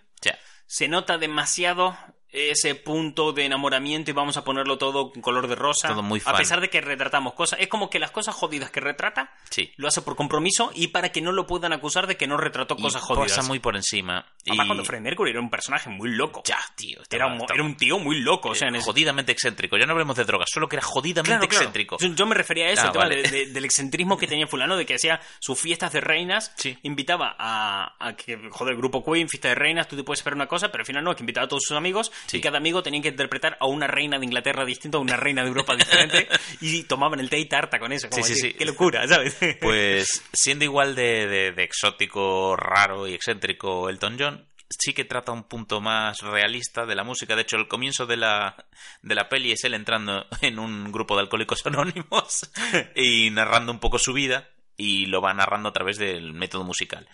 se 0.65 0.88
nota 0.88 1.17
demasiado 1.17 1.95
ese 2.34 2.76
punto 2.76 3.32
de 3.32 3.46
enamoramiento 3.46 4.12
y 4.12 4.14
vamos 4.14 4.38
a 4.38 4.44
ponerlo 4.44 4.78
todo 4.78 5.12
en 5.16 5.22
color 5.22 5.48
de 5.48 5.56
rosa. 5.56 5.88
Todo 5.90 6.02
muy 6.04 6.20
A 6.20 6.24
fan. 6.24 6.36
pesar 6.38 6.62
de 6.62 6.70
que 6.70 6.82
retratamos 6.82 7.34
cosas. 7.34 7.60
Es 7.62 7.68
como 7.68 7.90
que 7.90 8.00
las 8.00 8.12
cosas 8.12 8.36
jodidas 8.36 8.72
que 8.72 8.80
retrata 8.80 9.32
Sí. 9.50 9.72
lo 9.78 9.88
hace 9.88 10.02
por 10.02 10.16
compromiso 10.16 10.72
y 10.74 10.88
para 10.88 11.12
que 11.12 11.22
no 11.22 11.32
lo 11.32 11.46
puedan 11.48 11.74
acusar 11.74 12.08
de 12.08 12.18
que 12.18 12.28
no 12.28 12.38
retrató 12.38 12.76
Y 12.78 12.82
cosas 12.82 13.02
jodidas. 13.04 13.34
pasa 13.38 13.48
muy 13.48 13.60
por 13.60 13.76
encima. 13.76 14.26
Además, 14.48 14.66
y... 14.66 14.68
cuando 14.68 14.84
Freddie 14.86 15.04
Mercury 15.04 15.32
era 15.32 15.40
un 15.40 15.50
personaje 15.50 15.90
muy 15.90 16.10
loco. 16.12 16.42
Ya, 16.46 16.58
tío. 16.76 17.02
estaba- 17.02 17.24
Era 17.24 17.28
un, 17.28 17.42
estaba- 17.42 17.56
era 17.56 17.64
un 17.64 17.78
tío 17.78 18.00
muy 18.00 18.20
loco. 18.22 18.50
O 18.50 18.56
sea, 18.56 18.68
en 18.68 18.76
ese- 18.76 18.86
jodidamente 18.86 19.32
excéntrico. 19.32 19.78
Ya 19.78 19.86
no 19.86 19.92
hablemos 19.94 20.16
de 20.16 20.26
drogas, 20.26 20.50
solo 20.52 20.68
que 20.68 20.78
era 20.78 20.86
jodidamente 20.86 21.30
Claro, 21.30 21.48
claro. 21.48 21.56
excéntrico. 21.66 21.98
Yo, 22.00 22.08
yo 22.16 22.26
me 22.26 22.36
refería 22.36 22.66
a 22.66 22.70
eso, 22.72 22.82
Ah, 22.84 22.86
el 22.88 22.92
tema 22.94 23.04
vale. 23.06 23.22
de- 23.22 23.30
de- 23.30 23.46
del 23.48 23.66
excentrismo 23.66 24.18
que 24.18 24.28
tenía 24.28 24.48
fulano, 24.48 24.76
de 24.76 24.86
que 24.86 24.96
hacía 24.96 25.22
sus 25.40 25.60
fiestas 25.60 25.94
de 25.94 26.02
reinas, 26.02 26.52
Sí. 26.58 26.78
invitaba 26.84 27.36
a, 27.38 27.96
a 28.00 28.16
que, 28.16 28.38
joder, 28.52 28.74
el 28.74 28.78
grupo 28.80 29.04
Queen, 29.04 29.30
fiesta 29.30 29.50
de 29.50 29.56
reinas, 29.56 29.88
tú 29.88 29.96
te 29.96 30.04
puedes 30.04 30.20
esperar 30.20 30.36
una 30.36 30.48
cosa, 30.48 30.70
pero 30.72 30.82
al 30.82 30.86
final 30.86 31.04
no, 31.04 31.16
que 31.16 31.22
invitaba 31.22 31.46
a 31.46 31.48
todos 31.48 31.64
sus 31.64 31.78
amigos 31.78 32.12
Sí. 32.28 32.38
y 32.38 32.41
cada 32.41 32.57
amigo 32.57 32.82
tenía 32.84 33.01
que 33.01 33.09
interpretar 33.09 33.57
a 33.59 33.65
una 33.67 33.88
reina 33.88 34.17
de 34.19 34.26
Inglaterra 34.26 34.65
distinta, 34.65 34.97
a 34.97 35.01
una 35.01 35.17
reina 35.17 35.41
de 35.43 35.49
Europa 35.49 35.76
diferente 35.76 36.28
y 36.61 36.84
tomaban 36.84 37.19
el 37.19 37.30
té 37.30 37.39
y 37.39 37.45
tarta 37.45 37.80
con 37.80 37.91
eso. 37.91 38.09
Como 38.09 38.24
Sí, 38.24 38.36
sí. 38.36 38.53
Qué 38.53 38.65
locura, 38.65 39.07
¿sabes? 39.07 39.38
Pues 39.61 40.24
siendo 40.34 40.65
igual 40.65 40.95
de, 40.95 41.28
de- 41.28 41.51
de 41.51 41.63
exótico, 41.63 42.55
raro 42.55 43.07
y 43.07 43.13
excéntrico 43.13 43.89
Elton 43.89 44.17
John, 44.19 44.49
sí 44.69 44.93
que 44.93 45.05
trata 45.05 45.32
un 45.32 45.43
punto 45.43 45.82
más 45.82 46.19
realista 46.21 46.86
de 46.86 46.95
la 46.95 47.03
música. 47.03 47.36
De 47.36 47.43
hecho, 47.43 47.57
el 47.57 47.67
comienzo 47.67 48.05
de 48.07 48.17
la, 48.17 48.55
de 49.01 49.15
la 49.15 49.30
peli 49.30 49.51
es 49.51 49.63
él 49.65 49.74
entrando 49.76 50.26
en 50.41 50.57
un 50.59 50.91
grupo 50.91 51.15
de 51.15 51.21
alcohólicos 51.21 51.61
anónimos 51.65 52.49
y 52.95 53.30
narrando 53.30 53.71
un 53.71 53.80
poco 53.80 53.99
su 53.99 54.13
vida 54.13 54.49
y 54.76 55.05
lo 55.05 55.21
va 55.21 55.34
narrando 55.34 55.69
a 55.69 55.74
través 55.74 55.97
del 55.97 56.34
método 56.34 56.63
musical. 56.63 57.07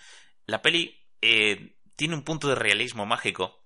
La 0.46 0.62
peli 0.62 0.98
eh, 1.22 1.76
tiene 1.98 2.16
un 2.16 2.24
punto 2.24 2.48
de 2.48 2.56
realismo 2.56 3.06
mágico 3.06 3.60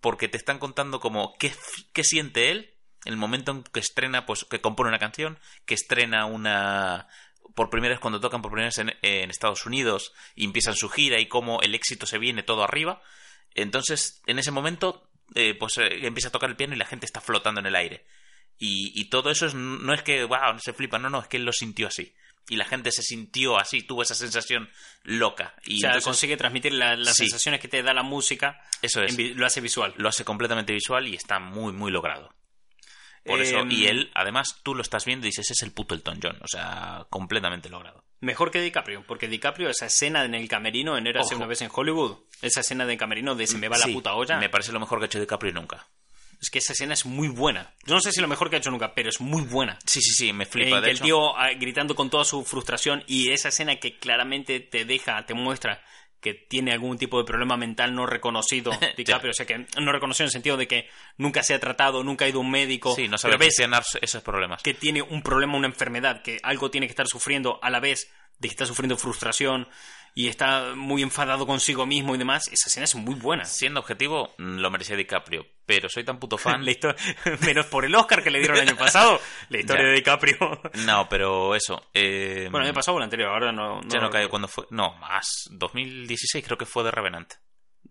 porque 0.00 0.28
te 0.28 0.36
están 0.36 0.58
contando 0.58 1.00
como 1.00 1.34
qué, 1.38 1.52
qué 1.92 2.04
siente 2.04 2.50
él 2.50 2.74
el 3.04 3.16
momento 3.16 3.52
en 3.52 3.62
que 3.62 3.80
estrena, 3.80 4.26
pues 4.26 4.44
que 4.44 4.60
compone 4.60 4.88
una 4.88 4.98
canción, 4.98 5.38
que 5.64 5.74
estrena 5.74 6.26
una 6.26 7.08
por 7.54 7.70
primera 7.70 7.94
vez 7.94 8.00
cuando 8.00 8.20
tocan 8.20 8.42
por 8.42 8.52
primera 8.52 8.68
vez 8.68 8.78
en, 8.78 9.30
Estados 9.30 9.66
Unidos 9.66 10.12
y 10.34 10.44
empiezan 10.44 10.74
su 10.74 10.88
gira 10.88 11.18
y 11.18 11.26
cómo 11.26 11.60
el 11.62 11.74
éxito 11.74 12.06
se 12.06 12.18
viene 12.18 12.42
todo 12.42 12.62
arriba. 12.62 13.02
Entonces, 13.54 14.22
en 14.26 14.38
ese 14.38 14.50
momento, 14.50 15.10
eh, 15.34 15.54
pues 15.58 15.78
eh, 15.78 16.06
empieza 16.06 16.28
a 16.28 16.32
tocar 16.32 16.50
el 16.50 16.56
piano 16.56 16.74
y 16.74 16.78
la 16.78 16.86
gente 16.86 17.06
está 17.06 17.20
flotando 17.20 17.60
en 17.60 17.66
el 17.66 17.76
aire. 17.76 18.06
Y, 18.58 18.92
y 18.94 19.06
todo 19.06 19.30
eso 19.30 19.46
es, 19.46 19.54
no 19.54 19.92
es 19.92 20.02
que, 20.02 20.24
wow, 20.24 20.58
se 20.60 20.72
flipa, 20.72 20.98
no, 20.98 21.10
no, 21.10 21.20
es 21.20 21.28
que 21.28 21.38
él 21.38 21.44
lo 21.44 21.52
sintió 21.52 21.88
así. 21.88 22.14
Y 22.48 22.56
la 22.56 22.64
gente 22.64 22.90
se 22.90 23.02
sintió 23.02 23.58
así, 23.58 23.82
tuvo 23.82 24.02
esa 24.02 24.14
sensación 24.14 24.68
loca. 25.04 25.54
Y 25.64 25.76
o 25.76 25.80
sea, 25.80 25.90
entonces, 25.90 26.04
consigue 26.04 26.36
transmitir 26.36 26.72
la- 26.72 26.96
las 26.96 27.14
Sí. 27.16 27.24
sensaciones 27.24 27.60
que 27.60 27.68
te 27.68 27.82
da 27.82 27.94
la 27.94 28.02
música, 28.02 28.60
eso 28.82 29.02
es. 29.02 29.16
en 29.18 29.36
lo 29.38 29.46
hace 29.46 29.60
visual. 29.60 29.94
Lo 29.96 30.08
hace 30.08 30.24
completamente 30.24 30.72
visual 30.72 31.06
y 31.06 31.14
está 31.14 31.38
muy, 31.38 31.72
muy 31.72 31.92
logrado. 31.92 32.34
Por 33.24 33.40
eso, 33.42 33.58
Em, 33.58 33.70
y 33.70 33.86
él, 33.86 34.10
además, 34.14 34.60
tú 34.62 34.74
lo 34.74 34.80
estás 34.82 35.04
viendo 35.04 35.26
y 35.26 35.28
dices, 35.28 35.44
ese 35.46 35.52
es 35.52 35.62
el 35.62 35.72
puto 35.72 35.94
Elton 35.94 36.18
John. 36.22 36.38
O 36.42 36.48
sea, 36.48 37.06
completamente 37.10 37.68
logrado. 37.68 38.02
Mejor 38.20 38.50
que 38.50 38.60
DiCaprio, 38.62 39.04
porque 39.06 39.28
DiCaprio, 39.28 39.68
esa 39.68 39.86
escena 39.86 40.24
en 40.24 40.34
el 40.34 40.48
camerino 40.48 40.96
en 40.96 41.06
Érase 41.06 41.34
Ojo. 41.34 41.36
una 41.42 41.46
vez 41.46 41.60
en 41.62 41.70
Hollywood, 41.72 42.18
esa 42.42 42.60
escena 42.60 42.86
de 42.86 42.96
camerino 42.96 43.34
de 43.34 43.46
se 43.46 43.58
me 43.58 43.68
va 43.68 43.76
la 43.78 43.86
puta 43.86 44.14
olla, 44.14 44.38
Me 44.38 44.48
parece 44.48 44.72
lo 44.72 44.80
mejor 44.80 44.98
que 44.98 45.04
ha 45.04 45.06
hecho 45.06 45.20
DiCaprio 45.20 45.52
nunca. 45.52 45.86
Es 46.40 46.50
que 46.50 46.58
esa 46.58 46.72
escena 46.72 46.94
es 46.94 47.04
muy 47.04 47.28
buena. 47.28 47.74
Yo 47.84 47.94
no 47.94 48.00
sé 48.00 48.12
si 48.12 48.20
lo 48.20 48.28
mejor 48.28 48.48
que 48.48 48.56
ha 48.56 48.58
hecho 48.58 48.70
nunca, 48.70 48.94
pero 48.94 49.08
es 49.08 49.20
muy 49.20 49.42
buena. 49.42 49.78
Sí, 49.84 50.00
sí, 50.00 50.12
sí, 50.12 50.32
me 50.32 50.46
flipa. 50.46 50.78
En 50.78 50.82
de 50.82 50.90
el 50.90 50.96
hecho, 50.96 51.04
tío 51.04 51.36
ah, 51.36 51.50
gritando 51.58 51.94
con 51.94 52.08
toda 52.08 52.24
su 52.24 52.44
frustración 52.44 53.04
y 53.06 53.30
esa 53.30 53.48
escena 53.48 53.76
que 53.76 53.98
claramente 53.98 54.60
te 54.60 54.84
deja, 54.84 55.24
te 55.26 55.34
muestra 55.34 55.82
que 56.20 56.34
tiene 56.34 56.72
algún 56.72 56.98
tipo 56.98 57.18
de 57.18 57.24
problema 57.24 57.56
mental 57.56 57.94
no 57.94 58.06
reconocido, 58.06 58.70
DiCaprio, 58.96 59.30
o 59.30 59.34
sea 59.34 59.46
que 59.46 59.66
no 59.80 59.92
reconocido 59.92 60.24
en 60.24 60.28
el 60.28 60.32
sentido 60.32 60.56
de 60.56 60.68
que 60.68 60.88
nunca 61.16 61.42
se 61.42 61.54
ha 61.54 61.60
tratado, 61.60 62.04
nunca 62.04 62.26
ha 62.26 62.28
ido 62.28 62.38
a 62.40 62.42
un 62.42 62.50
médico, 62.50 62.94
Sí, 62.94 63.08
no 63.08 63.16
sabe 63.16 63.38
gestionar 63.38 63.82
esos 64.00 64.22
problemas. 64.22 64.62
que 64.62 64.74
tiene 64.74 65.00
un 65.02 65.22
problema, 65.22 65.56
una 65.56 65.66
enfermedad, 65.68 66.22
que 66.22 66.38
algo 66.42 66.70
tiene 66.70 66.86
que 66.86 66.92
estar 66.92 67.06
sufriendo 67.06 67.58
a 67.62 67.70
la 67.70 67.80
vez 67.80 68.12
de 68.38 68.48
que 68.48 68.52
está 68.52 68.66
sufriendo 68.66 68.96
frustración 68.96 69.68
y 70.14 70.28
está 70.28 70.74
muy 70.74 71.02
enfadado 71.02 71.46
consigo 71.46 71.86
mismo 71.86 72.14
y 72.14 72.18
demás, 72.18 72.48
esa 72.52 72.68
escena 72.68 72.84
es 72.84 72.94
muy 72.94 73.14
buena. 73.14 73.44
Siendo 73.44 73.80
objetivo, 73.80 74.34
mm, 74.38 74.58
lo 74.58 74.70
merecía 74.70 74.96
DiCaprio. 74.96 75.46
Pero 75.66 75.88
soy 75.88 76.02
tan 76.04 76.18
puto 76.18 76.36
fan. 76.36 76.64
Menos 77.46 77.66
por 77.66 77.84
el 77.84 77.94
Oscar 77.94 78.22
que 78.22 78.30
le 78.30 78.38
dieron 78.40 78.56
el 78.58 78.68
año 78.68 78.76
pasado, 78.76 79.20
la 79.48 79.58
historia 79.60 79.82
Ya. 79.84 79.88
de 79.90 79.94
DiCaprio. 79.94 80.36
No, 80.86 81.08
pero 81.08 81.54
eso. 81.54 81.90
eh, 81.94 82.48
Bueno, 82.50 82.64
el 82.64 82.70
año 82.70 82.74
pasado 82.74 82.96
o 82.96 82.98
el 82.98 83.04
anterior, 83.04 83.28
ahora 83.30 83.52
no. 83.52 83.80
ya 83.86 84.00
no 84.00 84.10
cae 84.10 84.28
cuando 84.28 84.48
fue. 84.48 84.66
No, 84.70 84.94
más. 84.98 85.48
2016 85.50 86.44
creo 86.44 86.58
que 86.58 86.66
fue 86.66 86.82
de 86.84 86.90
Revenant. 86.90 87.32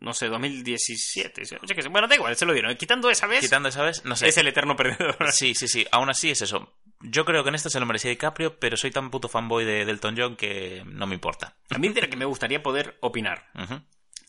no 0.02 0.14
sé, 0.14 0.28
2017. 0.28 1.44
yo 1.46 1.58
qué 1.76 1.82
sé. 1.82 1.90
Bueno, 1.90 2.08
da 2.08 2.16
igual, 2.16 2.36
se 2.36 2.46
lo 2.46 2.54
dieron. 2.54 2.76
Quitando 2.76 3.10
esa 3.10 3.28
vez, 3.28 3.42
Quitando 3.42 3.70
esa 3.70 3.84
vez, 3.84 4.04
no 4.06 4.16
sé. 4.16 4.28
es 4.28 4.38
el 4.38 4.48
eterno 4.48 4.76
perdedor. 4.76 5.32
Sí, 5.32 5.54
sí, 5.56 5.68
sí. 5.68 5.86
Aún 5.92 6.10
así 6.10 6.30
es 6.32 6.42
eso. 6.42 6.74
Yo 7.02 7.24
creo 7.24 7.43
que 7.43 7.50
en 7.50 7.56
esta 7.56 7.70
se 7.70 7.80
lo 7.80 7.86
merecía 7.86 8.12
DiCaprio, 8.12 8.60
pero 8.60 8.76
soy 8.76 8.91
tan 8.91 9.10
puto 9.10 9.30
fanboy 9.30 9.64
de 9.64 9.86
Delton 9.86 10.16
John 10.18 10.36
que 10.36 10.84
no 10.86 11.08
me 11.08 11.16
importa. 11.16 11.56
A 11.70 11.78
mí 11.78 11.89
de 11.89 12.02
la 12.02 12.10
que 12.10 12.18
me 12.18 12.26
gustaría 12.26 12.62
poder 12.62 12.97
opinar, 13.02 13.47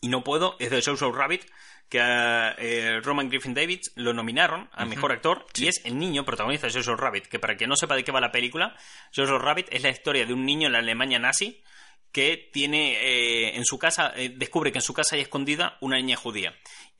y 0.01 0.07
no 0.07 0.23
puedo, 0.23 0.55
es 0.59 0.71
de 0.71 0.81
Jojo 0.81 1.11
Rabbit, 1.11 1.45
que 1.89 1.99
a 1.99 2.55
eh, 2.57 3.01
Roman 3.01 3.29
Griffin 3.29 3.53
Davids 3.53 3.91
lo 3.95 4.13
nominaron 4.13 4.69
a 4.71 4.85
Mejor 4.85 5.11
Actor, 5.11 5.45
y 5.55 5.67
es 5.67 5.81
el 5.83 5.99
niño 5.99 6.23
protagonista 6.23 6.67
de 6.67 6.73
Jojo 6.73 6.95
Rabbit, 6.95 7.27
que 7.27 7.39
para 7.39 7.57
quien 7.57 7.69
no 7.69 7.75
sepa 7.75 7.95
de 7.95 8.03
qué 8.03 8.11
va 8.11 8.21
la 8.21 8.31
película, 8.31 8.75
Jojo 9.13 9.37
Rabbit 9.37 9.67
es 9.71 9.83
la 9.83 9.89
historia 9.89 10.25
de 10.25 10.33
un 10.33 10.45
niño 10.45 10.67
en 10.67 10.73
la 10.73 10.79
Alemania 10.79 11.19
nazi 11.19 11.61
que 12.11 12.49
tiene 12.51 12.93
eh, 12.93 13.55
en 13.55 13.65
su 13.65 13.77
casa, 13.77 14.13
eh, 14.15 14.33
descubre 14.35 14.71
que 14.71 14.79
en 14.79 14.83
su 14.83 14.93
casa 14.93 15.15
hay 15.15 15.21
escondida 15.21 15.77
una 15.81 15.97
niña 15.97 16.17
judía 16.17 16.53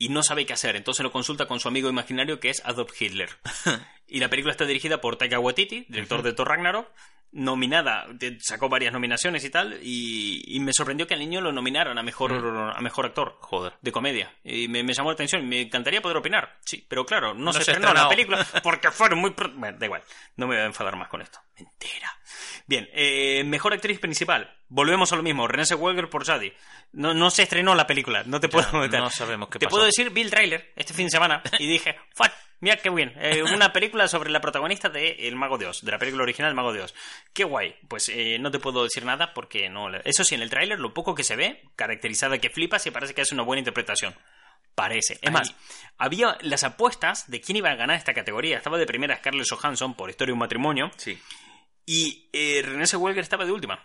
y 0.05 0.09
no 0.09 0.23
sabe 0.23 0.45
qué 0.45 0.53
hacer, 0.53 0.75
entonces 0.75 1.03
lo 1.03 1.11
consulta 1.11 1.45
con 1.47 1.59
su 1.59 1.67
amigo 1.67 1.89
imaginario 1.89 2.39
que 2.39 2.49
es 2.49 2.61
Adolf 2.65 2.99
Hitler. 3.01 3.29
y 4.07 4.19
la 4.19 4.29
película 4.29 4.51
está 4.51 4.65
dirigida 4.65 4.99
por 5.01 5.15
Taika 5.17 5.39
Waititi, 5.39 5.85
director 5.89 6.21
de 6.23 6.33
Thor 6.33 6.47
Ragnarok, 6.47 6.87
nominada, 7.33 8.07
sacó 8.41 8.67
varias 8.67 8.91
nominaciones 8.91 9.43
y 9.45 9.49
tal, 9.49 9.79
y, 9.81 10.43
y 10.53 10.59
me 10.59 10.73
sorprendió 10.73 11.07
que 11.07 11.13
al 11.13 11.21
niño 11.21 11.39
lo 11.39 11.51
nominaron 11.53 11.97
a 11.97 12.03
mejor, 12.03 12.33
a 12.75 12.81
mejor 12.81 13.05
actor 13.05 13.37
Joder. 13.39 13.73
de 13.81 13.91
comedia. 13.91 14.33
Y 14.43 14.67
me, 14.67 14.83
me 14.83 14.93
llamó 14.93 15.09
la 15.11 15.13
atención. 15.13 15.47
Me 15.47 15.61
encantaría 15.61 16.01
poder 16.01 16.17
opinar. 16.17 16.57
Sí, 16.65 16.85
pero 16.89 17.05
claro, 17.05 17.33
no, 17.33 17.45
No 17.45 17.53
se, 17.53 17.59
estrenó 17.59 17.93
la 17.93 18.09
película 18.09 18.45
porque 18.63 18.91
fueron 18.91 19.19
muy... 19.19 19.31
pro- 19.31 19.51
Bueno, 19.55 19.77
da 19.79 19.85
igual. 19.85 20.03
No 20.35 20.45
me 20.47 20.55
voy 20.55 20.63
a 20.63 20.65
enfadar 20.65 20.97
más 20.97 21.07
con 21.07 21.21
esto. 21.21 21.39
Mentira. 21.57 22.11
Bien, 22.67 22.89
eh, 22.93 23.43
mejor 23.45 23.73
actriz 23.73 23.99
principal. 23.99 24.53
Volvemos 24.67 25.11
a 25.13 25.15
lo 25.15 25.23
mismo. 25.23 25.47
Renée 25.47 25.65
Zellweger 25.65 26.09
por 26.09 26.25
Sadie. 26.25 26.53
No, 26.93 27.13
no 27.13 27.29
se 27.29 27.43
estrenó 27.43 27.75
la 27.75 27.87
película. 27.87 28.23
No 28.25 28.39
te 28.41 28.49
puedo 28.49 28.71
meter. 28.79 28.99
no 28.99 29.09
sabemos 29.09 29.47
qué 29.49 29.59
Te 29.59 29.65
pasó. 29.67 29.75
puedo 29.77 29.85
decir, 29.95 30.09
vi 30.11 30.21
el 30.21 30.29
tráiler 30.29 30.71
este 30.75 30.93
fin 30.93 31.05
de 31.05 31.11
semana 31.11 31.41
y 31.59 31.67
dije, 31.67 31.95
¡fuck! 32.15 32.31
Mira 32.59 32.77
qué 32.77 32.91
bien. 32.91 33.11
Eh, 33.17 33.41
una 33.41 33.73
película 33.73 34.07
sobre 34.07 34.29
la 34.29 34.39
protagonista 34.39 34.87
de 34.89 35.27
El 35.27 35.35
Mago 35.35 35.57
de 35.57 35.65
Oz, 35.65 35.81
de 35.81 35.91
la 35.91 35.97
película 35.97 36.21
original 36.23 36.49
El 36.49 36.55
Mago 36.55 36.71
de 36.73 36.81
Oz. 36.83 36.93
Qué 37.33 37.43
guay. 37.43 37.75
Pues 37.87 38.07
eh, 38.09 38.37
no 38.39 38.51
te 38.51 38.59
puedo 38.59 38.83
decir 38.83 39.03
nada 39.03 39.33
porque 39.33 39.67
no. 39.69 39.89
Eso 40.03 40.23
sí, 40.23 40.35
en 40.35 40.43
el 40.43 40.51
tráiler, 40.51 40.79
lo 40.79 40.93
poco 40.93 41.15
que 41.15 41.23
se 41.23 41.35
ve, 41.35 41.63
caracterizada 41.75 42.37
que 42.37 42.51
flipas 42.51 42.85
y 42.85 42.91
parece 42.91 43.15
que 43.15 43.21
es 43.21 43.31
una 43.31 43.41
buena 43.41 43.59
interpretación. 43.61 44.13
Parece. 44.75 45.17
Es 45.23 45.31
más, 45.31 45.55
había 45.97 46.37
las 46.41 46.63
apuestas 46.63 47.29
de 47.31 47.41
quién 47.41 47.57
iba 47.57 47.71
a 47.71 47.75
ganar 47.75 47.97
esta 47.97 48.13
categoría. 48.13 48.57
Estaba 48.57 48.77
de 48.77 48.85
primera 48.85 49.17
Scarlett 49.17 49.47
Johansson 49.49 49.95
por 49.95 50.09
Historia 50.11 50.29
de 50.29 50.33
un 50.33 50.39
matrimonio 50.39 50.91
Sí. 50.97 51.19
y 51.85 52.29
eh, 52.31 52.61
René 52.63 52.85
Zellweger 52.85 53.19
estaba 53.23 53.43
de 53.45 53.51
última. 53.51 53.83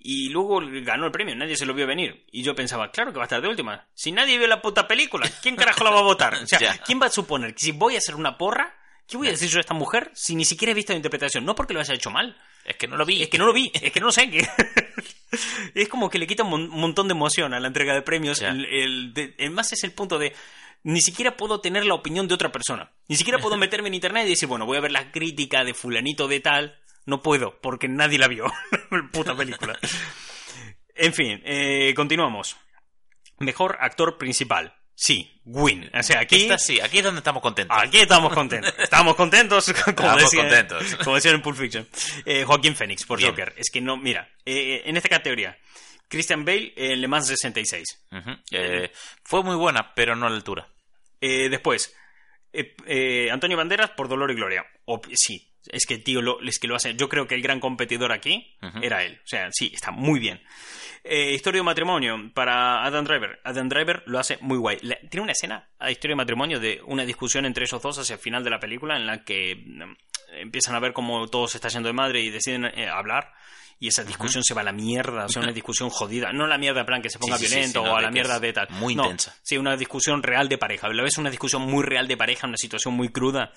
Y 0.00 0.28
luego 0.30 0.60
ganó 0.82 1.06
el 1.06 1.12
premio, 1.12 1.34
nadie 1.34 1.56
se 1.56 1.66
lo 1.66 1.74
vio 1.74 1.86
venir. 1.86 2.24
Y 2.30 2.42
yo 2.42 2.54
pensaba, 2.54 2.90
claro 2.90 3.12
que 3.12 3.18
va 3.18 3.24
a 3.24 3.26
estar 3.26 3.42
de 3.42 3.48
última. 3.48 3.86
Si 3.94 4.12
nadie 4.12 4.38
vio 4.38 4.46
la 4.46 4.62
puta 4.62 4.86
película, 4.86 5.28
¿quién 5.42 5.56
carajo 5.56 5.82
la 5.84 5.90
va 5.90 5.98
a 6.00 6.02
votar? 6.04 6.34
O 6.34 6.46
sea. 6.46 6.78
¿quién 6.86 7.00
va 7.00 7.06
a 7.06 7.10
suponer 7.10 7.54
que 7.54 7.60
si 7.60 7.72
voy 7.72 7.94
a 7.96 7.98
hacer 7.98 8.14
una 8.14 8.38
porra, 8.38 8.74
qué 9.06 9.16
voy 9.16 9.28
a 9.28 9.32
decir 9.32 9.48
yo 9.48 9.58
a 9.58 9.60
esta 9.60 9.74
mujer 9.74 10.10
si 10.14 10.34
ni 10.36 10.44
siquiera 10.44 10.70
he 10.70 10.74
visto 10.74 10.92
la 10.92 10.98
interpretación? 10.98 11.44
No 11.44 11.54
porque 11.54 11.74
lo 11.74 11.80
haya 11.80 11.94
hecho 11.94 12.10
mal, 12.10 12.36
Es 12.64 12.76
que 12.76 12.86
no 12.86 12.96
lo 12.96 13.04
vi. 13.04 13.22
es 13.22 13.28
que 13.28 13.38
no 13.38 13.46
lo 13.46 13.52
vi, 13.52 13.70
es 13.74 13.90
que 13.92 14.00
no 14.00 14.06
lo 14.06 14.12
sé. 14.12 14.30
Que... 14.30 14.46
es 15.74 15.88
como 15.88 16.08
que 16.10 16.18
le 16.18 16.26
quita 16.26 16.42
un 16.44 16.50
mon- 16.50 16.68
montón 16.70 17.08
de 17.08 17.12
emoción 17.12 17.52
a 17.54 17.60
la 17.60 17.68
entrega 17.68 17.94
de 17.94 18.02
premios. 18.02 18.40
Ya. 18.40 18.48
El, 18.50 18.64
el- 18.66 19.14
de- 19.14 19.34
el 19.38 19.50
más 19.50 19.72
es 19.72 19.82
el 19.84 19.92
punto 19.92 20.18
de. 20.18 20.34
Ni 20.84 21.00
siquiera 21.00 21.36
puedo 21.36 21.60
tener 21.60 21.84
la 21.84 21.94
opinión 21.94 22.28
de 22.28 22.34
otra 22.34 22.52
persona. 22.52 22.92
Ni 23.08 23.16
siquiera 23.16 23.38
puedo 23.40 23.56
meterme 23.58 23.88
en 23.88 23.94
internet 23.94 24.26
y 24.26 24.30
decir, 24.30 24.48
bueno, 24.48 24.64
voy 24.64 24.76
a 24.78 24.80
ver 24.80 24.92
la 24.92 25.10
crítica 25.10 25.64
de 25.64 25.74
fulanito 25.74 26.28
de 26.28 26.40
tal. 26.40 26.78
No 27.08 27.22
puedo, 27.22 27.58
porque 27.62 27.88
nadie 27.88 28.18
la 28.18 28.28
vio. 28.28 28.52
Puta 29.12 29.34
película. 29.34 29.78
En 30.94 31.14
fin, 31.14 31.40
eh, 31.42 31.94
continuamos. 31.96 32.58
Mejor 33.38 33.78
actor 33.80 34.18
principal. 34.18 34.76
Sí, 34.94 35.40
Win. 35.46 35.90
O 35.94 36.02
sea, 36.02 36.20
aquí... 36.20 36.42
Esta 36.42 36.58
sí, 36.58 36.78
aquí 36.82 36.98
es 36.98 37.04
donde 37.04 37.20
estamos 37.20 37.40
contentos. 37.40 37.74
Aquí 37.80 37.96
estamos 38.00 38.34
contentos. 38.34 38.74
Estamos 38.78 39.14
contentos. 39.16 39.72
Como 39.96 40.18
Estamos 40.18 40.34
contentos. 40.34 40.96
Como 40.96 41.16
decían 41.16 41.36
en 41.36 41.40
Pulp 41.40 41.56
Fiction. 41.56 41.88
Eh, 42.26 42.44
Joaquín 42.44 42.76
Phoenix 42.76 43.06
por 43.06 43.16
Bien. 43.18 43.30
Joker. 43.30 43.54
Es 43.56 43.70
que 43.70 43.80
no, 43.80 43.96
mira, 43.96 44.28
eh, 44.44 44.82
en 44.84 44.98
esta 44.98 45.08
categoría, 45.08 45.56
Christian 46.08 46.44
Bale 46.44 46.74
en 46.76 47.00
Le 47.00 47.08
Mans 47.08 47.26
66. 47.26 48.06
Ujú. 48.12 48.30
Eh, 48.50 48.92
fue 49.24 49.42
muy 49.42 49.56
buena, 49.56 49.94
pero 49.94 50.14
no 50.14 50.26
a 50.26 50.30
la 50.30 50.36
altura. 50.36 50.68
Eh, 51.22 51.48
después, 51.48 51.94
Antonio 53.32 53.56
Banderas 53.56 53.92
por 53.92 54.08
Dolor 54.08 54.30
y 54.30 54.34
Gloria. 54.34 54.66
O- 54.84 55.00
sí, 55.14 55.48
es 55.70 55.86
que 55.86 55.98
tío, 55.98 56.22
lo, 56.22 56.40
es 56.42 56.58
que 56.58 56.68
lo 56.68 56.76
hace. 56.76 56.94
Yo 56.94 57.08
creo 57.08 57.26
que 57.26 57.34
el 57.34 57.42
gran 57.42 57.60
competidor 57.60 58.12
aquí 58.12 58.56
era 58.82 59.04
él. 59.04 59.20
O 59.24 59.26
sea, 59.28 59.48
sí, 59.52 59.70
está 59.74 59.90
muy 59.90 60.18
bien. 60.20 60.40
Eh, 61.04 61.32
historia 61.32 61.60
de 61.60 61.64
matrimonio 61.64 62.30
para 62.34 62.84
Adam 62.84 63.04
Driver. 63.04 63.40
Adam 63.44 63.68
Driver 63.68 64.02
lo 64.06 64.18
hace 64.18 64.36
muy 64.40 64.58
guay. 64.58 64.78
La- 64.82 64.98
tiene 65.08 65.22
una 65.22 65.32
escena 65.32 65.68
a 65.78 65.90
historia 65.90 66.12
de 66.12 66.16
matrimonio 66.16 66.60
de 66.60 66.80
una 66.86 67.04
discusión 67.04 67.46
entre 67.46 67.64
esos 67.64 67.80
dos 67.80 67.98
hacia 67.98 68.14
el 68.14 68.20
final 68.20 68.42
de 68.44 68.50
la 68.50 68.58
película 68.60 68.96
en 68.96 69.06
la 69.06 69.24
que 69.24 69.54
mm, 69.56 69.82
empiezan 70.40 70.74
a 70.74 70.80
ver 70.80 70.92
cómo 70.92 71.28
todo 71.28 71.46
se 71.48 71.56
está 71.58 71.68
yendo 71.68 71.86
de 71.88 71.92
madre 71.94 72.20
y 72.20 72.30
deciden 72.30 72.64
eh, 72.66 72.88
hablar. 72.88 73.32
Y 73.80 73.86
esa 73.86 74.02
discusión 74.02 74.42
se 74.42 74.54
va 74.54 74.62
a 74.62 74.64
la 74.64 74.72
mierda, 74.72 75.26
o 75.26 75.28
sea, 75.28 75.40
una 75.40 75.52
discusión 75.54 75.88
jodida. 75.88 76.32
No 76.32 76.48
la 76.48 76.58
mierda 76.58 76.80
en 76.80 76.86
plan 76.86 77.00
que 77.00 77.10
se 77.10 77.18
ponga 77.20 77.38
Sí, 77.38 77.44
sí, 77.44 77.50
sí, 77.50 77.54
violento 77.56 77.82
o 77.84 77.96
a 77.96 78.02
la 78.02 78.10
mierda 78.10 78.40
de 78.40 78.52
tal. 78.52 78.66
muy 78.70 78.96
No, 78.96 79.04
intensa. 79.04 79.36
Sí, 79.42 79.56
una 79.56 79.76
discusión 79.76 80.20
real 80.22 80.48
de 80.48 80.58
pareja. 80.58 80.88
Lo 80.88 81.04
ves 81.04 81.16
una 81.16 81.30
discusión 81.30 81.62
muy 81.62 81.84
real 81.84 82.08
de 82.08 82.16
pareja, 82.16 82.48
una 82.48 82.56
situación 82.56 82.94
muy 82.94 83.10
cruda. 83.10 83.52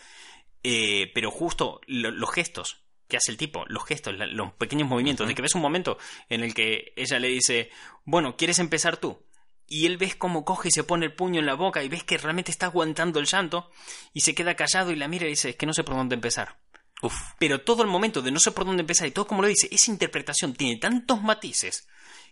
Eh, 0.64 1.12
pero 1.14 1.32
justo 1.32 1.82
lo- 1.88 2.12
los 2.12 2.32
gestos 2.32 2.84
que 3.08 3.18
hace 3.18 3.32
el 3.32 3.38
tipo, 3.38 3.66
los 3.68 3.84
gestos, 3.86 4.16
la- 4.18 4.28
los 4.28 4.54
pequeños 4.54 4.88
movimientos, 4.88 5.28
de 5.28 5.36
que 5.36 5.42
ves 5.42 5.56
un 5.56 5.62
momento 5.62 5.98
en 6.30 6.44
el 6.44 6.54
que 6.54 6.94
ella 6.96 7.20
le 7.20 7.28
dice, 7.30 7.70
bueno, 8.06 8.38
¿quieres 8.38 8.60
empezar 8.60 8.98
tú? 8.98 9.26
Y 9.68 9.86
él 9.86 9.98
ves 9.98 10.16
cómo 10.16 10.46
coge 10.46 10.68
y 10.68 10.72
se 10.72 10.84
pone 10.84 11.06
el 11.06 11.14
puño 11.14 11.40
en 11.40 11.46
la 11.46 11.56
boca 11.56 11.84
y 11.84 11.90
ves 11.90 12.04
que 12.04 12.18
realmente 12.18 12.52
está 12.52 12.68
aguantando 12.68 13.20
el 13.20 13.26
llanto 13.26 13.70
y 14.14 14.22
se 14.22 14.36
queda 14.36 14.56
callado 14.56 14.92
y 14.92 14.96
la 14.96 15.08
mira 15.08 15.26
y 15.26 15.30
dice, 15.32 15.50
es 15.52 15.56
que 15.56 15.66
no 15.66 15.74
sé 15.74 15.84
por 15.84 15.96
dónde 15.96 16.16
empezar. 16.16 16.60
Uf, 17.02 17.16
Pero 17.40 17.62
todo 17.62 17.82
el 17.82 17.90
momento 17.90 18.22
de 18.22 18.32
no 18.32 18.40
sé 18.40 18.52
por 18.52 18.64
dónde 18.66 18.82
empezar 18.82 19.08
y 19.08 19.12
todo 19.12 19.26
como 19.28 19.42
lo 19.42 19.48
dice, 19.48 19.68
esa 19.72 19.90
interpretación 19.92 20.54
tiene 20.54 20.78
tantos 20.80 21.22
matices 21.24 21.88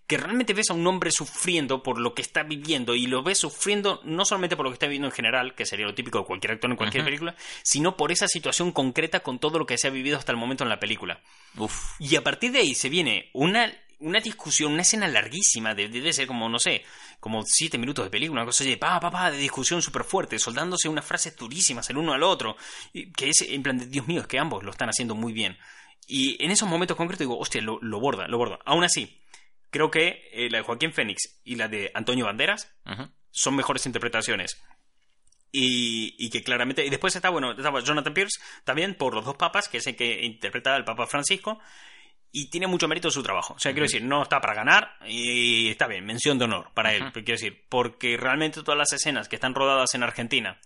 que 0.10 0.18
realmente 0.18 0.54
ves 0.54 0.72
a 0.72 0.74
un 0.74 0.86
hombre 0.88 1.12
sufriendo 1.12 1.84
por 1.84 2.00
lo 2.00 2.14
que 2.16 2.22
está 2.24 2.44
viviendo 2.44 2.96
y 2.96 3.06
lo 3.06 3.22
ves 3.24 3.38
sufriendo 3.38 4.02
no 4.04 4.26
solamente 4.26 4.58
por 4.58 4.66
lo 4.66 4.72
que 4.72 4.74
está 4.74 4.88
viviendo 4.88 5.08
en 5.08 5.14
general, 5.14 5.54
que 5.56 5.66
sería 5.66 5.86
lo 5.86 5.94
típico 5.94 6.18
de 6.20 6.26
cualquier 6.26 6.54
actor 6.54 6.70
en 6.72 6.76
cualquier 6.78 7.06
película, 7.06 7.36
sino 7.64 7.96
por 7.96 8.12
esa 8.12 8.28
situación 8.28 8.72
concreta 8.72 9.22
con 9.22 9.40
todo 9.40 9.60
lo 9.60 9.66
que 9.66 9.78
se 9.78 9.88
ha 9.88 9.92
vivido 9.92 10.18
hasta 10.18 10.32
el 10.32 10.38
momento 10.38 10.64
en 10.64 10.70
la 10.70 10.80
película. 10.80 11.22
uf. 11.58 11.92
Y 12.00 12.16
a 12.16 12.24
partir 12.24 12.52
de 12.52 12.58
ahí 12.60 12.74
se 12.74 12.90
viene 12.90 13.30
una, 13.34 13.72
una 14.00 14.20
discusión, 14.20 14.74
una 14.74 14.82
escena 14.82 15.08
larguísima, 15.08 15.76
de- 15.76 15.90
debe 15.90 16.12
ser 16.12 16.26
como, 16.26 16.50
no 16.50 16.58
sé, 16.58 16.84
como 17.20 17.44
siete 17.46 17.78
minutos 17.78 18.04
de 18.04 18.10
película, 18.10 18.42
una 18.42 18.48
cosa 18.48 18.64
así 18.64 18.72
de 18.72 18.78
pa, 18.78 19.00
pa, 19.00 19.12
pa, 19.12 19.30
de 19.30 19.38
discusión 19.38 19.82
súper 19.84 20.04
fuerte, 20.04 20.40
soldándose 20.40 20.90
unas 20.90 21.06
frases 21.06 21.36
durísimas 21.36 21.88
el 21.92 21.98
uno 21.98 22.14
al 22.14 22.24
otro, 22.24 22.58
que 22.94 23.30
es 23.30 23.42
en 23.42 23.62
plan 23.62 23.78
de, 23.78 23.86
Dios 23.86 24.08
mío, 24.08 24.22
es 24.22 24.28
que 24.28 24.40
ambos 24.40 24.64
lo 24.64 24.72
están 24.72 24.90
haciendo 24.90 25.14
muy 25.14 25.34
bien. 25.34 25.56
Y 26.08 26.44
en 26.44 26.50
esos 26.50 26.68
momentos 26.68 26.98
concretos 26.98 27.20
digo, 27.20 27.38
hostia, 27.38 27.62
lo, 27.62 27.78
lo 27.84 28.00
borda, 28.00 28.28
lo 28.28 28.40
borda. 28.40 28.58
Aún 28.66 28.84
así, 28.84 29.19
creo 29.70 29.90
que 29.92 30.30
eh, 30.34 30.50
la 30.50 30.60
de 30.60 30.64
Joaquín 30.64 30.94
Fénix 30.94 31.42
y 31.44 31.56
la 31.56 31.68
de 31.68 31.92
Antonio 31.94 32.26
Banderas 32.26 32.74
son 33.32 33.56
mejores 33.56 33.86
interpretaciones. 33.86 34.62
Y, 35.52 36.16
y 36.24 36.30
que 36.30 36.44
claramente. 36.44 36.86
Y 36.86 36.90
después 36.90 37.16
está, 37.16 37.30
bueno, 37.30 37.52
estaba 37.52 37.80
Jonathan 37.82 38.14
Pierce 38.14 38.40
también 38.64 38.94
por 38.96 39.16
los 39.16 39.26
dos 39.26 39.36
papas, 39.36 39.68
que 39.68 39.78
es 39.80 39.88
el 39.88 39.96
que 39.96 40.24
interpreta 40.24 40.76
al 40.76 40.86
Papa 40.86 41.08
Francisco. 41.08 41.60
Y 42.32 42.52
tiene 42.52 42.68
mucho 42.68 42.88
mérito 42.88 43.10
su 43.10 43.24
trabajo. 43.24 43.56
O 43.56 43.60
sea, 43.60 43.72
quiero 43.72 43.86
decir, 43.86 44.04
no 44.04 44.22
está 44.22 44.40
para 44.40 44.54
ganar 44.54 44.98
y 45.08 45.70
está 45.70 45.88
bien, 45.88 46.06
mención 46.06 46.38
de 46.38 46.46
honor 46.46 46.70
para 46.76 46.94
él. 46.94 47.02
Ujú. 47.02 47.14
Quiero 47.14 47.32
decir, 47.32 47.66
porque 47.70 48.18
realmente 48.18 48.62
todas 48.62 48.78
las 48.78 48.94
escenas 48.94 49.28
que 49.28 49.36
están 49.38 49.56
rodadas 49.56 49.96
en 49.96 50.04
Argentina, 50.04 50.60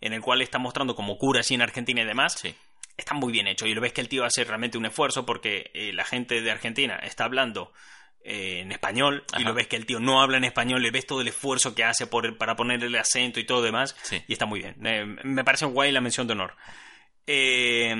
en 0.00 0.12
el 0.12 0.20
cual 0.20 0.42
está 0.42 0.60
mostrando 0.60 0.94
como 0.94 1.18
cura 1.18 1.40
así 1.40 1.54
en 1.54 1.62
Argentina 1.62 2.02
y 2.02 2.04
demás, 2.04 2.34
Sí. 2.34 2.54
está 2.96 3.14
muy 3.14 3.32
bien 3.32 3.48
hecho 3.48 3.66
y 3.66 3.74
lo 3.74 3.80
ves 3.80 3.92
que 3.92 4.00
el 4.00 4.08
tío 4.08 4.24
hace 4.24 4.44
realmente 4.44 4.78
un 4.78 4.86
esfuerzo 4.86 5.26
porque 5.26 5.72
eh, 5.74 5.92
la 5.92 6.04
gente 6.04 6.40
de 6.40 6.50
Argentina 6.52 6.96
está 7.02 7.24
hablando 7.24 7.72
eh, 8.28 8.60
en 8.60 8.72
español 8.72 9.24
y 9.38 9.42
lo 9.42 9.54
ves 9.54 9.66
que 9.68 9.76
el 9.76 9.86
tío 9.86 9.98
no 10.00 10.20
habla 10.20 10.36
en 10.36 10.44
español, 10.44 10.82
le 10.82 10.90
ves 10.90 11.06
todo 11.06 11.22
el 11.22 11.28
esfuerzo 11.28 11.74
que 11.74 11.82
hace 11.84 12.06
por, 12.06 12.36
para 12.36 12.54
ponerle 12.56 12.86
el 12.86 12.96
acento 12.96 13.40
y 13.40 13.44
todo 13.44 13.62
demás 13.62 13.96
Sí. 14.02 14.22
y 14.28 14.32
está 14.34 14.44
muy 14.46 14.60
bien. 14.60 14.76
Eh, 14.86 15.04
me 15.24 15.44
parece 15.44 15.64
guay 15.64 15.90
la 15.92 16.00
mención 16.00 16.26
de 16.26 16.34
honor. 16.34 16.54
Eh, 17.30 17.94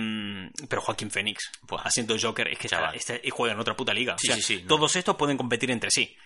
pero 0.71 0.81
Joaquín 0.81 1.11
Phoenix 1.11 1.51
Buah. 1.63 1.83
haciendo 1.83 2.17
Joker 2.19 2.49
es 2.49 2.59
que 2.59 2.67
está, 2.69 2.93
y 3.23 3.29
juega 3.29 3.53
en 3.53 3.61
otra 3.61 3.77
puta 3.77 3.93
liga. 3.93 4.15
O 4.15 4.19
Sí, 4.19 4.27
sea, 4.29 4.37
sí, 4.37 4.43
sí, 4.43 4.63
no. 4.63 4.69
Todos 4.69 4.97
estos 4.97 5.17
pueden 5.17 5.37
competir 5.37 5.71
entre 5.71 5.91
sí. 5.91 6.17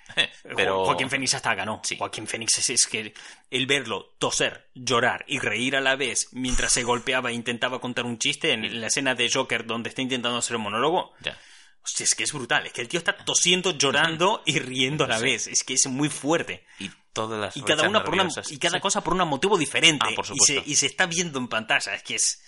Pero- 0.56 0.76
Jo- 0.78 0.84
Joaquín 0.86 1.10
Phoenix 1.10 1.34
hasta 1.34 1.52
ganó. 1.56 1.82
Joaquín 1.98 2.28
Phoenix 2.28 2.58
es, 2.58 2.70
es 2.70 2.86
que 2.86 3.12
el 3.50 3.66
verlo 3.66 4.14
toser, 4.18 4.68
llorar 4.74 5.24
y 5.26 5.40
reír 5.40 5.74
a 5.74 5.80
la 5.80 5.96
vez 5.96 6.28
mientras 6.30 6.72
se 6.72 6.84
golpeaba 6.84 7.30
e 7.30 7.34
intentaba 7.34 7.80
contar 7.80 8.04
un 8.04 8.18
chiste 8.18 8.52
en 8.52 8.80
la 8.80 8.86
escena 8.86 9.16
de 9.16 9.28
Joker 9.28 9.66
donde 9.66 9.88
está 9.88 10.00
intentando 10.02 10.38
hacer 10.38 10.54
un 10.56 10.62
monólogo. 10.62 11.12
Ya. 11.22 11.36
Hostia, 11.84 12.04
es 12.04 12.14
que 12.14 12.22
es 12.24 12.32
brutal. 12.32 12.66
Es 12.66 12.72
que 12.72 12.80
el 12.80 12.88
tío 12.88 12.98
está 12.98 13.16
tosiendo, 13.16 13.72
llorando 13.76 14.42
y 14.46 14.58
riendo 14.60 15.04
a 15.04 15.08
la 15.08 15.18
vez. 15.18 15.46
Es 15.48 15.64
que 15.64 15.74
es 15.74 15.86
muy 15.88 16.08
fuerte. 16.08 16.64
Y 16.78 16.90
todas 17.12 17.40
las 17.40 17.56
Y 17.56 17.62
cada 17.62 17.88
una 17.88 18.04
por 18.04 18.14
una, 18.14 18.28
y 18.50 18.58
cada 18.58 18.76
Sí. 18.76 18.80
cosa 18.80 19.02
por 19.02 19.14
un 19.14 19.28
motivo 19.28 19.58
diferente. 19.58 20.06
Ah, 20.08 20.12
por 20.14 20.24
y, 20.32 20.38
se, 20.38 20.62
y 20.64 20.76
se 20.76 20.86
está 20.86 21.06
viendo 21.06 21.38
en 21.40 21.48
pantalla. 21.48 21.94
Es 21.94 22.02
que 22.04 22.14
es, 22.14 22.42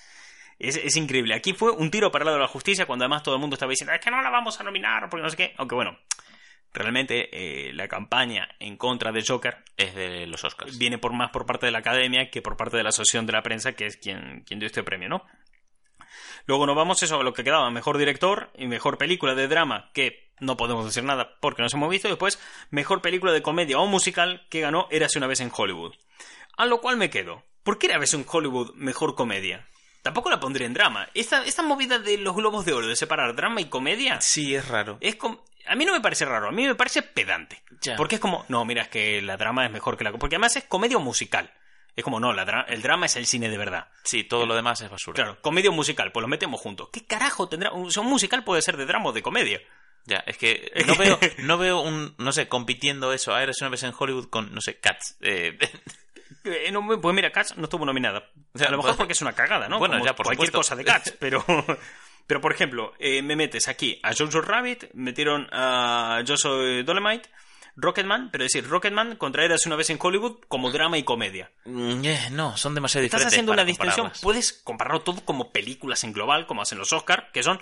es, 0.60 0.76
es 0.76 0.96
increíble. 0.96 1.34
Aquí 1.34 1.52
fue 1.52 1.72
un 1.72 1.90
tiro 1.90 2.12
para 2.12 2.22
el 2.22 2.26
lado 2.26 2.36
de 2.38 2.42
la 2.42 2.48
justicia 2.48 2.86
cuando 2.86 3.04
además 3.04 3.22
todo 3.24 3.34
el 3.34 3.40
mundo 3.40 3.54
estaba 3.54 3.70
diciendo 3.70 3.92
es 3.92 4.00
que 4.00 4.10
no 4.10 4.22
la 4.22 4.30
vamos 4.30 4.60
a 4.60 4.62
nominar 4.62 5.08
porque 5.10 5.24
no 5.24 5.30
sé 5.30 5.36
qué. 5.36 5.54
Aunque 5.58 5.74
bueno, 5.74 5.98
realmente 6.72 7.68
eh, 7.68 7.72
la 7.72 7.88
campaña 7.88 8.48
en 8.58 8.76
contra 8.76 9.12
de 9.12 9.24
Joker 9.26 9.64
Es 9.76 9.94
de 9.94 10.26
los 10.26 10.42
Oscars. 10.44 10.78
viene 10.78 10.98
por 10.98 11.12
más 11.12 11.30
por 11.30 11.44
parte 11.46 11.66
de 11.66 11.72
la 11.72 11.78
academia 11.78 12.30
que 12.30 12.40
por 12.42 12.56
parte 12.56 12.76
de 12.76 12.82
la 12.84 12.88
asociación 12.90 13.26
de 13.26 13.32
la 13.32 13.42
prensa, 13.42 13.72
que 13.72 13.86
es 13.86 13.96
quien, 13.96 14.44
quien 14.46 14.60
dio 14.60 14.66
este 14.66 14.82
premio, 14.84 15.08
¿no? 15.08 15.24
Luego 16.46 16.66
nos 16.66 16.76
vamos 16.76 17.02
eso 17.02 17.18
a 17.20 17.22
lo 17.22 17.32
que 17.32 17.44
quedaba, 17.44 17.70
mejor 17.70 17.98
director 17.98 18.50
y 18.56 18.66
mejor 18.66 18.98
película 18.98 19.34
de 19.34 19.48
drama, 19.48 19.90
que 19.94 20.30
no 20.40 20.56
podemos 20.56 20.84
decir 20.84 21.04
nada 21.04 21.36
porque 21.40 21.62
no 21.62 21.66
nos 21.66 21.74
hemos 21.74 21.88
visto, 21.90 22.08
después 22.08 22.38
mejor 22.70 23.00
película 23.02 23.32
de 23.32 23.42
comedia 23.42 23.78
o 23.78 23.86
musical 23.86 24.46
que 24.50 24.60
ganó 24.60 24.88
Érase 24.90 25.18
una 25.18 25.26
vez 25.26 25.40
en 25.40 25.50
Hollywood. 25.54 25.94
A 26.56 26.66
lo 26.66 26.80
cual 26.80 26.96
me 26.96 27.10
quedo. 27.10 27.42
¿Por 27.62 27.78
qué 27.78 27.86
Érase 27.86 28.16
en 28.16 28.26
Hollywood 28.30 28.74
mejor 28.74 29.14
comedia? 29.14 29.66
Tampoco 30.02 30.28
la 30.28 30.38
pondré 30.40 30.66
en 30.66 30.74
drama. 30.74 31.08
Esta, 31.14 31.44
esta 31.46 31.62
movida 31.62 31.98
de 31.98 32.18
los 32.18 32.36
globos 32.36 32.66
de 32.66 32.74
oro, 32.74 32.86
de 32.86 32.94
separar 32.96 33.34
drama 33.34 33.60
y 33.62 33.66
comedia, 33.70 34.20
Sí, 34.20 34.54
es 34.54 34.68
raro. 34.68 34.98
es 35.00 35.16
com- 35.16 35.38
a 35.66 35.74
mí 35.76 35.86
no 35.86 35.94
me 35.94 36.02
parece 36.02 36.26
raro, 36.26 36.46
a 36.48 36.52
mí 36.52 36.66
me 36.66 36.74
parece 36.74 37.00
pedante. 37.00 37.62
Ya. 37.80 37.96
Porque 37.96 38.16
es 38.16 38.20
como, 38.20 38.44
no, 38.48 38.66
mira, 38.66 38.82
es 38.82 38.88
que 38.88 39.22
la 39.22 39.38
drama 39.38 39.64
es 39.64 39.72
mejor 39.72 39.96
que 39.96 40.04
la... 40.04 40.12
Porque 40.12 40.36
además 40.36 40.56
es 40.56 40.64
comedia 40.64 40.98
o 40.98 41.00
musical. 41.00 41.50
Es 41.96 42.02
como, 42.04 42.18
no, 42.20 42.32
la 42.32 42.44
dra- 42.44 42.64
el 42.68 42.82
drama 42.82 43.06
es 43.06 43.16
el 43.16 43.26
cine 43.26 43.48
de 43.48 43.56
verdad. 43.58 43.88
Sí, 44.02 44.24
todo 44.24 44.46
lo 44.46 44.54
demás 44.54 44.80
es 44.80 44.90
basura. 44.90 45.14
Claro, 45.16 45.38
comedia 45.40 45.70
o 45.70 45.72
musical, 45.72 46.10
pues 46.12 46.22
lo 46.22 46.28
metemos 46.28 46.60
juntos. 46.60 46.88
¿Qué 46.92 47.06
carajo 47.06 47.48
tendrá? 47.48 47.72
Un, 47.72 47.90
musical 48.04 48.42
puede 48.44 48.62
ser 48.62 48.76
de 48.76 48.86
drama 48.86 49.10
o 49.10 49.12
de 49.12 49.22
comedia. 49.22 49.60
Ya, 50.06 50.18
es 50.26 50.36
que 50.36 50.70
no 50.86 50.96
veo, 50.96 51.18
no 51.38 51.56
veo 51.58 51.80
un, 51.80 52.14
no 52.18 52.32
sé, 52.32 52.48
compitiendo 52.48 53.12
eso. 53.12 53.36
Eres 53.38 53.60
una 53.60 53.70
vez 53.70 53.82
en 53.84 53.92
Hollywood 53.96 54.28
con, 54.28 54.52
no 54.54 54.60
sé, 54.60 54.78
Cats. 54.80 55.16
Eh, 55.20 55.56
Eh, 56.46 56.70
no, 56.72 56.86
pues 57.00 57.14
mira, 57.14 57.30
Cats 57.32 57.56
no 57.56 57.64
estuvo 57.64 57.86
nominada. 57.86 58.30
O 58.52 58.58
sea, 58.58 58.68
a 58.68 58.70
lo 58.70 58.76
mejor 58.76 58.90
pues- 58.90 58.98
porque 58.98 59.12
es 59.14 59.22
una 59.22 59.32
cagada, 59.32 59.66
¿no? 59.68 59.78
Bueno, 59.78 59.94
Como 59.94 60.04
ya, 60.04 60.14
por 60.14 60.26
cualquier 60.26 60.48
supuesto. 60.48 60.74
cosa 60.74 60.76
de 60.76 60.84
Cats, 60.84 61.12
pero... 61.18 61.42
Pero, 62.26 62.40
por 62.40 62.52
ejemplo, 62.52 62.92
eh, 62.98 63.20
me 63.22 63.36
metes 63.36 63.68
aquí 63.68 64.00
a 64.02 64.12
Jojo 64.14 64.40
Rabbit, 64.40 64.84
metieron 64.94 65.46
a 65.52 66.22
Yo 66.24 66.36
soy 66.38 66.82
Dolemite, 66.82 67.28
Rocketman, 67.76 68.30
pero 68.30 68.44
decir, 68.44 68.66
Rocketman 68.68 69.16
contra 69.16 69.44
Eras 69.44 69.66
una 69.66 69.76
vez 69.76 69.90
en 69.90 69.98
Hollywood 70.00 70.38
como 70.48 70.70
drama 70.70 70.96
y 70.98 71.02
comedia. 71.02 71.50
mm, 71.64 72.04
eh, 72.04 72.28
no, 72.30 72.56
son 72.56 72.74
demasiado 72.74 73.04
Estás 73.04 73.20
diferentes. 73.20 73.32
haciendo 73.34 73.50
para 73.52 73.62
una 73.62 73.66
distinción. 73.68 74.12
Puedes 74.22 74.52
compararlo 74.52 75.00
todo 75.02 75.20
como 75.24 75.50
películas 75.52 76.04
en 76.04 76.12
global, 76.12 76.46
como 76.46 76.62
hacen 76.62 76.78
los 76.78 76.92
Oscar, 76.92 77.30
que 77.32 77.42
son 77.42 77.58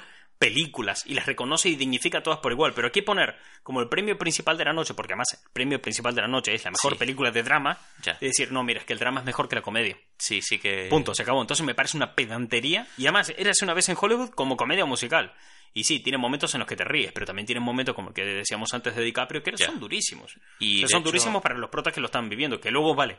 películas 0.46 1.04
y 1.06 1.14
las 1.14 1.26
reconoce 1.26 1.68
y 1.68 1.76
dignifica 1.76 2.22
todas 2.22 2.40
por 2.40 2.52
igual. 2.52 2.72
Pero 2.74 2.88
aquí 2.88 3.02
poner 3.02 3.36
como 3.62 3.80
el 3.80 3.88
premio 3.88 4.18
principal 4.18 4.58
de 4.58 4.64
la 4.64 4.72
noche, 4.72 4.94
porque 4.94 5.12
además 5.12 5.28
el 5.32 5.50
premio 5.52 5.80
principal 5.80 6.14
de 6.14 6.22
la 6.22 6.28
noche 6.28 6.52
es 6.54 6.64
la 6.64 6.70
mejor 6.72 6.92
Sí. 6.94 6.98
película 6.98 7.30
de 7.30 7.42
drama, 7.42 7.78
Ya. 8.02 8.12
es 8.12 8.20
decir, 8.20 8.50
no, 8.52 8.62
mira, 8.64 8.80
es 8.80 8.86
que 8.86 8.92
el 8.92 8.98
drama 8.98 9.20
es 9.20 9.26
mejor 9.26 9.48
que 9.48 9.56
la 9.56 9.62
comedia. 9.62 9.96
Sí, 10.18 10.42
sí 10.42 10.58
que. 10.58 10.88
Punto, 10.90 11.14
se 11.14 11.22
acabó. 11.22 11.40
Entonces 11.40 11.64
me 11.64 11.74
parece 11.74 11.96
una 11.96 12.14
pedantería. 12.14 12.86
Y 12.98 13.02
además, 13.06 13.32
eras 13.38 13.62
una 13.62 13.74
vez 13.74 13.88
en 13.88 13.96
Hollywood 14.00 14.30
como 14.30 14.56
comedia 14.56 14.84
musical. 14.84 15.32
Y 15.74 15.84
sí, 15.84 16.00
tiene 16.00 16.18
momentos 16.18 16.52
en 16.54 16.58
los 16.58 16.68
que 16.68 16.76
te 16.76 16.84
ríes, 16.84 17.12
pero 17.12 17.24
también 17.24 17.46
tiene 17.46 17.60
momentos 17.60 17.94
como 17.94 18.08
el 18.08 18.14
que 18.14 18.24
decíamos 18.24 18.74
antes 18.74 18.94
de 18.94 19.02
DiCaprio, 19.02 19.42
que 19.42 19.56
son 19.56 19.80
durísimos. 19.80 20.34
Y 20.58 20.76
O 20.76 20.78
sea, 20.80 20.82
de 20.82 20.88
son 20.88 21.00
hecho- 21.00 21.08
durísimos 21.08 21.40
para 21.42 21.56
los 21.56 21.70
protas 21.70 21.94
que 21.94 22.00
lo 22.00 22.06
están 22.06 22.28
viviendo. 22.28 22.60
Que 22.60 22.70
luego, 22.70 22.94
vale, 22.94 23.18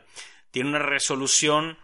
tiene 0.52 0.68
una 0.68 0.78
resolución 0.78 1.76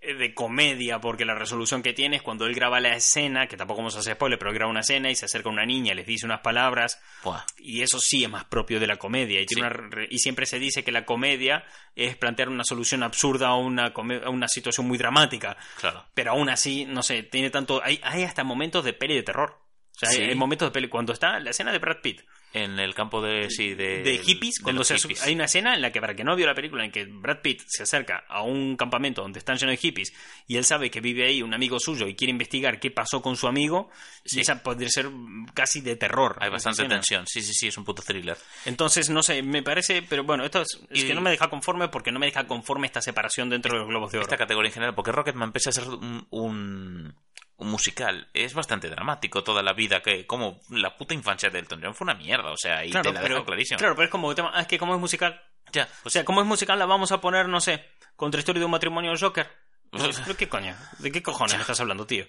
de 0.00 0.32
comedia, 0.34 0.98
porque 1.00 1.24
la 1.24 1.34
resolución 1.34 1.82
que 1.82 1.92
tiene 1.92 2.16
es 2.16 2.22
cuando 2.22 2.46
él 2.46 2.54
graba 2.54 2.80
la 2.80 2.94
escena, 2.96 3.46
que 3.46 3.56
tampoco 3.56 3.78
vamos 3.80 3.96
a 3.96 3.98
hacer 4.00 4.14
spoiler, 4.14 4.38
pero 4.38 4.50
él 4.50 4.54
graba 4.56 4.70
una 4.70 4.80
escena 4.80 5.10
y 5.10 5.14
se 5.14 5.26
acerca 5.26 5.48
a 5.48 5.52
una 5.52 5.66
niña, 5.66 5.92
les 5.94 6.06
dice 6.06 6.24
unas 6.26 6.40
palabras, 6.40 7.00
Buah, 7.22 7.44
y 7.58 7.82
eso 7.82 7.98
sí 8.00 8.24
es 8.24 8.30
más 8.30 8.44
propio 8.46 8.80
de 8.80 8.86
la 8.86 8.96
comedia. 8.96 9.40
Y, 9.40 9.46
tiene 9.46 9.68
Sí. 9.68 9.74
una 9.76 9.88
re- 9.90 10.08
y 10.10 10.18
siempre 10.18 10.46
se 10.46 10.58
dice 10.58 10.82
que 10.84 10.90
la 10.92 11.04
comedia 11.04 11.64
es 11.94 12.16
plantear 12.16 12.48
una 12.48 12.64
solución 12.64 13.02
absurda 13.02 13.48
a 13.48 13.56
una, 13.56 13.92
a 14.24 14.30
una 14.30 14.48
situación 14.48 14.88
muy 14.88 14.96
dramática. 14.98 15.56
claro. 15.78 16.06
Pero 16.14 16.30
aún 16.32 16.48
así, 16.48 16.86
no 16.86 17.02
sé, 17.02 17.22
tiene 17.22 17.50
tanto. 17.50 17.80
Hay, 17.84 18.00
hay 18.02 18.22
hasta 18.24 18.42
momentos 18.42 18.84
de 18.84 18.92
peli 18.94 19.14
de 19.14 19.22
terror. 19.22 19.58
O 19.60 19.98
sea, 20.00 20.10
Sí. 20.10 20.22
hay 20.22 20.34
momentos 20.34 20.66
de 20.68 20.72
peli. 20.72 20.88
Cuando 20.88 21.12
está 21.12 21.38
la 21.40 21.50
escena 21.50 21.72
de 21.72 21.78
Brad 21.78 21.98
Pitt, 22.02 22.22
En 22.52 22.80
el 22.80 22.94
campo 22.94 23.22
de. 23.22 23.48
Sí, 23.48 23.74
de. 23.74 24.02
de 24.02 24.18
hippies, 24.18 24.56
de 24.56 24.62
cuando 24.64 24.82
se 24.82 24.98
hippies. 24.98 25.22
hay 25.22 25.34
una 25.34 25.44
escena 25.44 25.74
en 25.74 25.82
la 25.82 25.92
que, 25.92 26.00
para 26.00 26.16
que 26.16 26.24
no 26.24 26.34
vio 26.34 26.46
la 26.46 26.54
película, 26.54 26.84
en 26.84 26.90
que 26.90 27.04
Brad 27.04 27.42
Pitt 27.42 27.62
se 27.66 27.84
acerca 27.84 28.24
a 28.28 28.42
un 28.42 28.76
campamento 28.76 29.22
donde 29.22 29.38
están 29.38 29.56
llenos 29.56 29.72
de 29.72 29.76
hippies 29.76 30.12
y 30.48 30.56
él 30.56 30.64
sabe 30.64 30.90
que 30.90 31.00
vive 31.00 31.24
ahí 31.26 31.42
un 31.42 31.54
amigo 31.54 31.78
suyo 31.78 32.08
y 32.08 32.16
quiere 32.16 32.32
investigar 32.32 32.80
qué 32.80 32.90
pasó 32.90 33.22
con 33.22 33.36
su 33.36 33.46
amigo, 33.46 33.88
Sí. 34.24 34.40
esa 34.40 34.62
podría 34.64 34.88
ser 34.88 35.08
casi 35.54 35.80
de 35.80 35.94
terror. 35.94 36.38
Hay 36.40 36.50
bastante 36.50 36.82
escena. 36.82 36.96
tensión. 36.96 37.24
Sí, 37.28 37.40
sí, 37.40 37.52
sí, 37.54 37.68
es 37.68 37.78
un 37.78 37.84
puto 37.84 38.02
thriller. 38.02 38.36
Entonces, 38.64 39.10
no 39.10 39.22
sé, 39.22 39.42
me 39.44 39.62
parece, 39.62 40.02
pero 40.02 40.24
bueno, 40.24 40.44
esto 40.44 40.62
es, 40.62 40.80
es 40.90 41.04
Y- 41.04 41.06
que 41.06 41.14
no 41.14 41.20
me 41.20 41.30
deja 41.30 41.48
conforme 41.48 41.86
porque 41.88 42.10
no 42.10 42.18
me 42.18 42.26
deja 42.26 42.48
conforme 42.48 42.86
esta 42.88 43.00
separación 43.00 43.48
dentro 43.48 43.72
de 43.74 43.78
los 43.78 43.88
globos 43.88 44.10
de 44.10 44.18
oro. 44.18 44.24
Esta 44.24 44.36
categoría 44.36 44.70
en 44.70 44.74
general, 44.74 44.94
porque 44.96 45.12
Rocketman, 45.12 45.52
pese 45.52 45.68
a 45.68 45.72
ser 45.72 45.84
un 46.30 47.14
musical, 47.60 48.28
es 48.34 48.54
bastante 48.54 48.88
dramático 48.88 49.44
toda 49.44 49.62
la 49.62 49.72
vida, 49.72 50.02
que 50.02 50.26
como 50.26 50.60
la 50.70 50.96
puta 50.96 51.14
infancia 51.14 51.50
de 51.50 51.58
Elton 51.58 51.80
John 51.82 51.94
fue 51.94 52.04
una 52.04 52.14
mierda, 52.14 52.50
o 52.50 52.56
sea, 52.56 52.84
y 52.84 52.90
te 52.90 53.12
la 53.12 53.20
dejan 53.20 53.44
clarísimo. 53.44 53.78
Claro, 53.78 53.94
pero 53.94 54.06
es 54.06 54.10
como, 54.10 54.30
ah, 54.30 54.60
es 54.60 54.66
que 54.66 54.78
como 54.78 54.94
es 54.94 55.00
musical. 55.00 55.42
Ya, 55.72 55.84
O 55.84 56.02
pues, 56.02 56.12
sea, 56.12 56.24
como 56.24 56.40
es 56.40 56.46
musical 56.46 56.78
la 56.78 56.86
vamos 56.86 57.12
a 57.12 57.20
poner, 57.20 57.48
no 57.48 57.60
sé, 57.60 57.84
contra 58.16 58.40
historia 58.40 58.60
de 58.60 58.64
un 58.64 58.72
matrimonio 58.72 59.12
Joker. 59.18 59.48
¿Pero 59.90 60.36
qué 60.36 60.48
coño? 60.48 60.76
¿De 60.98 61.12
qué 61.12 61.22
cojones 61.22 61.54
me 61.54 61.60
estás 61.60 61.80
hablando, 61.80 62.06
tío? 62.06 62.26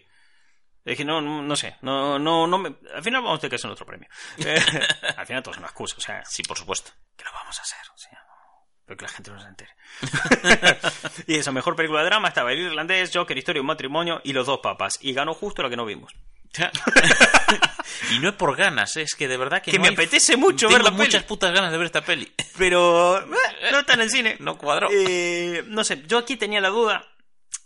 Es 0.83 0.97
que 0.97 1.05
no, 1.05 1.21
no, 1.21 1.43
no 1.43 1.55
sé, 1.55 1.77
no, 1.81 2.17
no, 2.17 2.47
no 2.47 2.57
me... 2.57 2.75
Al 2.95 3.03
final 3.03 3.21
vamos 3.21 3.37
a 3.37 3.41
tener 3.41 3.51
que 3.51 3.55
hacer 3.57 3.69
otro 3.69 3.85
premio. 3.85 4.09
Eh, 4.37 4.59
al 5.15 5.27
final 5.27 5.43
todo 5.43 5.53
es 5.53 5.59
una 5.59 5.67
excusa, 5.67 5.95
o 5.97 6.01
sea, 6.01 6.23
sí, 6.25 6.41
por 6.43 6.57
supuesto. 6.57 6.91
que 7.15 7.23
lo 7.23 7.31
vamos 7.31 7.57
a 7.59 7.61
hacer, 7.61 7.79
o 7.93 7.97
sea, 7.97 8.19
pero 8.91 8.97
que 8.97 9.05
la 9.05 9.09
gente 9.11 9.31
no 9.31 9.39
se 9.39 9.47
entere. 9.47 9.71
y 11.27 11.35
esa 11.35 11.51
mejor 11.51 11.75
película 11.75 12.01
de 12.01 12.07
drama 12.07 12.27
estaba 12.27 12.51
El 12.51 12.59
Irlandés, 12.59 13.11
Joker, 13.13 13.37
Historia 13.37 13.61
un 13.61 13.67
matrimonio 13.67 14.19
y 14.23 14.33
Los 14.33 14.47
dos 14.47 14.59
papas. 14.59 14.97
Y 15.01 15.13
ganó 15.13 15.33
justo 15.33 15.63
la 15.63 15.69
que 15.69 15.77
no 15.77 15.85
vimos. 15.85 16.11
y 18.11 18.19
no 18.19 18.29
es 18.29 18.35
por 18.35 18.55
ganas, 18.57 18.97
es 18.97 19.15
que 19.15 19.27
de 19.29 19.37
verdad 19.37 19.61
que, 19.61 19.71
Que 19.71 19.77
no 19.77 19.83
me 19.83 19.87
hay- 19.89 19.93
apetece 19.93 20.35
mucho 20.35 20.67
Tengo 20.67 20.83
ver 20.83 20.83
la 20.83 20.91
muchas 20.91 21.21
peli. 21.23 21.27
putas 21.27 21.53
ganas 21.53 21.71
de 21.71 21.77
ver 21.77 21.85
esta 21.85 22.01
peli. 22.03 22.29
Pero 22.57 23.19
eh, 23.19 23.71
no 23.71 23.79
está 23.79 23.93
en 23.93 24.01
el 24.01 24.09
cine. 24.09 24.35
No 24.41 24.57
cuadró. 24.57 24.89
Eh, 24.91 25.63
no 25.67 25.83
sé, 25.85 26.03
yo 26.07 26.17
aquí 26.17 26.35
tenía 26.35 26.59
la 26.59 26.69
duda. 26.69 27.07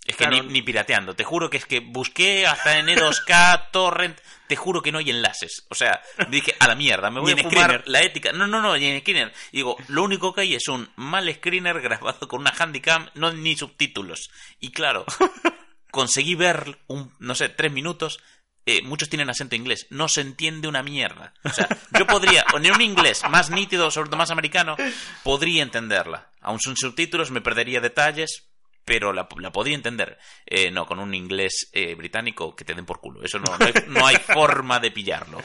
Es 0.05 0.15
que 0.15 0.25
Claro. 0.25 0.43
ni, 0.43 0.49
ni 0.53 0.61
pirateando, 0.61 1.15
te 1.15 1.23
juro 1.23 1.49
que 1.49 1.57
es 1.57 1.65
que 1.65 1.79
busqué 1.79 2.45
hasta 2.45 2.77
en 2.77 2.85
E2K, 2.87 3.69
Torrent, 3.71 4.19
te 4.47 4.55
juro 4.55 4.81
que 4.83 4.91
no 4.91 4.99
hay 4.99 5.09
enlaces. 5.09 5.65
O 5.69 5.73
sea, 5.75 5.99
dije, 6.29 6.55
a 6.59 6.67
la 6.67 6.75
mierda, 6.75 7.09
me 7.09 7.19
voy 7.19 7.31
a 7.31 7.37
fumar 7.37 7.51
screener. 7.51 7.83
la 7.87 8.01
ética. 8.03 8.31
No, 8.31 8.45
no, 8.45 8.61
no, 8.61 8.77
ni 8.77 8.85
en 8.85 8.99
screener. 9.01 9.33
Y 9.51 9.57
digo, 9.57 9.75
lo 9.87 10.03
único 10.03 10.31
que 10.33 10.41
hay 10.41 10.53
es 10.53 10.67
un 10.67 10.87
mal 10.95 11.33
screener 11.33 11.81
grabado 11.81 12.27
con 12.27 12.41
una 12.41 12.53
handicam, 12.57 13.09
no 13.15 13.33
ni 13.33 13.57
subtítulos. 13.57 14.29
Y 14.59 14.71
claro, 14.71 15.05
conseguí 15.91 16.35
ver, 16.35 16.77
un, 16.87 17.11
no 17.19 17.33
sé, 17.35 17.49
tres 17.49 17.71
minutos. 17.71 18.19
eh, 18.67 18.81
muchos 18.83 19.09
tienen 19.09 19.29
acento 19.29 19.55
inglés, 19.55 19.85
no 19.91 20.07
se 20.07 20.21
entiende 20.21 20.67
una 20.67 20.81
mierda. 20.83 21.33
O 21.43 21.49
sea, 21.49 21.67
yo 21.97 22.05
podría, 22.07 22.45
en 22.53 22.71
un 22.71 22.81
inglés 22.81 23.21
más 23.29 23.49
nítido, 23.51 23.89
sobre 23.91 24.09
todo 24.09 24.17
más 24.17 24.31
americano, 24.31 24.75
podría 25.23 25.63
entenderla. 25.63 26.29
Aun 26.41 26.59
sin 26.59 26.75
subtítulos 26.75 27.29
me 27.31 27.41
perdería 27.41 27.79
detalles, 27.79 28.47
pero 28.85 29.11
la, 29.11 29.27
la 29.39 29.51
podría 29.51 29.75
entender. 29.75 30.17
Eh, 30.45 30.71
no, 30.71 30.85
con 30.85 30.99
un 30.99 31.13
inglés 31.13 31.69
eh, 31.73 31.95
británico 31.95 32.55
que 32.55 32.63
te 32.63 32.73
den 32.75 32.85
por 32.85 32.99
culo. 33.01 33.23
Eso 33.23 33.39
no, 33.39 33.57
no, 33.57 33.65
hay, 33.65 33.73
no 33.87 34.05
hay 34.05 34.15
forma 34.33 34.79
de 34.79 34.91
pillarlo. 34.91 35.41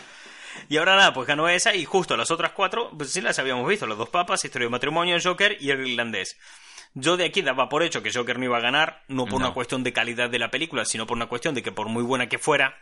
Y 0.69 0.77
ahora 0.77 0.95
nada, 0.97 1.13
pues 1.15 1.27
ganó 1.27 1.49
esa 1.49 1.75
y 1.75 1.85
justo 1.85 2.17
las 2.17 2.31
otras 2.31 2.53
cuatro, 2.53 2.91
pues 2.97 3.11
sí 3.13 3.21
las 3.21 3.39
habíamos 3.39 3.67
visto. 3.69 3.87
Los 3.87 3.99
dos 3.99 4.09
papas, 4.11 4.45
Historia 4.45 4.67
de 4.67 4.71
matrimonio, 4.71 5.17
Joker 5.23 5.57
y 5.59 5.71
el 5.71 5.87
irlandés. 5.87 6.37
Yo 6.93 7.17
de 7.17 7.25
aquí 7.25 7.41
daba 7.41 7.69
por 7.69 7.83
hecho 7.83 8.03
que 8.03 8.13
Joker 8.13 8.39
no 8.39 8.45
iba 8.47 8.57
a 8.59 8.61
ganar, 8.61 9.03
no 9.09 9.25
por 9.25 9.41
No. 9.41 9.47
una 9.47 9.55
cuestión 9.55 9.83
de 9.85 9.93
calidad 9.93 10.29
de 10.29 10.39
la 10.41 10.51
película, 10.51 10.85
sino 10.85 11.07
por 11.07 11.17
una 11.17 11.27
cuestión 11.27 11.55
de 11.55 11.63
que 11.63 11.71
por 11.73 11.89
muy 11.89 12.03
buena 12.03 12.29
que 12.29 12.39
fuera, 12.39 12.77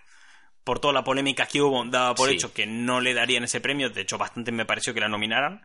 por 0.65 0.81
toda 0.81 0.95
la 0.95 1.05
polémica 1.05 1.47
que 1.47 1.61
hubo, 1.61 1.85
daba 1.85 2.15
por 2.15 2.29
Sí. 2.31 2.35
hecho 2.35 2.53
que 2.55 2.67
no 2.67 3.01
le 3.01 3.13
darían 3.15 3.45
ese 3.45 3.61
premio. 3.61 3.91
De 3.91 4.01
hecho, 4.01 4.17
bastante 4.19 4.51
me 4.51 4.65
pareció 4.65 4.93
que 4.95 5.01
la 5.01 5.09
nominaran. 5.09 5.63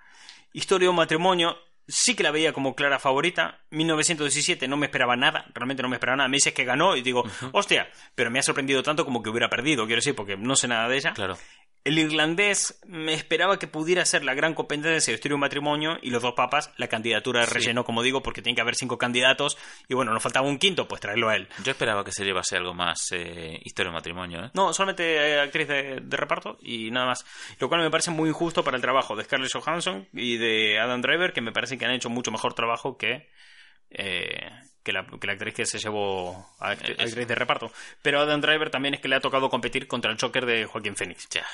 Historia 0.52 0.90
de 0.90 0.94
matrimonio, 0.94 1.58
sí 1.88 2.16
que 2.16 2.24
la 2.24 2.32
veía 2.32 2.54
como 2.54 2.76
clara 2.76 3.00
favorita. 3.00 3.60
1917 3.72 4.68
no 4.68 4.78
me 4.78 4.86
esperaba 4.88 5.16
nada, 5.16 5.46
realmente 5.54 5.84
no 5.84 5.90
me 5.90 5.96
esperaba 5.96 6.18
nada. 6.18 6.30
Me 6.30 6.38
dices 6.38 6.54
que 6.54 6.66
ganó 6.66 6.96
y 6.96 7.02
digo, 7.02 7.24
hostia, 7.52 7.90
pero 8.16 8.32
me 8.32 8.40
ha 8.40 8.44
sorprendido 8.44 8.84
tanto 8.84 9.06
como 9.06 9.22
que 9.22 9.30
hubiera 9.30 9.50
perdido, 9.50 9.86
quiero 9.86 10.00
decir, 10.00 10.16
porque 10.16 10.38
no 10.38 10.56
sé 10.56 10.68
nada 10.68 10.88
de 10.88 10.98
ella. 10.98 11.14
Claro. 11.14 11.38
El 11.86 12.00
irlandés 12.00 12.80
me 12.86 13.14
esperaba 13.14 13.60
que 13.60 13.68
pudiera 13.68 14.06
ser 14.06 14.24
la 14.24 14.34
gran 14.34 14.54
competencia 14.54 14.92
de 14.92 15.16
Historia 15.16 15.32
de 15.32 15.36
un 15.36 15.42
matrimonio 15.42 15.98
y 16.02 16.12
los 16.12 16.22
dos 16.22 16.34
papas 16.34 16.72
la 16.78 16.88
candidatura 16.88 17.42
de 17.42 17.48
Sí. 17.48 17.54
relleno, 17.56 17.84
como 17.84 18.02
digo, 18.04 18.24
porque 18.24 18.42
tiene 18.42 18.56
que 18.56 18.62
haber 18.62 18.76
cinco 18.76 18.98
candidatos 18.98 19.58
y 19.90 19.94
bueno, 19.94 20.14
nos 20.14 20.24
faltaba 20.24 20.48
un 20.48 20.58
quinto, 20.60 20.88
pues 20.88 21.02
traerlo 21.02 21.28
a 21.28 21.36
él. 21.36 21.50
Yo 21.64 21.72
esperaba 21.72 22.06
que 22.06 22.14
se 22.14 22.24
llevase 22.24 22.56
algo 22.56 22.74
más 22.74 23.00
eh, 23.12 23.60
historia 23.66 23.90
de 23.92 23.96
matrimonio, 23.96 24.46
¿eh? 24.46 24.52
No, 24.54 24.72
solamente 24.72 25.04
eh, 25.04 25.40
actriz 25.42 25.68
de, 25.68 26.00
de 26.02 26.18
reparto 26.18 26.58
y 26.62 26.90
nada 26.90 27.08
más. 27.08 27.26
Lo 27.60 27.68
cual 27.68 27.82
me 27.82 27.92
parece 27.92 28.12
muy 28.12 28.30
injusto 28.30 28.64
para 28.64 28.78
el 28.78 28.82
trabajo 28.82 29.18
de 29.18 29.26
Scarlett 29.26 29.52
Johansson 29.52 30.08
y 30.14 30.38
de 30.38 30.80
Adam 30.80 31.02
Driver, 31.02 31.34
que 31.34 31.42
me 31.42 31.52
parece 31.52 31.78
que 31.78 31.84
han 31.86 31.92
hecho 31.92 32.10
mucho 32.10 32.32
mejor 32.32 32.54
trabajo 32.54 32.98
que, 32.98 33.30
eh, 33.90 34.50
que, 34.84 34.92
la, 34.94 35.06
que 35.06 35.28
la 35.28 35.34
actriz 35.34 35.54
que 35.54 35.66
se 35.66 35.80
llevó 35.80 36.54
a 36.60 36.74
Eh, 36.74 36.78
es- 36.98 37.10
actriz 37.10 37.28
de 37.28 37.36
reparto. 37.36 37.72
Pero 38.02 38.20
Adam 38.22 38.42
Driver 38.42 38.70
también 38.70 38.94
es 38.96 39.00
que 39.02 39.08
le 39.08 39.16
ha 39.16 39.20
tocado 39.22 39.50
competir 39.50 39.88
contra 39.88 40.12
el 40.12 40.18
Joker 40.20 40.46
de 40.46 40.66
Joaquín 40.66 40.96
Phoenix. 40.96 41.28
Ya. 41.30 41.46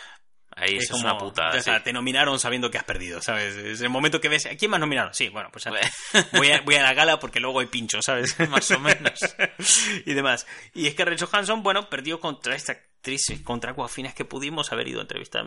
Ahí 0.56 0.78
Es 0.78 0.90
como, 0.90 1.04
una 1.04 1.18
putada. 1.18 1.58
o 1.58 1.62
sea, 1.62 1.78
sí. 1.78 1.84
te 1.86 1.94
nominaron 1.94 2.38
sabiendo 2.38 2.70
que 2.70 2.78
has 2.80 2.84
perdido, 2.84 3.22
¿sabes? 3.22 3.56
Es 3.56 3.80
el 3.82 3.90
momento 3.90 4.20
que 4.20 4.28
ves, 4.28 4.46
¿a 4.48 4.58
quién 4.58 4.72
más 4.72 4.80
nominaron? 4.82 5.14
Sí, 5.14 5.30
bueno, 5.30 5.50
pues 5.54 5.64
voy, 6.34 6.52
a, 6.52 6.62
voy 6.62 6.76
a 6.76 6.82
la 6.82 6.94
gala 6.94 7.18
porque 7.20 7.40
luego 7.40 7.62
hay 7.62 7.68
pincho, 7.68 8.02
¿sabes? 8.02 8.36
Más 8.50 8.70
o 8.72 8.80
menos. 8.80 9.20
y 10.06 10.14
demás. 10.14 10.48
Y 10.74 10.90
Scarlett 10.90 11.22
Johansson, 11.24 11.64
bueno, 11.64 11.88
perdió 11.90 12.20
contra 12.20 12.56
esta 12.56 12.74
actriz, 12.74 13.30
eh, 13.30 13.42
contra 13.44 13.72
Guafinas 13.72 14.14
que 14.14 14.26
pudimos 14.26 14.74
haber 14.74 14.90
ido 14.90 15.00
a 15.00 15.04
entrevistar. 15.04 15.46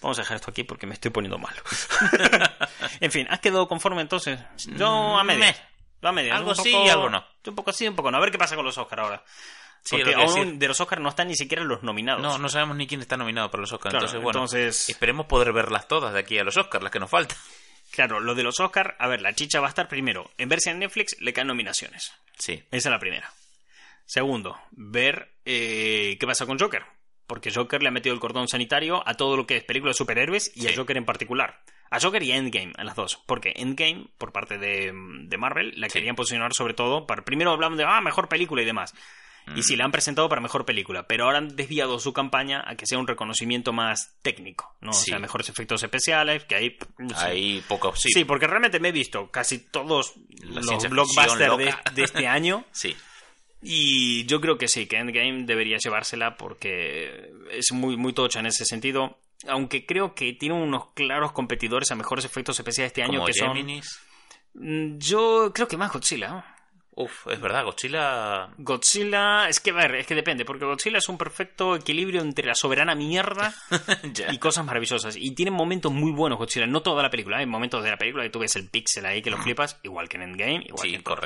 Vamos 0.00 0.18
a 0.18 0.22
dejar 0.22 0.36
esto 0.36 0.50
aquí 0.50 0.62
porque 0.64 0.86
me 0.86 0.94
estoy 0.94 1.10
poniendo 1.10 1.36
malo. 1.38 1.60
en 3.00 3.10
fin, 3.10 3.26
¿has 3.28 3.40
quedado 3.40 3.68
conforme 3.68 4.00
entonces? 4.00 4.38
Yo 4.76 5.18
a 5.18 5.24
medias. 5.24 5.60
Meh. 6.00 6.02
Yo 6.02 6.08
a 6.08 6.12
medias. 6.12 6.36
Algo 6.38 6.54
sí 6.54 6.70
y 6.70 6.88
algo 6.88 7.08
no. 7.10 7.24
Un 7.46 7.54
poco 7.54 7.72
sí, 7.72 7.86
un 7.88 7.96
poco 7.96 8.10
no. 8.10 8.18
A 8.18 8.20
ver 8.20 8.30
qué 8.30 8.38
pasa 8.38 8.56
con 8.56 8.64
los 8.64 8.76
Oscars 8.78 9.02
ahora. 9.02 9.24
Sí, 9.82 9.96
Porque 9.96 10.12
lo 10.12 10.22
aún 10.22 10.58
de 10.58 10.66
los 10.68 10.80
Oscars 10.80 11.00
no 11.00 11.08
están 11.10 11.28
ni 11.28 11.36
siquiera 11.36 11.62
los 11.62 11.82
nominados. 11.84 12.20
No, 12.20 12.38
no 12.38 12.48
sabemos 12.48 12.76
ni 12.76 12.86
quién 12.88 13.00
está 13.00 13.16
nominado 13.16 13.50
para 13.50 13.60
los 13.60 13.72
Oscars. 13.72 13.92
Claro, 13.92 14.06
entonces, 14.06 14.22
bueno, 14.22 14.38
entonces- 14.40 14.88
esperemos 14.88 15.26
poder 15.26 15.52
verlas 15.52 15.86
todas 15.86 16.12
de 16.12 16.18
aquí 16.18 16.38
a 16.38 16.44
los 16.44 16.56
Oscars, 16.56 16.82
las 16.82 16.90
que 16.92 16.98
nos 16.98 17.08
faltan. 17.10 17.36
Claro, 17.92 18.18
lo 18.18 18.34
de 18.34 18.42
los 18.42 18.58
Oscars, 18.58 18.94
a 18.98 19.06
ver, 19.06 19.22
la 19.22 19.32
chicha 19.32 19.60
va 19.60 19.66
a 19.66 19.68
estar 19.68 19.86
primero. 19.88 20.28
En 20.38 20.48
verse 20.48 20.70
en 20.70 20.80
Netflix 20.80 21.16
le 21.20 21.32
caen 21.32 21.46
nominaciones. 21.46 22.12
Sí. 22.36 22.54
Esa 22.72 22.88
es 22.88 22.92
la 22.92 22.98
primera. 22.98 23.32
Segundo, 24.04 24.58
ver 24.72 25.34
eh, 25.44 26.16
qué 26.18 26.26
pasa 26.26 26.46
con 26.46 26.58
Joker. 26.58 26.84
Porque 27.28 27.52
Joker 27.52 27.82
le 27.82 27.88
ha 27.88 27.92
metido 27.92 28.14
el 28.14 28.20
cordón 28.20 28.46
sanitario 28.48 29.02
a 29.06 29.14
todo 29.14 29.36
lo 29.36 29.46
que 29.46 29.56
es 29.56 29.64
película 29.64 29.90
de 29.90 29.94
superhéroes 29.94 30.52
y 30.56 30.66
a 30.66 30.70
Sí. 30.70 30.76
Joker 30.76 30.96
en 30.96 31.04
particular. 31.04 31.60
A 31.90 32.00
Joker 32.00 32.22
y 32.22 32.32
a 32.32 32.36
Endgame, 32.36 32.72
a 32.76 32.84
las 32.84 32.96
dos. 32.96 33.22
Porque 33.26 33.52
Endgame, 33.56 34.06
por 34.18 34.32
parte 34.32 34.58
de, 34.58 34.92
de 34.94 35.36
Marvel, 35.38 35.72
la 35.80 35.88
Sí. 35.88 35.94
querían 35.94 36.16
posicionar 36.16 36.52
sobre 36.54 36.74
todo 36.74 37.06
para... 37.06 37.24
Primero 37.24 37.52
hablaban 37.52 37.76
de, 37.78 37.84
ah, 37.84 38.00
mejor 38.00 38.28
película 38.28 38.62
y 38.62 38.64
demás. 38.64 38.92
Y 39.54 39.60
Mm. 39.60 39.62
sí, 39.62 39.76
la 39.76 39.84
han 39.84 39.92
presentado 39.92 40.28
para 40.28 40.40
mejor 40.40 40.64
película, 40.64 41.06
pero 41.06 41.24
ahora 41.24 41.38
han 41.38 41.54
desviado 41.54 42.00
su 42.00 42.12
campaña 42.12 42.64
a 42.66 42.74
que 42.74 42.84
sea 42.84 42.98
un 42.98 43.06
reconocimiento 43.06 43.72
más 43.72 44.16
técnico, 44.22 44.74
¿no? 44.80 44.92
Sí. 44.92 45.02
O 45.02 45.14
sea, 45.14 45.18
mejores 45.20 45.48
efectos 45.48 45.80
especiales, 45.84 46.44
que 46.46 46.56
ahí... 46.56 46.76
no 46.98 47.10
sé. 47.16 47.24
Ahí 47.26 47.64
poco. 47.68 47.94
Sí. 47.94 48.08
Sí, 48.12 48.24
porque 48.24 48.48
realmente 48.48 48.80
me 48.80 48.88
he 48.88 48.92
visto 48.92 49.30
casi 49.30 49.60
todos 49.60 50.14
La 50.42 50.62
los 50.62 50.90
blockbusters 50.90 51.56
de 51.94 52.02
este 52.02 52.26
año. 52.26 52.64
Sí. 52.72 52.96
Y 53.62 54.26
yo 54.26 54.40
creo 54.40 54.58
que 54.58 54.68
sí, 54.68 54.86
que 54.86 54.98
Endgame 54.98 55.44
debería 55.44 55.78
llevársela 55.78 56.36
porque 56.36 57.32
es 57.50 57.72
muy, 57.72 57.96
muy 57.96 58.12
tocha 58.12 58.40
en 58.40 58.46
ese 58.46 58.64
sentido. 58.64 59.18
Aunque 59.48 59.84
creo 59.86 60.14
que 60.14 60.32
tiene 60.32 60.54
unos 60.54 60.92
claros 60.92 61.32
competidores 61.32 61.90
a 61.90 61.94
mejores 61.94 62.24
efectos 62.24 62.58
especiales 62.58 62.90
este 62.90 63.02
año 63.02 63.20
Como 63.20 63.26
que 63.26 63.32
Géminis. 63.34 64.00
son. 64.54 64.64
Mm, 64.94 64.98
Yo 64.98 65.52
creo 65.54 65.68
que 65.68 65.76
más 65.76 65.92
Godzilla. 65.92 66.44
Uf, 66.98 67.26
es 67.26 67.38
verdad, 67.38 67.62
Godzilla. 67.64 68.48
Godzilla, 68.56 69.50
es 69.50 69.60
que 69.60 69.70
a 69.70 69.74
ver, 69.74 69.96
es 69.96 70.06
que 70.06 70.14
depende, 70.14 70.46
porque 70.46 70.64
Godzilla 70.64 70.96
es 70.96 71.08
un 71.10 71.18
perfecto 71.18 71.76
equilibrio 71.76 72.22
entre 72.22 72.46
la 72.46 72.54
soberana 72.54 72.94
mierda 72.94 73.52
y 74.32 74.38
cosas 74.38 74.64
maravillosas. 74.64 75.14
Y 75.18 75.34
tiene 75.34 75.50
momentos 75.50 75.92
muy 75.92 76.10
buenos 76.12 76.38
Godzilla, 76.38 76.66
no 76.66 76.80
toda 76.80 77.02
la 77.02 77.10
película, 77.10 77.36
hay 77.36 77.44
momentos 77.46 77.84
de 77.84 77.90
la 77.90 77.98
película 77.98 78.24
que 78.24 78.30
tú 78.30 78.38
ves 78.38 78.56
el 78.56 78.70
pixel 78.70 79.04
ahí 79.04 79.20
que 79.20 79.30
lo 79.30 79.36
flipas, 79.36 79.78
igual 79.82 80.08
que 80.08 80.16
en 80.16 80.22
Endgame, 80.22 80.64
igual 80.64 80.82
que 80.82 80.88
Sí, 80.88 80.94
en 80.94 81.02
todo. 81.02 81.16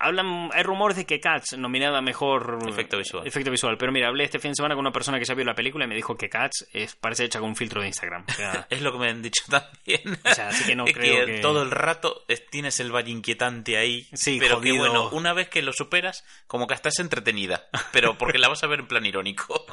Hablan, 0.00 0.50
hay 0.52 0.62
rumores 0.62 0.96
de 0.96 1.06
que 1.06 1.20
Cats, 1.20 1.56
nominada 1.58 1.98
a 1.98 2.02
mejor 2.02 2.58
Efecto 2.68 2.98
visual. 2.98 3.26
efecto 3.26 3.50
visual. 3.50 3.76
Pero 3.78 3.90
mira, 3.92 4.08
hablé 4.08 4.24
este 4.24 4.38
fin 4.38 4.52
de 4.52 4.56
semana 4.56 4.74
con 4.74 4.80
una 4.82 4.92
persona 4.92 5.18
que 5.18 5.24
ya 5.24 5.34
vio 5.34 5.44
la 5.44 5.54
película 5.54 5.84
y 5.84 5.88
me 5.88 5.94
dijo 5.94 6.16
que 6.16 6.28
Cats 6.28 6.68
es, 6.72 6.94
parece 6.96 7.24
hecha 7.24 7.40
con 7.40 7.48
un 7.50 7.56
filtro 7.56 7.80
de 7.80 7.88
Instagram. 7.88 8.24
O 8.28 8.32
sea, 8.32 8.66
Es 8.70 8.80
lo 8.82 8.92
que 8.92 8.98
me 8.98 9.08
han 9.08 9.22
dicho 9.22 9.42
también. 9.50 10.18
O 10.24 10.34
sea, 10.34 10.48
así 10.48 10.64
que 10.64 10.76
no 10.76 10.84
Es 10.86 10.94
creo 10.94 11.26
que- 11.26 11.38
todo 11.40 11.62
el 11.62 11.70
rato 11.70 12.24
es- 12.28 12.46
tienes 12.46 12.78
el 12.80 12.92
valle 12.94 13.10
inquietante 13.10 13.76
ahí. 13.76 14.06
Sí, 14.12 14.38
pero 14.40 14.60
que 14.60 14.70
jodido. 14.70 14.84
bueno, 14.84 15.08
una 15.10 15.32
vez 15.32 15.48
que 15.48 15.62
lo 15.62 15.72
superas, 15.72 16.24
como 16.46 16.66
que 16.66 16.74
estás 16.74 16.98
entretenida. 17.00 17.66
Pero 17.92 18.16
porque 18.18 18.38
la 18.38 18.48
vas 18.48 18.62
a 18.62 18.66
ver 18.66 18.80
en 18.80 18.86
plan 18.86 19.04
irónico. 19.06 19.64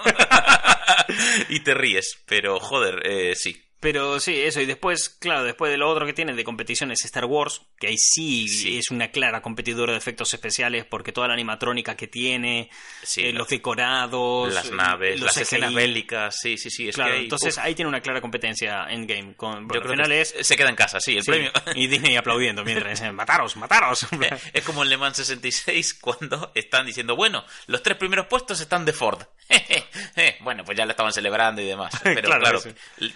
y 1.49 1.59
te 1.61 1.73
ríes. 1.73 2.21
Pero 2.25 2.59
joder, 2.59 3.01
eh, 3.05 3.35
sí. 3.35 3.61
Pero 3.85 4.19
sí, 4.19 4.41
eso. 4.41 4.59
Y 4.61 4.65
después, 4.65 5.09
claro, 5.09 5.43
después 5.43 5.71
de 5.71 5.77
lo 5.77 5.87
otro 5.87 6.07
que 6.07 6.13
tiene 6.13 6.33
de 6.33 6.43
competición 6.43 6.91
es 6.91 7.05
Star 7.05 7.25
Wars, 7.25 7.61
que 7.79 7.85
ahí 7.87 7.97
sí, 7.99 8.47
Sí. 8.47 8.77
es 8.79 8.89
una 8.89 9.11
clara 9.11 9.43
competidora 9.43 9.91
de 9.91 9.99
efectos 9.99 10.33
especiales 10.33 10.85
porque 10.85 11.11
toda 11.11 11.27
la 11.27 11.35
animatrónica 11.35 11.95
que 11.95 12.07
tiene, 12.07 12.71
Sí, 13.03 13.21
eh, 13.25 13.31
la- 13.31 13.39
los 13.39 13.47
decorados, 13.49 14.51
Las 14.51 14.65
eh, 14.69 14.71
naves, 14.73 15.19
los 15.19 15.27
las 15.27 15.37
escenas 15.37 15.71
bélicas, 15.71 16.35
sí, 16.41 16.57
sí, 16.57 16.71
sí. 16.71 16.89
Es 16.89 16.95
Claro, 16.95 17.11
que 17.11 17.17
hay- 17.17 17.23
entonces 17.25 17.57
uf, 17.57 17.63
ahí 17.63 17.75
tiene 17.75 17.89
una 17.89 18.01
clara 18.01 18.21
competencia 18.21 18.87
Endgame. 18.89 19.35
Con, 19.35 19.65
yo 19.65 19.67
creo 19.67 19.83
al 19.83 19.89
final 19.89 20.07
que 20.09 20.21
es. 20.21 20.35
se 20.41 20.55
queda 20.57 20.69
en 20.69 20.75
casa, 20.75 20.99
sí, 20.99 21.17
el 21.17 21.23
sí, 21.23 21.29
premio. 21.29 21.51
y 21.75 21.85
Disney 21.85 22.15
aplaudiendo 22.15 22.63
mientras 22.65 22.89
dicen, 22.99 23.13
mataros, 23.15 23.55
mataros. 23.57 24.07
Es 24.53 24.63
como 24.63 24.81
en 24.83 24.89
Le 24.89 24.97
Mans 24.97 25.17
66 25.17 25.93
cuando 25.93 26.51
están 26.55 26.87
diciendo, 26.87 27.15
bueno, 27.15 27.45
los 27.67 27.83
tres 27.83 27.97
primeros 27.97 28.25
puestos 28.25 28.59
están 28.61 28.83
de 28.83 28.93
Ford. 28.93 29.21
bueno, 30.41 30.63
pues 30.65 30.75
ya 30.75 30.85
lo 30.85 30.91
estaban 30.91 31.13
celebrando 31.13 31.61
y 31.61 31.65
demás. 31.67 31.93
Pero 32.03 32.29
Claro, 32.39 32.61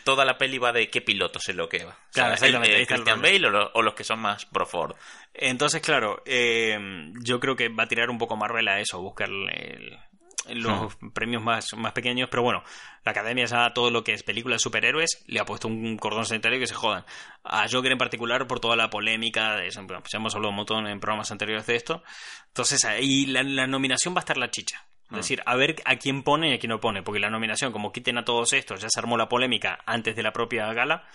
toda 0.03 0.25
la 0.25 0.37
peli 0.37 0.58
de 0.73 0.89
qué 0.89 1.01
piloto 1.01 1.39
se 1.39 1.53
lo 1.53 1.67
que 1.69 1.85
va. 1.85 1.97
Claro, 2.13 2.33
exactamente, 2.33 2.75
el- 2.75 2.81
el 2.81 2.87
Christian. 2.87 3.21
Bale 3.21 3.47
o, 3.47 3.49
lo- 3.49 3.71
o 3.73 3.81
los 3.81 3.93
que 3.93 4.03
son 4.03 4.19
más 4.19 4.45
pro 4.45 4.65
Ford. 4.65 4.95
Entonces, 5.33 5.81
claro, 5.81 6.21
eh, 6.25 6.77
yo 7.21 7.39
creo 7.39 7.55
que 7.55 7.69
va 7.69 7.83
a 7.83 7.87
tirar 7.87 8.09
un 8.09 8.17
poco 8.17 8.35
Marvel 8.37 8.67
a 8.67 8.79
eso, 8.79 9.01
buscar 9.01 9.29
el, 9.29 9.97
los 10.49 10.95
premios 11.13 11.43
más, 11.43 11.73
más 11.75 11.93
pequeños, 11.93 12.27
pero 12.29 12.41
bueno, 12.43 12.63
la 13.05 13.11
academia 13.11 13.45
a 13.65 13.73
todo 13.73 13.91
lo 13.91 14.03
que 14.03 14.13
es 14.13 14.23
películas 14.23 14.57
de 14.57 14.63
superhéroes 14.63 15.23
le 15.27 15.39
ha 15.39 15.45
puesto 15.45 15.67
un 15.67 15.97
cordón 15.97 16.25
sanitario 16.25 16.59
que 16.59 16.67
se 16.67 16.73
jodan. 16.73 17.05
A 17.43 17.65
Joker 17.71 17.91
en 17.91 17.97
particular 17.97 18.47
por 18.47 18.59
toda 18.59 18.75
la 18.75 18.89
polémica, 18.89 19.55
de 19.55 19.67
eso, 19.67 19.85
pues 19.85 20.03
ya 20.11 20.17
hemos 20.17 20.33
hablado 20.35 20.49
un 20.49 20.55
montón 20.55 20.87
en 20.87 20.99
programas 20.99 21.31
anteriores 21.31 21.67
de 21.67 21.75
esto. 21.75 22.03
Entonces 22.47 22.83
ahí 22.85 23.25
la, 23.27 23.43
la 23.43 23.67
nominación 23.67 24.13
va 24.15 24.19
a 24.19 24.21
estar 24.21 24.37
la 24.37 24.49
chicha. 24.49 24.83
Es 25.11 25.17
decir, 25.17 25.41
a 25.45 25.55
ver 25.55 25.81
a 25.85 25.95
quién 25.95 26.21
pone 26.21 26.51
y 26.51 26.53
a 26.53 26.59
quién 26.59 26.69
no 26.69 26.79
pone, 26.79 27.01
porque 27.01 27.19
la 27.19 27.31
nominación, 27.31 27.71
como 27.71 27.91
quiten 27.91 28.19
a 28.19 28.25
todos 28.25 28.53
estos, 28.53 28.81
ya 28.81 28.89
se 28.89 28.99
armó 28.99 29.17
la 29.17 29.27
polémica 29.27 29.79
antes 29.85 30.15
de 30.15 30.21
la 30.21 30.31
propia 30.31 30.71
gala, 30.73 31.07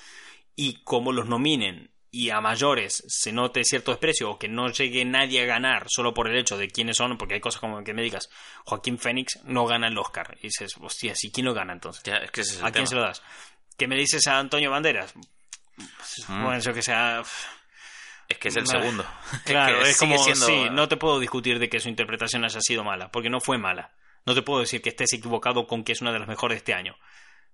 y 0.57 0.83
como 0.83 1.13
los 1.13 1.27
nominen 1.27 1.91
y 2.15 2.31
a 2.31 2.41
mayores 2.41 3.03
se 3.09 3.33
note 3.33 3.65
cierto 3.65 3.91
desprecio 3.91 4.31
o 4.31 4.39
que 4.39 4.47
no 4.47 4.69
llegue 4.69 5.05
nadie 5.05 5.43
a 5.43 5.47
ganar 5.47 5.87
solo 5.89 6.15
por 6.15 6.29
el 6.29 6.39
hecho 6.39 6.57
de 6.57 6.69
quiénes 6.69 6.97
son, 6.97 7.19
porque 7.19 7.35
hay 7.35 7.41
cosas 7.41 7.61
como 7.61 7.83
que 7.83 7.93
me 7.93 8.03
digas, 8.03 8.31
Joaquín 8.65 8.99
Fénix 8.99 9.41
no 9.43 9.67
gana 9.67 9.89
el 9.89 9.99
Oscar. 9.99 10.37
Y 10.39 10.45
dices, 10.45 10.75
hostia, 10.81 11.17
¿sí 11.17 11.33
quién 11.33 11.47
lo 11.47 11.55
gana 11.55 11.73
entonces? 11.73 12.05
Ya, 12.05 12.19
es 12.19 12.31
que 12.31 12.43
ese 12.43 12.55
es 12.55 12.61
el 12.61 12.67
¿A 12.67 12.71
quién 12.71 12.87
se 12.87 12.95
lo 12.95 13.03
das? 13.03 13.21
¿Qué 13.77 13.89
me 13.89 13.97
dices 13.97 14.25
a 14.29 14.39
Antonio 14.39 14.71
Banderas? 14.71 15.13
Mm. 15.17 16.45
Bueno, 16.45 16.61
yo 16.61 16.73
que 16.73 16.83
sea... 16.83 17.23
Es 18.35 18.39
que 18.39 18.49
es 18.49 18.57
el 18.57 18.67
segundo. 18.67 19.05
Claro, 19.45 19.83
que 19.83 19.91
es 19.91 19.99
como, 19.99 20.19
siendo- 20.19 20.47
sí, 20.47 20.67
no 20.71 20.87
te 20.89 20.97
puedo 20.97 21.19
discutir 21.19 21.59
de 21.59 21.69
que 21.69 21.81
su 21.81 21.89
interpretación 21.89 22.45
haya 22.45 22.61
sido 22.61 22.85
mala, 22.85 23.11
porque 23.11 23.31
no 23.31 23.41
fue 23.41 23.59
mala. 23.59 23.93
No 24.27 24.35
te 24.35 24.43
puedo 24.43 24.61
decir 24.61 24.81
que 24.83 24.91
estés 24.91 25.13
equivocado 25.13 25.67
con 25.67 25.85
que 25.85 25.93
es 25.93 26.01
una 26.01 26.13
de 26.13 26.19
las 26.19 26.29
mejores 26.29 26.57
de 26.57 26.59
este 26.59 26.75
año. 26.75 26.97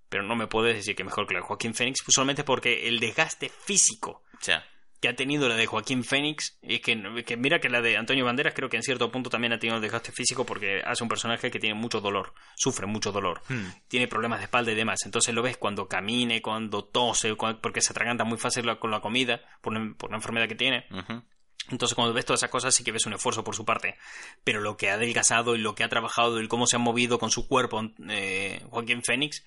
Pero 0.09 0.23
no 0.25 0.35
me 0.37 0.47
puedes 0.47 0.75
decir 0.77 0.95
que 0.97 1.05
mejor 1.05 1.27
que 1.27 1.35
la 1.35 1.43
Joaquín 1.43 1.75
Fénix, 1.75 2.03
pues 2.05 2.15
solamente 2.15 2.43
porque 2.45 2.89
el 2.89 2.99
desgaste 3.01 3.49
físico 3.49 4.25
O 4.35 4.39
sea, 4.45 4.65
que 5.01 5.09
ha 5.09 5.17
tenido 5.17 5.49
la 5.49 5.55
de 5.57 5.67
Joaquín 5.67 6.05
Fénix, 6.05 6.59
es 6.63 6.81
que, 6.81 7.25
que 7.27 7.37
mira 7.37 7.59
que 7.59 7.69
la 7.71 7.81
de 7.81 7.97
Antonio 7.97 8.25
Banderas 8.25 8.53
creo 8.55 8.69
que 8.69 8.77
en 8.77 8.83
cierto 8.83 9.11
punto 9.11 9.31
también 9.31 9.53
ha 9.55 9.59
tenido 9.59 9.77
un 9.77 9.83
desgaste 9.83 10.13
físico 10.13 10.45
porque 10.45 10.83
hace 10.85 11.03
un 11.03 11.09
personaje 11.09 11.51
que 11.51 11.59
tiene 11.59 11.75
mucho 11.75 12.01
dolor, 12.01 12.35
sufre 12.57 12.87
mucho 12.87 13.11
dolor, 13.11 13.41
tiene 13.89 14.09
problemas 14.09 14.41
de 14.41 14.45
espalda 14.45 14.73
y 14.73 14.75
demás. 14.75 15.01
Entonces 15.07 15.35
lo 15.35 15.41
ves 15.43 15.57
cuando 15.57 15.89
camine, 15.89 16.43
cuando 16.43 16.85
tose, 16.85 17.35
porque 17.63 17.81
se 17.81 17.93
atraganta 17.93 18.25
muy 18.25 18.37
fácil 18.39 18.67
la- 18.67 18.79
con 18.79 18.91
la 18.91 19.01
comida 19.01 19.41
por 19.63 19.73
una, 19.75 19.95
por 19.97 20.11
una 20.11 20.19
enfermedad 20.19 20.49
que 20.49 20.55
tiene. 20.55 20.85
Entonces, 21.71 21.95
cuando 21.95 22.13
ves 22.13 22.25
todas 22.25 22.41
esas 22.41 22.51
cosas, 22.51 22.75
sí 22.75 22.83
que 22.83 22.91
ves 22.91 23.07
un 23.07 23.13
esfuerzo 23.13 23.45
por 23.45 23.55
su 23.55 23.65
parte. 23.65 23.97
Pero 24.43 24.61
lo 24.61 24.77
que 24.77 24.91
ha 24.91 24.95
adelgazado 24.95 25.55
y 25.55 25.59
lo 25.59 25.75
que 25.77 25.85
ha 25.85 25.89
trabajado 25.89 26.41
y 26.43 26.49
cómo 26.49 26.67
se 26.67 26.77
ha 26.77 26.79
movido 26.81 27.19
con 27.21 27.31
su 27.31 27.47
cuerpo 27.47 27.83
eh, 28.09 28.61
Joaquín 28.71 29.03
Fénix, 29.05 29.45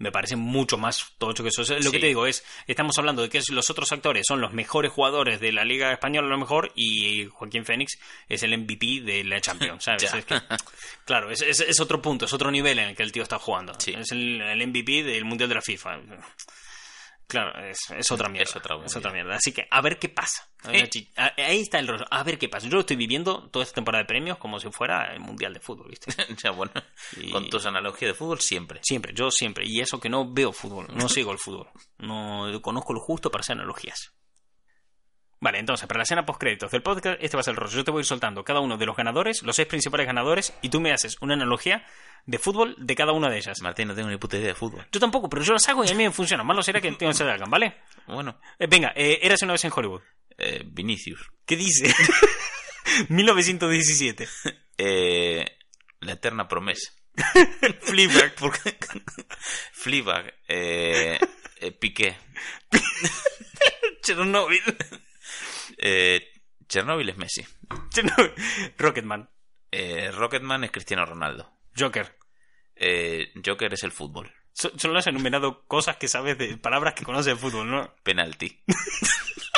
me 0.00 0.10
parece 0.10 0.34
mucho 0.34 0.76
más 0.76 1.12
tocho 1.18 1.44
que 1.44 1.50
eso. 1.50 1.62
Es 1.62 1.84
Lo 1.84 1.92
que 1.92 2.00
te 2.00 2.06
digo 2.06 2.26
es, 2.26 2.44
estamos 2.66 2.98
hablando 2.98 3.22
de 3.22 3.28
que 3.28 3.40
los 3.52 3.70
otros 3.70 3.92
actores 3.92 4.24
son 4.26 4.40
los 4.40 4.52
mejores 4.52 4.90
jugadores 4.90 5.38
de 5.40 5.52
la 5.52 5.64
Liga 5.64 5.92
Española, 5.92 6.26
a 6.26 6.30
lo 6.30 6.38
mejor, 6.38 6.72
y 6.74 7.26
Joaquín 7.26 7.64
Fénix 7.64 7.98
es 8.28 8.42
el 8.42 8.56
MVP 8.58 9.02
de 9.02 9.22
la 9.24 9.40
Champions, 9.40 9.84
¿sabes? 9.84 10.02
Ya. 10.10 10.18
Es 10.18 10.24
que- 10.24 10.40
claro, 11.04 11.30
es, 11.30 11.42
es- 11.42 11.60
es 11.60 11.78
otro 11.80 12.02
punto, 12.02 12.24
es 12.24 12.32
otro 12.32 12.50
nivel 12.50 12.78
en 12.80 12.88
el 12.88 12.96
que 12.96 13.02
el 13.04 13.12
tío 13.12 13.22
está 13.22 13.38
jugando. 13.38 13.74
Sí. 13.78 13.92
Es 13.96 14.10
el, 14.12 14.40
el 14.40 14.66
MVP 14.66 15.02
del 15.04 15.24
Mundial 15.24 15.48
de 15.48 15.54
la 15.54 15.62
FIFA. 15.62 15.98
Claro, 17.30 17.58
es, 17.64 17.78
es 17.96 18.10
otra 18.10 18.28
mierda. 18.28 18.50
Es 18.50 18.56
otra 18.56 18.76
es 18.84 18.96
otra 18.96 19.12
mierda. 19.12 19.36
Así 19.36 19.52
que 19.52 19.66
a 19.70 19.80
ver 19.80 19.98
qué 19.98 20.08
pasa. 20.08 20.48
A- 21.16 21.32
Ahí 21.38 21.60
está 21.60 21.78
el 21.78 21.88
rollo. 21.88 22.04
A 22.10 22.22
ver 22.22 22.38
qué 22.38 22.48
pasa. 22.48 22.68
Yo 22.68 22.80
estoy 22.80 22.96
viviendo 22.96 23.48
toda 23.50 23.62
esta 23.62 23.76
temporada 23.76 24.02
de 24.02 24.06
premios 24.08 24.36
como 24.38 24.58
si 24.60 24.70
fuera 24.70 25.12
el 25.14 25.20
Mundial 25.20 25.54
de 25.54 25.60
Fútbol, 25.60 25.88
¿viste? 25.88 26.10
ya, 26.44 26.50
bueno, 26.50 26.72
Y- 27.16 27.30
con 27.30 27.48
tus 27.48 27.64
analogías 27.66 28.10
de 28.10 28.14
fútbol 28.14 28.40
siempre. 28.40 28.80
Siempre, 28.82 29.12
yo 29.14 29.30
siempre. 29.30 29.64
Y 29.66 29.80
eso 29.80 29.98
que 30.00 30.08
no 30.08 30.30
veo 30.30 30.52
fútbol, 30.52 30.86
no 30.94 31.08
sigo 31.08 31.32
el 31.32 31.38
fútbol. 31.38 31.68
No 31.98 32.50
conozco 32.60 32.92
lo 32.92 33.00
justo 33.00 33.30
para 33.30 33.40
hacer 33.40 33.54
analogías. 33.56 34.12
Vale, 35.42 35.58
entonces, 35.58 35.86
para 35.86 35.98
la 35.98 36.02
escena 36.02 36.26
postcréditos 36.26 36.70
del 36.70 36.82
podcast, 36.82 37.18
este 37.22 37.36
va 37.36 37.40
a 37.40 37.44
ser 37.44 37.52
el 37.52 37.56
rollo. 37.56 37.74
Yo 37.76 37.84
te 37.84 37.90
voy 37.90 38.00
a 38.00 38.02
ir 38.02 38.06
soltando 38.06 38.44
cada 38.44 38.60
uno 38.60 38.76
de 38.76 38.84
los 38.84 38.94
ganadores, 38.96 39.42
los 39.42 39.56
seis 39.56 39.66
principales 39.66 40.06
ganadores, 40.06 40.52
y 40.60 40.68
tú 40.68 40.80
me 40.80 40.92
haces 40.92 41.16
una 41.22 41.32
analogía 41.34 41.86
de 42.26 42.38
fútbol 42.38 42.74
de 42.78 42.94
cada 42.94 43.12
una 43.12 43.30
de 43.30 43.38
ellas. 43.38 43.58
Martín, 43.62 43.88
no 43.88 43.94
tengo 43.94 44.10
ni 44.10 44.18
puta 44.18 44.36
idea 44.36 44.48
de 44.48 44.54
fútbol. 44.54 44.86
Yo 44.92 45.00
tampoco, 45.00 45.30
pero 45.30 45.42
yo 45.42 45.54
las 45.54 45.66
hago 45.70 45.82
y 45.84 45.88
a 45.88 45.94
mí 45.94 46.04
me 46.04 46.10
funciona. 46.10 46.44
Malo 46.44 46.62
será 46.62 46.80
que 46.82 46.90
no 46.90 47.12
se 47.14 47.24
hagan, 47.24 47.48
¿vale? 47.50 47.78
Bueno, 48.06 48.38
Eh, 48.58 48.66
venga, 48.68 48.92
eh, 48.94 49.18
eras 49.22 49.40
una 49.42 49.52
vez 49.52 49.64
en 49.64 49.72
Hollywood. 49.74 50.02
eh, 50.36 50.62
Vinicius. 50.66 51.30
¿Qué 51.46 51.56
dice? 51.56 51.92
1917. 53.08 54.28
Eh, 54.82 55.44
la 56.00 56.12
eterna 56.12 56.48
promesa. 56.48 56.90
Fleabag. 57.82 58.34
Porque... 58.36 58.78
Fleabag. 59.72 60.32
Eh, 60.48 61.18
eh, 61.60 61.72
Piqué. 61.72 62.16
Chernobyl. 64.02 64.62
Eh, 65.78 66.26
Chernobyl 66.68 67.08
es 67.08 67.16
Messi. 67.16 67.44
Rocketman. 68.78 69.28
Eh, 69.70 70.10
Rocketman 70.12 70.64
es 70.64 70.70
Cristiano 70.70 71.04
Ronaldo. 71.06 71.50
Joker. 71.78 72.16
Eh, 72.76 73.32
Joker 73.44 73.72
es 73.74 73.82
el 73.84 73.92
fútbol. 73.92 74.32
So- 74.52 74.72
Solo 74.78 74.98
has 74.98 75.06
enumerado 75.06 75.64
cosas 75.66 75.96
que 75.96 76.08
sabes 76.08 76.36
de 76.38 76.56
palabras 76.56 76.94
que 76.94 77.04
conoces 77.04 77.34
de 77.34 77.36
fútbol, 77.40 77.70
¿no? 77.70 77.94
Penalti. 78.02 78.62